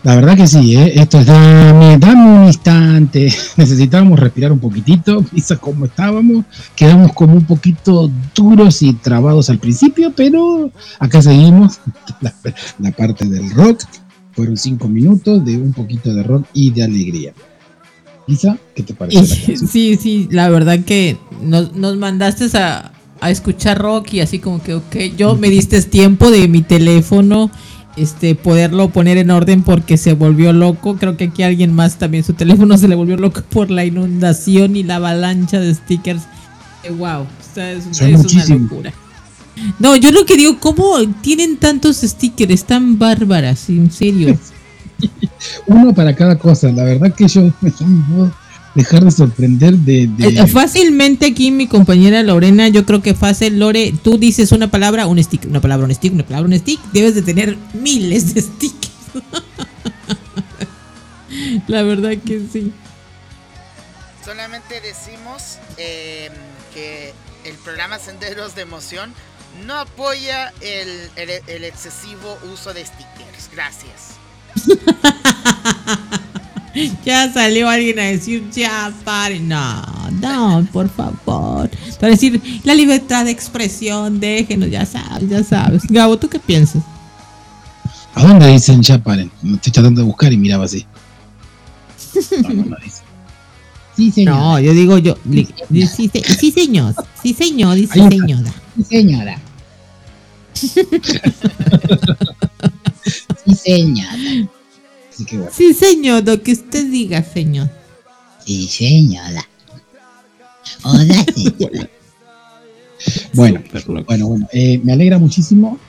la 0.04 0.16
verdad 0.16 0.38
que 0.38 0.48
sí, 0.48 0.78
¿eh? 0.78 0.94
esto 1.02 1.20
es 1.20 1.26
dame, 1.26 1.98
dame 1.98 2.40
un 2.40 2.46
instante. 2.46 3.30
Necesitábamos 3.58 4.18
respirar 4.18 4.54
un 4.54 4.60
poquitito, 4.60 5.22
quizás 5.36 5.60
como 5.60 5.84
estábamos. 5.84 6.46
Quedamos 6.78 7.12
como 7.12 7.34
un 7.34 7.44
poquito 7.44 8.10
duros 8.34 8.82
y 8.84 8.94
trabados 8.94 9.50
al 9.50 9.58
principio, 9.58 10.14
pero 10.16 10.72
acá 10.98 11.22
seguimos. 11.22 11.82
La, 12.22 12.34
la 12.80 12.92
parte 12.92 13.26
del 13.26 13.52
rock. 13.52 13.84
Fueron 14.32 14.56
cinco 14.56 14.88
minutos 14.88 15.44
de 15.44 15.58
un 15.58 15.74
poquito 15.74 16.14
de 16.14 16.24
rock 16.24 16.46
y 16.54 16.72
de 16.72 16.84
alegría. 16.86 17.34
Isa, 18.28 18.58
¿qué 18.74 18.84
te 18.84 18.94
parece? 18.94 19.52
La 19.52 19.58
sí, 19.68 19.98
sí, 19.98 20.30
la 20.32 20.48
verdad 20.48 20.80
que 20.86 21.18
nos, 21.42 21.76
nos 21.76 21.98
mandaste 21.98 22.46
a, 22.58 22.94
a 23.20 23.32
escuchar 23.32 23.80
rock 23.80 24.14
y 24.14 24.20
así 24.22 24.40
como 24.40 24.62
que, 24.62 24.76
ok, 24.76 24.96
yo 25.18 25.36
me 25.36 25.50
diste 25.50 25.82
tiempo 25.82 26.32
de 26.32 26.48
mi 26.48 26.62
teléfono, 26.62 27.52
este, 27.96 28.36
poderlo 28.36 28.90
poner 28.90 29.18
en 29.18 29.32
orden 29.32 29.64
porque 29.64 29.98
se 29.98 30.14
volvió 30.14 30.54
loco. 30.54 30.98
Creo 30.98 31.18
que 31.18 31.26
aquí 31.26 31.44
alguien 31.44 31.74
más 31.74 31.98
también 31.98 32.24
su 32.24 32.34
teléfono 32.34 32.78
se 32.78 32.88
le 32.88 32.96
volvió 32.96 33.18
loco 33.18 33.42
por 33.50 33.72
la 33.72 33.86
inundación 33.86 34.76
y 34.76 34.84
la 34.84 34.96
avalancha 34.96 35.60
de 35.60 35.74
stickers. 35.74 36.24
Eh, 36.84 36.92
wow, 36.92 37.22
o 37.22 37.28
sea, 37.54 37.72
es, 37.72 37.86
una 38.02 38.46
locura. 38.56 38.94
No, 39.80 39.96
yo 39.96 40.12
lo 40.12 40.26
que 40.26 40.38
digo, 40.38 40.60
¿cómo 40.60 40.98
tienen 41.22 41.58
tantos 41.58 41.98
stickers 41.98 42.64
tan 42.64 43.00
bárbaras? 43.00 43.70
En 43.70 43.92
serio. 43.92 44.38
Uno 45.68 45.94
para 45.94 46.16
cada 46.16 46.38
cosa. 46.38 46.72
La 46.72 46.84
verdad 46.84 47.14
que 47.14 47.28
yo 47.28 47.52
dejar 48.78 49.04
de 49.04 49.12
sorprender 49.12 49.74
de. 49.76 50.08
de- 50.08 50.28
Eh, 50.40 50.48
Fácilmente 50.48 51.26
aquí 51.26 51.52
mi 51.52 51.68
compañera 51.68 52.24
Lorena, 52.24 52.70
yo 52.70 52.86
creo 52.86 53.02
que 53.02 53.14
fácil, 53.14 53.60
Lore, 53.60 53.94
tú 54.04 54.18
dices 54.18 54.54
una 54.54 54.72
palabra, 54.72 55.08
un 55.08 55.22
stick, 55.22 55.46
una 55.46 55.60
palabra, 55.60 55.86
un 55.86 55.94
stick, 55.94 56.14
una 56.14 56.24
palabra, 56.26 56.48
un 56.48 56.58
stick, 56.58 56.80
debes 56.94 57.16
de 57.16 57.22
tener 57.24 57.58
miles 57.74 58.34
de 58.34 58.42
stickers. 58.42 58.94
La 61.68 61.84
verdad 61.84 62.12
que 62.26 62.42
sí. 62.52 62.72
Solamente 64.24 64.80
decimos 64.82 65.58
eh, 65.78 66.30
que 66.74 67.14
el 67.46 67.56
programa 67.58 68.00
Senderos 68.00 68.56
de 68.56 68.64
Emoción 68.64 69.14
no 69.66 69.76
apoya 69.76 70.52
el, 70.62 70.90
el- 71.16 71.42
el 71.48 71.64
excesivo 71.64 72.38
uso 72.54 72.74
de 72.74 72.86
stickers. 72.86 73.50
Gracias. 73.54 74.16
Ya 77.06 77.32
salió 77.34 77.70
alguien 77.70 78.00
a 78.00 78.04
decir, 78.04 78.50
ya 78.52 78.92
paren. 79.04 79.48
No, 79.48 79.82
no, 80.22 80.68
por 80.72 80.90
favor. 80.90 81.70
Para 82.00 82.12
decir, 82.14 82.42
la 82.64 82.74
libertad 82.76 83.26
de 83.26 83.32
expresión, 83.32 84.20
déjenos, 84.20 84.70
ya 84.70 84.86
sabes, 84.86 85.30
ya 85.30 85.44
sabes. 85.44 85.84
Gabo, 85.90 86.18
¿tú 86.18 86.28
qué 86.30 86.40
piensas? 86.40 86.84
¿A 88.14 88.24
dónde 88.24 88.48
dicen 88.48 88.82
ya 88.82 88.98
paren? 88.98 89.32
Me 89.42 89.56
estoy 89.56 89.72
tratando 89.72 90.02
de 90.02 90.08
buscar 90.08 90.32
y 90.34 90.38
miraba 90.38 90.66
así. 90.66 90.86
No, 92.42 92.50
no, 92.50 92.66
no 92.66 92.78
dice. 92.84 93.02
Sí, 93.96 94.12
señor. 94.12 94.36
No, 94.36 94.60
yo 94.60 94.74
digo 94.74 94.98
yo. 95.00 95.18
li- 95.26 95.48
di- 95.70 95.88
Sí, 95.88 96.10
sí, 96.40 96.52
señor. 96.52 96.94
Sí, 97.22 97.34
señor, 97.34 97.76
dice 97.76 97.94
señora. 98.10 98.54
Sí, 98.76 98.84
señora. 98.84 99.40
Sí, 103.46 103.56
señora. 103.56 104.50
Así 105.18 105.26
que 105.26 105.38
bueno. 105.38 105.52
Sí, 105.52 105.74
señor, 105.74 106.24
lo 106.28 106.44
que 106.44 106.52
usted 106.52 106.92
diga, 106.92 107.24
señor. 107.24 107.72
Sí, 108.46 108.68
señora. 108.68 109.44
Hola, 110.84 111.26
señora. 111.36 111.90
Bueno, 113.34 113.62
bueno, 114.06 114.28
bueno. 114.28 114.48
eh, 114.52 114.80
me 114.84 114.94
alegra 114.94 115.18
muchísimo. 115.20 115.80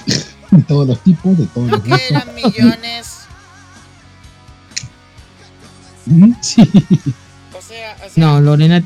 De 0.51 0.61
todos 0.67 0.87
los 0.87 1.03
tipos, 1.03 1.35
de 1.37 1.45
todos 1.47 1.71
los 1.71 1.81
Que 1.81 1.89
gustos. 1.89 2.11
eran 2.11 2.35
millones. 2.35 3.07
Sí. 6.41 6.61
O 7.53 7.61
sea, 7.61 7.95
o 8.05 8.09
sea 8.09 8.11
No, 8.15 8.39
Lorena. 8.39 8.77
un- 8.77 8.85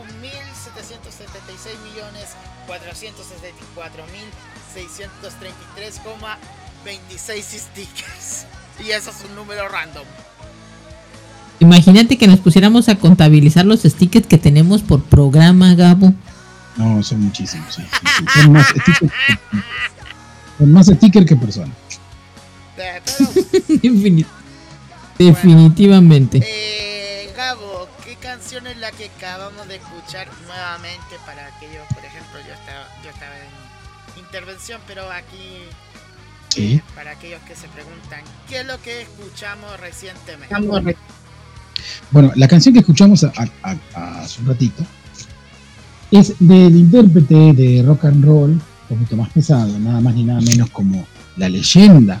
un 0.00 0.08
1.776 0.22 1.78
millones 1.92 2.30
474 2.66 4.04
mil 4.06 4.24
633,26 4.74 7.42
stickers. 7.42 8.46
Y 8.84 8.90
eso 8.90 9.10
es 9.10 9.16
un 9.28 9.34
número 9.34 9.68
random. 9.68 10.04
Imagínate 11.58 12.18
que 12.18 12.26
nos 12.26 12.40
pusiéramos 12.40 12.88
a 12.88 12.96
contabilizar 12.96 13.64
los 13.64 13.82
stickers 13.82 14.26
que 14.26 14.38
tenemos 14.38 14.82
por 14.82 15.02
programa, 15.04 15.74
Gabo. 15.74 16.12
No, 16.76 17.02
son 17.02 17.22
muchísimos. 17.22 17.74
sí, 17.74 17.82
sí, 17.82 17.98
sí. 18.18 18.24
Son, 18.42 18.52
más 18.52 18.66
stickers 18.68 18.98
que, 19.00 19.08
son 20.58 20.72
más 20.72 20.86
stickers 20.86 21.26
que 21.26 21.36
personas. 21.36 21.74
Eh, 22.76 23.00
Pero, 23.06 23.30
Defini- 23.82 24.26
Definitivamente. 25.18 26.42
eh, 26.44 27.32
Gabo, 27.34 27.88
¿qué 28.04 28.16
canción 28.16 28.66
es 28.66 28.76
la 28.76 28.90
que 28.92 29.06
acabamos 29.16 29.66
de 29.68 29.76
escuchar 29.76 30.28
nuevamente 30.46 31.16
para 31.24 31.46
aquellos, 31.46 31.86
por 31.94 32.04
ejemplo, 32.04 32.38
yo 32.46 32.52
estaba, 32.52 32.86
yo 33.02 33.08
estaba 33.10 33.34
en 33.36 34.22
intervención, 34.22 34.80
pero 34.86 35.10
aquí 35.10 35.62
Sí. 36.50 36.80
para 36.94 37.10
aquellos 37.12 37.40
que 37.42 37.54
se 37.56 37.68
preguntan, 37.68 38.20
¿qué 38.48 38.60
es 38.60 38.66
lo 38.66 38.80
que 38.82 39.02
escuchamos 39.02 39.78
recientemente? 39.80 40.54
Bueno, 42.10 42.32
la 42.36 42.48
canción 42.48 42.72
que 42.74 42.80
escuchamos 42.80 43.24
a- 43.24 43.32
a- 43.62 43.76
a- 43.94 44.20
hace 44.22 44.40
un 44.42 44.48
ratito 44.48 44.84
es 46.10 46.34
del 46.38 46.76
intérprete 46.76 47.52
de 47.52 47.82
rock 47.84 48.04
and 48.06 48.24
roll, 48.24 48.50
un 48.52 48.60
poquito 48.88 49.16
más 49.16 49.28
pesado, 49.30 49.78
nada 49.78 50.00
más 50.00 50.14
ni 50.14 50.24
nada 50.24 50.40
menos 50.40 50.70
como 50.70 51.06
la 51.36 51.48
leyenda 51.48 52.20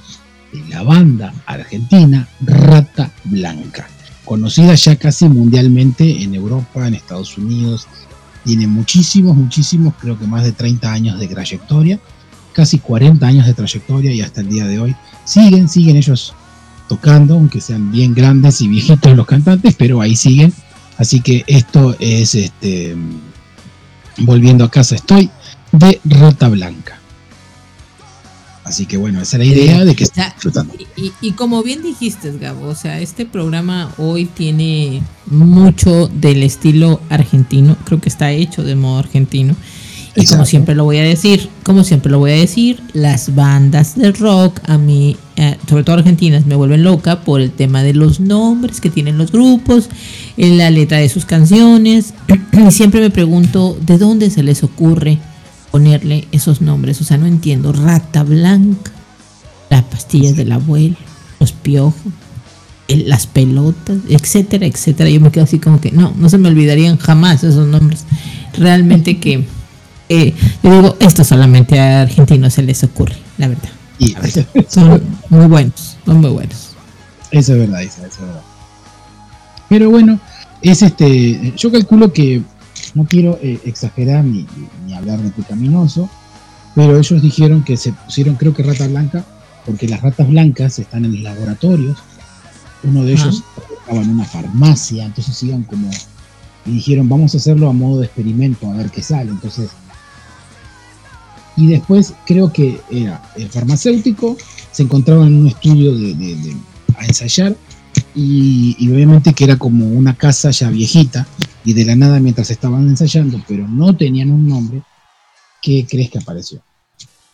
de 0.52 0.68
la 0.68 0.82
banda 0.82 1.32
argentina 1.46 2.28
Rata 2.40 3.10
Blanca, 3.24 3.86
conocida 4.24 4.74
ya 4.74 4.96
casi 4.96 5.28
mundialmente 5.28 6.22
en 6.22 6.34
Europa, 6.34 6.86
en 6.88 6.94
Estados 6.94 7.38
Unidos, 7.38 7.86
tiene 8.44 8.66
muchísimos, 8.66 9.36
muchísimos, 9.36 9.94
creo 10.00 10.18
que 10.18 10.26
más 10.26 10.44
de 10.44 10.52
30 10.52 10.92
años 10.92 11.18
de 11.18 11.26
trayectoria, 11.28 11.98
casi 12.52 12.78
40 12.78 13.26
años 13.26 13.46
de 13.46 13.54
trayectoria 13.54 14.12
y 14.12 14.20
hasta 14.20 14.40
el 14.40 14.48
día 14.48 14.66
de 14.66 14.78
hoy 14.80 14.96
siguen, 15.24 15.68
siguen 15.68 15.96
ellos 15.96 16.32
tocando, 16.88 17.34
aunque 17.34 17.60
sean 17.60 17.90
bien 17.90 18.14
grandes 18.14 18.60
y 18.60 18.68
viejitos 18.68 19.16
los 19.16 19.26
cantantes, 19.26 19.74
pero 19.76 20.00
ahí 20.00 20.16
siguen. 20.16 20.52
Así 20.98 21.20
que 21.20 21.44
esto 21.46 21.94
es 22.00 22.34
este 22.34 22.96
Volviendo 24.18 24.64
a 24.64 24.70
casa 24.70 24.94
estoy 24.94 25.30
de 25.72 26.00
Rata 26.04 26.48
Blanca. 26.48 26.98
Así 28.64 28.86
que 28.86 28.96
bueno, 28.96 29.20
esa 29.20 29.36
es 29.36 29.38
la 29.38 29.44
idea 29.44 29.84
de 29.84 29.94
que 29.94 30.04
estén 30.04 30.24
disfrutando. 30.34 30.74
Y, 30.96 31.12
y 31.20 31.32
como 31.32 31.62
bien 31.62 31.82
dijiste, 31.82 32.36
Gabo, 32.36 32.66
o 32.66 32.74
sea, 32.74 33.00
este 33.00 33.24
programa 33.26 33.92
hoy 33.96 34.24
tiene 34.24 35.02
mucho 35.26 36.08
del 36.08 36.42
estilo 36.42 37.00
argentino, 37.08 37.76
creo 37.84 38.00
que 38.00 38.08
está 38.08 38.32
hecho 38.32 38.64
de 38.64 38.74
modo 38.74 38.98
argentino. 38.98 39.54
Y 40.16 40.26
como 40.26 40.46
siempre 40.46 40.74
lo 40.74 40.84
voy 40.84 40.96
a 40.96 41.02
decir, 41.02 41.48
como 41.62 41.84
siempre 41.84 42.10
lo 42.10 42.18
voy 42.18 42.32
a 42.32 42.36
decir, 42.36 42.82
las 42.94 43.34
bandas 43.34 43.96
de 43.96 44.10
rock 44.12 44.58
a 44.66 44.78
mí, 44.78 45.16
eh, 45.36 45.56
sobre 45.68 45.84
todo 45.84 45.96
argentinas, 45.96 46.46
me 46.46 46.54
vuelven 46.56 46.82
loca 46.82 47.20
por 47.20 47.40
el 47.40 47.50
tema 47.50 47.82
de 47.82 47.92
los 47.92 48.20
nombres 48.20 48.80
que 48.80 48.90
tienen 48.90 49.18
los 49.18 49.32
grupos, 49.32 49.88
en 50.36 50.58
la 50.58 50.70
letra 50.70 50.98
de 50.98 51.08
sus 51.08 51.24
canciones. 51.24 52.14
Y 52.52 52.70
siempre 52.70 53.00
me 53.00 53.10
pregunto, 53.10 53.78
¿de 53.84 53.98
dónde 53.98 54.30
se 54.30 54.42
les 54.42 54.64
ocurre 54.64 55.18
ponerle 55.70 56.26
esos 56.32 56.62
nombres? 56.62 57.00
O 57.02 57.04
sea, 57.04 57.18
no 57.18 57.26
entiendo. 57.26 57.72
Rata 57.72 58.22
Blanca, 58.22 58.90
las 59.68 59.84
pastillas 59.84 60.36
del 60.36 60.52
abuelo, 60.52 60.96
los 61.38 61.52
piojos, 61.52 62.12
las 62.88 63.26
pelotas, 63.26 63.98
etcétera, 64.08 64.64
etcétera. 64.64 65.10
Yo 65.10 65.20
me 65.20 65.30
quedo 65.30 65.44
así 65.44 65.58
como 65.58 65.80
que 65.80 65.92
no, 65.92 66.14
no 66.16 66.30
se 66.30 66.38
me 66.38 66.48
olvidarían 66.48 66.96
jamás 66.96 67.44
esos 67.44 67.68
nombres. 67.68 68.04
Realmente 68.54 69.18
que 69.20 69.44
eh, 70.08 70.34
yo 70.62 70.70
digo, 70.70 70.96
esto 71.00 71.24
solamente 71.24 71.78
a 71.78 72.02
argentinos 72.02 72.54
se 72.54 72.62
les 72.62 72.82
ocurre, 72.84 73.16
la 73.38 73.48
verdad. 73.48 73.70
Y. 73.98 74.14
Son 74.68 75.02
muy 75.30 75.46
buenos, 75.46 75.96
son 76.04 76.20
muy 76.20 76.30
buenos. 76.30 76.74
Eso 77.30 77.52
es 77.54 77.58
verdad, 77.58 77.80
Isa, 77.80 78.06
eso 78.06 78.20
es 78.20 78.20
verdad. 78.20 78.42
Pero 79.68 79.90
bueno, 79.90 80.20
es 80.62 80.82
este. 80.82 81.52
Yo 81.56 81.72
calculo 81.72 82.12
que 82.12 82.42
no 82.94 83.04
quiero 83.04 83.38
eh, 83.42 83.60
exagerar 83.64 84.24
ni, 84.24 84.46
ni 84.86 84.94
hablar 84.94 85.20
de 85.20 85.30
pecaminoso, 85.30 86.08
pero 86.74 86.98
ellos 86.98 87.22
dijeron 87.22 87.64
que 87.64 87.76
se 87.76 87.92
pusieron, 87.92 88.36
creo 88.36 88.54
que 88.54 88.62
rata 88.62 88.86
blanca, 88.86 89.24
porque 89.64 89.88
las 89.88 90.02
ratas 90.02 90.28
blancas 90.28 90.78
están 90.78 91.04
en 91.04 91.12
los 91.14 91.22
laboratorios. 91.22 91.98
Uno 92.82 93.02
de 93.02 93.12
ellos 93.12 93.42
trabajaba 93.54 94.02
en 94.02 94.10
una 94.10 94.24
farmacia, 94.24 95.06
entonces 95.06 95.42
iban 95.42 95.64
como 95.64 95.90
y 96.66 96.72
dijeron, 96.72 97.08
vamos 97.08 97.34
a 97.34 97.38
hacerlo 97.38 97.68
a 97.68 97.72
modo 97.72 98.00
de 98.00 98.06
experimento, 98.06 98.70
a 98.70 98.76
ver 98.76 98.90
qué 98.90 99.02
sale. 99.02 99.30
Entonces, 99.30 99.70
y 101.56 101.66
después 101.68 102.14
creo 102.26 102.52
que 102.52 102.80
era 102.90 103.22
el 103.36 103.48
farmacéutico, 103.48 104.36
se 104.72 104.82
encontraba 104.82 105.26
en 105.26 105.34
un 105.34 105.46
estudio 105.48 105.94
de, 105.94 106.14
de- 106.14 106.36
de- 106.36 106.56
a 106.98 107.04
ensayar 107.06 107.56
y, 108.14 108.76
y 108.78 108.90
obviamente 108.90 109.32
que 109.34 109.44
era 109.44 109.56
como 109.56 109.86
una 109.86 110.14
casa 110.14 110.50
ya 110.50 110.70
viejita 110.70 111.26
y 111.64 111.72
de 111.72 111.84
la 111.84 111.96
nada 111.96 112.20
mientras 112.20 112.50
estaban 112.50 112.88
ensayando, 112.88 113.42
pero 113.48 113.66
no 113.68 113.94
tenían 113.96 114.30
un 114.30 114.48
nombre, 114.48 114.82
¿qué 115.62 115.86
crees 115.88 116.10
que 116.10 116.18
apareció? 116.18 116.60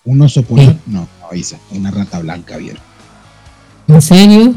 ¿Un 0.04 0.20
oso 0.22 0.42
polar? 0.42 0.76
No, 0.86 1.06
no, 1.20 1.36
Isa, 1.36 1.58
una 1.70 1.90
rata 1.90 2.18
blanca, 2.20 2.56
vieron. 2.56 2.82
¿En 3.88 4.02
serio? 4.02 4.54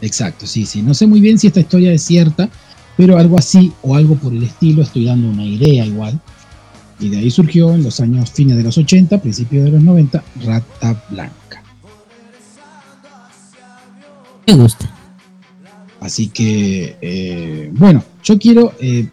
Exacto, 0.00 0.46
sí, 0.46 0.64
sí. 0.64 0.80
No 0.82 0.94
sé 0.94 1.06
muy 1.06 1.20
bien 1.20 1.38
si 1.38 1.46
esta 1.48 1.60
historia 1.60 1.92
es 1.92 2.02
cierta, 2.02 2.48
pero 2.96 3.18
algo 3.18 3.38
así 3.38 3.72
o 3.82 3.96
algo 3.96 4.14
por 4.16 4.32
el 4.32 4.42
estilo, 4.42 4.82
estoy 4.82 5.04
dando 5.04 5.28
una 5.28 5.44
idea 5.44 5.84
igual. 5.84 6.18
Y 7.00 7.08
de 7.08 7.18
ahí 7.18 7.30
surgió 7.30 7.74
en 7.74 7.82
los 7.82 8.00
años 8.00 8.30
fines 8.30 8.56
de 8.56 8.62
los 8.62 8.76
80, 8.76 9.20
principios 9.22 9.64
de 9.64 9.70
los 9.70 9.82
90, 9.82 10.22
Rata 10.44 11.04
Blanca. 11.10 11.62
Me 14.46 14.54
gusta. 14.54 14.90
Así 16.00 16.28
que, 16.28 16.96
eh, 17.00 17.70
bueno, 17.74 18.02
yo 18.24 18.38
quiero, 18.38 18.72
eh, 18.80 19.08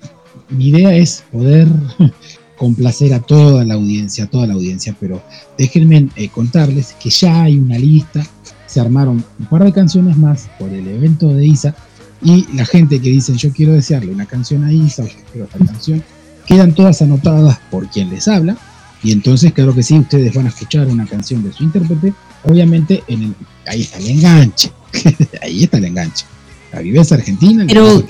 mi 0.49 0.69
idea 0.69 0.95
es 0.95 1.23
poder 1.31 1.67
complacer 2.57 3.13
a 3.13 3.19
toda 3.19 3.63
la 3.65 3.75
audiencia, 3.75 4.23
a 4.23 4.27
toda 4.27 4.47
la 4.47 4.53
audiencia, 4.53 4.95
pero 4.99 5.21
déjenme 5.57 6.09
eh, 6.15 6.29
contarles 6.29 6.93
que 6.93 7.09
ya 7.09 7.43
hay 7.43 7.57
una 7.57 7.77
lista, 7.77 8.25
se 8.65 8.79
armaron 8.79 9.23
un 9.39 9.45
par 9.45 9.63
de 9.63 9.71
canciones 9.71 10.17
más 10.17 10.49
por 10.57 10.69
el 10.69 10.87
evento 10.87 11.33
de 11.33 11.45
Isa 11.45 11.75
y 12.21 12.47
la 12.55 12.65
gente 12.65 12.99
que 12.99 13.09
dice 13.09 13.35
yo 13.35 13.51
quiero 13.51 13.73
desearle 13.73 14.11
una 14.11 14.25
canción 14.25 14.63
a 14.63 14.73
Isa 14.73 15.03
o 15.03 15.07
yo 15.07 15.13
quiero 15.31 15.45
esta 15.45 15.59
canción, 15.59 16.03
quedan 16.47 16.73
todas 16.73 17.01
anotadas 17.01 17.59
por 17.69 17.87
quien 17.89 18.09
les 18.09 18.27
habla 18.27 18.57
y 19.03 19.11
entonces 19.11 19.53
claro 19.53 19.75
que 19.75 19.83
sí, 19.83 19.99
ustedes 19.99 20.33
van 20.33 20.47
a 20.47 20.49
escuchar 20.49 20.87
una 20.87 21.05
canción 21.05 21.43
de 21.43 21.53
su 21.53 21.63
intérprete, 21.63 22.13
obviamente 22.43 23.03
en 23.07 23.23
el, 23.23 23.35
ahí 23.67 23.81
está 23.81 23.99
el 23.99 24.07
enganche, 24.07 24.71
ahí 25.41 25.63
está 25.63 25.77
el 25.77 25.85
enganche. 25.85 26.25
La 26.73 26.79
viveza 26.81 27.15
argentina, 27.15 27.63
Pero- 27.67 28.03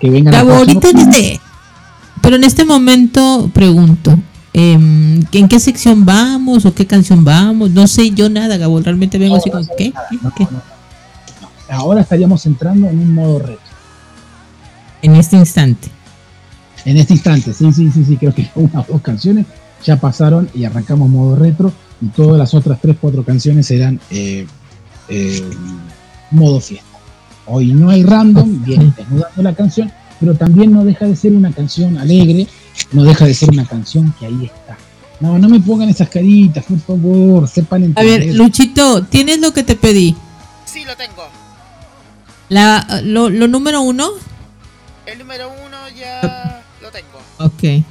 que 0.00 0.10
vengan 0.10 0.32
Gabo, 0.32 0.52
a 0.52 0.58
ahorita 0.58 0.90
en 0.90 0.98
este, 0.98 1.40
pero 2.20 2.36
en 2.36 2.44
este 2.44 2.64
momento 2.64 3.50
pregunto, 3.52 4.18
em, 4.52 5.24
¿en 5.32 5.48
qué 5.48 5.60
sección 5.60 6.04
vamos 6.04 6.64
o 6.66 6.74
qué 6.74 6.86
canción 6.86 7.24
vamos? 7.24 7.70
No 7.70 7.86
sé 7.86 8.10
yo 8.10 8.28
nada, 8.28 8.56
Gabo, 8.56 8.80
realmente 8.80 9.18
vengo 9.18 9.36
así 9.36 9.50
como, 9.50 9.66
¿qué? 9.76 9.92
¿Qué? 10.36 10.46
Ahora 11.68 12.00
estaríamos 12.00 12.44
entrando 12.46 12.88
en 12.88 12.98
un 12.98 13.14
modo 13.14 13.38
reto. 13.40 13.60
En 15.02 15.14
este 15.16 15.36
instante. 15.36 15.88
En 16.84 16.96
este 16.96 17.14
instante, 17.14 17.52
sí, 17.54 17.72
sí, 17.72 17.90
sí, 17.92 18.04
sí, 18.04 18.16
creo 18.16 18.34
que 18.34 18.50
unas 18.54 18.86
dos 18.86 19.00
canciones 19.02 19.46
ya 19.84 19.96
pasaron 19.96 20.48
y 20.54 20.64
arrancamos 20.64 21.08
modo 21.08 21.36
retro 21.36 21.72
y 22.00 22.06
todas 22.06 22.38
las 22.38 22.54
otras 22.54 22.80
tres, 22.80 22.96
cuatro 23.00 23.24
canciones 23.24 23.70
eran 23.70 24.00
eh, 24.10 24.46
eh, 25.08 25.50
modo 26.30 26.60
fiesta. 26.60 26.86
Hoy 27.46 27.72
no 27.72 27.90
hay 27.90 28.02
random, 28.02 28.62
viene 28.64 28.92
desnudando 28.96 29.42
la 29.42 29.54
canción, 29.54 29.92
pero 30.20 30.34
también 30.34 30.72
no 30.72 30.84
deja 30.84 31.06
de 31.06 31.16
ser 31.16 31.32
una 31.32 31.52
canción 31.52 31.98
alegre, 31.98 32.46
no 32.92 33.04
deja 33.04 33.26
de 33.26 33.34
ser 33.34 33.50
una 33.50 33.64
canción 33.66 34.14
que 34.18 34.26
ahí 34.26 34.44
está. 34.46 34.76
No, 35.20 35.38
no 35.38 35.48
me 35.48 35.60
pongan 35.60 35.88
esas 35.88 36.08
caritas, 36.08 36.64
por 36.64 36.80
favor, 36.80 37.46
sepan 37.48 37.82
A 37.82 37.86
entender. 37.86 38.20
ver, 38.26 38.34
Luchito, 38.34 39.04
¿tienes 39.04 39.38
lo 39.40 39.52
que 39.52 39.62
te 39.62 39.76
pedí? 39.76 40.16
Sí, 40.64 40.84
lo 40.84 40.96
tengo. 40.96 41.22
La, 42.48 43.00
lo, 43.04 43.30
lo 43.30 43.46
número 43.46 43.82
uno. 43.82 44.10
El 45.06 45.20
número 45.20 45.48
uno 45.64 45.76
ya 45.96 46.51
tengo. 46.92 47.18
Ok. 47.38 47.84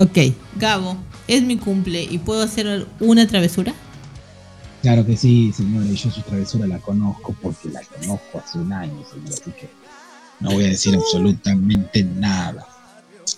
Ok, 0.00 0.18
Gabo, 0.56 0.96
es 1.26 1.42
mi 1.42 1.56
cumple 1.56 2.02
y 2.04 2.18
puedo 2.18 2.42
hacer 2.42 2.86
una 3.00 3.26
travesura. 3.26 3.74
Claro 4.82 5.04
que 5.04 5.16
sí, 5.16 5.52
señora, 5.52 5.86
y 5.86 5.96
yo 5.96 6.10
su 6.10 6.22
travesura 6.22 6.68
la 6.68 6.78
conozco 6.78 7.34
porque 7.42 7.68
la 7.68 7.82
conozco 7.82 8.38
hace 8.38 8.58
un 8.58 8.72
año, 8.72 9.02
señor, 9.10 9.32
así 9.32 9.50
que 9.50 9.68
no 10.38 10.52
voy 10.52 10.64
a 10.64 10.68
decir 10.68 10.94
absolutamente 10.94 12.04
nada. 12.04 12.66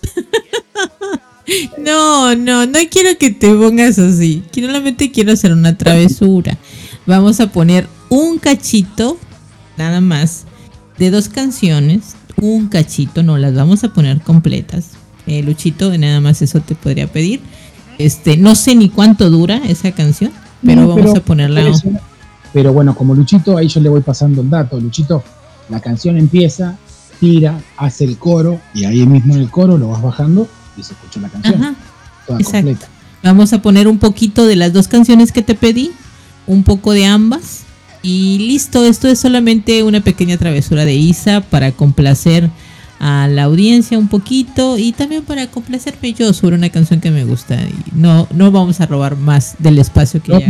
No, 1.77 2.35
no, 2.35 2.65
no 2.65 2.79
quiero 2.89 3.17
que 3.17 3.31
te 3.31 3.53
pongas 3.53 3.99
así. 3.99 4.43
Solamente 4.53 5.11
quiero 5.11 5.33
hacer 5.33 5.51
una 5.51 5.77
travesura. 5.77 6.57
Vamos 7.05 7.39
a 7.39 7.51
poner 7.51 7.87
un 8.09 8.37
cachito, 8.37 9.17
nada 9.75 9.99
más, 9.99 10.45
de 10.97 11.09
dos 11.09 11.29
canciones. 11.29 12.15
Un 12.41 12.67
cachito, 12.67 13.23
no 13.23 13.37
las 13.37 13.53
vamos 13.55 13.83
a 13.83 13.93
poner 13.93 14.19
completas. 14.21 14.89
Eh, 15.27 15.43
Luchito, 15.43 15.95
nada 15.97 16.19
más 16.19 16.41
eso 16.41 16.59
te 16.59 16.75
podría 16.75 17.07
pedir. 17.07 17.39
Este, 17.97 18.35
no 18.35 18.55
sé 18.55 18.75
ni 18.75 18.89
cuánto 18.89 19.29
dura 19.29 19.57
esa 19.67 19.91
canción, 19.91 20.31
pero 20.65 20.81
No, 20.81 20.87
vamos 20.89 21.05
pero- 21.05 21.17
a 21.17 21.23
ponerla. 21.23 21.61
pero 21.61 21.73
eso- 21.75 21.89
Pero 22.53 22.73
bueno, 22.73 22.95
como 22.95 23.15
Luchito, 23.15 23.55
ahí 23.57 23.67
yo 23.69 23.79
le 23.79 23.87
voy 23.87 24.01
pasando 24.01 24.41
el 24.41 24.49
dato. 24.49 24.77
Luchito, 24.79 25.23
la 25.69 25.79
canción 25.79 26.17
empieza, 26.17 26.75
tira, 27.19 27.61
hace 27.77 28.03
el 28.03 28.17
coro, 28.17 28.59
y 28.73 28.83
ahí 28.83 29.05
mismo 29.05 29.35
en 29.35 29.41
el 29.41 29.49
coro 29.49 29.77
lo 29.77 29.87
vas 29.89 30.01
bajando 30.01 30.47
y 30.75 30.83
se 30.83 30.93
escucha 30.93 31.21
la 31.21 31.29
canción. 31.29 31.61
Ajá, 31.63 31.75
toda 32.27 32.39
exacto. 32.39 32.67
completa. 32.67 32.87
Vamos 33.23 33.53
a 33.53 33.61
poner 33.61 33.87
un 33.87 33.99
poquito 33.99 34.45
de 34.47 34.55
las 34.57 34.73
dos 34.73 34.87
canciones 34.87 35.31
que 35.31 35.43
te 35.43 35.53
pedí, 35.55 35.91
un 36.47 36.63
poco 36.63 36.91
de 36.91 37.05
ambas. 37.05 37.61
Y 38.03 38.39
listo, 38.39 38.83
esto 38.85 39.07
es 39.07 39.19
solamente 39.19 39.83
una 39.83 40.01
pequeña 40.01 40.37
travesura 40.37 40.85
de 40.85 40.95
Isa 40.95 41.41
para 41.41 41.71
complacer 41.71 42.49
a 42.99 43.27
la 43.27 43.43
audiencia 43.43 43.97
un 43.97 44.07
poquito 44.07 44.77
y 44.77 44.91
también 44.91 45.23
para 45.23 45.47
complacerme 45.47 46.13
yo 46.13 46.33
sobre 46.33 46.55
una 46.55 46.69
canción 46.69 46.99
que 46.99 47.11
me 47.11 47.23
gusta. 47.25 47.55
Y 47.55 47.73
no, 47.93 48.27
no 48.31 48.51
vamos 48.51 48.79
a 48.81 48.85
robar 48.85 49.15
más 49.17 49.55
del 49.59 49.79
espacio 49.79 50.21
que 50.21 50.31
Yo 50.31 50.39
ya 50.39 50.45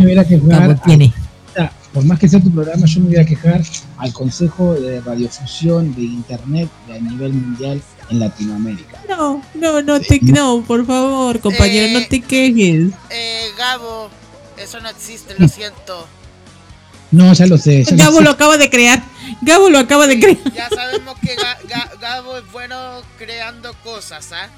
tiene. 0.86 1.14
a- 1.58 1.72
por 1.94 2.06
más 2.06 2.20
que 2.20 2.30
sea 2.30 2.40
tu 2.40 2.50
programa, 2.52 2.86
yo 2.86 3.02
me 3.02 3.08
voy 3.08 3.18
a 3.18 3.26
quejar 3.26 3.62
al 3.98 4.14
Consejo 4.14 4.74
de 4.76 5.02
Radiofusión 5.02 5.94
de 5.94 6.04
Internet 6.04 6.70
de 6.88 6.96
a 6.96 7.00
nivel 7.02 7.34
mundial 7.34 7.82
en 8.10 8.20
Latinoamérica. 8.20 8.98
No, 9.10 9.42
no, 9.56 9.82
no 9.82 10.00
te, 10.00 10.22
no, 10.22 10.64
por 10.66 10.86
favor, 10.86 11.42
compañero, 11.42 12.00
no 12.00 12.06
te 12.08 12.22
quejes. 12.22 12.94
Eh, 13.10 13.42
Gabo, 13.58 14.10
eso 14.58 14.80
no 14.80 14.88
existe, 14.88 15.34
lo 15.38 15.48
siento. 15.50 16.08
No, 17.12 17.34
ya 17.34 17.46
lo 17.48 17.58
sé. 17.58 17.84
ya 17.84 17.92
lo 17.92 17.98
Gabo 17.98 18.18
sé. 18.20 18.24
lo 18.24 18.30
acaba 18.32 18.58
de 18.58 18.70
crear. 18.70 19.04
Gabo 19.42 19.70
lo 19.70 19.80
acaba 19.80 20.08
de 20.08 20.20
crear. 20.20 20.38
Ya 20.54 20.70
sabemos 20.70 21.18
que 21.20 21.36
Ga- 21.36 21.60
Ga- 21.68 22.00
Gabo 22.00 22.38
es 22.38 22.52
bueno 22.52 23.02
creando 23.18 23.74
cosas, 23.84 24.32
¿ah? 24.32 24.50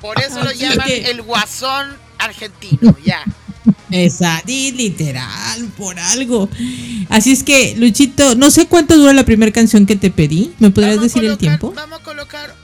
Por 0.00 0.20
eso 0.20 0.42
lo 0.44 0.52
llaman 0.52 0.86
que- 0.86 1.10
el 1.10 1.22
guasón 1.22 1.96
argentino, 2.18 2.96
ya. 3.04 3.24
Exacto, 3.90 4.50
y 4.52 4.70
literal, 4.72 5.64
por 5.76 5.98
algo. 5.98 6.48
Así 7.08 7.32
es 7.32 7.42
que, 7.42 7.74
Luchito, 7.76 8.34
no 8.36 8.50
sé 8.50 8.66
cuánto 8.66 8.96
dura 8.96 9.12
la 9.12 9.24
primera 9.24 9.50
canción 9.50 9.86
que 9.86 9.96
te 9.96 10.10
pedí. 10.10 10.54
¿Me 10.58 10.70
podrías 10.70 10.96
Vamos 10.96 11.12
decir 11.12 11.28
el 11.28 11.36
tiempo? 11.38 11.72
Vamos 11.74 12.00
a 12.00 12.02
colocar 12.04 12.54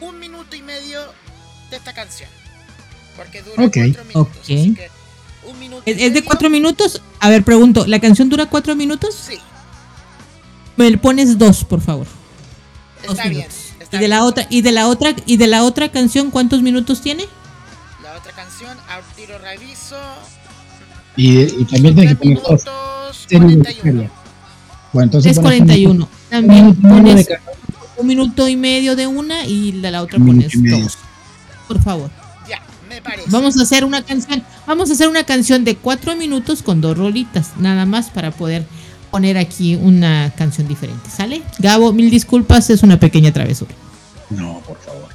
un 0.00 0.18
minuto 0.18 0.56
y 0.56 0.62
medio 0.62 1.00
de 1.70 1.76
esta 1.76 1.92
canción. 1.92 2.28
Porque 3.16 3.42
dura 3.42 3.64
Ok. 3.64 3.74
cuatro 3.74 4.04
minutos. 4.04 4.36
Ok. 4.38 4.42
así 4.42 4.74
que 4.74 4.90
¿Es, 5.86 5.96
es 6.00 6.14
de 6.14 6.24
cuatro 6.24 6.50
minutos? 6.50 7.00
A 7.20 7.28
ver, 7.30 7.42
pregunto, 7.44 7.86
¿la 7.86 7.98
canción 8.00 8.28
dura 8.28 8.46
cuatro 8.46 8.74
minutos? 8.76 9.14
Sí. 9.28 9.38
Me 10.76 10.90
le 10.90 10.98
pones 10.98 11.38
dos, 11.38 11.64
por 11.64 11.80
favor. 11.80 12.06
Dos 13.06 13.12
Está 13.12 13.28
bien. 13.28 13.46
minutos. 13.46 13.58
y 13.92 13.98
de 13.98 14.08
la 14.08 14.24
otra, 14.24 14.46
y 14.50 14.62
de 14.62 14.72
la 14.72 14.88
otra, 14.88 15.14
y 15.26 15.36
de 15.36 15.46
la 15.46 15.62
otra 15.64 15.88
canción, 15.90 16.30
¿cuántos 16.30 16.62
minutos 16.62 17.00
tiene? 17.00 17.26
La 18.02 18.14
otra 18.16 18.32
canción, 18.32 18.76
al 18.88 19.02
tiro 19.14 19.38
reviso. 19.38 19.96
Y, 21.16 21.42
y 21.42 21.64
también 21.66 21.94
tienes 21.94 22.08
que 22.10 22.16
poner 22.16 22.42
dos. 22.42 23.26
Bueno, 24.92 25.04
entonces 25.04 25.32
es 25.32 25.38
pones 25.38 25.60
un 25.60 25.66
41. 25.66 25.92
minuto- 25.94 26.08
También 26.30 26.74
pones 26.76 27.26
de 27.26 27.38
un 27.96 28.06
minuto 28.08 28.48
y 28.48 28.56
medio 28.56 28.96
de 28.96 29.06
una 29.06 29.44
y 29.46 29.72
la, 29.72 29.90
la 29.92 30.02
otra 30.02 30.18
pones 30.18 30.50
dos. 30.54 30.98
Por 31.68 31.80
favor. 31.82 32.10
Ya, 32.94 33.00
me 33.00 33.02
parece. 33.02 33.30
Vamos 33.30 33.58
a 33.58 33.62
hacer 33.62 33.84
una 33.84 34.02
canción. 34.02 34.42
Vamos 34.66 34.90
a 34.90 34.92
hacer 34.94 35.08
una 35.08 35.24
canción 35.24 35.64
de 35.64 35.76
cuatro 35.76 36.16
minutos 36.16 36.62
con 36.62 36.80
dos 36.80 36.96
rolitas, 36.96 37.52
nada 37.58 37.86
más 37.86 38.10
para 38.10 38.30
poder 38.30 38.66
poner 39.10 39.38
aquí 39.38 39.76
una 39.76 40.32
canción 40.36 40.66
diferente. 40.66 41.08
¿Sale? 41.10 41.42
Gabo, 41.58 41.92
mil 41.92 42.10
disculpas, 42.10 42.70
es 42.70 42.82
una 42.82 42.98
pequeña 42.98 43.32
travesura. 43.32 43.74
No, 44.30 44.60
por 44.66 44.78
favor. 44.80 45.08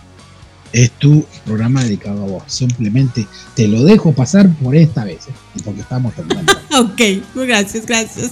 Es 0.71 0.91
tu 0.91 1.25
programa 1.45 1.83
dedicado 1.83 2.23
a 2.23 2.27
vos. 2.27 2.43
Simplemente 2.47 3.27
te 3.55 3.67
lo 3.67 3.83
dejo 3.83 4.13
pasar 4.13 4.49
por 4.55 4.75
esta 4.75 5.03
vez. 5.03 5.27
¿eh? 5.27 5.33
Porque 5.65 5.81
estamos 5.81 6.13
terminando. 6.13 6.53
ok, 6.79 7.01
gracias, 7.35 7.85
gracias. 7.85 8.31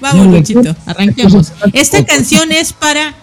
Vamos, 0.00 0.26
Luchito, 0.28 0.76
arranquemos. 0.86 1.52
Esta 1.72 2.04
canción 2.06 2.52
es 2.52 2.72
para. 2.72 3.14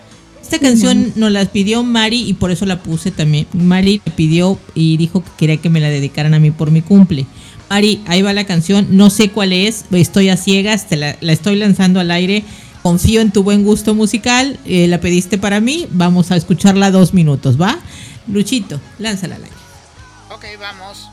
Esta 0.46 0.60
canción 0.60 1.12
nos 1.16 1.32
la 1.32 1.44
pidió 1.46 1.82
Mari 1.82 2.22
y 2.22 2.34
por 2.34 2.52
eso 2.52 2.68
la 2.68 2.84
puse 2.84 3.10
también. 3.10 3.48
Mari 3.54 4.00
la 4.06 4.16
pidió 4.16 4.60
y 4.76 4.96
dijo 4.96 5.24
que 5.24 5.32
quería 5.40 5.58
que 5.58 5.72
me 5.72 5.80
la 5.80 5.90
dedicaran 5.90 6.36
a 6.36 6.40
mí 6.40 6.52
por 6.52 6.70
mi 6.70 6.84
cumple. 6.84 7.26
Mari, 7.68 8.04
ahí 8.06 8.22
va 8.22 8.32
la 8.32 8.46
canción, 8.46 8.90
no 8.92 9.10
sé 9.10 9.32
cuál 9.32 9.54
es, 9.54 9.86
estoy 9.90 10.30
a 10.30 10.38
ciegas, 10.38 10.88
te 10.88 10.98
la, 10.98 11.18
estoy 11.20 11.56
lanzando 11.56 12.00
al 12.00 12.12
aire. 12.12 12.44
Confío 12.84 13.22
en 13.22 13.32
tu 13.32 13.42
buen 13.42 13.64
gusto 13.64 13.96
musical, 13.96 14.60
eh, 14.66 14.88
la 14.88 15.02
pediste 15.02 15.40
para 15.40 15.62
mí, 15.62 15.88
vamos 15.90 16.30
a 16.30 16.36
escucharla 16.36 16.92
dos 16.92 17.16
minutos, 17.16 17.60
¿va? 17.60 17.80
Luchito, 18.28 18.80
lánzala 19.00 19.38
al 19.38 19.46
aire. 19.46 19.56
Ok, 20.30 20.46
vamos. 20.60 21.10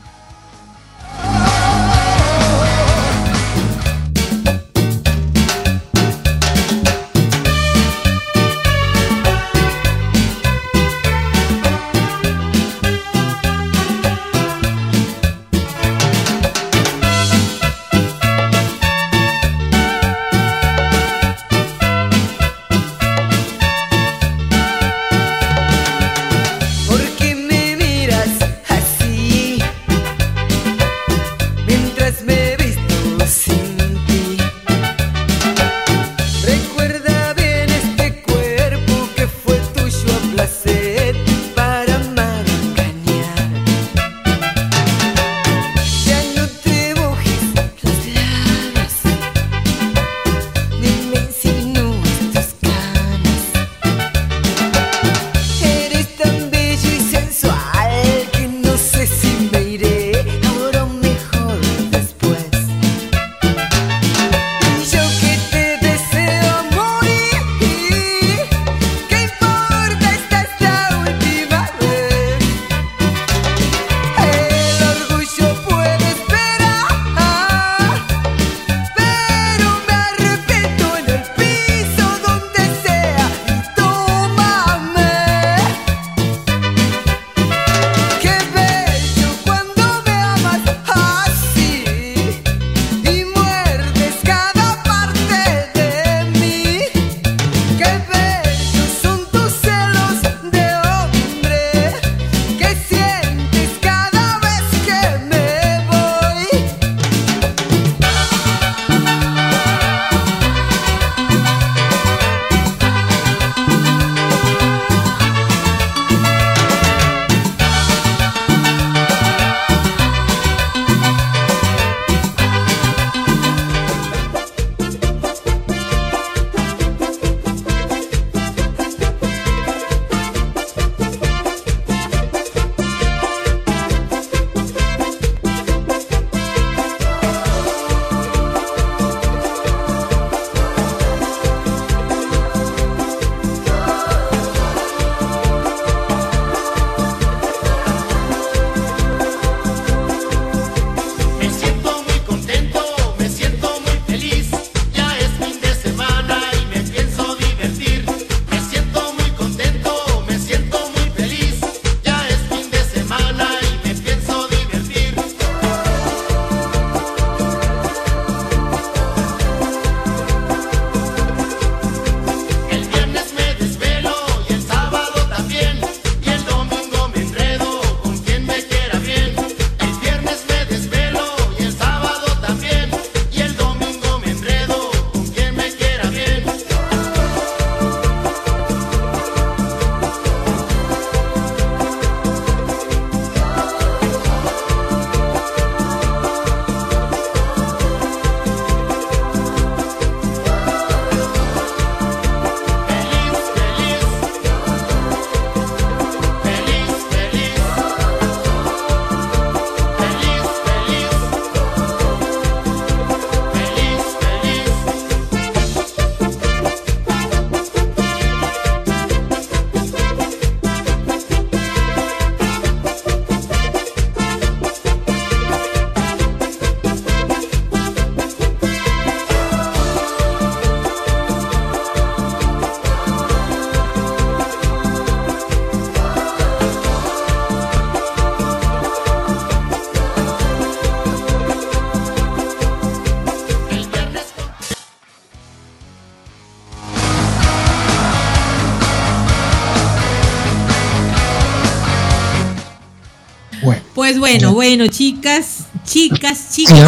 bueno, 254.23 254.53
bueno, 254.53 254.87
chicas, 254.87 255.65
chicas, 255.83 256.55
chicos, 256.55 256.79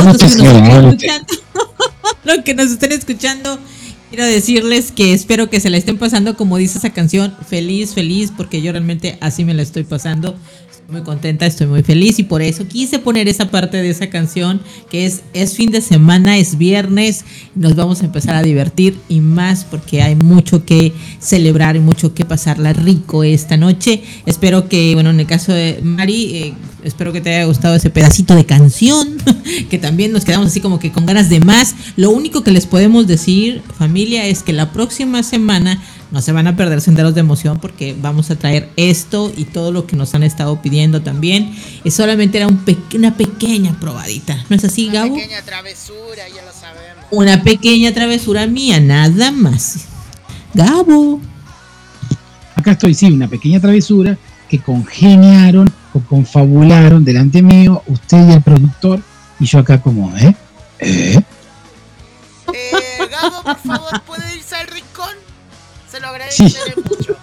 los 2.24 2.38
que 2.45 2.53
nos 2.53 2.72
están 2.72 2.91
escuchando, 2.94 3.60
quiero 4.10 4.24
decirles 4.24 4.94
que 4.94 5.12
espero 5.12 5.49
que 5.49 5.60
se 5.60 5.70
la 5.70 5.76
estén 5.76 5.98
pasando 5.98 6.38
como 6.38 6.56
dice 6.56 6.78
esa 6.78 6.91
canción, 6.91 7.36
feliz, 7.45 7.94
feliz, 7.94 8.32
porque 8.38 8.62
yo 8.62 8.72
realmente 8.72 9.18
así 9.20 9.44
me 9.44 9.53
la 9.53 9.64
estoy 9.64 9.84
pasando. 9.84 10.38
Estoy 10.72 10.86
muy 10.90 11.02
contenta, 11.02 11.45
estoy 11.45 11.68
muy 11.68 11.84
feliz 11.84 12.20
y 12.20 12.24
por 12.24 12.41
eso 12.41 12.70
quise 12.70 12.99
poner 12.99 13.28
esa 13.28 13.52
parte 13.52 13.82
de 13.82 13.90
esa 13.90 14.10
canción 14.10 14.62
que 14.90 15.06
es 15.06 15.24
es 15.34 15.56
fin 15.56 15.72
de 15.72 15.82
semana, 15.82 16.38
es 16.38 16.57
viernes, 16.57 17.26
nos 17.53 17.76
vamos 17.76 18.02
a 18.02 18.06
empezar 18.06 18.36
a 18.36 18.44
divertir 18.44 18.98
y 19.10 19.20
más 19.20 19.66
porque 19.66 20.02
hay 20.02 20.16
mucho 20.16 20.64
que 20.64 20.94
celebrar 21.20 21.76
y 21.76 21.82
mucho 21.82 22.14
que 22.14 22.24
pasarla 22.24 22.72
rico 22.72 23.26
esta 23.26 23.57
noche. 23.57 24.03
Espero 24.26 24.70
que, 24.70 24.94
bueno, 24.94 25.10
en 25.10 25.20
el 25.20 25.28
caso 25.28 25.52
de 25.52 25.82
Mari, 25.84 26.36
eh, 26.38 26.53
espero 26.86 27.12
que 27.12 27.20
te 27.20 27.36
haya 27.36 27.45
gustado 27.45 27.76
ese 27.76 27.90
pedacito 27.90 28.36
de 28.36 28.45
canción, 28.45 29.18
que 29.70 29.78
también 29.78 30.12
nos 30.14 30.24
quedamos 30.24 30.48
así 30.48 30.62
como 30.62 30.80
que 30.80 30.91
con 30.91 31.06
ganas 31.06 31.30
de 31.30 31.40
más. 31.41 31.76
Lo 31.98 32.12
único 32.12 32.44
que 32.44 32.52
les 32.52 32.66
podemos 32.66 33.07
decir, 33.07 33.62
familia, 33.78 34.26
es 34.26 34.44
que 34.44 34.53
la 34.53 34.72
próxima 34.72 35.24
semana 35.24 35.82
no 36.12 36.22
se 36.22 36.32
van 36.32 36.48
a 36.48 36.56
perder 36.56 36.80
senderos 36.82 37.14
de 37.16 37.20
emoción 37.22 37.60
porque 37.60 37.95
vamos 37.99 38.30
a 38.32 38.36
traer 38.38 38.70
esto 38.78 39.34
y 39.36 39.44
todo 39.45 39.72
lo 39.72 39.86
que 39.88 39.95
nos 39.95 40.14
han 40.16 40.24
estado 40.24 40.62
pidiendo 40.62 41.02
también. 41.02 41.53
Es 41.84 41.95
solamente 41.95 42.38
era 42.38 42.48
un 42.48 42.57
pe- 42.57 42.78
una 42.95 43.18
pequeña 43.18 43.78
probadita, 43.80 44.45
¿no 44.49 44.56
es 44.56 44.64
así, 44.64 44.86
Una 44.90 44.94
Gabo? 45.02 45.16
pequeña 45.16 45.41
travesura, 45.41 46.24
ya 46.34 46.45
lo 46.45 46.52
sabemos. 46.53 47.06
Una 47.12 47.44
pequeña 47.44 47.94
travesura 47.94 48.48
mía, 48.48 48.80
nada 48.80 49.32
más. 49.32 49.86
Gabo. 50.53 51.20
Acá 52.56 52.72
estoy, 52.74 52.94
sí, 52.94 53.07
una 53.07 53.28
pequeña 53.28 53.60
travesura 53.60 54.18
que 54.49 54.60
congeniaron 54.60 55.70
confabularon 56.02 57.04
delante 57.04 57.42
mío 57.42 57.82
usted 57.88 58.30
y 58.30 58.34
el 58.34 58.42
productor 58.42 59.00
y 59.40 59.46
yo 59.46 59.60
acá 59.60 59.82
como, 59.82 60.16
¿eh? 60.18 60.36
¿Eh? 60.80 61.22
Eh, 62.54 63.08
Gabo, 63.10 63.44
por 63.44 63.58
favor, 63.58 64.02
¿puede 64.02 64.36
irse 64.36 64.56
al 64.56 64.68
rincón? 64.68 65.16
Se 65.90 66.00
lo 66.00 66.08
agradeceré 66.08 66.76
mucho. 66.78 67.18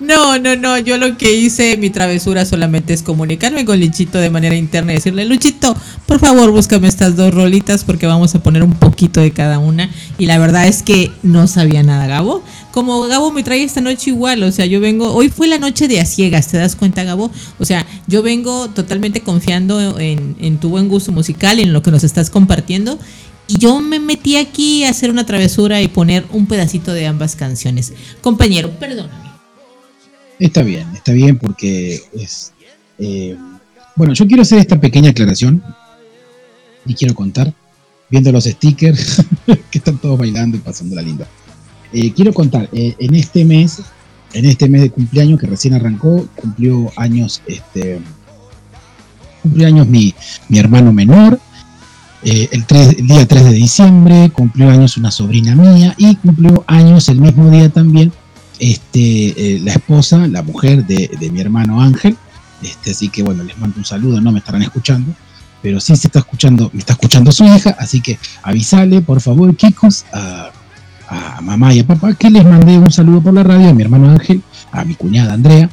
No, 0.00 0.38
no, 0.38 0.56
no, 0.56 0.78
yo 0.78 0.98
lo 0.98 1.16
que 1.16 1.32
hice, 1.32 1.76
mi 1.76 1.90
travesura 1.90 2.44
solamente 2.44 2.92
es 2.92 3.02
comunicarme 3.02 3.64
con 3.64 3.80
Luchito 3.80 4.18
de 4.18 4.30
manera 4.30 4.56
interna 4.56 4.92
y 4.92 4.96
decirle, 4.96 5.24
Luchito, 5.24 5.76
por 6.06 6.18
favor 6.18 6.50
búscame 6.50 6.88
estas 6.88 7.16
dos 7.16 7.32
rolitas 7.32 7.84
porque 7.84 8.06
vamos 8.06 8.34
a 8.34 8.42
poner 8.42 8.62
un 8.62 8.74
poquito 8.74 9.20
de 9.20 9.30
cada 9.30 9.58
una. 9.58 9.90
Y 10.18 10.26
la 10.26 10.38
verdad 10.38 10.66
es 10.66 10.82
que 10.82 11.10
no 11.22 11.46
sabía 11.46 11.82
nada, 11.82 12.06
Gabo. 12.06 12.42
Como 12.72 13.02
Gabo 13.02 13.32
me 13.32 13.42
trae 13.42 13.62
esta 13.62 13.80
noche 13.80 14.10
igual, 14.10 14.42
o 14.42 14.52
sea, 14.52 14.66
yo 14.66 14.80
vengo, 14.80 15.12
hoy 15.12 15.28
fue 15.28 15.46
la 15.46 15.58
noche 15.58 15.88
de 15.88 16.00
a 16.00 16.06
ciegas, 16.06 16.48
¿te 16.48 16.56
das 16.56 16.74
cuenta, 16.74 17.04
Gabo? 17.04 17.30
O 17.58 17.64
sea, 17.64 17.86
yo 18.06 18.22
vengo 18.22 18.68
totalmente 18.70 19.20
confiando 19.20 19.98
en, 19.98 20.58
tu 20.58 20.68
buen 20.68 20.88
gusto 20.88 21.12
musical 21.12 21.60
en 21.60 21.72
lo 21.72 21.82
que 21.82 21.90
nos 21.90 22.04
estás 22.04 22.30
compartiendo. 22.30 22.98
Y 23.48 23.58
yo 23.58 23.80
me 23.80 23.98
metí 23.98 24.36
aquí 24.36 24.84
a 24.84 24.90
hacer 24.90 25.10
una 25.10 25.26
travesura 25.26 25.82
y 25.82 25.88
poner 25.88 26.24
un 26.32 26.46
pedacito 26.46 26.92
de 26.92 27.06
ambas 27.06 27.36
canciones. 27.36 27.92
Compañero, 28.20 28.70
perdóname. 28.78 29.21
Está 30.42 30.64
bien, 30.64 30.88
está 30.92 31.12
bien 31.12 31.38
porque 31.38 32.02
es... 32.12 32.52
eh, 32.98 33.36
bueno, 33.94 34.12
yo 34.12 34.26
quiero 34.26 34.42
hacer 34.42 34.58
esta 34.58 34.80
pequeña 34.80 35.10
aclaración 35.10 35.62
y 36.84 36.94
quiero 36.94 37.14
contar, 37.14 37.54
viendo 38.10 38.32
los 38.32 38.42
stickers 38.42 39.22
que 39.46 39.78
están 39.78 39.98
todos 39.98 40.18
bailando 40.18 40.56
y 40.56 40.60
pasando 40.60 40.96
la 40.96 41.02
linda. 41.02 41.28
Eh, 41.92 42.12
quiero 42.12 42.34
contar, 42.34 42.68
eh, 42.72 42.96
en 42.98 43.14
este 43.14 43.44
mes, 43.44 43.82
en 44.32 44.46
este 44.46 44.68
mes 44.68 44.82
de 44.82 44.90
cumpleaños 44.90 45.38
que 45.38 45.46
recién 45.46 45.74
arrancó, 45.74 46.26
cumplió 46.34 46.90
años, 46.96 47.40
este, 47.46 48.00
cumplió 49.42 49.68
años 49.68 49.86
mi, 49.86 50.12
mi 50.48 50.58
hermano 50.58 50.92
menor, 50.92 51.38
el, 52.24 52.66
3 52.66 52.96
el 52.98 53.06
día 53.06 53.28
3 53.28 53.44
de 53.44 53.52
diciembre, 53.52 54.30
cumplió 54.30 54.70
años 54.70 54.96
una 54.96 55.12
sobrina 55.12 55.54
mía 55.54 55.94
y 55.98 56.16
cumplió 56.16 56.64
años 56.66 57.08
el 57.08 57.20
mismo 57.20 57.48
día 57.48 57.68
también 57.68 58.12
este, 58.62 59.56
eh, 59.56 59.58
la 59.58 59.72
esposa, 59.72 60.28
la 60.28 60.42
mujer 60.42 60.86
de, 60.86 61.10
de 61.18 61.30
mi 61.30 61.40
hermano 61.40 61.82
Ángel. 61.82 62.16
Este, 62.62 62.92
así 62.92 63.08
que 63.08 63.24
bueno, 63.24 63.42
les 63.42 63.58
mando 63.58 63.76
un 63.78 63.84
saludo, 63.84 64.20
no 64.20 64.30
me 64.30 64.38
estarán 64.38 64.62
escuchando, 64.62 65.12
pero 65.62 65.80
sí 65.80 65.96
se 65.96 66.06
está 66.06 66.20
escuchando, 66.20 66.70
me 66.72 66.78
está 66.78 66.92
escuchando 66.92 67.32
su 67.32 67.44
hija, 67.44 67.74
así 67.76 68.00
que 68.00 68.20
avisale, 68.44 69.00
por 69.00 69.20
favor, 69.20 69.56
Kikos, 69.56 70.04
a, 70.12 70.52
a 71.08 71.40
mamá 71.40 71.74
y 71.74 71.80
a 71.80 71.86
papá, 71.86 72.14
que 72.14 72.30
les 72.30 72.44
mandé 72.44 72.78
un 72.78 72.92
saludo 72.92 73.20
por 73.20 73.34
la 73.34 73.42
radio 73.42 73.68
a 73.68 73.74
mi 73.74 73.82
hermano 73.82 74.08
Ángel, 74.10 74.40
a 74.70 74.84
mi 74.84 74.94
cuñada 74.94 75.32
Andrea. 75.32 75.68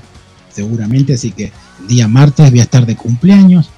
seguramente, 0.54 1.14
así 1.14 1.30
que 1.32 1.52
el 1.80 1.88
día 1.88 2.08
martes 2.08 2.50
voy 2.50 2.60
a 2.60 2.64
estar 2.64 2.86
de 2.86 2.96
cumpleaños, 2.96 3.70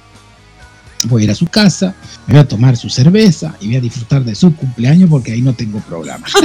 voy 1.03 1.21
a 1.21 1.25
ir 1.25 1.31
a 1.31 1.35
su 1.35 1.47
casa, 1.47 1.95
me 2.27 2.33
voy 2.33 2.41
a 2.41 2.47
tomar 2.47 2.75
su 2.77 2.89
cerveza 2.89 3.55
y 3.61 3.67
voy 3.67 3.75
a 3.77 3.81
disfrutar 3.81 4.23
de 4.23 4.35
su 4.35 4.55
cumpleaños 4.55 5.09
porque 5.09 5.31
ahí 5.31 5.41
no 5.41 5.53
tengo 5.53 5.79
programa. 5.81 6.25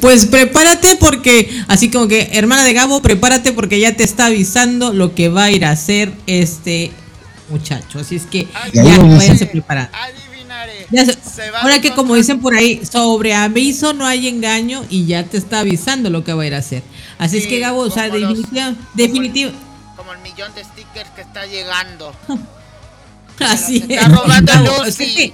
Pues 0.00 0.26
prepárate 0.26 0.96
porque, 1.00 1.50
así 1.68 1.90
como 1.90 2.06
que, 2.06 2.30
hermana 2.32 2.62
de 2.64 2.72
Gabo, 2.72 3.02
prepárate 3.02 3.52
porque 3.52 3.80
ya 3.80 3.96
te 3.96 4.04
está 4.04 4.26
avisando 4.26 4.92
lo 4.92 5.14
que 5.14 5.28
va 5.28 5.44
a 5.44 5.50
ir 5.50 5.64
a 5.64 5.70
hacer 5.72 6.12
este 6.26 6.92
muchacho. 7.50 7.98
Así 7.98 8.16
es 8.16 8.22
que 8.24 8.46
Ya 8.72 8.84
ya, 8.84 8.98
váyanse 8.98 9.46
preparando. 9.46 9.90
Ya 10.90 11.04
se- 11.04 11.18
ahora 11.60 11.80
que 11.80 11.90
como 11.90 12.14
dicen 12.14 12.40
por 12.40 12.54
ahí, 12.54 12.80
sobre 12.90 13.34
aviso 13.34 13.92
no 13.92 14.06
hay 14.06 14.28
engaño 14.28 14.84
y 14.88 15.06
ya 15.06 15.24
te 15.24 15.36
está 15.38 15.60
avisando 15.60 16.08
lo 16.08 16.22
que 16.24 16.32
va 16.32 16.44
a 16.44 16.46
ir 16.46 16.54
a 16.54 16.58
hacer. 16.58 16.82
Así 17.18 17.38
es 17.38 17.46
que 17.46 17.60
Gabo, 17.60 17.80
o 17.80 17.90
sea, 17.90 18.08
definitiva, 18.10 18.74
definitiva, 18.94 19.52
Como 19.96 20.12
el 20.12 20.20
millón 20.20 20.52
de 20.54 20.64
stickers 20.64 21.10
que 21.10 21.20
está 21.22 21.46
llegando. 21.46 22.12
así 23.40 23.80
Se 23.80 23.94
está 23.94 24.08
robando 24.08 24.52
Gabo, 24.52 24.84
Lucy. 24.84 25.32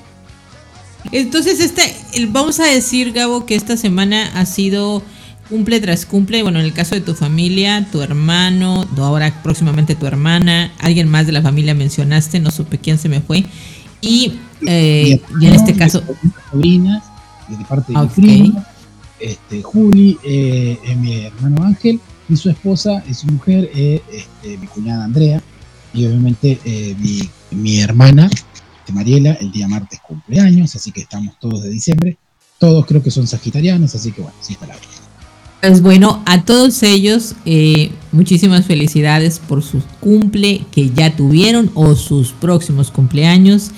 entonces, 1.13 1.61
este, 1.61 1.95
el- 2.15 2.27
vamos 2.29 2.61
a 2.61 2.65
decir, 2.65 3.13
Gabo, 3.13 3.47
que 3.47 3.55
esta 3.55 3.77
semana 3.77 4.31
ha 4.35 4.47
sido 4.47 5.03
cumple 5.49 5.81
tras 5.81 6.07
cumple. 6.07 6.43
Bueno, 6.43 6.61
en 6.61 6.65
el 6.67 6.73
caso 6.73 6.95
de 6.95 7.01
tu 7.01 7.15
familia, 7.15 7.87
tu 7.91 8.03
hermano, 8.03 8.87
ahora 8.99 9.43
próximamente 9.43 9.97
tu 9.97 10.07
hermana, 10.07 10.73
alguien 10.79 11.09
más 11.09 11.27
de 11.27 11.33
la 11.33 11.43
familia 11.43 11.75
mencionaste, 11.75 12.39
no 12.41 12.51
supe 12.51 12.79
quién 12.79 12.99
se 12.99 13.09
me 13.09 13.21
fue. 13.21 13.45
Y, 14.01 14.35
eh, 14.67 15.21
y 15.41 15.47
en 15.47 15.55
este 15.55 15.75
caso, 15.77 16.03
sobrinas, 16.53 17.03
de 17.49 17.65
parte 17.65 17.93
de 17.93 17.99
Ok. 17.99 18.17
mi 18.19 18.23
primo, 18.43 18.65
este, 19.21 19.63
Juli, 19.63 20.19
eh, 20.25 20.79
es 20.85 20.97
mi 20.97 21.25
hermano 21.25 21.65
Ángel, 21.65 22.01
y 22.29 22.37
su 22.37 22.51
esposa, 22.51 23.03
es 23.09 23.19
su 23.19 23.27
mujer, 23.27 23.71
eh, 23.75 24.03
este, 24.13 24.57
mi 24.59 24.67
cuñada 24.67 25.05
Andrea, 25.05 25.43
y 25.93 26.07
obviamente 26.07 26.59
eh, 26.65 26.95
mi, 26.99 27.29
mi 27.51 27.81
hermana, 27.81 28.27
este, 28.27 28.93
Mariela, 28.93 29.33
el 29.35 29.51
día 29.53 29.69
martes 29.69 30.01
cumpleaños, 30.01 30.75
así 30.75 30.93
que 30.93 31.01
estamos 31.03 31.39
todos 31.41 31.63
de 31.63 31.71
diciembre. 31.71 32.17
Todos 32.59 32.85
creo 32.87 33.03
que 33.03 33.11
son 33.11 33.27
sagitarianos, 33.27 33.95
así 33.95 34.13
que 34.13 34.21
bueno, 34.21 34.37
sí 34.41 34.53
está 34.53 34.67
la 34.67 34.75
vida. 34.75 35.01
Pues 35.61 35.83
bueno, 35.83 36.23
a 36.25 36.45
todos 36.45 36.83
ellos 36.83 37.35
eh, 37.45 37.91
muchísimas 38.13 38.65
felicidades 38.67 39.39
por 39.39 39.63
su 39.63 39.83
cumple 40.01 40.65
que 40.71 40.91
ya 40.91 41.15
tuvieron 41.15 41.71
o 41.75 41.95
sus 41.95 42.33
próximos 42.33 42.91
cumpleaños. 42.91 43.71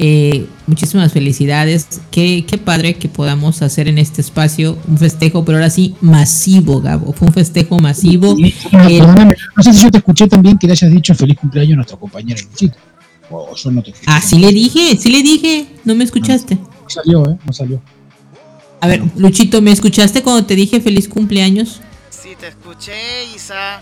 Eh, 0.00 0.46
muchísimas 0.68 1.12
felicidades. 1.12 1.86
Qué, 2.12 2.44
qué 2.46 2.56
padre 2.56 2.94
que 2.94 3.08
podamos 3.08 3.62
hacer 3.62 3.88
en 3.88 3.98
este 3.98 4.20
espacio 4.20 4.78
un 4.86 4.96
festejo, 4.96 5.44
pero 5.44 5.58
ahora 5.58 5.70
sí 5.70 5.96
masivo, 6.00 6.80
Gabo. 6.80 7.12
Fue 7.12 7.26
un 7.28 7.34
festejo 7.34 7.78
masivo. 7.80 8.36
Y- 8.38 8.46
y- 8.46 8.54
Eh, 8.72 8.98
perdóname, 9.00 9.34
no 9.56 9.62
sé 9.62 9.72
si 9.72 9.82
yo 9.82 9.90
te 9.90 9.98
escuché 9.98 10.28
también 10.28 10.56
que 10.56 10.66
le 10.68 10.74
hayas 10.74 10.90
dicho 10.92 11.14
feliz 11.14 11.36
cumpleaños 11.38 11.72
a 11.72 11.76
nuestro 11.76 11.98
compañero 11.98 12.40
Luchito. 12.48 12.76
O 13.30 13.54
yo 13.56 13.70
no 13.72 13.82
te 13.82 13.90
escuché. 13.90 14.06
ah, 14.10 14.20
sí 14.20 14.38
le 14.38 14.52
dije, 14.52 14.96
sí 14.96 15.10
le 15.10 15.22
dije. 15.22 15.66
No 15.84 15.94
me 15.94 16.04
escuchaste. 16.04 16.54
No 16.54 16.88
salió, 16.88 17.28
¿eh? 17.30 17.36
No 17.44 17.52
salió. 17.52 17.82
A 18.80 18.86
ver, 18.86 19.02
Luchito, 19.16 19.60
¿me 19.60 19.72
escuchaste 19.72 20.22
cuando 20.22 20.46
te 20.46 20.54
dije 20.54 20.80
feliz 20.80 21.08
cumpleaños? 21.08 21.80
Sí, 22.10 22.30
te 22.38 22.46
escuché, 22.48 22.92
Isa. 23.34 23.80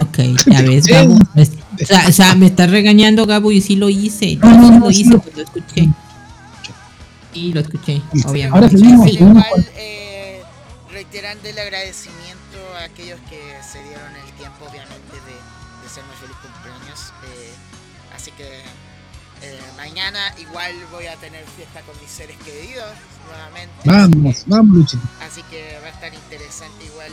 Ok, 0.00 0.18
ya 0.46 0.62
ves, 0.62 0.86
Gabo. 0.86 1.18
Me- 1.34 1.42
o, 1.42 1.86
sea, 1.86 2.04
o 2.08 2.12
sea, 2.12 2.34
me 2.34 2.46
estás 2.46 2.70
regañando, 2.70 3.26
Gabo, 3.26 3.50
y 3.52 3.60
sí 3.60 3.76
lo 3.76 3.88
hice. 3.88 4.36
Yo 4.36 4.42
sí 4.42 4.48
no, 4.48 4.78
lo 4.78 4.90
sí 4.92 5.00
hice, 5.02 5.10
lo- 5.10 5.20
pues 5.20 5.36
lo 5.36 5.42
escuché. 5.42 5.88
Sí, 7.32 7.52
lo 7.52 7.60
escuché, 7.60 8.02
obviamente. 8.26 8.46
Ahora 8.54 8.68
seguimos, 8.68 9.10
seguimos 9.10 9.44
igual, 9.44 9.68
eh, 9.76 10.42
reiterando 10.92 11.48
el 11.48 11.58
agradecimiento 11.58 12.58
a 12.80 12.84
aquellos 12.84 13.18
que 13.28 13.40
se 13.72 13.82
dieron 13.82 14.14
el 14.24 14.32
tiempo, 14.38 14.64
obviamente, 14.70 15.14
de 15.26 15.34
desearme 15.82 16.14
feliz 16.20 16.36
cumpleaños. 16.40 17.00
eh, 17.26 17.50
así 18.14 18.30
que 18.38 18.46
eh, 19.42 19.60
mañana 19.76 20.32
igual 20.38 20.72
voy 20.92 21.06
a 21.06 21.16
tener 21.16 21.44
fiesta 21.56 21.80
con 21.82 22.00
mis 22.00 22.08
seres 22.10 22.36
queridos 22.44 22.86
nuevamente. 23.26 23.74
Vamos, 23.84 24.44
vamos, 24.46 24.76
Luchito. 24.76 25.02
Así 25.26 25.42
que 25.50 25.76
va 25.82 25.88
a 25.88 25.90
estar 25.90 26.14
interesante 26.14 26.84
igual 26.86 27.10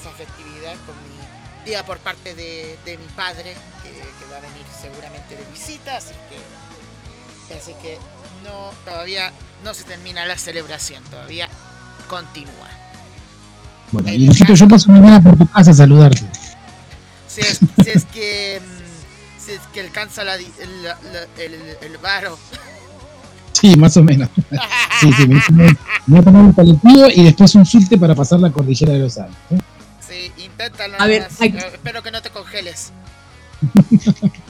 esa 0.00 0.10
festividad 0.16 0.72
con 0.88 0.96
mi 1.04 1.20
día 1.64 1.84
por 1.84 1.98
parte 1.98 2.34
de, 2.34 2.78
de 2.84 2.98
mi 2.98 3.06
padre, 3.16 3.54
que, 3.82 3.90
que 3.90 4.30
va 4.32 4.38
a 4.38 4.40
venir 4.40 4.64
seguramente 4.80 5.36
de 5.36 5.44
visita, 5.52 5.96
así 5.96 6.12
que 6.28 7.54
así 7.54 7.74
que 7.82 7.98
no 8.44 8.70
todavía 8.84 9.30
no 9.64 9.74
se 9.74 9.84
termina 9.84 10.24
la 10.26 10.38
celebración, 10.38 11.02
todavía 11.04 11.48
continúa. 12.08 12.68
Bueno, 13.90 14.08
y 14.10 14.26
Luchito, 14.26 14.54
yo 14.54 14.66
paso 14.68 14.90
mañana 14.90 15.20
por 15.22 15.36
tu 15.36 15.46
casa 15.48 15.70
a 15.72 15.74
saludarte. 15.74 16.22
Si 17.28 17.40
es, 17.42 17.58
si 17.84 17.90
es 17.90 18.04
que 18.06 18.60
si 19.44 19.52
es 19.52 19.60
que 19.72 19.80
alcanza 19.80 20.24
la, 20.24 20.34
el, 20.36 20.82
la- 20.82 20.98
el, 21.38 21.76
el 21.82 21.98
varo. 21.98 22.38
Sí, 23.52 23.76
más 23.76 23.96
o 23.96 24.02
menos. 24.02 24.28
Sí, 25.00 25.12
sí, 25.12 25.26
me, 25.52 25.76
voy 26.06 26.18
a 26.18 26.22
tomar 26.22 26.42
un 26.42 26.52
colectivo 26.52 27.06
y 27.14 27.22
después 27.24 27.54
un 27.54 27.66
subte 27.66 27.96
para 27.98 28.14
pasar 28.14 28.40
la 28.40 28.50
cordillera 28.50 28.92
de 28.94 28.98
los 29.00 29.18
Alpes. 29.18 29.60
A 30.98 31.06
ver, 31.06 31.28
espero 31.30 32.02
que 32.02 32.10
no 32.10 32.22
te 32.22 32.30
congeles. 32.30 32.92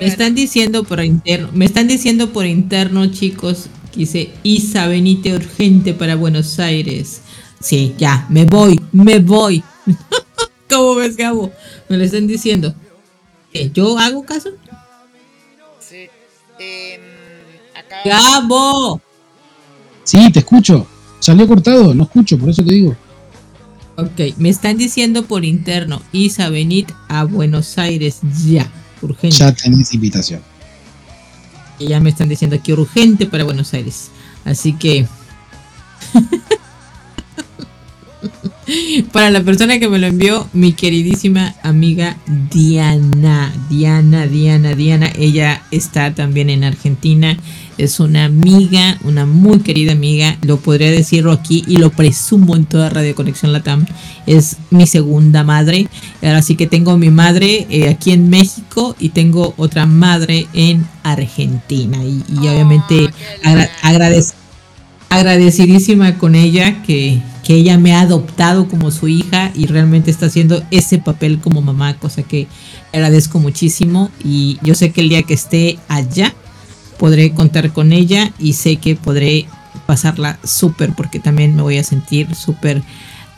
Me 0.00 0.06
están 0.06 0.34
diciendo 0.34 0.82
por 0.82 1.02
interno, 1.04 1.48
me 1.52 1.64
están 1.64 1.86
diciendo 1.86 2.32
por 2.32 2.44
interno, 2.44 3.06
chicos, 3.06 3.68
que 3.92 4.00
dice 4.00 4.32
Isa 4.42 4.88
Benite 4.88 5.32
urgente 5.32 5.94
para 5.94 6.16
Buenos 6.16 6.58
Aires. 6.58 7.20
Sí, 7.60 7.94
ya, 7.98 8.26
me 8.28 8.44
voy, 8.44 8.80
me 8.90 9.20
voy. 9.20 9.62
¿Cómo 10.68 10.96
ves, 10.96 11.16
Gabo? 11.16 11.52
Me 11.88 11.98
lo 11.98 12.04
están 12.04 12.26
diciendo. 12.26 12.74
¿Qué, 13.52 13.70
¿Yo 13.70 13.96
hago 13.96 14.24
caso? 14.24 14.50
Sí. 15.78 16.08
Em, 16.58 17.00
acá 17.76 17.96
¡Gabo! 18.04 19.00
Sí, 20.02 20.32
te 20.32 20.40
escucho. 20.40 20.86
Salió 21.20 21.46
cortado, 21.46 21.94
no 21.94 22.04
escucho, 22.04 22.36
por 22.38 22.50
eso 22.50 22.64
te 22.64 22.72
digo. 22.72 22.96
Ok, 23.96 24.36
me 24.38 24.48
están 24.48 24.78
diciendo 24.78 25.26
por 25.26 25.44
interno, 25.44 26.00
Isa 26.12 26.48
Benit 26.48 26.90
a 27.08 27.24
Buenos 27.24 27.76
Aires 27.76 28.20
ya, 28.46 28.70
urgente. 29.02 29.36
Ya 29.36 29.52
tenés 29.52 29.92
invitación. 29.92 30.40
Y 31.78 31.88
ya 31.88 32.00
me 32.00 32.10
están 32.10 32.28
diciendo 32.28 32.56
aquí 32.56 32.72
urgente 32.72 33.26
para 33.26 33.44
Buenos 33.44 33.74
Aires. 33.74 34.10
Así 34.44 34.72
que. 34.72 35.06
para 39.12 39.30
la 39.30 39.42
persona 39.42 39.78
que 39.78 39.88
me 39.88 39.98
lo 39.98 40.06
envió, 40.06 40.48
mi 40.52 40.72
queridísima 40.72 41.54
amiga 41.62 42.16
Diana. 42.50 43.52
Diana, 43.68 44.26
Diana, 44.26 44.74
Diana. 44.74 45.12
Ella 45.18 45.62
está 45.70 46.14
también 46.14 46.48
en 46.50 46.64
Argentina. 46.64 47.36
Es 47.82 47.98
una 48.00 48.26
amiga, 48.26 48.96
una 49.02 49.26
muy 49.26 49.58
querida 49.58 49.92
amiga. 49.92 50.38
Lo 50.42 50.58
podría 50.58 50.90
decirlo 50.90 51.32
aquí 51.32 51.64
y 51.66 51.78
lo 51.78 51.90
presumo 51.90 52.54
en 52.54 52.64
toda 52.64 52.88
Radio 52.90 53.14
Conexión 53.14 53.52
Latam. 53.52 53.86
Es 54.26 54.56
mi 54.70 54.86
segunda 54.86 55.42
madre. 55.42 55.88
Ahora 56.22 56.42
sí 56.42 56.54
que 56.54 56.66
tengo 56.66 56.96
mi 56.96 57.10
madre 57.10 57.66
eh, 57.70 57.88
aquí 57.88 58.12
en 58.12 58.30
México 58.30 58.94
y 59.00 59.08
tengo 59.08 59.54
otra 59.56 59.86
madre 59.86 60.46
en 60.54 60.86
Argentina. 61.02 61.98
Y, 62.04 62.22
y 62.32 62.38
obviamente 62.46 63.10
agra- 63.42 63.70
agradec- 63.82 64.34
agradecidísima 65.10 66.18
con 66.18 66.34
ella 66.34 66.82
que, 66.84 67.20
que 67.44 67.54
ella 67.54 67.78
me 67.78 67.94
ha 67.94 68.02
adoptado 68.02 68.68
como 68.68 68.90
su 68.90 69.08
hija 69.08 69.50
y 69.54 69.66
realmente 69.66 70.10
está 70.10 70.26
haciendo 70.26 70.62
ese 70.70 70.98
papel 70.98 71.38
como 71.40 71.60
mamá, 71.60 71.94
cosa 71.98 72.22
que 72.22 72.46
agradezco 72.92 73.40
muchísimo. 73.40 74.10
Y 74.24 74.58
yo 74.62 74.74
sé 74.74 74.92
que 74.92 75.00
el 75.00 75.08
día 75.08 75.22
que 75.24 75.34
esté 75.34 75.78
allá 75.88 76.34
podré 77.02 77.32
contar 77.32 77.72
con 77.72 77.92
ella 77.92 78.30
y 78.38 78.52
sé 78.52 78.76
que 78.76 78.94
podré 78.94 79.46
pasarla 79.86 80.38
súper 80.44 80.92
porque 80.94 81.18
también 81.18 81.56
me 81.56 81.62
voy 81.62 81.76
a 81.78 81.82
sentir 81.82 82.32
súper 82.36 82.80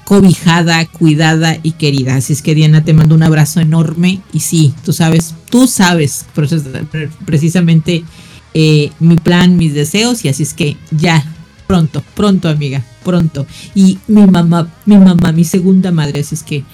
cobijada, 0.04 0.84
cuidada 0.84 1.56
y 1.62 1.72
querida. 1.72 2.16
Así 2.16 2.34
es 2.34 2.42
que 2.42 2.54
Diana, 2.54 2.84
te 2.84 2.92
mando 2.92 3.14
un 3.14 3.22
abrazo 3.22 3.60
enorme 3.60 4.20
y 4.34 4.40
sí, 4.40 4.74
tú 4.84 4.92
sabes, 4.92 5.34
tú 5.48 5.66
sabes 5.66 6.26
precis- 6.36 6.62
pre- 6.90 7.08
precisamente 7.24 8.04
eh, 8.52 8.92
mi 9.00 9.16
plan, 9.16 9.56
mis 9.56 9.72
deseos 9.72 10.26
y 10.26 10.28
así 10.28 10.42
es 10.42 10.52
que 10.52 10.76
ya, 10.90 11.24
pronto, 11.66 12.04
pronto 12.14 12.50
amiga, 12.50 12.84
pronto. 13.02 13.46
Y 13.74 13.98
mi 14.08 14.26
mamá, 14.26 14.68
mi 14.84 14.98
mamá, 14.98 15.32
mi 15.32 15.44
segunda 15.44 15.90
madre, 15.90 16.20
así 16.20 16.34
es 16.34 16.42
que 16.42 16.64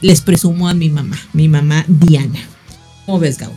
les 0.00 0.20
presumo 0.20 0.68
a 0.68 0.74
mi 0.74 0.90
mamá, 0.90 1.16
mi 1.32 1.48
mamá 1.48 1.84
Diana. 1.88 2.38
¿Cómo 3.04 3.18
ves, 3.18 3.36
Gabo? 3.36 3.56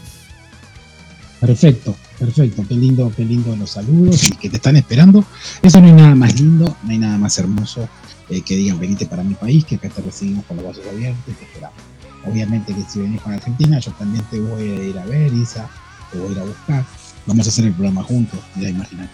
Perfecto, 1.46 1.94
perfecto. 2.18 2.64
Qué 2.66 2.74
lindo, 2.74 3.12
qué 3.14 3.26
lindo 3.26 3.54
los 3.58 3.72
saludos 3.72 4.24
y 4.24 4.32
que 4.32 4.50
te 4.50 4.56
están 4.56 4.78
esperando. 4.78 5.26
Eso 5.62 5.82
no 5.82 5.88
hay 5.88 5.94
nada 5.94 6.16
más 6.16 6.40
lindo, 6.40 6.78
no 6.84 6.90
hay 6.90 6.98
nada 6.98 7.18
más 7.18 7.38
hermoso 7.38 7.90
eh, 8.30 8.42
que 8.42 8.56
digan 8.56 8.80
venite 8.80 9.06
para 9.06 9.24
mi 9.24 9.34
país, 9.34 9.66
que 9.66 9.76
acá 9.76 9.90
te 9.90 10.02
recibimos 10.02 10.46
con 10.46 10.56
los 10.56 10.66
brazos 10.68 10.86
abiertos 10.88 11.22
y 11.28 11.34
te 11.34 11.44
esperamos. 11.44 11.78
Obviamente 12.26 12.74
que 12.74 12.82
si 12.90 13.00
venís 13.00 13.22
con 13.22 13.34
Argentina, 13.34 13.78
yo 13.78 13.92
también 13.92 14.24
te 14.32 14.40
voy 14.40 14.62
a 14.62 14.84
ir 14.86 14.98
a 14.98 15.06
ver, 15.06 15.34
Isa, 15.34 15.70
te 16.14 16.18
voy 16.18 16.30
a 16.30 16.32
ir 16.32 16.40
a 16.40 16.44
buscar. 16.44 16.86
Vamos 17.26 17.46
a 17.46 17.50
hacer 17.50 17.66
el 17.66 17.74
programa 17.74 18.04
juntos, 18.04 18.40
ya 18.56 18.70
imaginar. 18.70 19.10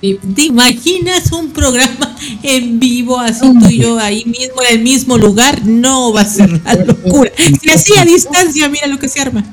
¿Te 0.00 0.42
imaginas 0.42 1.32
un 1.32 1.50
programa 1.50 2.14
en 2.42 2.78
vivo 2.78 3.18
así 3.18 3.40
tú 3.40 3.68
y 3.70 3.78
yo 3.78 3.98
ahí 3.98 4.24
mismo 4.26 4.62
en 4.68 4.76
el 4.76 4.82
mismo 4.82 5.16
lugar? 5.16 5.64
No 5.64 6.12
va 6.12 6.22
a 6.22 6.24
ser 6.26 6.60
la 6.62 6.74
locura. 6.74 7.30
Si 7.60 7.70
así 7.70 7.96
a 7.96 8.04
distancia, 8.04 8.68
mira 8.68 8.86
lo 8.86 8.98
que 8.98 9.08
se 9.08 9.20
arma. 9.20 9.44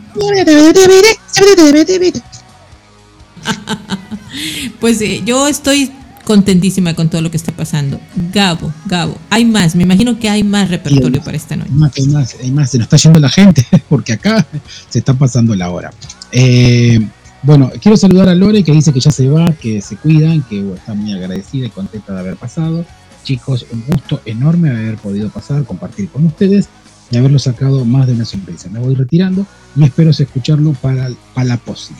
Pues 4.80 5.01
eh, 5.01 5.22
yo 5.26 5.47
estoy 5.47 5.91
contentísima 6.23 6.93
con 6.93 7.09
todo 7.09 7.22
lo 7.22 7.31
que 7.31 7.38
está 7.38 7.51
pasando. 7.51 7.99
Gabo, 8.34 8.73
Gabo, 8.85 9.18
hay 9.30 9.45
más, 9.45 9.76
me 9.76 9.84
imagino 9.84 10.18
que 10.19 10.30
hay 10.30 10.43
más 10.43 10.69
repertorio 10.69 11.22
para 11.22 11.38
esta 11.38 11.55
noche. 11.55 11.69
Hay 11.72 11.77
más, 11.77 11.91
hay 11.97 12.07
más, 12.07 12.35
hay 12.41 12.51
más, 12.51 12.72
se 12.72 12.77
nos 12.77 12.85
está 12.85 12.97
yendo 12.97 13.19
la 13.19 13.30
gente, 13.30 13.65
porque 13.89 14.13
acá 14.13 14.45
se 14.89 14.99
está 14.99 15.13
pasando 15.13 15.55
la 15.55 15.69
hora. 15.69 15.91
Eh, 16.31 16.99
bueno, 17.43 17.72
quiero 17.81 17.97
saludar 17.97 18.30
a 18.30 18.35
Lore 18.35 18.63
que 18.63 18.72
dice 18.72 18.93
que 18.93 18.99
ya 18.99 19.11
se 19.11 19.27
va, 19.27 19.51
que 19.53 19.81
se 19.81 19.97
cuidan, 19.97 20.41
que 20.43 20.61
bueno, 20.61 20.76
está 20.76 20.93
muy 20.93 21.13
agradecida 21.13 21.68
y 21.68 21.69
contenta 21.69 22.13
de 22.13 22.19
haber 22.19 22.35
pasado. 22.35 22.85
Chicos, 23.23 23.65
un 23.72 23.84
gusto 23.88 24.22
enorme 24.26 24.69
haber 24.69 24.97
podido 24.97 25.30
pasar, 25.30 25.63
compartir 25.63 26.09
con 26.09 26.26
ustedes 26.26 26.69
y 27.11 27.18
haberlo 27.18 27.39
sacado 27.39 27.85
más 27.85 28.07
de 28.07 28.13
una 28.13 28.26
sonrisa. 28.26 28.69
Me 28.69 28.80
voy 28.80 28.95
retirando 28.95 29.45
y 29.76 29.84
espero 29.84 30.11
escucharlo 30.11 30.73
para, 30.73 31.09
para 31.34 31.45
la 31.47 31.57
próxima. 31.57 31.99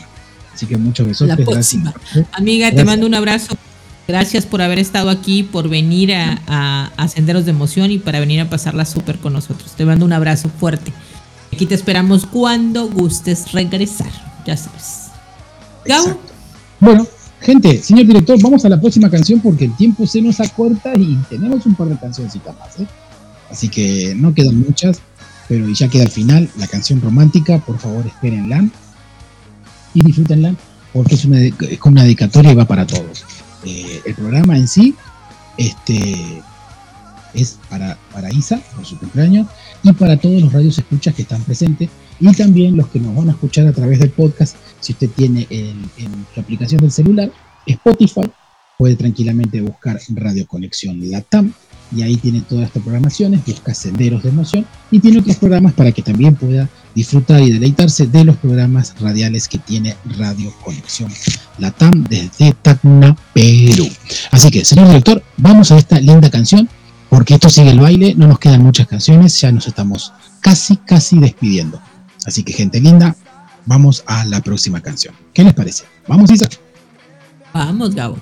Así 0.52 0.66
que 0.66 0.76
muchos 0.76 1.06
besos. 1.06 1.28
La 1.28 1.36
próxima. 1.36 1.94
Amiga, 2.32 2.68
te 2.68 2.76
Gracias. 2.76 2.86
mando 2.86 3.06
un 3.06 3.14
abrazo. 3.14 3.54
Gracias 4.08 4.46
por 4.46 4.62
haber 4.62 4.78
estado 4.80 5.10
aquí, 5.10 5.44
por 5.44 5.68
venir 5.68 6.12
a, 6.12 6.40
a, 6.46 6.90
a 6.96 7.08
Senderos 7.08 7.44
de 7.44 7.52
Emoción 7.52 7.90
y 7.90 7.98
para 7.98 8.20
venir 8.20 8.40
a 8.40 8.50
pasarla 8.50 8.84
súper 8.84 9.18
con 9.18 9.32
nosotros. 9.32 9.72
Te 9.76 9.84
mando 9.84 10.04
un 10.04 10.12
abrazo 10.12 10.50
fuerte. 10.50 10.92
Aquí 11.52 11.66
te 11.66 11.74
esperamos 11.74 12.26
cuando 12.26 12.88
gustes 12.88 13.52
regresar. 13.52 14.10
Ya 14.44 14.56
sabes. 14.56 15.11
Gabo, 15.84 16.20
Bueno, 16.80 17.06
gente, 17.40 17.82
señor 17.82 18.06
director, 18.06 18.40
vamos 18.40 18.64
a 18.64 18.68
la 18.68 18.80
próxima 18.80 19.10
canción 19.10 19.40
porque 19.40 19.64
el 19.66 19.76
tiempo 19.76 20.06
se 20.06 20.22
nos 20.22 20.40
acorta 20.40 20.92
y 20.96 21.16
tenemos 21.28 21.66
un 21.66 21.74
par 21.74 21.88
de 21.88 21.96
cancioncitas 21.96 22.56
más. 22.58 22.80
¿eh? 22.80 22.86
Así 23.50 23.68
que 23.68 24.14
no 24.16 24.32
quedan 24.34 24.60
muchas, 24.60 25.00
pero 25.48 25.68
ya 25.68 25.88
queda 25.88 26.04
al 26.04 26.10
final 26.10 26.48
la 26.56 26.66
canción 26.66 27.00
romántica. 27.00 27.58
Por 27.58 27.78
favor, 27.78 28.06
espérenla 28.06 28.64
y 29.94 30.02
disfrútenla 30.02 30.54
porque 30.92 31.14
es 31.14 31.24
una, 31.24 31.40
es 31.40 31.78
como 31.78 31.94
una 31.94 32.04
dedicatoria 32.04 32.52
y 32.52 32.54
va 32.54 32.64
para 32.64 32.86
todos. 32.86 33.24
Eh, 33.64 34.00
el 34.04 34.14
programa 34.14 34.56
en 34.56 34.68
sí 34.68 34.94
este, 35.56 36.42
es 37.34 37.58
para, 37.68 37.96
para 38.12 38.32
Isa, 38.32 38.60
por 38.74 38.84
su 38.84 38.98
cumpleaños, 38.98 39.46
y 39.82 39.92
para 39.92 40.16
todos 40.16 40.40
los 40.40 40.52
radios 40.52 40.78
escuchas 40.78 41.14
que 41.14 41.22
están 41.22 41.42
presentes, 41.42 41.88
y 42.20 42.32
también 42.32 42.76
los 42.76 42.88
que 42.88 43.00
nos 43.00 43.14
van 43.16 43.28
a 43.28 43.32
escuchar 43.32 43.66
a 43.66 43.72
través 43.72 43.98
del 43.98 44.10
podcast, 44.10 44.56
si 44.80 44.92
usted 44.92 45.10
tiene 45.10 45.46
en, 45.50 45.90
su 46.32 46.40
aplicación 46.40 46.80
del 46.80 46.92
celular, 46.92 47.32
Spotify, 47.66 48.30
puede 48.78 48.96
tranquilamente 48.96 49.60
buscar 49.60 49.98
Radio 50.10 50.46
Conexión 50.46 51.10
Latam, 51.10 51.52
y 51.94 52.02
ahí 52.02 52.16
tiene 52.16 52.40
todas 52.40 52.66
estas 52.66 52.82
programaciones, 52.82 53.44
busca 53.44 53.74
Senderos 53.74 54.22
de 54.22 54.30
Emoción, 54.30 54.66
y 54.90 55.00
tiene 55.00 55.18
otros 55.18 55.36
programas 55.36 55.74
para 55.74 55.92
que 55.92 56.02
también 56.02 56.36
pueda 56.36 56.68
disfrutar 56.94 57.42
y 57.42 57.50
deleitarse 57.50 58.06
de 58.06 58.24
los 58.24 58.36
programas 58.36 58.94
radiales 59.00 59.48
que 59.48 59.58
tiene 59.58 59.96
Radio 60.18 60.52
Conexión 60.64 61.10
Latam 61.58 62.04
desde 62.08 62.52
Tacna, 62.62 63.16
Perú. 63.34 63.88
Así 64.30 64.50
que, 64.50 64.64
señor 64.64 64.88
director, 64.88 65.22
vamos 65.36 65.70
a 65.72 65.78
esta 65.78 66.00
linda 66.00 66.30
canción, 66.30 66.68
porque 67.12 67.34
esto 67.34 67.50
sigue 67.50 67.68
el 67.68 67.78
baile, 67.78 68.14
no 68.16 68.26
nos 68.26 68.38
quedan 68.38 68.62
muchas 68.62 68.88
canciones, 68.88 69.38
ya 69.38 69.52
nos 69.52 69.66
estamos 69.66 70.14
casi, 70.40 70.78
casi 70.78 71.18
despidiendo. 71.18 71.78
Así 72.24 72.42
que, 72.42 72.54
gente 72.54 72.80
linda, 72.80 73.14
vamos 73.66 74.02
a 74.06 74.24
la 74.24 74.40
próxima 74.40 74.80
canción. 74.80 75.14
¿Qué 75.34 75.44
les 75.44 75.52
parece? 75.52 75.84
Vamos, 76.08 76.30
Isa. 76.30 76.48
Vamos, 77.52 77.94
Gabo. 77.94 78.16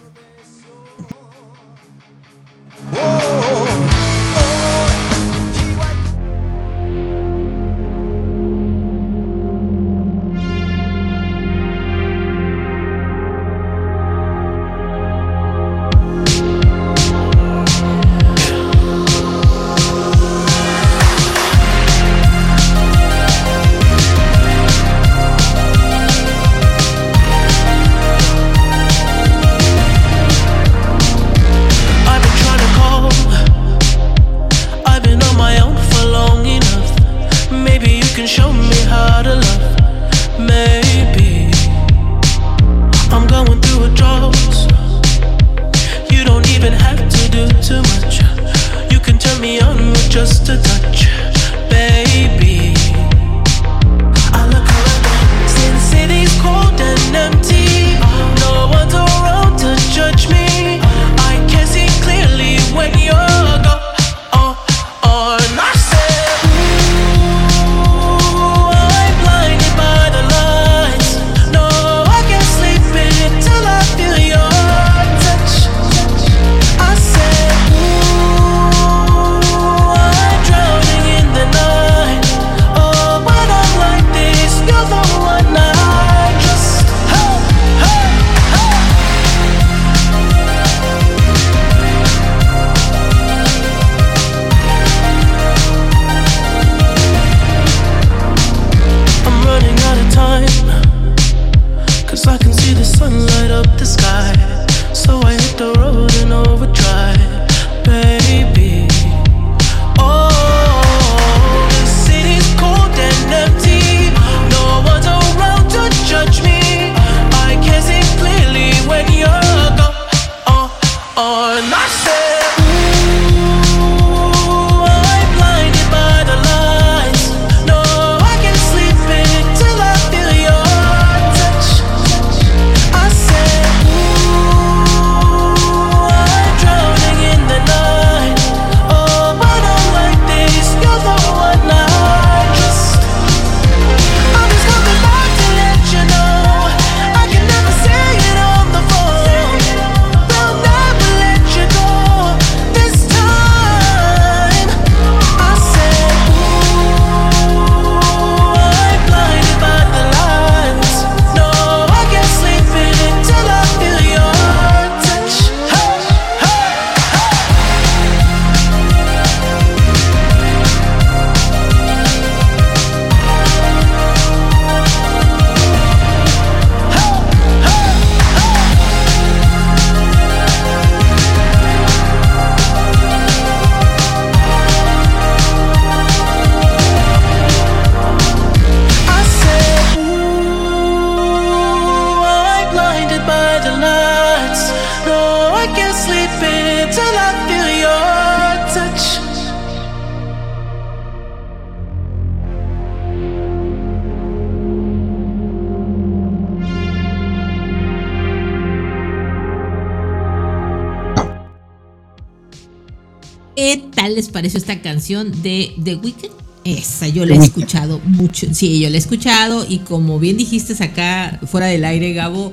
Canción 215.11 215.43
de 215.43 215.73
The 215.83 215.97
Weeknd? 215.97 216.31
Esa 216.63 217.09
yo 217.09 217.25
la 217.27 217.35
he 217.35 217.39
escuchado 217.39 218.01
mucho. 218.05 218.47
Sí, 218.53 218.79
yo 218.79 218.89
la 218.91 218.97
he 218.97 218.99
escuchado 218.99 219.67
y 219.69 219.79
como 219.79 220.21
bien 220.21 220.37
dijiste 220.37 220.73
acá 220.85 221.41
fuera 221.47 221.67
del 221.67 221.85
aire, 221.85 222.13
Gabo, 222.13 222.53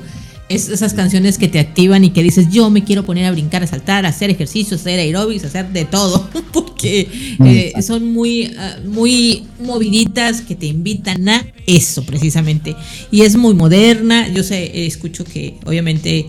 es 0.50 0.70
esas 0.70 0.94
canciones 0.96 1.38
que 1.38 1.50
te 1.50 1.60
activan 1.60 2.04
y 2.04 2.10
que 2.12 2.24
dices, 2.24 2.48
yo 2.50 2.70
me 2.70 2.84
quiero 2.84 3.04
poner 3.04 3.26
a 3.26 3.32
brincar, 3.32 3.62
a 3.62 3.68
saltar, 3.68 4.06
a 4.06 4.10
hacer 4.10 4.32
ejercicio, 4.32 4.76
a 4.76 4.80
hacer 4.80 5.00
aeróbics, 5.00 5.44
a 5.44 5.48
hacer 5.48 5.70
de 5.70 5.86
todo, 5.86 6.28
porque 6.54 7.36
eh, 7.46 7.74
son 7.84 8.12
muy, 8.12 8.56
ah, 8.58 8.78
muy 8.86 9.44
moviditas 9.60 10.42
que 10.42 10.56
te 10.56 10.66
invitan 10.66 11.28
a 11.30 11.46
eso 11.68 12.04
precisamente. 12.06 12.76
Y 13.12 13.22
es 13.22 13.36
muy 13.36 13.54
moderna, 13.54 14.30
yo 14.30 14.42
sé, 14.42 14.88
escucho 14.88 15.26
que 15.26 15.58
obviamente 15.66 16.28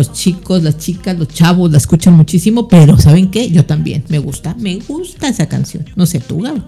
los 0.00 0.12
chicos, 0.12 0.62
las 0.62 0.78
chicas, 0.78 1.18
los 1.18 1.28
chavos 1.28 1.70
la 1.70 1.76
escuchan 1.76 2.14
muchísimo, 2.14 2.66
pero 2.66 2.98
¿saben 2.98 3.30
qué? 3.30 3.50
Yo 3.50 3.66
también, 3.66 4.02
me 4.08 4.18
gusta, 4.18 4.54
me 4.58 4.76
gusta 4.76 5.28
esa 5.28 5.46
canción. 5.46 5.84
No 5.94 6.06
sé, 6.06 6.20
tú, 6.20 6.40
Gabo. 6.40 6.62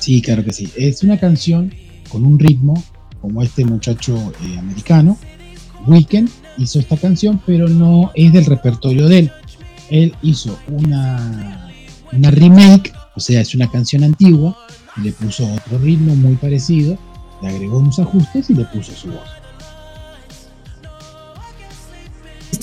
Sí, 0.00 0.20
claro 0.20 0.44
que 0.44 0.52
sí. 0.52 0.68
Es 0.76 1.04
una 1.04 1.18
canción 1.18 1.72
con 2.08 2.24
un 2.24 2.38
ritmo 2.38 2.82
como 3.20 3.40
este 3.40 3.64
muchacho 3.64 4.32
eh, 4.44 4.58
americano, 4.58 5.16
Weekend, 5.86 6.28
hizo 6.58 6.80
esta 6.80 6.96
canción, 6.96 7.40
pero 7.46 7.68
no 7.68 8.10
es 8.14 8.32
del 8.32 8.46
repertorio 8.46 9.08
de 9.08 9.18
él. 9.20 9.32
Él 9.90 10.14
hizo 10.22 10.58
una 10.68 11.70
una 12.12 12.30
remake, 12.30 12.92
o 13.14 13.20
sea, 13.20 13.40
es 13.40 13.54
una 13.54 13.70
canción 13.70 14.02
antigua, 14.02 14.56
le 15.02 15.12
puso 15.12 15.46
otro 15.52 15.78
ritmo 15.78 16.14
muy 16.16 16.34
parecido, 16.34 16.98
le 17.42 17.48
agregó 17.48 17.78
unos 17.78 17.98
ajustes 17.98 18.50
y 18.50 18.54
le 18.54 18.64
puso 18.64 18.92
su 18.92 19.08
voz. 19.08 19.43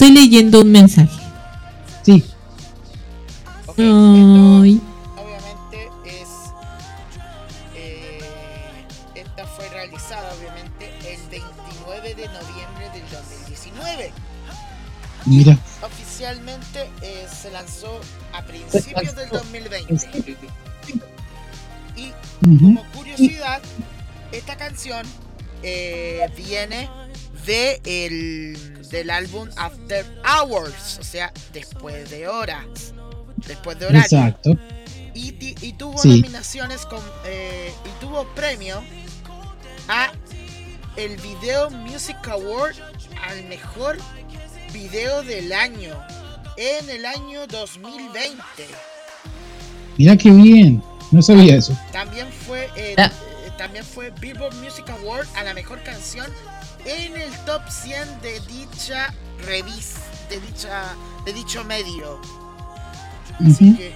Estoy 0.01 0.15
leyendo 0.15 0.61
un 0.61 0.71
mensaje. 0.71 1.15
Sí, 2.01 2.25
Ok, 3.67 3.77
Ay. 3.77 4.81
esto 4.81 5.21
obviamente 5.21 5.91
es. 6.05 6.27
eh, 7.75 8.19
esta 9.13 9.45
fue 9.45 9.69
realizada 9.69 10.33
obviamente 10.33 10.89
el 11.13 11.21
29 11.29 12.15
de 12.15 12.27
noviembre 12.29 12.89
del 12.95 13.07
2019. 13.11 14.11
mira, 15.27 15.55
Oficialmente 15.83 16.89
eh, 17.03 17.27
se 17.39 17.51
lanzó 17.51 17.99
a 18.33 18.41
principios 18.41 19.15
del 19.15 19.29
2020. 19.29 20.35
Y 21.95 22.11
como 22.41 22.83
curiosidad, 22.85 23.61
esta 24.31 24.55
canción 24.57 25.05
eh, 25.61 26.27
viene 26.35 26.89
de 27.45 27.81
el, 27.85 28.87
del 28.89 29.09
álbum 29.09 29.49
After 29.57 30.05
Hours, 30.25 30.97
o 30.99 31.03
sea, 31.03 31.31
después 31.53 32.09
de 32.09 32.27
horas, 32.27 32.65
después 33.47 33.79
de 33.79 33.85
horario. 33.87 34.01
exacto. 34.03 34.57
Y, 35.13 35.33
ti- 35.33 35.55
y 35.61 35.73
tuvo 35.73 35.97
Sí. 35.97 36.09
nominaciones 36.21 36.85
con, 36.85 37.01
eh, 37.25 37.71
y 37.85 37.99
tuvo 38.01 38.25
premio 38.35 38.81
a 39.87 40.11
el 40.95 41.17
Video 41.17 41.69
Music 41.69 42.17
Award 42.27 42.75
al 43.27 43.43
mejor 43.45 43.97
video 44.73 45.21
del 45.23 45.51
año 45.53 45.93
en 46.57 46.89
el 46.89 47.05
año 47.05 47.45
2020. 47.47 48.41
Mira 49.97 50.15
qué 50.17 50.31
bien, 50.31 50.81
no 51.11 51.21
sabía 51.21 51.55
eso. 51.55 51.77
También 51.91 52.27
fue 52.47 52.69
eh, 52.75 52.95
Ah. 52.97 53.11
eh, 53.45 53.51
también 53.57 53.83
fue 53.85 54.11
Billboard 54.11 54.55
Music 54.55 54.89
Award 54.89 55.27
a 55.35 55.43
la 55.43 55.53
mejor 55.53 55.81
canción 55.83 56.25
en 56.85 57.15
el 57.15 57.31
top 57.45 57.61
100 57.69 58.21
de 58.21 58.39
dicha 58.47 59.13
revista, 59.45 59.99
de 60.29 60.39
dicha 60.39 60.95
de 61.25 61.33
dicho 61.33 61.63
medio. 61.63 62.19
Así 63.39 63.69
Ujú. 63.69 63.77
que 63.77 63.93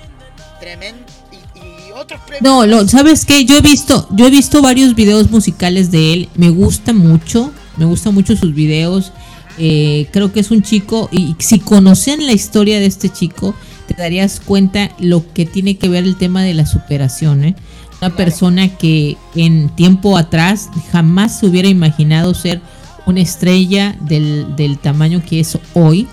tremendo 0.59 1.03
y, 1.31 1.59
y 1.59 1.91
otros 1.91 2.21
premios. 2.21 2.41
No, 2.41 2.65
lo, 2.65 2.87
¿sabes 2.87 3.25
qué? 3.25 3.45
Yo 3.45 3.57
he 3.57 3.61
visto, 3.61 4.07
yo 4.11 4.27
he 4.27 4.29
visto 4.31 4.61
varios 4.61 4.95
videos 4.95 5.29
musicales 5.31 5.91
de 5.91 6.13
él. 6.13 6.29
Me 6.35 6.49
gusta 6.49 6.93
mucho, 6.93 7.51
me 7.77 7.85
gustan 7.85 8.13
mucho 8.13 8.35
sus 8.35 8.53
videos. 8.53 9.11
Eh, 9.57 10.07
creo 10.11 10.33
que 10.33 10.41
es 10.41 10.51
un 10.51 10.61
chico 10.63 11.07
y 11.11 11.35
si 11.39 11.59
conocen 11.59 12.25
la 12.25 12.33
historia 12.33 12.79
de 12.79 12.87
este 12.87 13.09
chico, 13.09 13.55
te 13.87 13.93
darías 13.93 14.41
cuenta 14.41 14.91
lo 14.99 15.31
que 15.33 15.45
tiene 15.45 15.77
que 15.77 15.87
ver 15.87 16.03
el 16.03 16.17
tema 16.17 16.43
de 16.43 16.53
la 16.53 16.65
superación. 16.65 17.45
¿eh? 17.45 17.55
Una 18.01 18.15
persona 18.15 18.67
que 18.77 19.15
en 19.35 19.69
tiempo 19.69 20.17
atrás 20.17 20.69
jamás 20.91 21.39
se 21.39 21.45
hubiera 21.45 21.69
imaginado 21.69 22.33
ser 22.33 22.61
una 23.05 23.21
estrella 23.21 23.95
del, 24.01 24.55
del 24.55 24.77
tamaño 24.77 25.21
que 25.27 25.39
es 25.39 25.57
hoy, 25.73 26.07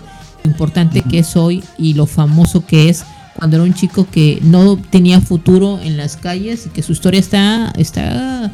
lo 0.45 0.51
importante 0.51 1.03
que 1.03 1.21
es 1.21 1.37
hoy 1.37 1.63
y 1.79 1.95
lo 1.95 2.07
famoso 2.07 2.65
que 2.67 2.89
es 2.89 3.05
cuando 3.35 3.57
era 3.57 3.65
un 3.65 3.75
chico 3.75 4.07
que 4.11 4.39
no 4.43 4.77
tenía 4.77 5.21
futuro 5.21 5.81
en 5.83 5.97
las 5.97 6.17
calles 6.17 6.67
y 6.67 6.69
que 6.71 6.83
su 6.83 6.93
historia 6.93 7.21
está, 7.21 7.73
está, 7.77 8.53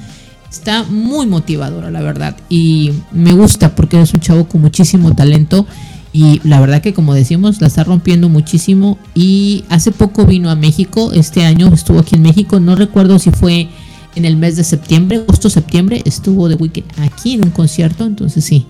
está 0.50 0.84
muy 0.84 1.26
motivadora, 1.26 1.90
la 1.90 2.00
verdad. 2.00 2.36
Y 2.48 2.92
me 3.12 3.32
gusta 3.32 3.74
porque 3.74 4.00
es 4.00 4.14
un 4.14 4.20
chavo 4.20 4.48
con 4.48 4.60
muchísimo 4.60 5.14
talento 5.14 5.66
y 6.12 6.40
la 6.44 6.60
verdad 6.60 6.80
que 6.80 6.94
como 6.94 7.14
decimos, 7.14 7.60
la 7.60 7.66
está 7.66 7.84
rompiendo 7.84 8.28
muchísimo. 8.28 8.98
Y 9.14 9.64
hace 9.68 9.90
poco 9.90 10.24
vino 10.24 10.50
a 10.50 10.54
México, 10.54 11.12
este 11.12 11.44
año 11.44 11.68
estuvo 11.72 11.98
aquí 11.98 12.14
en 12.14 12.22
México, 12.22 12.60
no 12.60 12.76
recuerdo 12.76 13.18
si 13.18 13.30
fue 13.30 13.68
en 14.18 14.24
el 14.24 14.36
mes 14.36 14.56
de 14.56 14.64
septiembre, 14.64 15.18
agosto, 15.18 15.48
septiembre, 15.48 16.02
estuvo 16.04 16.48
de 16.48 16.56
Weekend 16.56 16.86
aquí 16.98 17.34
en 17.34 17.44
un 17.44 17.50
concierto, 17.50 18.04
entonces 18.04 18.44
sí. 18.44 18.66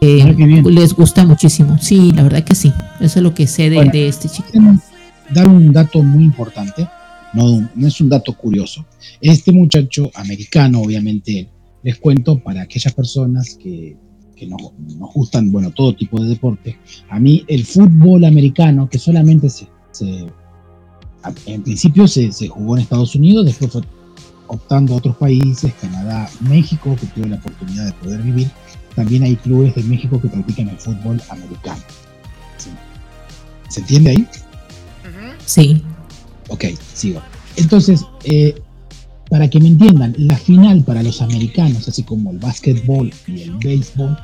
eh, 0.00 0.22
Ah, 0.22 0.32
les 0.70 0.92
gusta 0.94 1.24
muchísimo, 1.24 1.78
sí, 1.80 2.12
la 2.12 2.22
verdad 2.24 2.44
que 2.44 2.54
sí, 2.54 2.72
eso 3.00 3.18
es 3.18 3.22
lo 3.22 3.32
que 3.34 3.46
sé 3.46 3.70
de, 3.70 3.76
Bueno. 3.76 3.92
de 3.92 4.08
este 4.08 4.28
chico. 4.28 4.48
Dar 5.32 5.46
un 5.48 5.72
dato 5.72 6.02
muy 6.02 6.24
importante, 6.24 6.86
no, 7.34 7.68
no 7.74 7.86
es 7.86 8.00
un 8.00 8.08
dato 8.08 8.32
curioso. 8.32 8.84
Este 9.20 9.52
muchacho 9.52 10.10
americano, 10.14 10.80
obviamente, 10.80 11.48
les 11.82 11.96
cuento 11.98 12.38
para 12.38 12.62
aquellas 12.62 12.92
personas 12.94 13.56
que, 13.62 13.96
que 14.34 14.46
nos, 14.46 14.60
nos 14.96 15.12
gustan, 15.12 15.52
bueno, 15.52 15.70
todo 15.70 15.94
tipo 15.94 16.20
de 16.22 16.28
deporte. 16.30 16.78
A 17.10 17.20
mí 17.20 17.44
el 17.48 17.64
fútbol 17.64 18.24
americano, 18.24 18.88
que 18.88 18.98
solamente 18.98 19.48
se, 19.50 19.68
se- 19.92 20.26
en 21.46 21.62
principio 21.62 22.08
se, 22.08 22.32
se 22.32 22.48
jugó 22.48 22.76
en 22.76 22.82
Estados 22.82 23.14
Unidos, 23.14 23.44
después 23.44 23.70
fue 23.72 23.82
optando 24.48 24.94
a 24.94 24.96
otros 24.96 25.16
países, 25.16 25.72
Canadá, 25.80 26.28
México, 26.40 26.96
que 27.00 27.06
tuve 27.06 27.28
la 27.28 27.36
oportunidad 27.36 27.86
de 27.86 27.92
poder 27.92 28.22
vivir. 28.22 28.50
También 28.94 29.22
hay 29.22 29.36
clubes 29.36 29.74
de 29.74 29.82
México 29.84 30.20
que 30.20 30.28
practican 30.28 30.68
el 30.68 30.78
fútbol 30.78 31.22
americano. 31.30 31.82
¿Sí? 32.56 32.70
¿Se 33.68 33.80
entiende 33.80 34.10
ahí? 34.10 34.26
Sí. 35.44 35.82
Ok, 36.48 36.64
sigo. 36.94 37.22
Entonces, 37.56 38.04
eh, 38.24 38.54
para 39.30 39.48
que 39.48 39.60
me 39.60 39.68
entiendan, 39.68 40.14
la 40.18 40.36
final 40.36 40.82
para 40.84 41.02
los 41.02 41.20
americanos, 41.22 41.88
así 41.88 42.02
como 42.02 42.30
el 42.30 42.38
básquetbol 42.38 43.12
y 43.26 43.42
el 43.42 43.56
béisbol, 43.56 44.16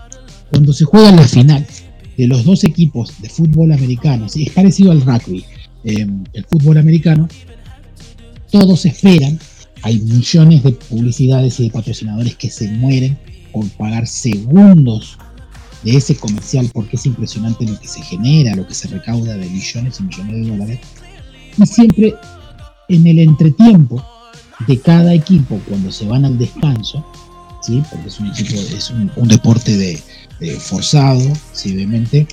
cuando 0.50 0.72
se 0.72 0.84
juega 0.84 1.12
la 1.12 1.26
final 1.26 1.66
de 2.16 2.26
los 2.26 2.44
dos 2.44 2.64
equipos 2.64 3.20
de 3.20 3.28
fútbol 3.28 3.72
americano, 3.72 4.28
¿sí? 4.28 4.44
es 4.44 4.52
parecido 4.52 4.92
al 4.92 5.02
rugby, 5.02 5.44
eh, 5.84 6.06
el 6.32 6.44
fútbol 6.44 6.78
americano, 6.78 7.28
todos 8.50 8.86
esperan, 8.86 9.38
hay 9.84 9.98
millones 10.00 10.62
de 10.62 10.72
publicidades 10.72 11.60
y 11.60 11.64
de 11.64 11.70
patrocinadores 11.70 12.34
que 12.36 12.50
se 12.50 12.68
mueren 12.68 13.18
por 13.52 13.68
pagar 13.72 14.06
segundos 14.06 15.18
de 15.82 15.96
ese 15.96 16.16
comercial 16.16 16.70
porque 16.72 16.96
es 16.96 17.04
impresionante 17.04 17.66
lo 17.66 17.78
que 17.78 17.86
se 17.86 18.00
genera, 18.00 18.56
lo 18.56 18.66
que 18.66 18.74
se 18.74 18.88
recauda 18.88 19.36
de 19.36 19.46
millones 19.46 20.00
y 20.00 20.04
millones 20.04 20.34
de 20.34 20.50
dólares. 20.50 20.80
Y 21.58 21.66
siempre 21.66 22.14
en 22.88 23.06
el 23.06 23.18
entretiempo 23.18 24.02
de 24.66 24.80
cada 24.80 25.12
equipo, 25.12 25.60
cuando 25.68 25.92
se 25.92 26.06
van 26.06 26.24
al 26.24 26.38
descanso, 26.38 27.04
¿sí? 27.60 27.82
porque 27.90 28.08
es 28.08 28.18
un 28.18 28.28
equipo, 28.28 28.58
es 28.74 28.90
un, 28.90 29.12
un 29.16 29.28
deporte 29.28 29.76
de, 29.76 30.00
de 30.40 30.58
forzado, 30.58 31.20
¿sí? 31.52 31.74
obviamente, 31.74 32.26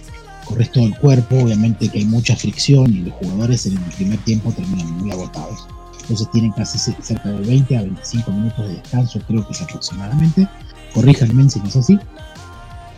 corres 0.45 0.71
todo 0.71 0.85
el 0.85 0.95
cuerpo, 0.95 1.35
obviamente 1.37 1.89
que 1.89 1.99
hay 1.99 2.05
mucha 2.05 2.33
fricción 2.37 2.93
y 2.93 2.99
los 2.99 3.13
jugadores 3.15 3.65
en 3.65 3.73
el 3.73 3.83
primer 3.91 4.19
tiempo 4.19 4.53
terminan 4.53 4.89
muy 4.99 5.11
agotados. 5.11 5.67
Entonces 6.01 6.29
tienen 6.31 6.51
casi 6.51 6.77
ce- 6.77 6.95
cerca 7.01 7.29
de 7.29 7.39
20 7.45 7.77
a 7.77 7.81
25 7.81 8.31
minutos 8.31 8.67
de 8.67 8.73
descanso, 8.75 9.19
creo 9.27 9.45
que 9.45 9.53
es 9.53 9.61
aproximadamente. 9.61 10.47
Corríjanme 10.93 11.49
si 11.49 11.59
no 11.59 11.67
es 11.67 11.75
así. 11.77 11.99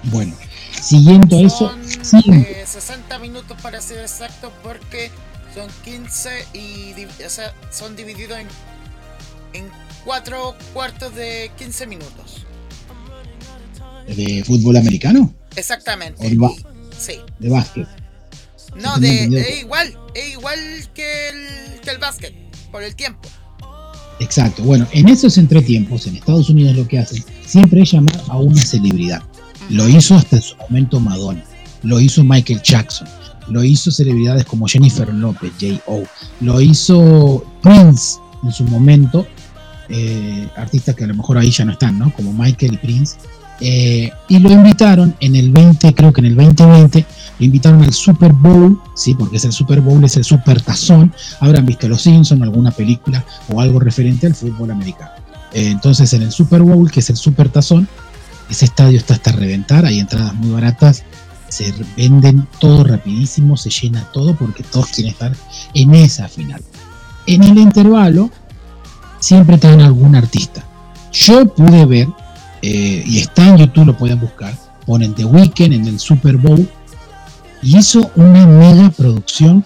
Bueno, 0.05 0.33
siguiendo 0.81 1.39
eso, 1.39 1.71
eh, 2.31 2.63
60 2.65 3.19
minutos 3.19 3.57
para 3.61 3.79
ser 3.81 3.99
exacto 3.99 4.51
porque 4.63 5.11
son 5.53 5.69
15 5.85 6.29
y 6.53 6.93
o 7.23 7.29
sea, 7.29 7.53
son 7.71 7.95
divididos 7.95 8.37
en, 8.39 8.47
en 9.53 9.69
cuatro 10.03 10.55
cuartos 10.73 11.13
de 11.15 11.51
15 11.57 11.87
minutos. 11.87 12.45
de 14.07 14.43
fútbol 14.45 14.75
americano, 14.77 15.33
Exactamente. 15.55 16.27
Sí. 16.99 17.19
de 17.39 17.49
básquet. 17.49 17.87
No, 18.75 18.97
de, 18.97 19.25
es 19.25 19.59
igual, 19.61 19.97
es 20.15 20.31
igual 20.33 20.59
que 20.95 21.29
el, 21.29 21.79
que 21.81 21.89
el 21.91 21.97
básquet, 21.99 22.33
por 22.73 22.83
el 22.83 22.95
tiempo. 22.95 23.29
Exacto. 24.19 24.63
Bueno, 24.63 24.85
en 24.91 25.07
esos 25.07 25.37
entretiempos, 25.37 26.07
en 26.07 26.15
Estados 26.15 26.49
Unidos 26.49 26.75
lo 26.75 26.87
que 26.87 26.99
hacen 26.99 27.23
siempre 27.45 27.83
es 27.83 27.91
llamar 27.91 28.19
a 28.27 28.37
una 28.37 28.61
celebridad. 28.61 29.21
Lo 29.69 29.87
hizo 29.87 30.15
hasta 30.15 30.37
en 30.37 30.41
su 30.41 30.57
momento 30.57 30.99
Madonna, 30.99 31.43
lo 31.83 31.99
hizo 32.01 32.23
Michael 32.23 32.61
Jackson, 32.61 33.07
lo 33.47 33.63
hizo 33.63 33.91
celebridades 33.91 34.45
como 34.45 34.67
Jennifer 34.67 35.07
Lopez, 35.13 35.51
J.O., 35.61 36.03
lo 36.41 36.59
hizo 36.59 37.45
Prince 37.61 38.17
en 38.43 38.51
su 38.51 38.65
momento, 38.65 39.25
eh, 39.89 40.47
artistas 40.57 40.95
que 40.95 41.05
a 41.05 41.07
lo 41.07 41.15
mejor 41.15 41.37
ahí 41.37 41.51
ya 41.51 41.63
no 41.63 41.73
están, 41.73 41.97
¿no? 41.99 42.11
Como 42.13 42.33
Michael 42.33 42.73
y 42.73 42.77
Prince. 42.77 43.17
Eh, 43.61 44.11
y 44.27 44.39
lo 44.39 44.51
invitaron 44.51 45.15
en 45.19 45.35
el 45.35 45.51
20, 45.51 45.93
creo 45.93 46.11
que 46.11 46.21
en 46.21 46.25
el 46.25 46.35
2020, 46.35 47.05
lo 47.39 47.45
invitaron 47.45 47.83
al 47.83 47.93
Super 47.93 48.31
Bowl, 48.31 48.79
sí, 48.95 49.15
porque 49.15 49.37
es 49.37 49.45
el 49.45 49.51
Super 49.51 49.81
Bowl, 49.81 50.03
es 50.03 50.17
el 50.17 50.23
Super 50.23 50.61
Tazón. 50.61 51.13
Habrán 51.39 51.65
visto 51.65 51.87
Los 51.87 52.03
Simpsons, 52.03 52.41
alguna 52.41 52.71
película 52.71 53.25
o 53.49 53.59
algo 53.59 53.79
referente 53.79 54.27
al 54.27 54.35
fútbol 54.35 54.71
americano. 54.71 55.11
Eh, 55.53 55.69
entonces, 55.69 56.13
en 56.13 56.21
el 56.21 56.31
Super 56.31 56.61
Bowl, 56.61 56.89
que 56.91 56.99
es 56.99 57.09
el 57.09 57.17
Super 57.17 57.49
Tazón, 57.49 57.87
ese 58.49 58.65
estadio 58.65 58.97
está 58.97 59.15
hasta 59.15 59.31
reventar, 59.31 59.85
hay 59.85 59.99
entradas 59.99 60.33
muy 60.35 60.51
baratas, 60.51 61.03
se 61.49 61.73
venden 61.95 62.47
todo 62.59 62.83
rapidísimo, 62.83 63.57
se 63.57 63.69
llena 63.69 64.03
todo 64.11 64.35
porque 64.35 64.63
todos 64.63 64.87
quieren 64.87 65.13
estar 65.13 65.35
en 65.73 65.93
esa 65.95 66.27
final. 66.27 66.61
En 67.25 67.43
el 67.43 67.57
intervalo, 67.57 68.29
siempre 69.19 69.57
traen 69.57 69.81
algún 69.81 70.15
artista. 70.15 70.65
Yo 71.11 71.45
pude 71.45 71.85
ver, 71.85 72.07
eh, 72.61 73.03
y 73.05 73.19
está 73.19 73.49
en 73.49 73.57
YouTube, 73.57 73.85
lo 73.85 73.97
pueden 73.97 74.19
buscar, 74.19 74.57
ponen 74.85 75.13
The 75.13 75.25
Weeknd 75.25 75.73
en 75.73 75.87
el 75.87 75.99
Super 75.99 76.37
Bowl, 76.37 76.67
y 77.63 77.77
hizo 77.77 78.11
una 78.15 78.45
mega 78.45 78.89
producción, 78.91 79.65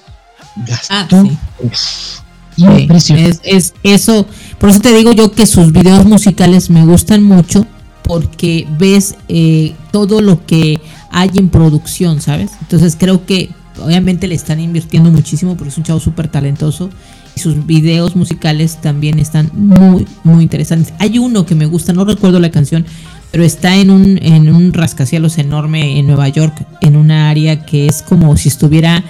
gastó 0.67 0.93
Ah, 0.93 1.07
sí. 1.09 1.37
uf, 1.63 2.19
Impresionante. 2.57 3.55
Es, 3.55 3.73
es 3.83 4.01
eso, 4.01 4.25
por 4.59 4.69
eso 4.69 4.79
te 4.79 4.95
digo 4.95 5.11
yo 5.11 5.31
que 5.31 5.45
sus 5.45 5.71
videos 5.71 6.05
musicales 6.05 6.69
me 6.69 6.85
gustan 6.85 7.23
mucho 7.23 7.65
porque 8.03 8.67
ves 8.79 9.15
eh, 9.27 9.75
todo 9.91 10.21
lo 10.21 10.45
que 10.45 10.79
hay 11.11 11.31
en 11.35 11.49
producción, 11.49 12.21
¿sabes? 12.21 12.51
Entonces 12.61 12.95
creo 12.99 13.25
que 13.25 13.49
obviamente 13.83 14.27
le 14.27 14.35
están 14.35 14.59
invirtiendo 14.59 15.11
muchísimo 15.11 15.55
porque 15.55 15.69
es 15.69 15.77
un 15.77 15.83
chavo 15.83 15.99
súper 15.99 16.27
talentoso 16.29 16.89
y 17.35 17.39
sus 17.39 17.65
videos 17.67 18.15
musicales 18.15 18.81
también 18.81 19.19
están 19.19 19.51
muy, 19.53 20.07
muy 20.23 20.43
interesantes. 20.43 20.93
Hay 20.99 21.19
uno 21.19 21.45
que 21.45 21.53
me 21.53 21.67
gusta, 21.67 21.93
no 21.93 22.05
recuerdo 22.05 22.39
la 22.39 22.49
canción, 22.49 22.85
pero 23.31 23.43
está 23.43 23.75
en 23.75 23.89
un, 23.89 24.19
en 24.21 24.49
un 24.53 24.73
rascacielos 24.73 25.37
enorme 25.37 25.99
en 25.99 26.07
Nueva 26.07 26.29
York, 26.29 26.65
en 26.81 26.95
una 26.95 27.29
área 27.29 27.65
que 27.65 27.87
es 27.87 28.01
como 28.01 28.35
si 28.37 28.49
estuviera 28.49 29.03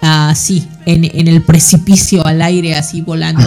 así, 0.00 0.64
en, 0.86 1.04
en 1.04 1.26
el 1.28 1.42
precipicio 1.42 2.24
al 2.24 2.40
aire, 2.42 2.74
así 2.76 3.00
volando, 3.00 3.42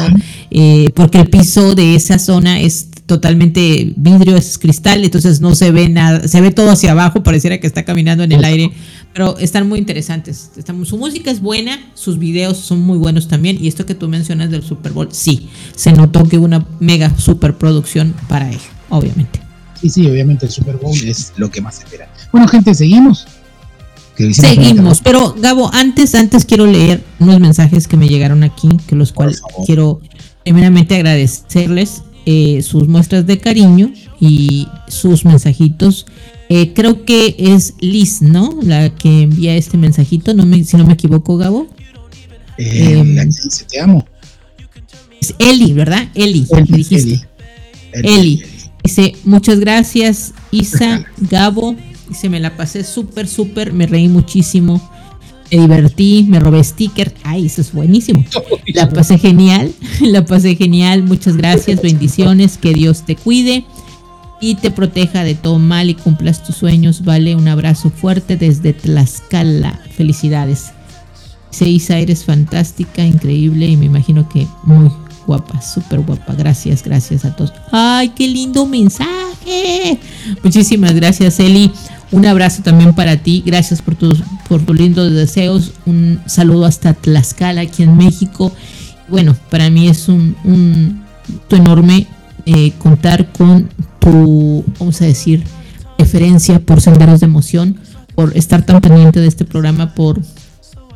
eh, 0.52 0.89
porque 0.95 1.19
el 1.19 1.30
piso 1.30 1.76
de 1.76 1.95
esa 1.95 2.19
zona 2.19 2.60
es 2.60 2.89
totalmente 3.06 3.93
vidrio, 3.95 4.35
es 4.38 4.57
cristal, 4.57 5.03
entonces 5.03 5.39
no 5.41 5.56
se 5.56 5.72
ve 5.72 5.88
nada, 5.89 6.27
se 6.27 6.39
ve 6.41 6.52
todo 6.52 6.72
hacia 6.72 6.91
abajo, 6.91 7.23
pareciera 7.23 7.57
que 7.60 7.68
está 7.68 7.84
caminando 7.84 8.23
en 8.23 8.31
el 8.34 8.43
aire, 8.43 8.72
pero 9.14 9.38
están 9.38 9.68
muy 9.68 9.80
interesantes. 9.80 10.52
Están- 10.57 10.85
su 10.85 10.98
música 10.98 11.31
es 11.31 11.41
buena, 11.41 11.80
sus 11.93 12.18
videos 12.19 12.57
son 12.57 12.81
muy 12.81 12.98
buenos 12.98 13.27
también, 13.27 13.57
y 13.60 13.68
esto 13.68 13.85
que 13.85 13.95
tú 13.95 14.07
mencionas 14.10 14.49
del 14.52 14.64
Super 14.64 14.91
Bowl, 14.91 15.10
sí, 15.11 15.49
se 15.76 15.91
notó 15.93 16.23
que 16.26 16.38
hubo 16.38 16.45
una 16.45 16.65
mega 16.80 17.18
superproducción 17.18 18.14
para 18.27 18.49
él, 18.52 18.60
obviamente. 18.89 19.41
Sí, 19.82 19.90
sí, 19.90 20.08
obviamente 20.08 20.45
el 20.45 20.52
Super 20.52 20.78
Bowl 20.78 20.95
es 20.95 21.34
lo 21.38 21.49
que 21.49 21.62
más 21.62 21.80
espera. 21.80 22.08
Bueno, 22.32 22.48
gente, 22.48 22.74
seguimos. 22.74 23.26
Seguimos, 24.16 25.02
pero 25.02 25.34
Gabo, 25.38 25.74
antes, 25.74 26.14
antes 26.14 26.45
quiero 26.45 26.68
leer 26.68 27.03
unos 27.20 27.40
mensajes 27.40 27.88
que 27.88 27.98
me 27.98 28.08
llegaron 28.08 28.44
aquí, 28.44 28.70
que 28.86 28.95
los 28.95 29.12
cuales 29.12 29.41
quiero 29.66 29.99
primeramente 30.44 30.95
agradecerles 30.95 32.03
eh, 32.26 32.62
sus 32.62 32.88
muestras 32.88 33.26
de 33.26 33.40
cariño 33.40 33.91
y 34.20 34.68
sus 34.88 35.26
mensajitos. 35.26 36.06
Eh, 36.49 36.74
creo 36.74 37.06
que 37.06 37.36
es 37.38 37.74
Liz, 37.80 38.22
¿no? 38.22 38.60
La 38.62 38.94
que 38.94 39.24
envía 39.24 39.56
este 39.56 39.78
mensajito, 39.78 40.34
no 40.34 40.45
me, 40.45 40.64
si 40.64 40.78
no 40.78 40.86
me 40.86 40.94
equivoco, 40.94 41.38
Gabo. 41.38 41.68
Eh, 42.58 42.99
Em, 42.99 43.16
la 43.16 43.24
que 43.24 43.30
dice, 43.30 43.66
te 43.70 43.80
amo. 43.80 44.06
Es 45.20 45.34
Eli, 45.40 45.74
¿verdad? 45.74 46.10
Eli, 46.14 46.45
dijiste. 46.68 47.28
Eli. 47.94 48.44
Dice, 48.84 49.16
muchas 49.26 49.60
gracias, 49.60 50.34
Isa, 50.52 51.06
Gabo. 51.18 51.76
Dice, 52.10 52.30
me 52.30 52.40
la 52.40 52.56
pasé 52.58 52.84
súper, 52.84 53.28
súper, 53.28 53.74
me 53.74 53.88
reí 53.88 54.08
muchísimo. 54.08 54.82
Me 55.52 55.60
divertí, 55.60 56.26
me 56.30 56.40
robé 56.40 56.64
sticker. 56.64 57.14
Ay, 57.24 57.45
eso 57.48 57.62
es 57.62 57.74
buenísimo. 57.74 58.24
La 58.74 58.90
pasé 58.90 59.18
genial, 59.18 59.74
la 60.02 60.26
pasé 60.26 60.56
genial. 60.56 61.03
Muchas 61.03 61.36
gracias, 61.36 61.82
bendiciones, 61.84 62.58
que 62.58 62.74
Dios 62.74 63.06
te 63.06 63.18
cuide 63.18 63.66
y 64.40 64.56
te 64.56 64.72
proteja 64.72 65.24
de 65.24 65.36
todo 65.36 65.60
mal 65.60 65.90
y 65.90 65.95
cumplas 65.95 66.44
tus 66.44 66.56
sueños. 66.56 67.03
Vale, 67.03 67.36
un 67.36 67.49
abrazo 67.49 67.90
fuerte 67.90 68.38
desde 68.38 68.74
Tlaxcala. 68.74 69.82
Felicidades. 69.95 70.72
Dice 71.52 71.70
Isa, 71.70 71.99
eres 71.99 72.24
fantástica, 72.24 73.06
increíble 73.06 73.68
y 73.68 73.76
me 73.76 73.86
imagino 73.86 74.30
que 74.30 74.48
muy 74.64 74.90
guapa, 75.26 75.61
súper 75.61 75.99
guapa. 76.02 76.34
Gracias, 76.34 76.84
gracias 76.84 77.26
a 77.26 77.35
todos. 77.35 77.53
¡Ay, 77.72 78.10
qué 78.10 78.27
lindo 78.27 78.65
mensaje! 78.65 79.99
Muchísimas 80.43 80.93
gracias, 80.93 81.39
Eli. 81.39 81.72
Un 82.11 82.26
abrazo 82.26 82.61
también 82.61 82.93
para 82.93 83.18
ti. 83.18 83.41
Gracias 83.45 83.81
por 83.81 83.95
tus, 83.95 84.22
por 84.49 84.61
tus 84.61 84.77
lindos 84.77 85.11
deseos. 85.14 85.72
Un 85.85 86.19
saludo 86.26 86.65
hasta 86.65 86.93
Tlaxcala, 86.93 87.61
aquí 87.61 87.84
en 87.84 87.98
México. 87.98 88.52
Bueno, 89.07 89.35
para 89.49 89.69
mí 89.69 89.88
es 89.88 90.10
un, 90.10 90.35
un 90.43 91.03
gusto 91.27 91.56
enorme 91.56 92.07
eh, 92.45 92.73
contar 92.80 93.31
con 93.31 93.69
tu, 93.99 94.64
vamos 94.80 95.02
a 95.02 95.06
decir, 95.06 95.43
preferencia 95.98 96.60
por 96.60 96.81
Senderos 96.81 97.19
de 97.19 97.27
Emoción, 97.27 97.80
por 98.15 98.35
estar 98.35 98.65
tan 98.65 98.81
pendiente 98.81 99.19
de 99.19 99.27
este 99.27 99.45
programa, 99.45 99.93
por 99.93 100.19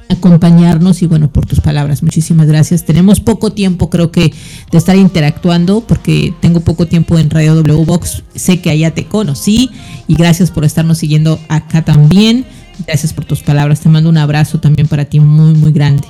acompañarnos 0.10 1.02
y 1.02 1.08
bueno, 1.08 1.32
por 1.32 1.46
tus 1.46 1.62
palabras. 1.62 2.04
Muchísimas 2.04 2.48
gracias. 2.48 2.86
Tenemos 2.86 3.20
poco 3.20 3.52
tiempo, 3.52 3.90
creo 3.90 4.12
que, 4.12 4.34
de 4.72 4.78
estar 4.78 4.96
interactuando 4.96 5.82
porque 5.82 6.34
tengo 6.42 6.60
poco 6.60 6.88
tiempo 6.88 7.18
en 7.18 7.30
Radio 7.30 7.56
W 7.56 7.86
Box. 7.86 8.24
Sé 8.36 8.62
que 8.62 8.70
allá 8.70 8.94
te 8.94 9.06
conocí 9.06 9.70
y 10.08 10.16
gracias 10.16 10.52
por 10.52 10.66
estarnos 10.66 10.98
siguiendo 10.98 11.40
acá 11.50 11.84
también. 11.84 12.46
Gracias 12.86 13.14
por 13.14 13.26
tus 13.26 13.42
palabras. 13.42 13.80
Te 13.80 13.90
mando 13.90 14.10
un 14.10 14.18
abrazo 14.18 14.60
también 14.60 14.88
para 14.88 15.06
ti 15.06 15.20
muy, 15.20 15.54
muy 15.54 15.72
grande. 15.72 16.08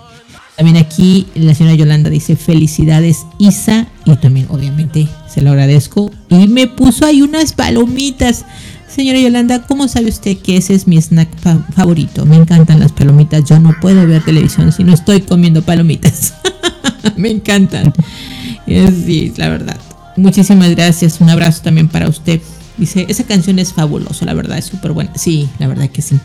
También 0.58 0.78
aquí 0.78 1.28
la 1.36 1.54
señora 1.54 1.76
Yolanda 1.76 2.10
dice 2.10 2.38
felicidades 2.38 3.26
Isa 3.40 3.88
y 4.06 4.16
también 4.16 4.48
obviamente 4.50 5.08
se 5.28 5.42
lo 5.42 5.52
agradezco. 5.52 6.12
Y 6.30 6.48
me 6.48 6.68
puso 6.68 7.06
ahí 7.06 7.22
unas 7.22 7.54
palomitas. 7.54 8.46
Señora 8.96 9.20
Yolanda, 9.20 9.62
¿cómo 9.64 9.88
sabe 9.90 10.08
usted 10.08 10.38
que 10.38 10.56
ese 10.58 10.74
es 10.74 10.88
mi 10.88 10.98
snack 11.02 11.28
fa- 11.40 11.66
favorito? 11.76 12.26
Me 12.26 12.38
encantan 12.38 12.80
las 12.80 12.94
palomitas. 12.94 13.44
Yo 13.44 13.60
no 13.60 13.76
puedo 13.82 14.08
ver 14.08 14.24
televisión 14.24 14.72
si 14.72 14.84
no 14.86 14.94
estoy 14.94 15.22
comiendo 15.22 15.62
palomitas. 15.64 16.34
me 17.18 17.30
encantan. 17.30 17.94
Eh, 18.68 18.90
Sí, 19.06 19.34
la 19.36 19.50
verdad. 19.50 19.78
Muchísimas 20.16 20.70
gracias. 20.72 21.20
Un 21.20 21.30
abrazo 21.30 21.62
también 21.62 21.90
para 21.90 22.08
usted. 22.08 22.40
Dice, 22.78 23.06
esa 23.10 23.24
canción 23.24 23.58
es 23.60 23.72
fabulosa, 23.74 24.26
la 24.26 24.34
verdad, 24.34 24.58
es 24.58 24.66
súper 24.66 24.92
buena. 24.92 25.12
Sí, 25.16 25.48
la 25.60 25.68
verdad 25.68 25.90
que 25.90 26.02
sí. 26.02 26.18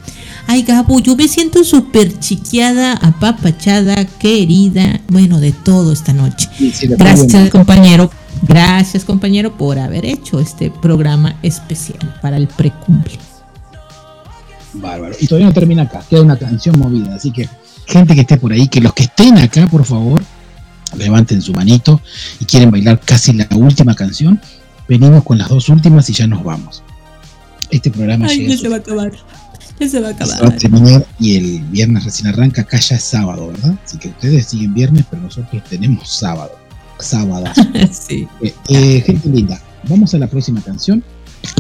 Ay, 0.49 0.63
Gabo, 0.63 0.99
yo 1.01 1.15
me 1.17 1.29
siento 1.29 1.63
súper 1.63 2.19
chiqueada, 2.19 2.93
apapachada, 2.95 4.05
querida. 4.05 5.01
Bueno, 5.09 5.39
de 5.41 5.53
todo 5.53 5.93
esta 5.93 6.13
noche. 6.13 6.49
Sí, 6.57 6.73
sí, 6.73 6.89
le 6.89 6.97
Gracias, 6.97 7.51
compañero. 7.51 8.11
Gracias, 8.51 9.05
compañero, 9.05 9.57
por 9.57 9.79
haber 9.79 10.05
hecho 10.05 10.41
este 10.41 10.73
programa 10.73 11.37
especial 11.41 12.19
para 12.21 12.37
el 12.37 12.49
precumple. 12.49 13.17
Bárbaro. 14.73 15.15
Y 15.21 15.29
todavía 15.29 15.47
no 15.47 15.53
termina 15.53 15.83
acá, 15.83 16.03
queda 16.11 16.23
una 16.23 16.37
canción 16.37 16.77
movida. 16.77 17.15
Así 17.15 17.31
que, 17.31 17.49
gente 17.87 18.17
que 18.17 18.23
esté 18.23 18.39
por 18.39 18.53
ahí, 18.53 18.67
que 18.67 18.81
los 18.81 18.93
que 18.93 19.05
estén 19.05 19.39
acá, 19.39 19.69
por 19.69 19.85
favor, 19.85 20.21
levanten 20.97 21.41
su 21.41 21.53
manito 21.53 22.01
y 22.41 22.45
quieren 22.45 22.73
bailar 22.73 22.99
casi 22.99 23.33
la 23.35 23.47
última 23.55 23.95
canción. 23.95 24.41
Venimos 24.89 25.23
con 25.23 25.39
las 25.39 25.49
dos 25.49 25.69
últimas 25.69 26.11
y 26.11 26.13
ya 26.13 26.27
nos 26.27 26.43
vamos. 26.43 26.83
Este 27.71 27.89
programa 27.93 28.27
llega 28.27 28.53
a 28.53 28.57
su 28.57 28.69
va 28.69 28.77
a 28.77 28.79
acabar. 28.81 29.13
Ya 29.79 29.89
se 29.89 30.01
va 30.01 30.09
a 30.09 30.27
se 30.27 30.43
va 30.43 30.49
a 30.49 30.57
terminar 30.57 31.07
y 31.21 31.37
el 31.37 31.61
viernes 31.67 32.05
recién 32.05 32.27
arranca, 32.27 32.63
acá 32.63 32.81
ya 32.81 32.97
es 32.97 33.05
sábado, 33.05 33.47
¿verdad? 33.47 33.77
Así 33.85 33.97
que 33.97 34.09
ustedes 34.09 34.47
siguen 34.47 34.75
viernes, 34.75 35.05
pero 35.09 35.23
nosotros 35.23 35.63
tenemos 35.71 36.11
sábado. 36.11 36.60
Sábado. 37.03 37.47
sí. 37.91 38.29
Eh, 38.43 38.55
eh, 38.69 39.01
gente 39.05 39.29
linda, 39.29 39.61
vamos 39.89 40.15
a 40.15 40.19
la 40.19 40.27
próxima 40.27 40.61
canción. 40.61 41.03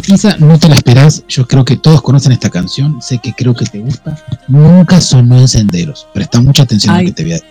Isa, 0.06 0.36
no 0.38 0.58
te 0.58 0.68
la 0.68 0.74
esperás, 0.74 1.24
yo 1.28 1.46
creo 1.46 1.64
que 1.64 1.76
todos 1.76 2.02
conocen 2.02 2.32
esta 2.32 2.50
canción, 2.50 3.00
sé 3.00 3.18
que 3.18 3.32
creo 3.32 3.54
que 3.54 3.64
te 3.64 3.78
gusta. 3.78 4.16
Nunca 4.48 5.00
sonó 5.00 5.38
en 5.38 5.48
senderos. 5.48 6.06
Presta 6.12 6.40
mucha 6.40 6.64
atención 6.64 6.94
a 6.94 6.98
Ay. 6.98 7.06
lo 7.06 7.10
que 7.10 7.14
te 7.14 7.22
voy 7.22 7.32
a 7.32 7.34
decir. 7.36 7.48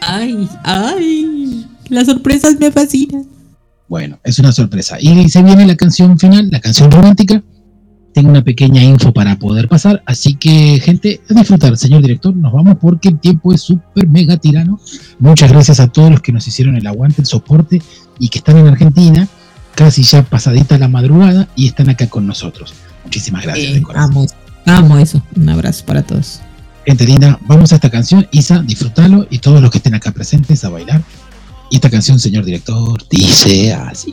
Ay, 0.00 0.48
ay. 0.62 1.66
Las 1.88 2.06
sorpresas 2.06 2.56
me 2.60 2.70
fascinan. 2.70 3.26
Bueno, 3.88 4.20
es 4.22 4.38
una 4.38 4.52
sorpresa. 4.52 4.96
Y 5.00 5.28
se 5.28 5.42
viene 5.42 5.66
la 5.66 5.76
canción 5.76 6.18
final, 6.18 6.48
la 6.50 6.60
canción 6.60 6.90
romántica. 6.90 7.42
Tengo 8.12 8.30
una 8.30 8.42
pequeña 8.42 8.82
info 8.82 9.12
para 9.12 9.38
poder 9.38 9.68
pasar, 9.68 10.02
así 10.04 10.34
que 10.34 10.80
gente, 10.80 11.20
a 11.30 11.34
disfrutar, 11.34 11.76
señor 11.76 12.02
director, 12.02 12.34
nos 12.34 12.52
vamos 12.52 12.76
porque 12.80 13.08
el 13.08 13.18
tiempo 13.20 13.52
es 13.52 13.60
súper 13.60 14.08
mega 14.08 14.36
tirano. 14.36 14.80
Muchas 15.18 15.50
gracias 15.50 15.78
a 15.78 15.88
todos 15.88 16.10
los 16.10 16.20
que 16.20 16.32
nos 16.32 16.46
hicieron 16.48 16.76
el 16.76 16.86
aguante, 16.86 17.20
el 17.20 17.26
soporte 17.26 17.80
y 18.18 18.28
que 18.28 18.38
están 18.38 18.56
en 18.56 18.66
Argentina, 18.66 19.28
casi 19.76 20.02
ya 20.02 20.22
pasadita 20.24 20.76
la 20.76 20.88
madrugada 20.88 21.48
y 21.54 21.66
están 21.66 21.88
acá 21.88 22.08
con 22.08 22.26
nosotros. 22.26 22.74
Muchísimas 23.04 23.44
gracias. 23.44 23.76
Eh, 23.76 23.82
amo, 23.94 24.26
amo 24.66 24.98
eso. 24.98 25.22
Un 25.36 25.48
abrazo 25.48 25.84
para 25.86 26.02
todos. 26.02 26.40
Gente 26.86 27.06
linda, 27.06 27.38
vamos 27.46 27.72
a 27.72 27.76
esta 27.76 27.90
canción, 27.90 28.26
Isa, 28.32 28.62
disfrútalo 28.62 29.26
y 29.30 29.38
todos 29.38 29.60
los 29.60 29.70
que 29.70 29.78
estén 29.78 29.94
acá 29.94 30.10
presentes 30.12 30.64
a 30.64 30.70
bailar. 30.70 31.02
Y 31.70 31.76
esta 31.76 31.90
canción, 31.90 32.18
señor 32.18 32.44
director, 32.44 33.00
dice 33.08 33.72
así. 33.72 34.12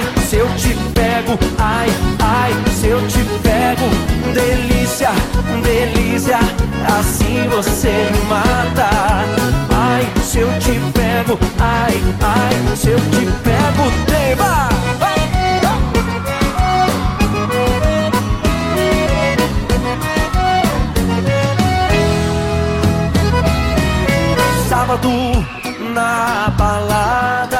Ai, 0.00 0.22
se 0.24 0.36
eu 0.36 0.48
te 0.56 0.74
pego, 0.94 1.38
ai, 1.58 1.88
ai, 2.20 2.52
se 2.72 2.86
eu 2.86 3.06
te 3.06 3.18
pego, 3.42 3.86
delícia, 4.32 5.10
delícia, 5.62 6.38
assim 6.98 7.46
você 7.50 8.08
me 8.10 8.20
mata. 8.26 8.88
Ai, 9.70 10.08
se 10.22 10.38
eu 10.38 10.48
te 10.58 10.80
pego, 10.94 11.38
ai, 11.58 12.02
ai, 12.22 12.76
se 12.76 12.88
eu 12.88 12.98
te 12.98 13.26
pego, 13.42 13.90
tema. 14.06 14.70
Sábado 24.66 25.10
na 25.94 26.52
balada, 26.56 27.59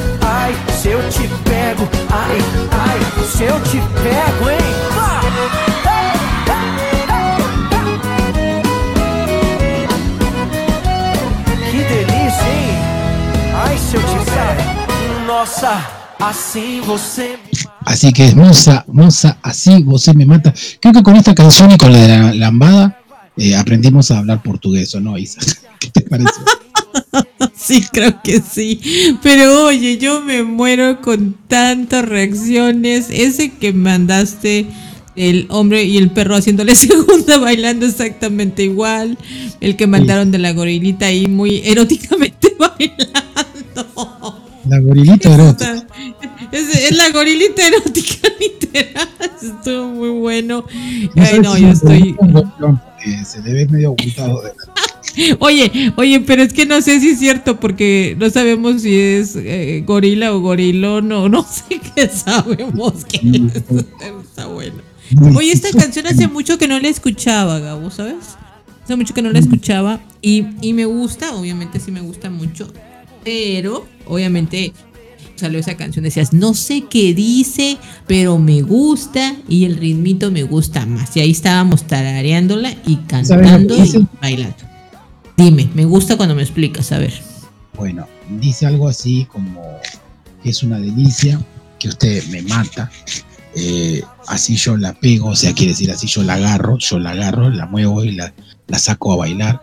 Ai, 0.33 0.55
se 0.81 0.87
eu 0.87 0.99
te 1.09 1.27
pego, 1.43 1.89
ai, 2.09 2.37
ai, 2.71 2.99
se 3.27 3.43
eu 3.43 3.59
te 3.63 3.81
pego, 4.01 4.49
hein? 4.49 4.57
Que 11.69 11.83
delícia, 11.83 12.47
hein? 12.47 12.69
Ai, 13.65 13.77
se 13.77 13.97
eu 13.97 14.01
te 14.01 14.31
pego. 14.31 15.27
Nossa, 15.27 15.85
assim 16.17 16.79
você 16.79 17.37
Así 17.85 18.13
que 18.13 18.23
es 18.23 18.33
Moza, 18.33 18.85
Moza, 18.87 19.37
así 19.43 19.83
vos 19.83 20.07
me 20.15 20.25
mata. 20.25 20.53
Creo 20.79 20.93
que 20.93 21.03
con 21.03 21.17
esta 21.17 21.35
canción 21.35 21.71
y 21.71 21.77
con 21.77 21.91
la 21.91 21.99
de 21.99 22.07
la 22.07 22.33
lambada 22.35 22.97
eh, 23.35 23.53
aprendimos 23.53 24.11
a 24.11 24.19
hablar 24.19 24.41
portugués, 24.41 24.95
¿o 24.95 25.01
no, 25.01 25.17
Isa? 25.17 25.41
¿Qué 25.79 25.89
te 25.89 26.01
parece? 26.01 26.39
Sí, 27.63 27.83
creo 27.91 28.21
que 28.23 28.41
sí. 28.41 28.79
Pero 29.21 29.65
oye, 29.65 29.97
yo 29.97 30.21
me 30.21 30.43
muero 30.43 30.99
con 31.01 31.35
tantas 31.47 32.03
reacciones. 32.05 33.07
Ese 33.11 33.51
que 33.51 33.71
mandaste, 33.71 34.65
el 35.15 35.45
hombre 35.49 35.83
y 35.83 35.97
el 35.97 36.09
perro 36.09 36.35
haciéndole 36.35 36.75
segunda 36.87 37.37
bailando 37.37 37.85
exactamente 37.85 38.63
igual. 38.63 39.17
El 39.59 39.75
que 39.75 39.85
mandaron 39.87 40.31
de 40.31 40.39
la 40.39 40.53
gorilita 40.53 41.05
ahí 41.07 41.27
muy 41.27 41.61
eróticamente 41.65 42.55
bailando. 42.59 44.41
La 44.67 44.79
gorilita 44.79 45.33
erótica. 45.33 45.85
Es, 46.51 46.75
es 46.75 46.95
la 46.97 47.09
gorilita 47.11 47.67
erótica, 47.67 48.27
literal. 48.39 49.09
Estuvo 49.41 49.87
muy 49.87 50.09
bueno. 50.19 50.65
No 51.15 51.23
Ay, 51.23 51.39
no, 51.39 51.57
yo 51.57 51.67
es 51.69 51.75
estoy. 51.77 52.15
se 53.25 53.41
le 53.41 53.53
ve 53.53 53.67
medio 53.67 53.91
ocultado. 53.91 54.41
de- 54.41 54.51
Oye, 55.39 55.93
oye, 55.97 56.19
pero 56.21 56.43
es 56.43 56.53
que 56.53 56.65
no 56.65 56.81
sé 56.81 56.99
si 56.99 57.09
es 57.09 57.19
cierto 57.19 57.59
porque 57.59 58.15
no 58.19 58.29
sabemos 58.29 58.81
si 58.81 58.97
es 58.97 59.35
eh, 59.35 59.83
gorila 59.85 60.33
o 60.33 60.39
gorilón 60.39 61.11
o 61.11 61.29
no 61.29 61.43
sé 61.69 61.79
qué 61.95 62.07
sabemos 62.07 63.05
que 63.05 63.17
es. 63.17 63.55
Está 64.25 64.47
bueno. 64.47 64.81
Oye, 65.35 65.51
esta 65.51 65.69
canción 65.77 66.07
hace 66.07 66.27
mucho 66.27 66.57
que 66.57 66.67
no 66.67 66.79
la 66.79 66.87
escuchaba, 66.87 67.59
Gabo, 67.59 67.91
¿sabes? 67.91 68.37
Hace 68.83 68.95
mucho 68.95 69.13
que 69.13 69.21
no 69.21 69.31
la 69.31 69.39
escuchaba 69.39 70.01
y, 70.21 70.45
y 70.61 70.73
me 70.73 70.85
gusta, 70.85 71.35
obviamente 71.35 71.79
sí 71.79 71.91
me 71.91 72.01
gusta 72.01 72.29
mucho, 72.29 72.71
pero 73.23 73.85
obviamente 74.05 74.73
salió 75.35 75.59
esa 75.59 75.75
canción, 75.75 76.03
decías, 76.03 76.33
no 76.33 76.53
sé 76.53 76.85
qué 76.89 77.13
dice, 77.13 77.77
pero 78.07 78.37
me 78.37 78.61
gusta 78.61 79.35
y 79.47 79.65
el 79.65 79.77
ritmito 79.77 80.31
me 80.31 80.43
gusta 80.43 80.85
más. 80.85 81.15
Y 81.15 81.19
ahí 81.19 81.31
estábamos 81.31 81.85
tarareándola 81.87 82.71
y 82.85 82.99
¿Sabes 83.07 83.29
lo 83.29 83.35
que 83.37 83.41
cantando 83.41 83.75
y 83.75 84.07
bailando. 84.21 84.70
Dime, 85.41 85.67
me 85.73 85.85
gusta 85.85 86.17
cuando 86.17 86.35
me 86.35 86.43
explicas, 86.43 86.91
a 86.91 86.99
ver. 86.99 87.19
Bueno, 87.75 88.07
dice 88.29 88.67
algo 88.67 88.87
así 88.87 89.25
como 89.25 89.63
que 90.43 90.51
es 90.51 90.61
una 90.61 90.79
delicia, 90.79 91.41
que 91.79 91.89
usted 91.89 92.23
me 92.27 92.43
mata, 92.43 92.91
eh, 93.55 94.03
así 94.27 94.55
yo 94.55 94.77
la 94.77 94.93
pego, 94.93 95.29
o 95.29 95.35
sea, 95.35 95.53
quiere 95.53 95.71
decir 95.71 95.89
así 95.89 96.05
yo 96.05 96.21
la 96.21 96.35
agarro, 96.35 96.77
yo 96.77 96.99
la 96.99 97.09
agarro, 97.11 97.49
la 97.49 97.65
muevo 97.65 98.03
y 98.03 98.11
la, 98.11 98.31
saco 98.77 99.13
a 99.13 99.15
bailar. 99.15 99.61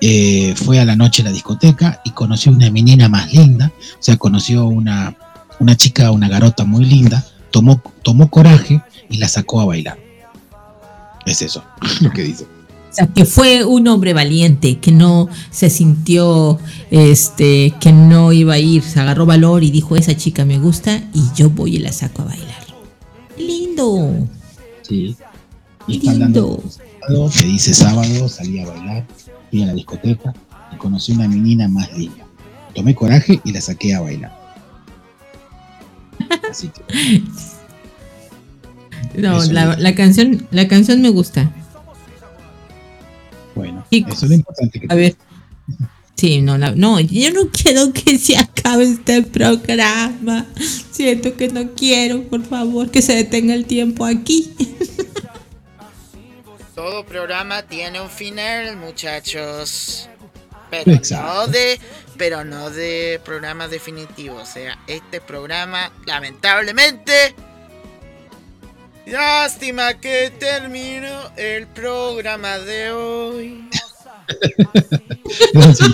Eh, 0.00 0.54
fue 0.56 0.80
a 0.80 0.86
la 0.86 0.96
noche 0.96 1.20
a 1.20 1.26
la 1.26 1.32
discoteca 1.32 2.00
y 2.06 2.12
conoció 2.12 2.50
una 2.50 2.70
menina 2.70 3.06
más 3.10 3.30
linda, 3.30 3.72
o 3.76 4.02
sea, 4.02 4.16
conoció 4.16 4.64
una, 4.64 5.14
una 5.60 5.76
chica, 5.76 6.12
una 6.12 6.30
garota 6.30 6.64
muy 6.64 6.86
linda, 6.86 7.22
tomó, 7.50 7.82
tomó 8.02 8.30
coraje 8.30 8.82
y 9.10 9.18
la 9.18 9.28
sacó 9.28 9.60
a 9.60 9.66
bailar. 9.66 9.98
Es 11.26 11.42
eso, 11.42 11.62
lo 12.00 12.10
que 12.10 12.22
dice. 12.22 12.53
O 12.94 12.96
sea, 12.96 13.08
que 13.08 13.24
fue 13.24 13.64
un 13.64 13.88
hombre 13.88 14.12
valiente, 14.12 14.78
que 14.78 14.92
no 14.92 15.28
se 15.50 15.68
sintió, 15.68 16.60
este, 16.92 17.74
que 17.80 17.90
no 17.92 18.30
iba 18.32 18.54
a 18.54 18.58
ir, 18.60 18.84
se 18.84 19.00
agarró 19.00 19.26
valor 19.26 19.64
y 19.64 19.72
dijo, 19.72 19.96
esa 19.96 20.16
chica 20.16 20.44
me 20.44 20.60
gusta 20.60 21.02
y 21.12 21.24
yo 21.34 21.50
voy 21.50 21.74
y 21.74 21.78
la 21.80 21.90
saco 21.90 22.22
a 22.22 22.26
bailar. 22.26 22.62
Lindo. 23.36 24.28
Sí. 24.82 25.16
Y 25.88 25.96
está 25.96 26.12
hablando 26.12 26.62
de 26.62 26.70
sábado, 26.70 27.30
que 27.36 27.46
dice 27.46 27.74
sábado, 27.74 28.28
salí 28.28 28.60
a 28.60 28.66
bailar, 28.66 29.04
fui 29.50 29.64
a 29.64 29.66
la 29.66 29.74
discoteca 29.74 30.32
y 30.72 30.76
conocí 30.76 31.10
una 31.10 31.26
menina 31.26 31.66
más 31.66 31.92
linda. 31.98 32.24
Tomé 32.76 32.94
coraje 32.94 33.40
y 33.42 33.50
la 33.50 33.60
saqué 33.60 33.92
a 33.96 34.02
bailar. 34.02 34.38
Así 36.48 36.68
que, 36.68 37.22
No, 39.20 39.42
la 39.42 39.94
canción, 39.96 40.46
la 40.52 40.68
canción 40.68 41.02
me 41.02 41.08
gusta. 41.08 41.52
Bueno, 43.54 43.84
Chicos, 43.90 44.14
eso 44.16 44.26
es 44.26 44.30
lo 44.30 44.36
importante 44.36 44.80
que 44.80 44.86
A 44.90 44.94
ver. 44.94 45.16
Sí, 46.16 46.40
no, 46.40 46.56
la- 46.58 46.70
no, 46.72 47.00
yo 47.00 47.32
no 47.32 47.50
quiero 47.50 47.92
que 47.92 48.18
se 48.18 48.36
acabe 48.38 48.84
este 48.84 49.22
programa. 49.22 50.46
Siento 50.90 51.36
que 51.36 51.48
no 51.48 51.72
quiero, 51.72 52.22
por 52.24 52.44
favor, 52.44 52.90
que 52.90 53.02
se 53.02 53.14
detenga 53.16 53.54
el 53.54 53.66
tiempo 53.66 54.04
aquí. 54.04 54.54
Todo 56.74 57.04
programa 57.04 57.62
tiene 57.62 58.00
un 58.00 58.10
final, 58.10 58.76
muchachos. 58.76 60.08
Pero 60.70 60.92
Exacto. 60.92 61.26
no 61.34 61.46
de, 61.48 61.80
pero 62.16 62.44
no 62.44 62.70
de 62.70 63.20
programa 63.24 63.68
definitivo. 63.68 64.36
O 64.36 64.46
sea, 64.46 64.78
este 64.86 65.20
programa, 65.20 65.92
lamentablemente. 66.06 67.12
Lástima 69.06 69.94
que 69.94 70.32
terminó 70.38 71.30
el 71.36 71.66
programa 71.68 72.58
de 72.58 72.90
hoy. 72.90 73.68
Gracias, 75.52 75.90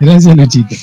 Gracias, 0.00 0.36
Luchito. 0.36 0.74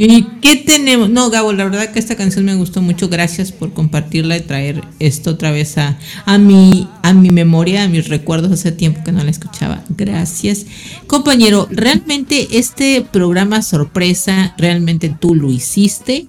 ¿Y 0.00 0.22
qué 0.40 0.54
tenemos? 0.54 1.10
No, 1.10 1.28
Gabo, 1.28 1.52
la 1.52 1.64
verdad 1.64 1.90
que 1.90 1.98
esta 1.98 2.14
canción 2.14 2.44
me 2.44 2.54
gustó 2.54 2.80
mucho. 2.80 3.08
Gracias 3.08 3.50
por 3.50 3.72
compartirla 3.72 4.36
y 4.36 4.42
traer 4.42 4.80
esto 5.00 5.30
otra 5.30 5.50
vez 5.50 5.76
a, 5.76 5.98
a, 6.24 6.38
mi, 6.38 6.88
a 7.02 7.12
mi 7.12 7.30
memoria, 7.30 7.82
a 7.82 7.88
mis 7.88 8.08
recuerdos. 8.08 8.52
Hace 8.52 8.70
tiempo 8.70 9.02
que 9.02 9.10
no 9.10 9.24
la 9.24 9.30
escuchaba. 9.32 9.82
Gracias. 9.88 10.66
Compañero, 11.08 11.66
realmente 11.72 12.46
este 12.52 13.04
programa 13.10 13.60
sorpresa, 13.60 14.54
realmente 14.56 15.12
tú 15.18 15.34
lo 15.34 15.50
hiciste. 15.50 16.28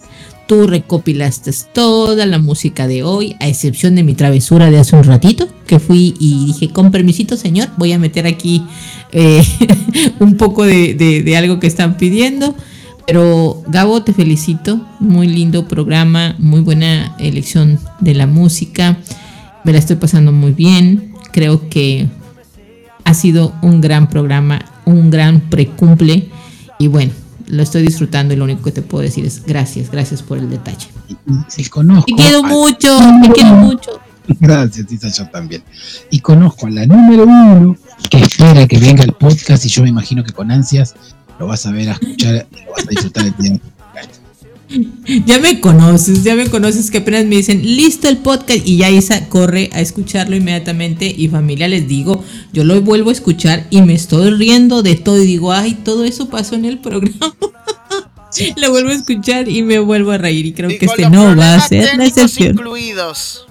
Tú 0.49 0.65
recopilaste 0.65 1.51
toda 1.73 2.26
la 2.26 2.39
música 2.39 2.88
de 2.88 3.03
hoy, 3.03 3.35
a 3.39 3.47
excepción 3.47 3.93
de 3.93 4.01
mi 4.01 4.15
travesura 4.15 4.71
de 4.71 4.80
hace 4.80 4.95
un 4.95 5.03
ratito, 5.03 5.47
que 5.67 5.77
fui 5.77 6.15
y 6.19 6.47
dije, 6.47 6.69
con 6.73 6.89
permisito 6.89 7.38
señor, 7.38 7.69
voy 7.77 7.93
a 7.93 7.99
meter 7.99 8.26
aquí 8.26 8.63
eh, 9.11 9.43
un 10.19 10.38
poco 10.38 10.65
de, 10.65 10.95
de- 10.95 11.21
de 11.21 11.38
algo 11.38 11.59
que 11.59 11.67
están 11.67 11.97
pidiendo. 11.97 12.55
Pero 13.05 13.61
Gabo, 13.67 14.01
te 14.01 14.11
felicito, 14.11 14.81
muy 14.99 15.27
lindo 15.27 15.67
programa, 15.67 16.35
muy 16.39 16.61
buena 16.61 17.15
elección 17.19 17.80
de 17.99 18.15
la 18.15 18.26
música, 18.26 18.97
me 19.63 19.71
la 19.71 19.77
estoy 19.77 19.97
pasando 19.97 20.31
muy 20.31 20.51
bien, 20.53 21.13
creo 21.31 21.69
que 21.69 22.07
ha 23.03 23.13
sido 23.13 23.53
un 23.61 23.81
gran 23.81 24.09
programa, 24.09 24.65
un 24.85 25.11
gran 25.11 25.41
precumple. 25.41 26.27
Y 26.80 26.88
bueno, 26.88 27.11
lo 27.49 27.63
estoy 27.63 27.81
disfrutando 27.81 28.34
y 28.34 28.38
lo 28.38 28.45
único 28.45 28.63
que 28.63 28.71
te 28.71 28.81
puedo 28.81 29.03
decir 29.03 29.26
es 29.26 29.43
gracias, 29.45 29.91
gracias 29.91 30.21
por 30.21 30.38
el 30.38 30.49
detalle. 30.49 30.88
Y 31.57 31.65
conozco. 31.65 32.05
Te 32.05 32.13
quiero 32.21 32.43
mucho, 32.43 32.97
te 33.23 33.31
quiero 33.34 33.55
mucho. 33.55 33.99
Gracias, 34.39 34.85
Tita, 34.85 35.09
yo 35.09 35.27
también. 35.30 35.63
Y 36.11 36.19
conozco 36.19 36.67
a 36.67 36.69
la 36.69 36.85
número 36.85 37.23
uno 37.23 37.76
que 38.09 38.19
espera 38.19 38.67
que 38.67 38.77
venga 38.77 39.03
el 39.03 39.13
podcast 39.13 39.65
y 39.65 39.69
yo 39.69 39.81
me 39.81 39.89
imagino 39.89 40.23
que 40.23 40.31
con 40.31 40.51
ansias 40.51 40.93
lo 41.39 41.47
vas 41.47 41.65
a 41.65 41.71
ver, 41.71 41.89
a 41.89 41.93
escuchar 41.93 42.47
y 42.51 42.65
lo 42.65 42.71
vas 42.71 42.85
a 42.85 42.89
disfrutar 42.89 43.26
el 43.26 43.35
día. 43.38 43.59
Ya 45.26 45.40
me 45.40 45.60
conoces, 45.60 46.24
ya 46.24 46.36
me 46.36 46.48
conoces 46.48 46.91
que 46.91 47.00
apenas 47.00 47.26
me 47.26 47.38
dicen, 47.38 47.64
listo 47.64 48.08
el 48.08 48.18
podcast 48.18 48.66
y 48.66 48.78
ya 48.78 48.90
Isa 48.91 49.28
corre 49.28 49.70
a 49.74 49.82
escucharlo 49.82 50.36
inmediatamente 50.36 51.14
y 51.16 51.28
familia 51.28 51.68
les 51.68 51.88
digo, 51.88 52.24
yo 52.54 52.64
lo 52.64 52.80
vuelvo 52.82 53.10
a 53.10 53.14
escuchar 53.14 53.66
y 53.72 53.82
me 53.82 53.94
estoy 53.94 54.30
riendo 54.32 54.84
de 54.84 54.96
todo 54.96 55.22
y 55.22 55.26
digo, 55.26 55.52
ay, 55.52 55.74
todo 55.84 56.06
eso 56.06 56.30
pasó 56.30 56.56
en 56.56 56.66
el 56.66 56.78
programa. 56.78 57.36
lo 58.58 58.72
vuelvo 58.72 58.91
a 58.91 58.94
escuchar 58.94 59.50
y 59.50 59.64
me 59.64 59.80
vuelvo 59.80 60.12
a 60.12 60.20
reír 60.20 60.46
y 60.46 60.54
creo 60.54 60.70
que 60.70 60.86
este 60.86 61.10
no 61.10 61.36
va 61.36 61.56
a 61.56 61.68
ser 61.68 61.98
la 61.98 62.06
excepción. 62.06 62.52
incluidos. 62.52 63.48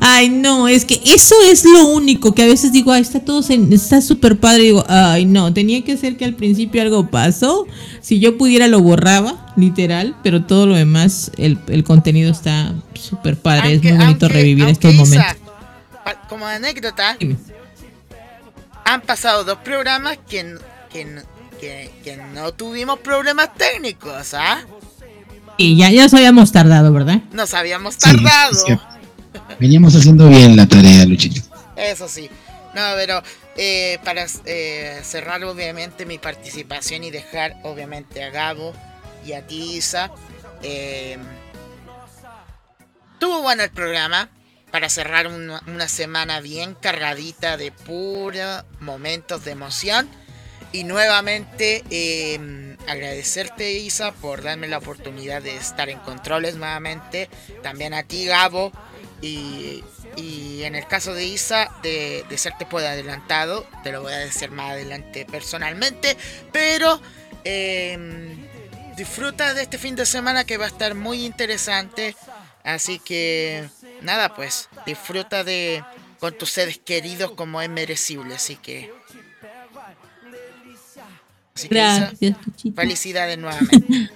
Ay, 0.00 0.28
no, 0.30 0.68
es 0.68 0.84
que 0.84 1.00
eso 1.04 1.34
es 1.50 1.64
lo 1.64 1.86
único 1.88 2.34
que 2.34 2.42
a 2.42 2.46
veces 2.46 2.72
digo, 2.72 2.92
ay, 2.92 3.02
está 3.02 3.20
todo, 3.20 3.42
sen- 3.42 3.72
está 3.72 4.00
súper 4.00 4.38
padre. 4.38 4.62
Y 4.62 4.66
digo, 4.66 4.84
ay, 4.88 5.24
no, 5.26 5.52
tenía 5.52 5.82
que 5.84 5.96
ser 5.96 6.16
que 6.16 6.24
al 6.24 6.34
principio 6.34 6.80
algo 6.82 7.08
pasó. 7.10 7.66
Si 8.00 8.18
yo 8.20 8.38
pudiera 8.38 8.68
lo 8.68 8.80
borraba, 8.80 9.52
literal, 9.56 10.16
pero 10.22 10.44
todo 10.44 10.66
lo 10.66 10.74
demás, 10.76 11.30
el, 11.36 11.58
el 11.68 11.84
contenido 11.84 12.30
está 12.30 12.74
súper 12.94 13.36
padre. 13.36 13.74
es 13.74 13.82
muy 13.82 13.92
bonito 13.92 14.28
revivir 14.28 14.64
Aunque, 14.64 14.88
estos 14.88 14.94
Isa, 14.94 15.04
momentos. 15.04 15.36
pa- 16.04 16.28
como 16.28 16.46
anécdota, 16.46 17.16
han 18.84 19.00
pasado 19.02 19.44
dos 19.44 19.58
programas 19.64 20.18
que, 20.28 20.56
que, 20.92 21.06
que, 21.60 21.90
que 22.04 22.16
no 22.34 22.52
tuvimos 22.52 22.98
problemas 23.00 23.50
técnicos, 23.54 24.34
¿ah? 24.34 24.58
Y 25.58 25.76
ya, 25.76 25.90
ya 25.90 26.04
nos 26.04 26.14
habíamos 26.14 26.52
tardado, 26.52 26.92
¿verdad? 26.92 27.20
Nos 27.32 27.54
habíamos 27.54 27.94
Sí, 27.94 28.00
tardado. 28.00 28.54
sí. 28.54 28.72
Veníamos 29.58 29.94
haciendo 29.94 30.28
bien 30.28 30.56
la 30.56 30.66
tarea, 30.66 31.04
Luchito. 31.06 31.40
Eso 31.76 32.08
sí. 32.08 32.30
No, 32.74 32.82
pero 32.94 33.22
eh, 33.56 33.98
para 34.04 34.26
eh, 34.44 35.00
cerrar 35.02 35.42
obviamente 35.44 36.04
mi 36.04 36.18
participación 36.18 37.04
y 37.04 37.10
dejar 37.10 37.56
obviamente 37.62 38.22
a 38.22 38.30
Gabo 38.30 38.74
y 39.24 39.32
a 39.32 39.46
ti, 39.46 39.76
Isa. 39.76 40.10
eh, 40.62 41.16
tuvo 43.18 43.40
bueno 43.42 43.62
el 43.62 43.70
programa 43.70 44.28
para 44.70 44.88
cerrar 44.90 45.26
una, 45.26 45.62
una 45.66 45.88
semana 45.88 46.40
bien 46.40 46.74
cargadita 46.74 47.56
de 47.56 47.72
pura 47.72 48.66
momentos 48.80 49.44
de 49.44 49.52
emoción. 49.52 50.08
Y 50.72 50.84
nuevamente 50.84 51.84
eh, 51.90 52.76
agradecerte 52.86 53.72
Isa 53.72 54.12
por 54.12 54.42
darme 54.42 54.68
la 54.68 54.78
oportunidad 54.78 55.40
de 55.40 55.56
estar 55.56 55.88
en 55.88 55.98
controles 56.00 56.56
nuevamente. 56.56 57.30
También 57.62 57.94
a 57.94 58.02
ti 58.02 58.26
Gabo. 58.26 58.72
Y, 59.26 59.84
y 60.16 60.62
en 60.62 60.74
el 60.74 60.86
caso 60.86 61.14
de 61.14 61.24
Isa, 61.24 61.70
de, 61.82 62.24
de 62.28 62.38
serte 62.38 62.66
por 62.66 62.82
adelantado, 62.82 63.66
te 63.82 63.92
lo 63.92 64.02
voy 64.02 64.12
a 64.12 64.18
decir 64.18 64.50
más 64.50 64.72
adelante 64.72 65.26
personalmente. 65.30 66.16
Pero 66.52 67.00
eh, 67.44 68.36
disfruta 68.96 69.54
de 69.54 69.62
este 69.62 69.78
fin 69.78 69.96
de 69.96 70.06
semana 70.06 70.44
que 70.44 70.56
va 70.56 70.64
a 70.64 70.68
estar 70.68 70.94
muy 70.94 71.24
interesante. 71.24 72.16
Así 72.64 72.98
que 72.98 73.68
nada, 74.02 74.34
pues 74.34 74.68
disfruta 74.86 75.44
de 75.44 75.84
con 76.18 76.36
tus 76.36 76.50
seres 76.50 76.78
queridos 76.78 77.32
como 77.32 77.60
es 77.60 77.68
merecible. 77.68 78.34
Así 78.34 78.56
que 78.56 78.90
Así 81.54 81.70
que, 81.70 81.82
Isa, 81.84 82.10
Gracias, 82.10 82.36
Luchito. 82.46 82.80
felicidades 82.80 83.38
nuevamente. 83.38 84.10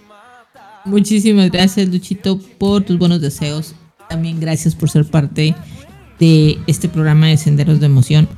Muchísimas 0.85 1.51
gracias, 1.51 1.89
Luchito, 1.89 2.39
por 2.59 2.83
tus 2.85 2.99
buenos 2.99 3.21
deseos. 3.21 3.75
También 4.11 4.41
gracias 4.41 4.75
por 4.75 4.91
ser 4.91 5.07
parte 5.07 5.55
de 6.19 6.59
este 6.67 6.89
programa 6.89 7.29
de 7.29 7.37
Senderos 7.37 7.79
de 7.79 7.87
Emoción. 7.87 8.29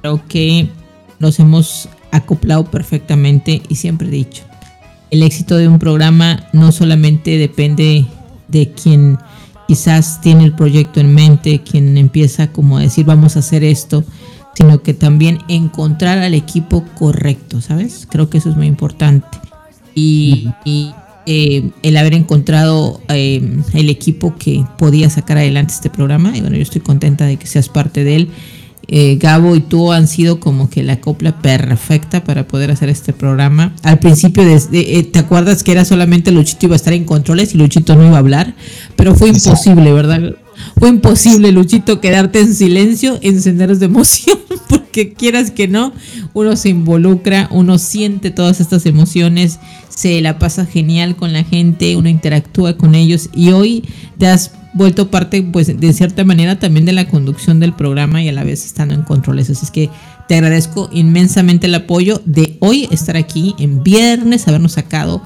Creo 0.00 0.22
que 0.28 0.70
nos 1.18 1.40
hemos 1.40 1.88
acoplado 2.12 2.64
perfectamente 2.70 3.60
y 3.68 3.74
siempre 3.74 4.06
he 4.06 4.12
dicho, 4.12 4.44
el 5.10 5.24
éxito 5.24 5.56
de 5.56 5.66
un 5.66 5.80
programa 5.80 6.46
no 6.52 6.70
solamente 6.70 7.38
depende 7.38 8.06
de 8.46 8.70
quien 8.70 9.18
quizás 9.66 10.20
tiene 10.20 10.44
el 10.44 10.52
proyecto 10.52 11.00
en 11.00 11.12
mente, 11.12 11.60
quien 11.60 11.98
empieza 11.98 12.52
como 12.52 12.78
a 12.78 12.82
decir 12.82 13.04
vamos 13.04 13.34
a 13.34 13.40
hacer 13.40 13.64
esto, 13.64 14.04
sino 14.54 14.80
que 14.82 14.94
también 14.94 15.40
encontrar 15.48 16.18
al 16.18 16.34
equipo 16.34 16.84
correcto, 16.96 17.60
¿sabes? 17.60 18.06
Creo 18.08 18.30
que 18.30 18.38
eso 18.38 18.48
es 18.48 18.56
muy 18.56 18.68
importante. 18.68 19.26
Y, 19.92 20.50
y, 20.64 20.92
eh, 21.26 21.70
el 21.82 21.96
haber 21.96 22.14
encontrado 22.14 23.00
eh, 23.08 23.60
el 23.74 23.90
equipo 23.90 24.36
que 24.36 24.64
podía 24.78 25.10
sacar 25.10 25.38
adelante 25.38 25.74
este 25.74 25.90
programa, 25.90 26.36
y 26.36 26.40
bueno, 26.40 26.56
yo 26.56 26.62
estoy 26.62 26.80
contenta 26.80 27.26
de 27.26 27.36
que 27.36 27.46
seas 27.46 27.68
parte 27.68 28.04
de 28.04 28.16
él. 28.16 28.28
Eh, 28.88 29.18
Gabo 29.20 29.56
y 29.56 29.60
tú 29.60 29.90
han 29.90 30.06
sido 30.06 30.38
como 30.38 30.70
que 30.70 30.84
la 30.84 31.00
copla 31.00 31.40
perfecta 31.42 32.22
para 32.22 32.46
poder 32.46 32.70
hacer 32.70 32.88
este 32.88 33.12
programa. 33.12 33.74
Al 33.82 33.98
principio, 33.98 34.44
desde, 34.44 34.98
eh, 34.98 35.02
¿te 35.02 35.18
acuerdas 35.18 35.64
que 35.64 35.72
era 35.72 35.84
solamente 35.84 36.30
Luchito 36.30 36.66
iba 36.66 36.74
a 36.74 36.76
estar 36.76 36.92
en 36.92 37.04
controles 37.04 37.54
y 37.54 37.58
Luchito 37.58 37.96
no 37.96 38.06
iba 38.06 38.16
a 38.16 38.20
hablar? 38.20 38.54
Pero 38.94 39.16
fue 39.16 39.30
imposible, 39.30 39.92
¿verdad? 39.92 40.36
Fue 40.78 40.88
imposible, 40.88 41.50
Luchito, 41.50 42.00
quedarte 42.00 42.40
en 42.40 42.54
silencio, 42.54 43.18
en 43.22 43.42
senderos 43.42 43.80
de 43.80 43.86
emoción, 43.86 44.38
porque 44.68 45.14
quieras 45.14 45.50
que 45.50 45.66
no, 45.66 45.92
uno 46.32 46.54
se 46.54 46.68
involucra, 46.68 47.48
uno 47.50 47.78
siente 47.78 48.30
todas 48.30 48.60
estas 48.60 48.86
emociones, 48.86 49.58
se 49.96 50.20
la 50.20 50.38
pasa 50.38 50.66
genial 50.66 51.16
con 51.16 51.32
la 51.32 51.42
gente, 51.42 51.96
uno 51.96 52.10
interactúa 52.10 52.76
con 52.76 52.94
ellos 52.94 53.30
y 53.34 53.52
hoy 53.52 53.82
te 54.18 54.26
has 54.26 54.52
vuelto 54.74 55.10
parte, 55.10 55.42
pues, 55.42 55.80
de 55.80 55.92
cierta 55.94 56.22
manera 56.22 56.58
también 56.58 56.84
de 56.84 56.92
la 56.92 57.08
conducción 57.08 57.60
del 57.60 57.72
programa 57.72 58.22
y 58.22 58.28
a 58.28 58.32
la 58.32 58.44
vez 58.44 58.66
estando 58.66 58.94
en 58.94 59.02
controles. 59.02 59.48
Así 59.48 59.64
es 59.64 59.70
que 59.70 59.88
te 60.28 60.34
agradezco 60.34 60.90
inmensamente 60.92 61.66
el 61.66 61.74
apoyo 61.74 62.20
de 62.26 62.58
hoy 62.60 62.86
estar 62.90 63.16
aquí 63.16 63.54
en 63.58 63.82
viernes, 63.82 64.46
habernos 64.46 64.72
sacado 64.72 65.22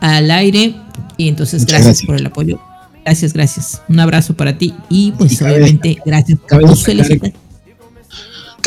al 0.00 0.32
aire 0.32 0.74
y 1.16 1.28
entonces 1.28 1.64
gracias, 1.64 1.86
gracias. 1.86 2.06
por 2.06 2.16
el 2.16 2.26
apoyo. 2.26 2.60
Gracias, 3.04 3.32
gracias. 3.32 3.82
Un 3.88 4.00
abrazo 4.00 4.34
para 4.34 4.58
ti 4.58 4.74
y 4.90 5.12
pues 5.12 5.40
Y 5.40 5.44
obviamente 5.44 5.96
gracias 6.04 6.40
por 6.40 6.64
tus 6.64 6.82
felicidades. 6.82 7.34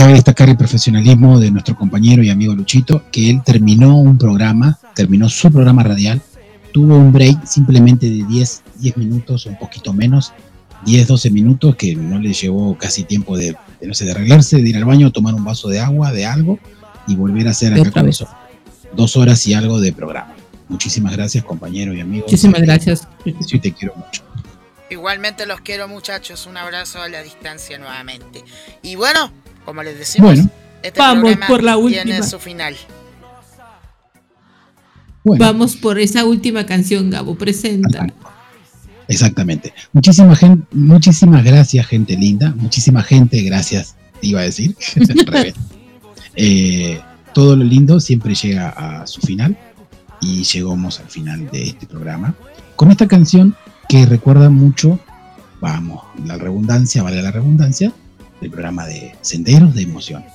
Cabe 0.02 0.14
destacar 0.14 0.50
el 0.50 0.58
profesionalismo 0.58 1.40
de 1.40 1.52
nuestro 1.52 1.76
compañero 1.76 2.24
y 2.24 2.32
amigo 2.32 2.56
Luchito, 2.56 3.04
que 3.12 3.30
él 3.30 3.44
terminó 3.46 3.96
un 4.00 4.18
programa, 4.18 4.80
terminó 4.96 5.30
su 5.30 5.52
programa 5.52 5.84
radial, 5.84 6.20
tuvo 6.72 6.98
un 6.98 7.14
break 7.14 7.46
simplemente 7.46 8.10
de 8.10 8.24
10, 8.24 8.64
10 8.80 8.98
minutos, 8.98 9.46
un 9.46 9.60
poquito 9.60 9.94
menos, 9.94 10.34
10, 10.88 11.08
12 11.08 11.30
minutos, 11.30 11.76
que 11.76 11.96
no 11.96 12.20
le 12.20 12.34
llevó 12.34 12.76
casi 12.80 13.04
tiempo 13.04 13.38
de, 13.38 13.56
de, 13.80 13.88
no 13.88 13.94
sé, 13.94 14.06
de 14.06 14.12
arreglarse, 14.14 14.60
de 14.60 14.68
ir 14.68 14.76
al 14.76 14.86
baño, 14.86 15.12
tomar 15.12 15.36
un 15.36 15.44
vaso 15.44 15.70
de 15.70 15.80
agua, 15.80 16.12
de 16.12 16.26
algo, 16.26 16.58
y 17.06 17.16
volver 17.16 17.48
a 17.48 17.52
hacer 17.52 17.72
acá 17.72 17.82
otra 17.82 18.02
con. 18.02 18.12
Dos 18.96 19.16
horas 19.16 19.46
y 19.46 19.54
algo 19.54 19.80
de 19.80 19.94
programa. 19.94 20.34
Muchísimas 20.68 21.16
gracias, 21.16 21.44
compañero 21.44 21.94
y 21.94 22.02
amigo. 22.02 22.26
Muchísimas 22.26 22.62
gracias. 22.64 23.08
Sí, 23.48 23.60
te 23.60 23.72
quiero 23.72 23.94
mucho. 23.96 24.24
Igualmente 24.90 25.46
los 25.46 25.62
quiero 25.62 25.88
muchachos, 25.88 26.48
un 26.48 26.58
abrazo 26.58 27.04
a 27.04 27.08
la 27.08 27.22
distancia 27.22 27.78
nuevamente. 27.78 28.44
Y 28.82 28.96
bueno, 28.96 29.32
como 29.66 29.84
les 29.84 29.98
decimos, 29.98 30.36
Bueno. 30.36 30.50
este 30.84 31.00
Vamos 31.00 31.36
por 31.48 31.64
la 31.64 31.76
tiene 31.76 32.00
última. 32.00 32.24
su 32.24 32.40
final. 32.40 32.76
Bueno. 35.24 35.46
Vamos 35.46 35.76
por 35.76 36.00
esa 36.00 36.26
última 36.26 36.66
canción, 36.66 37.10
Gabo, 37.10 37.36
presenta. 37.36 38.08
Exactamente. 39.08 39.74
Muchísima 39.94 40.36
gente, 40.36 40.66
muchísimas 40.72 41.44
gracias, 41.44 41.86
gente 41.88 42.16
linda. 42.16 42.54
Muchísima 42.56 43.04
gente, 43.04 43.42
gracias, 43.42 43.96
te 44.20 44.28
iba 44.28 44.42
a 44.42 44.44
decir. 44.44 44.76
Eh, 46.34 46.98
todo 47.34 47.58
lo 47.58 47.66
lindo 47.66 48.00
siempre 48.00 48.34
llega 48.36 48.70
a 48.70 49.06
su 49.06 49.20
final 49.20 49.58
y 50.22 50.44
llegamos 50.44 51.02
al 51.02 51.10
final 51.10 51.50
de 51.52 51.64
este 51.64 51.86
programa 51.88 52.34
con 52.78 52.90
esta 52.90 53.06
canción 53.06 53.54
que 53.90 54.06
recuerda 54.06 54.50
mucho, 54.50 54.98
vamos, 55.60 56.04
la 56.26 56.38
redundancia, 56.38 57.04
vale 57.04 57.22
la 57.22 57.32
redundancia, 57.32 57.92
del 58.42 58.52
programa 58.52 58.86
de 58.86 59.16
Senderos 59.22 59.74
de 59.76 59.84
Emoción. 59.84 60.26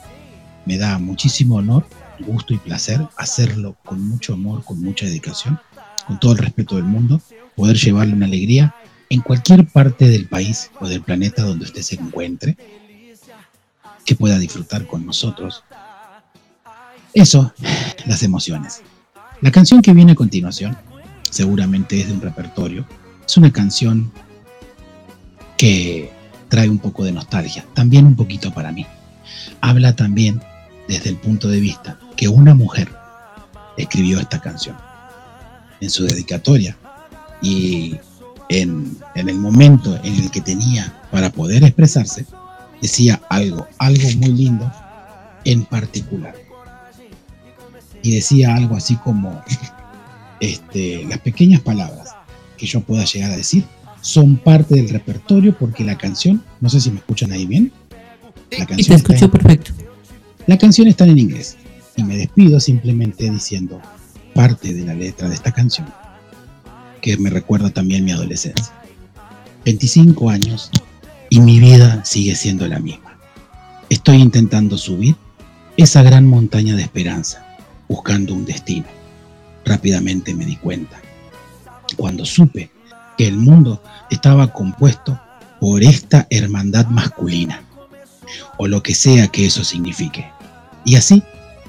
Me 0.65 0.79
da 0.79 0.99
muchísimo 0.99 1.57
honor, 1.57 1.87
gusto 2.21 2.55
y 2.55 2.59
placer 2.59 3.07
hacerlo 3.17 3.77
con 3.85 4.01
mucho 4.09 4.33
amor, 4.33 4.65
con 4.65 4.81
mucha 4.81 5.05
dedicación, 5.05 5.61
con 6.07 6.19
todo 6.19 6.33
el 6.33 6.39
respeto 6.39 6.77
del 6.77 6.85
mundo 6.85 7.21
poder 7.57 7.77
llevarle 7.77 8.13
una 8.13 8.27
alegría 8.27 8.75
en 9.09 9.21
cualquier 9.21 9.67
parte 9.67 10.09
del 10.09 10.29
país 10.29 10.71
o 10.79 10.89
del 10.89 11.03
planeta 11.03 11.43
donde 11.43 11.65
usted 11.65 11.83
se 11.83 11.97
encuentre, 11.97 12.57
que 14.05 14.15
pueda 14.15 14.39
disfrutar 14.39 14.87
con 14.87 15.05
nosotros. 15.05 15.65
Eso, 17.13 17.53
las 18.05 18.23
emociones. 18.23 18.83
La 19.41 19.51
canción 19.51 19.83
que 19.83 19.93
viene 19.93 20.13
a 20.13 20.17
continuación, 20.17 20.77
seguramente 21.31 22.01
es 22.01 22.09
de 22.09 22.13
un 22.13 22.21
repertorio, 22.21 22.87
es 23.27 23.37
una 23.37 23.53
canción 23.53 24.13
que 25.57 26.13
trae 26.57 26.71
un 26.71 26.79
poco 26.79 27.05
de 27.05 27.13
nostalgia, 27.13 27.67
también 27.75 28.07
un 28.07 28.17
poquito 28.17 28.51
para 28.51 28.73
mí. 28.73 28.87
Habla 29.61 29.95
también 29.95 30.41
desde 30.89 31.11
el 31.11 31.17
punto 31.17 31.49
de 31.49 31.61
vista 31.61 31.99
que 32.17 32.29
una 32.29 32.55
mujer 32.55 32.89
escribió 33.77 34.19
esta 34.19 34.41
canción 34.41 34.75
en 35.83 35.91
su 35.91 36.07
dedicatoria 36.07 36.75
y 37.43 37.97
en, 38.49 38.97
en 39.17 39.29
el 39.29 39.39
momento 39.39 40.01
en 40.03 40.15
el 40.15 40.31
que 40.31 40.41
tenía 40.41 40.99
para 41.11 41.29
poder 41.31 41.63
expresarse, 41.63 42.25
decía 42.81 43.21
algo, 43.29 43.69
algo 43.77 44.09
muy 44.17 44.33
lindo 44.33 44.73
en 45.45 45.63
particular. 45.67 46.35
Y 48.01 48.15
decía 48.15 48.57
algo 48.57 48.77
así 48.77 48.97
como, 48.97 49.43
este, 50.41 51.05
las 51.05 51.19
pequeñas 51.19 51.61
palabras 51.61 52.15
que 52.57 52.65
yo 52.65 52.81
pueda 52.81 53.05
llegar 53.05 53.33
a 53.33 53.37
decir 53.37 53.67
son 54.07 54.37
parte 54.37 54.77
del 54.77 54.89
repertorio 54.89 55.53
porque 55.59 55.83
la 55.83 55.99
canción, 55.99 56.41
no 56.61 56.69
sé 56.69 56.81
si 56.81 56.93
me 56.93 56.99
escuchan 56.99 57.33
ahí 57.33 57.45
bien, 57.45 57.73
la 58.53 58.59
Y 58.59 58.61
te 58.61 58.67
canción, 58.67 58.79
está 58.79 58.95
escucho 58.95 59.25
en, 59.25 59.31
perfecto. 59.33 59.73
la 60.47 60.57
canción 60.57 60.87
está 60.87 61.07
en 61.07 61.19
inglés 61.19 61.57
y 61.97 62.05
me 62.05 62.17
despido 62.17 62.61
simplemente 62.61 63.29
diciendo 63.29 63.83
parte 64.33 64.73
de 64.73 64.85
la 64.85 64.95
letra 64.95 65.29
de 65.29 65.35
esta 65.35 65.51
canción 65.51 65.89
que 67.03 67.17
me 67.17 67.31
recuerda 67.31 67.71
también 67.71 68.05
mi 68.05 68.13
adolescencia. 68.13 68.73
25 69.65 70.31
años 70.31 70.71
y 71.29 71.41
mi 71.41 71.59
vida 71.59 72.05
sigue 72.05 72.37
siendo 72.37 72.69
la 72.69 72.79
misma. 72.79 73.19
Estoy 73.91 74.19
intentando 74.19 74.79
subir 74.79 75.17
esa 75.77 76.05
gran 76.05 76.27
montaña 76.27 76.77
de 76.77 76.83
esperanza, 76.83 77.45
buscando 77.89 78.35
un 78.35 78.45
destino. 78.45 78.87
Rápidamente 79.65 80.33
me 80.33 80.47
di 80.47 80.55
cuenta, 80.55 81.01
cuando 81.97 82.25
supe 82.25 82.71
que 83.17 83.27
el 83.27 83.37
mundo 83.37 83.83
estaba 84.11 84.53
compuesto 84.53 85.19
por 85.61 85.83
esta 85.83 86.27
hermandad 86.31 86.87
masculina, 86.87 87.63
o 88.59 88.67
lo 88.69 88.83
que 88.83 88.95
sea 88.95 89.29
que 89.29 89.47
eso 89.47 89.65
signifique. 89.65 90.31
Y 90.85 90.97
así, 90.97 91.23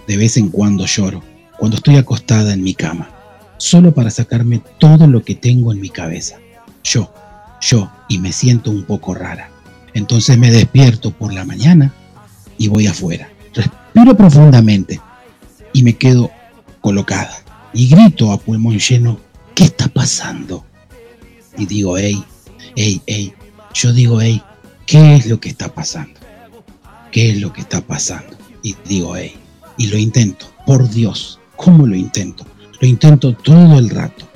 de 0.08 0.17
vez 0.17 0.38
en 0.38 0.50
cuando 0.50 0.85
lloro, 0.85 1.24
cuando 1.58 1.77
estoy 1.77 1.98
acostada 1.98 2.53
en 2.53 2.64
mi 2.64 2.74
cama, 2.74 3.09
solo 3.58 3.93
para 3.93 4.11
sacarme 4.11 4.61
todo 4.77 5.08
lo 5.08 5.24
que 5.24 5.35
tengo 5.35 5.72
en 5.72 5.82
mi 5.82 5.90
cabeza. 5.90 6.38
Yo, 6.84 7.11
yo, 7.61 7.90
y 8.08 8.19
me 8.19 8.32
siento 8.32 8.72
un 8.72 8.84
poco 8.84 9.14
rara. 9.14 9.50
Entonces 9.93 10.38
me 10.38 10.51
despierto 10.51 11.11
por 11.11 11.34
la 11.34 11.43
mañana 11.43 11.93
y 12.58 12.67
voy 12.67 12.88
afuera. 12.88 13.30
Respiro 13.53 14.16
profundamente 14.16 15.01
y 15.74 15.84
me 15.84 15.93
quedo 15.93 16.30
colocada. 16.82 17.35
Y 17.74 17.90
grito 17.90 18.32
a 18.32 18.40
pulmón 18.40 18.77
lleno, 18.77 19.19
¿qué 19.56 19.66
está 19.66 19.88
pasando? 19.88 20.67
Y 21.58 21.66
digo, 21.66 21.98
hey, 21.98 22.24
hey, 22.76 23.02
hey. 23.08 23.34
Yo 23.74 23.94
digo, 23.94 24.22
hey, 24.22 24.42
¿qué 24.86 25.16
es 25.16 25.26
lo 25.26 25.40
que 25.40 25.50
está 25.50 25.74
pasando? 25.74 26.19
¿Qué 27.11 27.32
es 27.32 27.42
lo 27.42 27.52
que 27.52 27.61
está 27.61 27.82
pasando? 27.82 28.38
Y 28.64 28.76
digo, 28.88 29.16
hey. 29.16 29.36
Y 29.77 29.88
lo 29.88 29.98
intento, 29.98 30.48
por 30.66 30.90
Dios, 30.90 31.40
¿cómo 31.56 31.86
lo 31.86 31.95
intento? 31.95 32.45
Lo 32.80 32.88
intento 32.88 33.34
todo 33.34 33.77
el 33.77 33.90
rato 33.90 34.27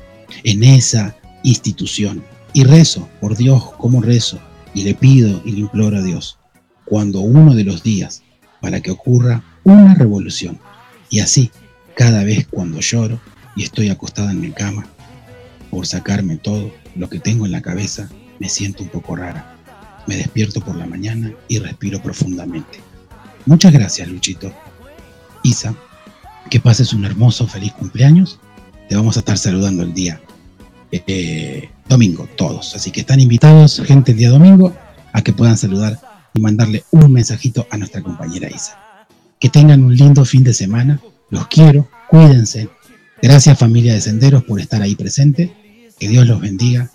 en 0.43 0.63
esa 0.63 1.15
institución. 1.43 2.23
Y 2.53 2.63
rezo, 2.63 3.07
por 3.19 3.37
Dios, 3.37 3.63
¿cómo 3.77 4.01
rezo? 4.01 4.39
Y 4.73 4.83
le 4.83 4.93
pido 4.93 5.41
y 5.45 5.51
le 5.53 5.59
imploro 5.61 5.97
a 5.97 6.03
Dios. 6.03 6.37
Cuando 6.85 7.21
uno 7.21 7.55
de 7.55 7.63
los 7.63 7.83
días, 7.83 8.23
para 8.61 8.81
que 8.81 8.91
ocurra 8.91 9.43
una 9.63 9.95
revolución. 9.95 10.59
Y 11.09 11.19
así, 11.19 11.51
cada 11.95 12.23
vez 12.23 12.47
cuando 12.49 12.79
lloro 12.79 13.19
y 13.55 13.63
estoy 13.63 13.89
acostada 13.89 14.31
en 14.31 14.41
mi 14.41 14.51
cama, 14.51 14.87
por 15.69 15.85
sacarme 15.87 16.37
todo 16.37 16.71
lo 16.95 17.09
que 17.09 17.19
tengo 17.19 17.45
en 17.45 17.51
la 17.51 17.61
cabeza, 17.61 18.09
me 18.39 18.49
siento 18.49 18.83
un 18.83 18.89
poco 18.89 19.15
rara. 19.15 19.57
Me 20.07 20.15
despierto 20.15 20.61
por 20.61 20.75
la 20.75 20.85
mañana 20.85 21.31
y 21.47 21.59
respiro 21.59 22.01
profundamente. 22.01 22.79
Muchas 23.45 23.71
gracias, 23.71 24.07
Luchito. 24.07 24.51
Isa, 25.43 25.75
que 26.49 26.59
pases 26.59 26.93
un 26.93 27.05
hermoso, 27.05 27.47
feliz 27.47 27.73
cumpleaños. 27.73 28.39
Te 28.89 28.95
vamos 28.95 29.15
a 29.15 29.19
estar 29.19 29.37
saludando 29.37 29.83
el 29.83 29.93
día 29.93 30.21
eh, 30.91 31.69
domingo, 31.87 32.27
todos. 32.35 32.75
Así 32.75 32.91
que 32.91 33.01
están 33.01 33.19
invitados, 33.19 33.81
gente, 33.85 34.11
el 34.11 34.17
día 34.17 34.29
domingo, 34.29 34.75
a 35.13 35.21
que 35.21 35.33
puedan 35.33 35.57
saludar 35.57 35.99
y 36.33 36.41
mandarle 36.41 36.83
un 36.91 37.11
mensajito 37.11 37.67
a 37.69 37.77
nuestra 37.77 38.01
compañera 38.01 38.49
Isa. 38.49 39.07
Que 39.39 39.49
tengan 39.49 39.83
un 39.83 39.95
lindo 39.95 40.25
fin 40.25 40.43
de 40.43 40.53
semana. 40.53 40.99
Los 41.29 41.47
quiero, 41.47 41.89
cuídense. 42.09 42.69
Gracias 43.21 43.57
familia 43.57 43.93
de 43.93 44.01
Senderos 44.01 44.43
por 44.43 44.59
estar 44.59 44.81
ahí 44.81 44.95
presente. 44.95 45.53
Que 46.01 46.07
Dios 46.07 46.25
los 46.25 46.41
bendiga. 46.41 46.89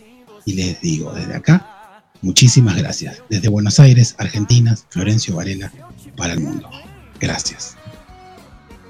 Y 0.44 0.55
les 0.55 0.81
digo 0.81 1.12
desde 1.12 1.36
acá, 1.36 2.02
muchísimas 2.23 2.76
gracias. 2.76 3.23
Desde 3.31 3.49
Buenos 3.49 3.78
Aires, 3.78 4.17
Argentina, 4.18 4.76
Florencio 4.89 5.36
Varela, 5.36 5.73
para 6.17 6.33
el 6.33 6.41
mundo. 6.41 6.68
Gracias. 7.20 7.76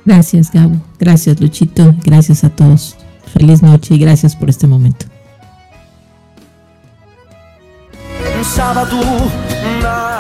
Gracias, 0.07 0.51
Gabo. 0.51 0.81
Gracias, 0.99 1.39
Luchito. 1.39 1.95
Gracias 2.03 2.45
a 2.45 2.49
todos. 2.49 2.97
Feliz 3.35 3.63
noche 3.63 3.95
y 3.95 3.99
gracias 3.99 4.35
por 4.35 4.49
este 4.49 4.67
momento. 4.67 5.05
Un 8.39 8.45
sábado 8.45 8.99
na 9.83 10.16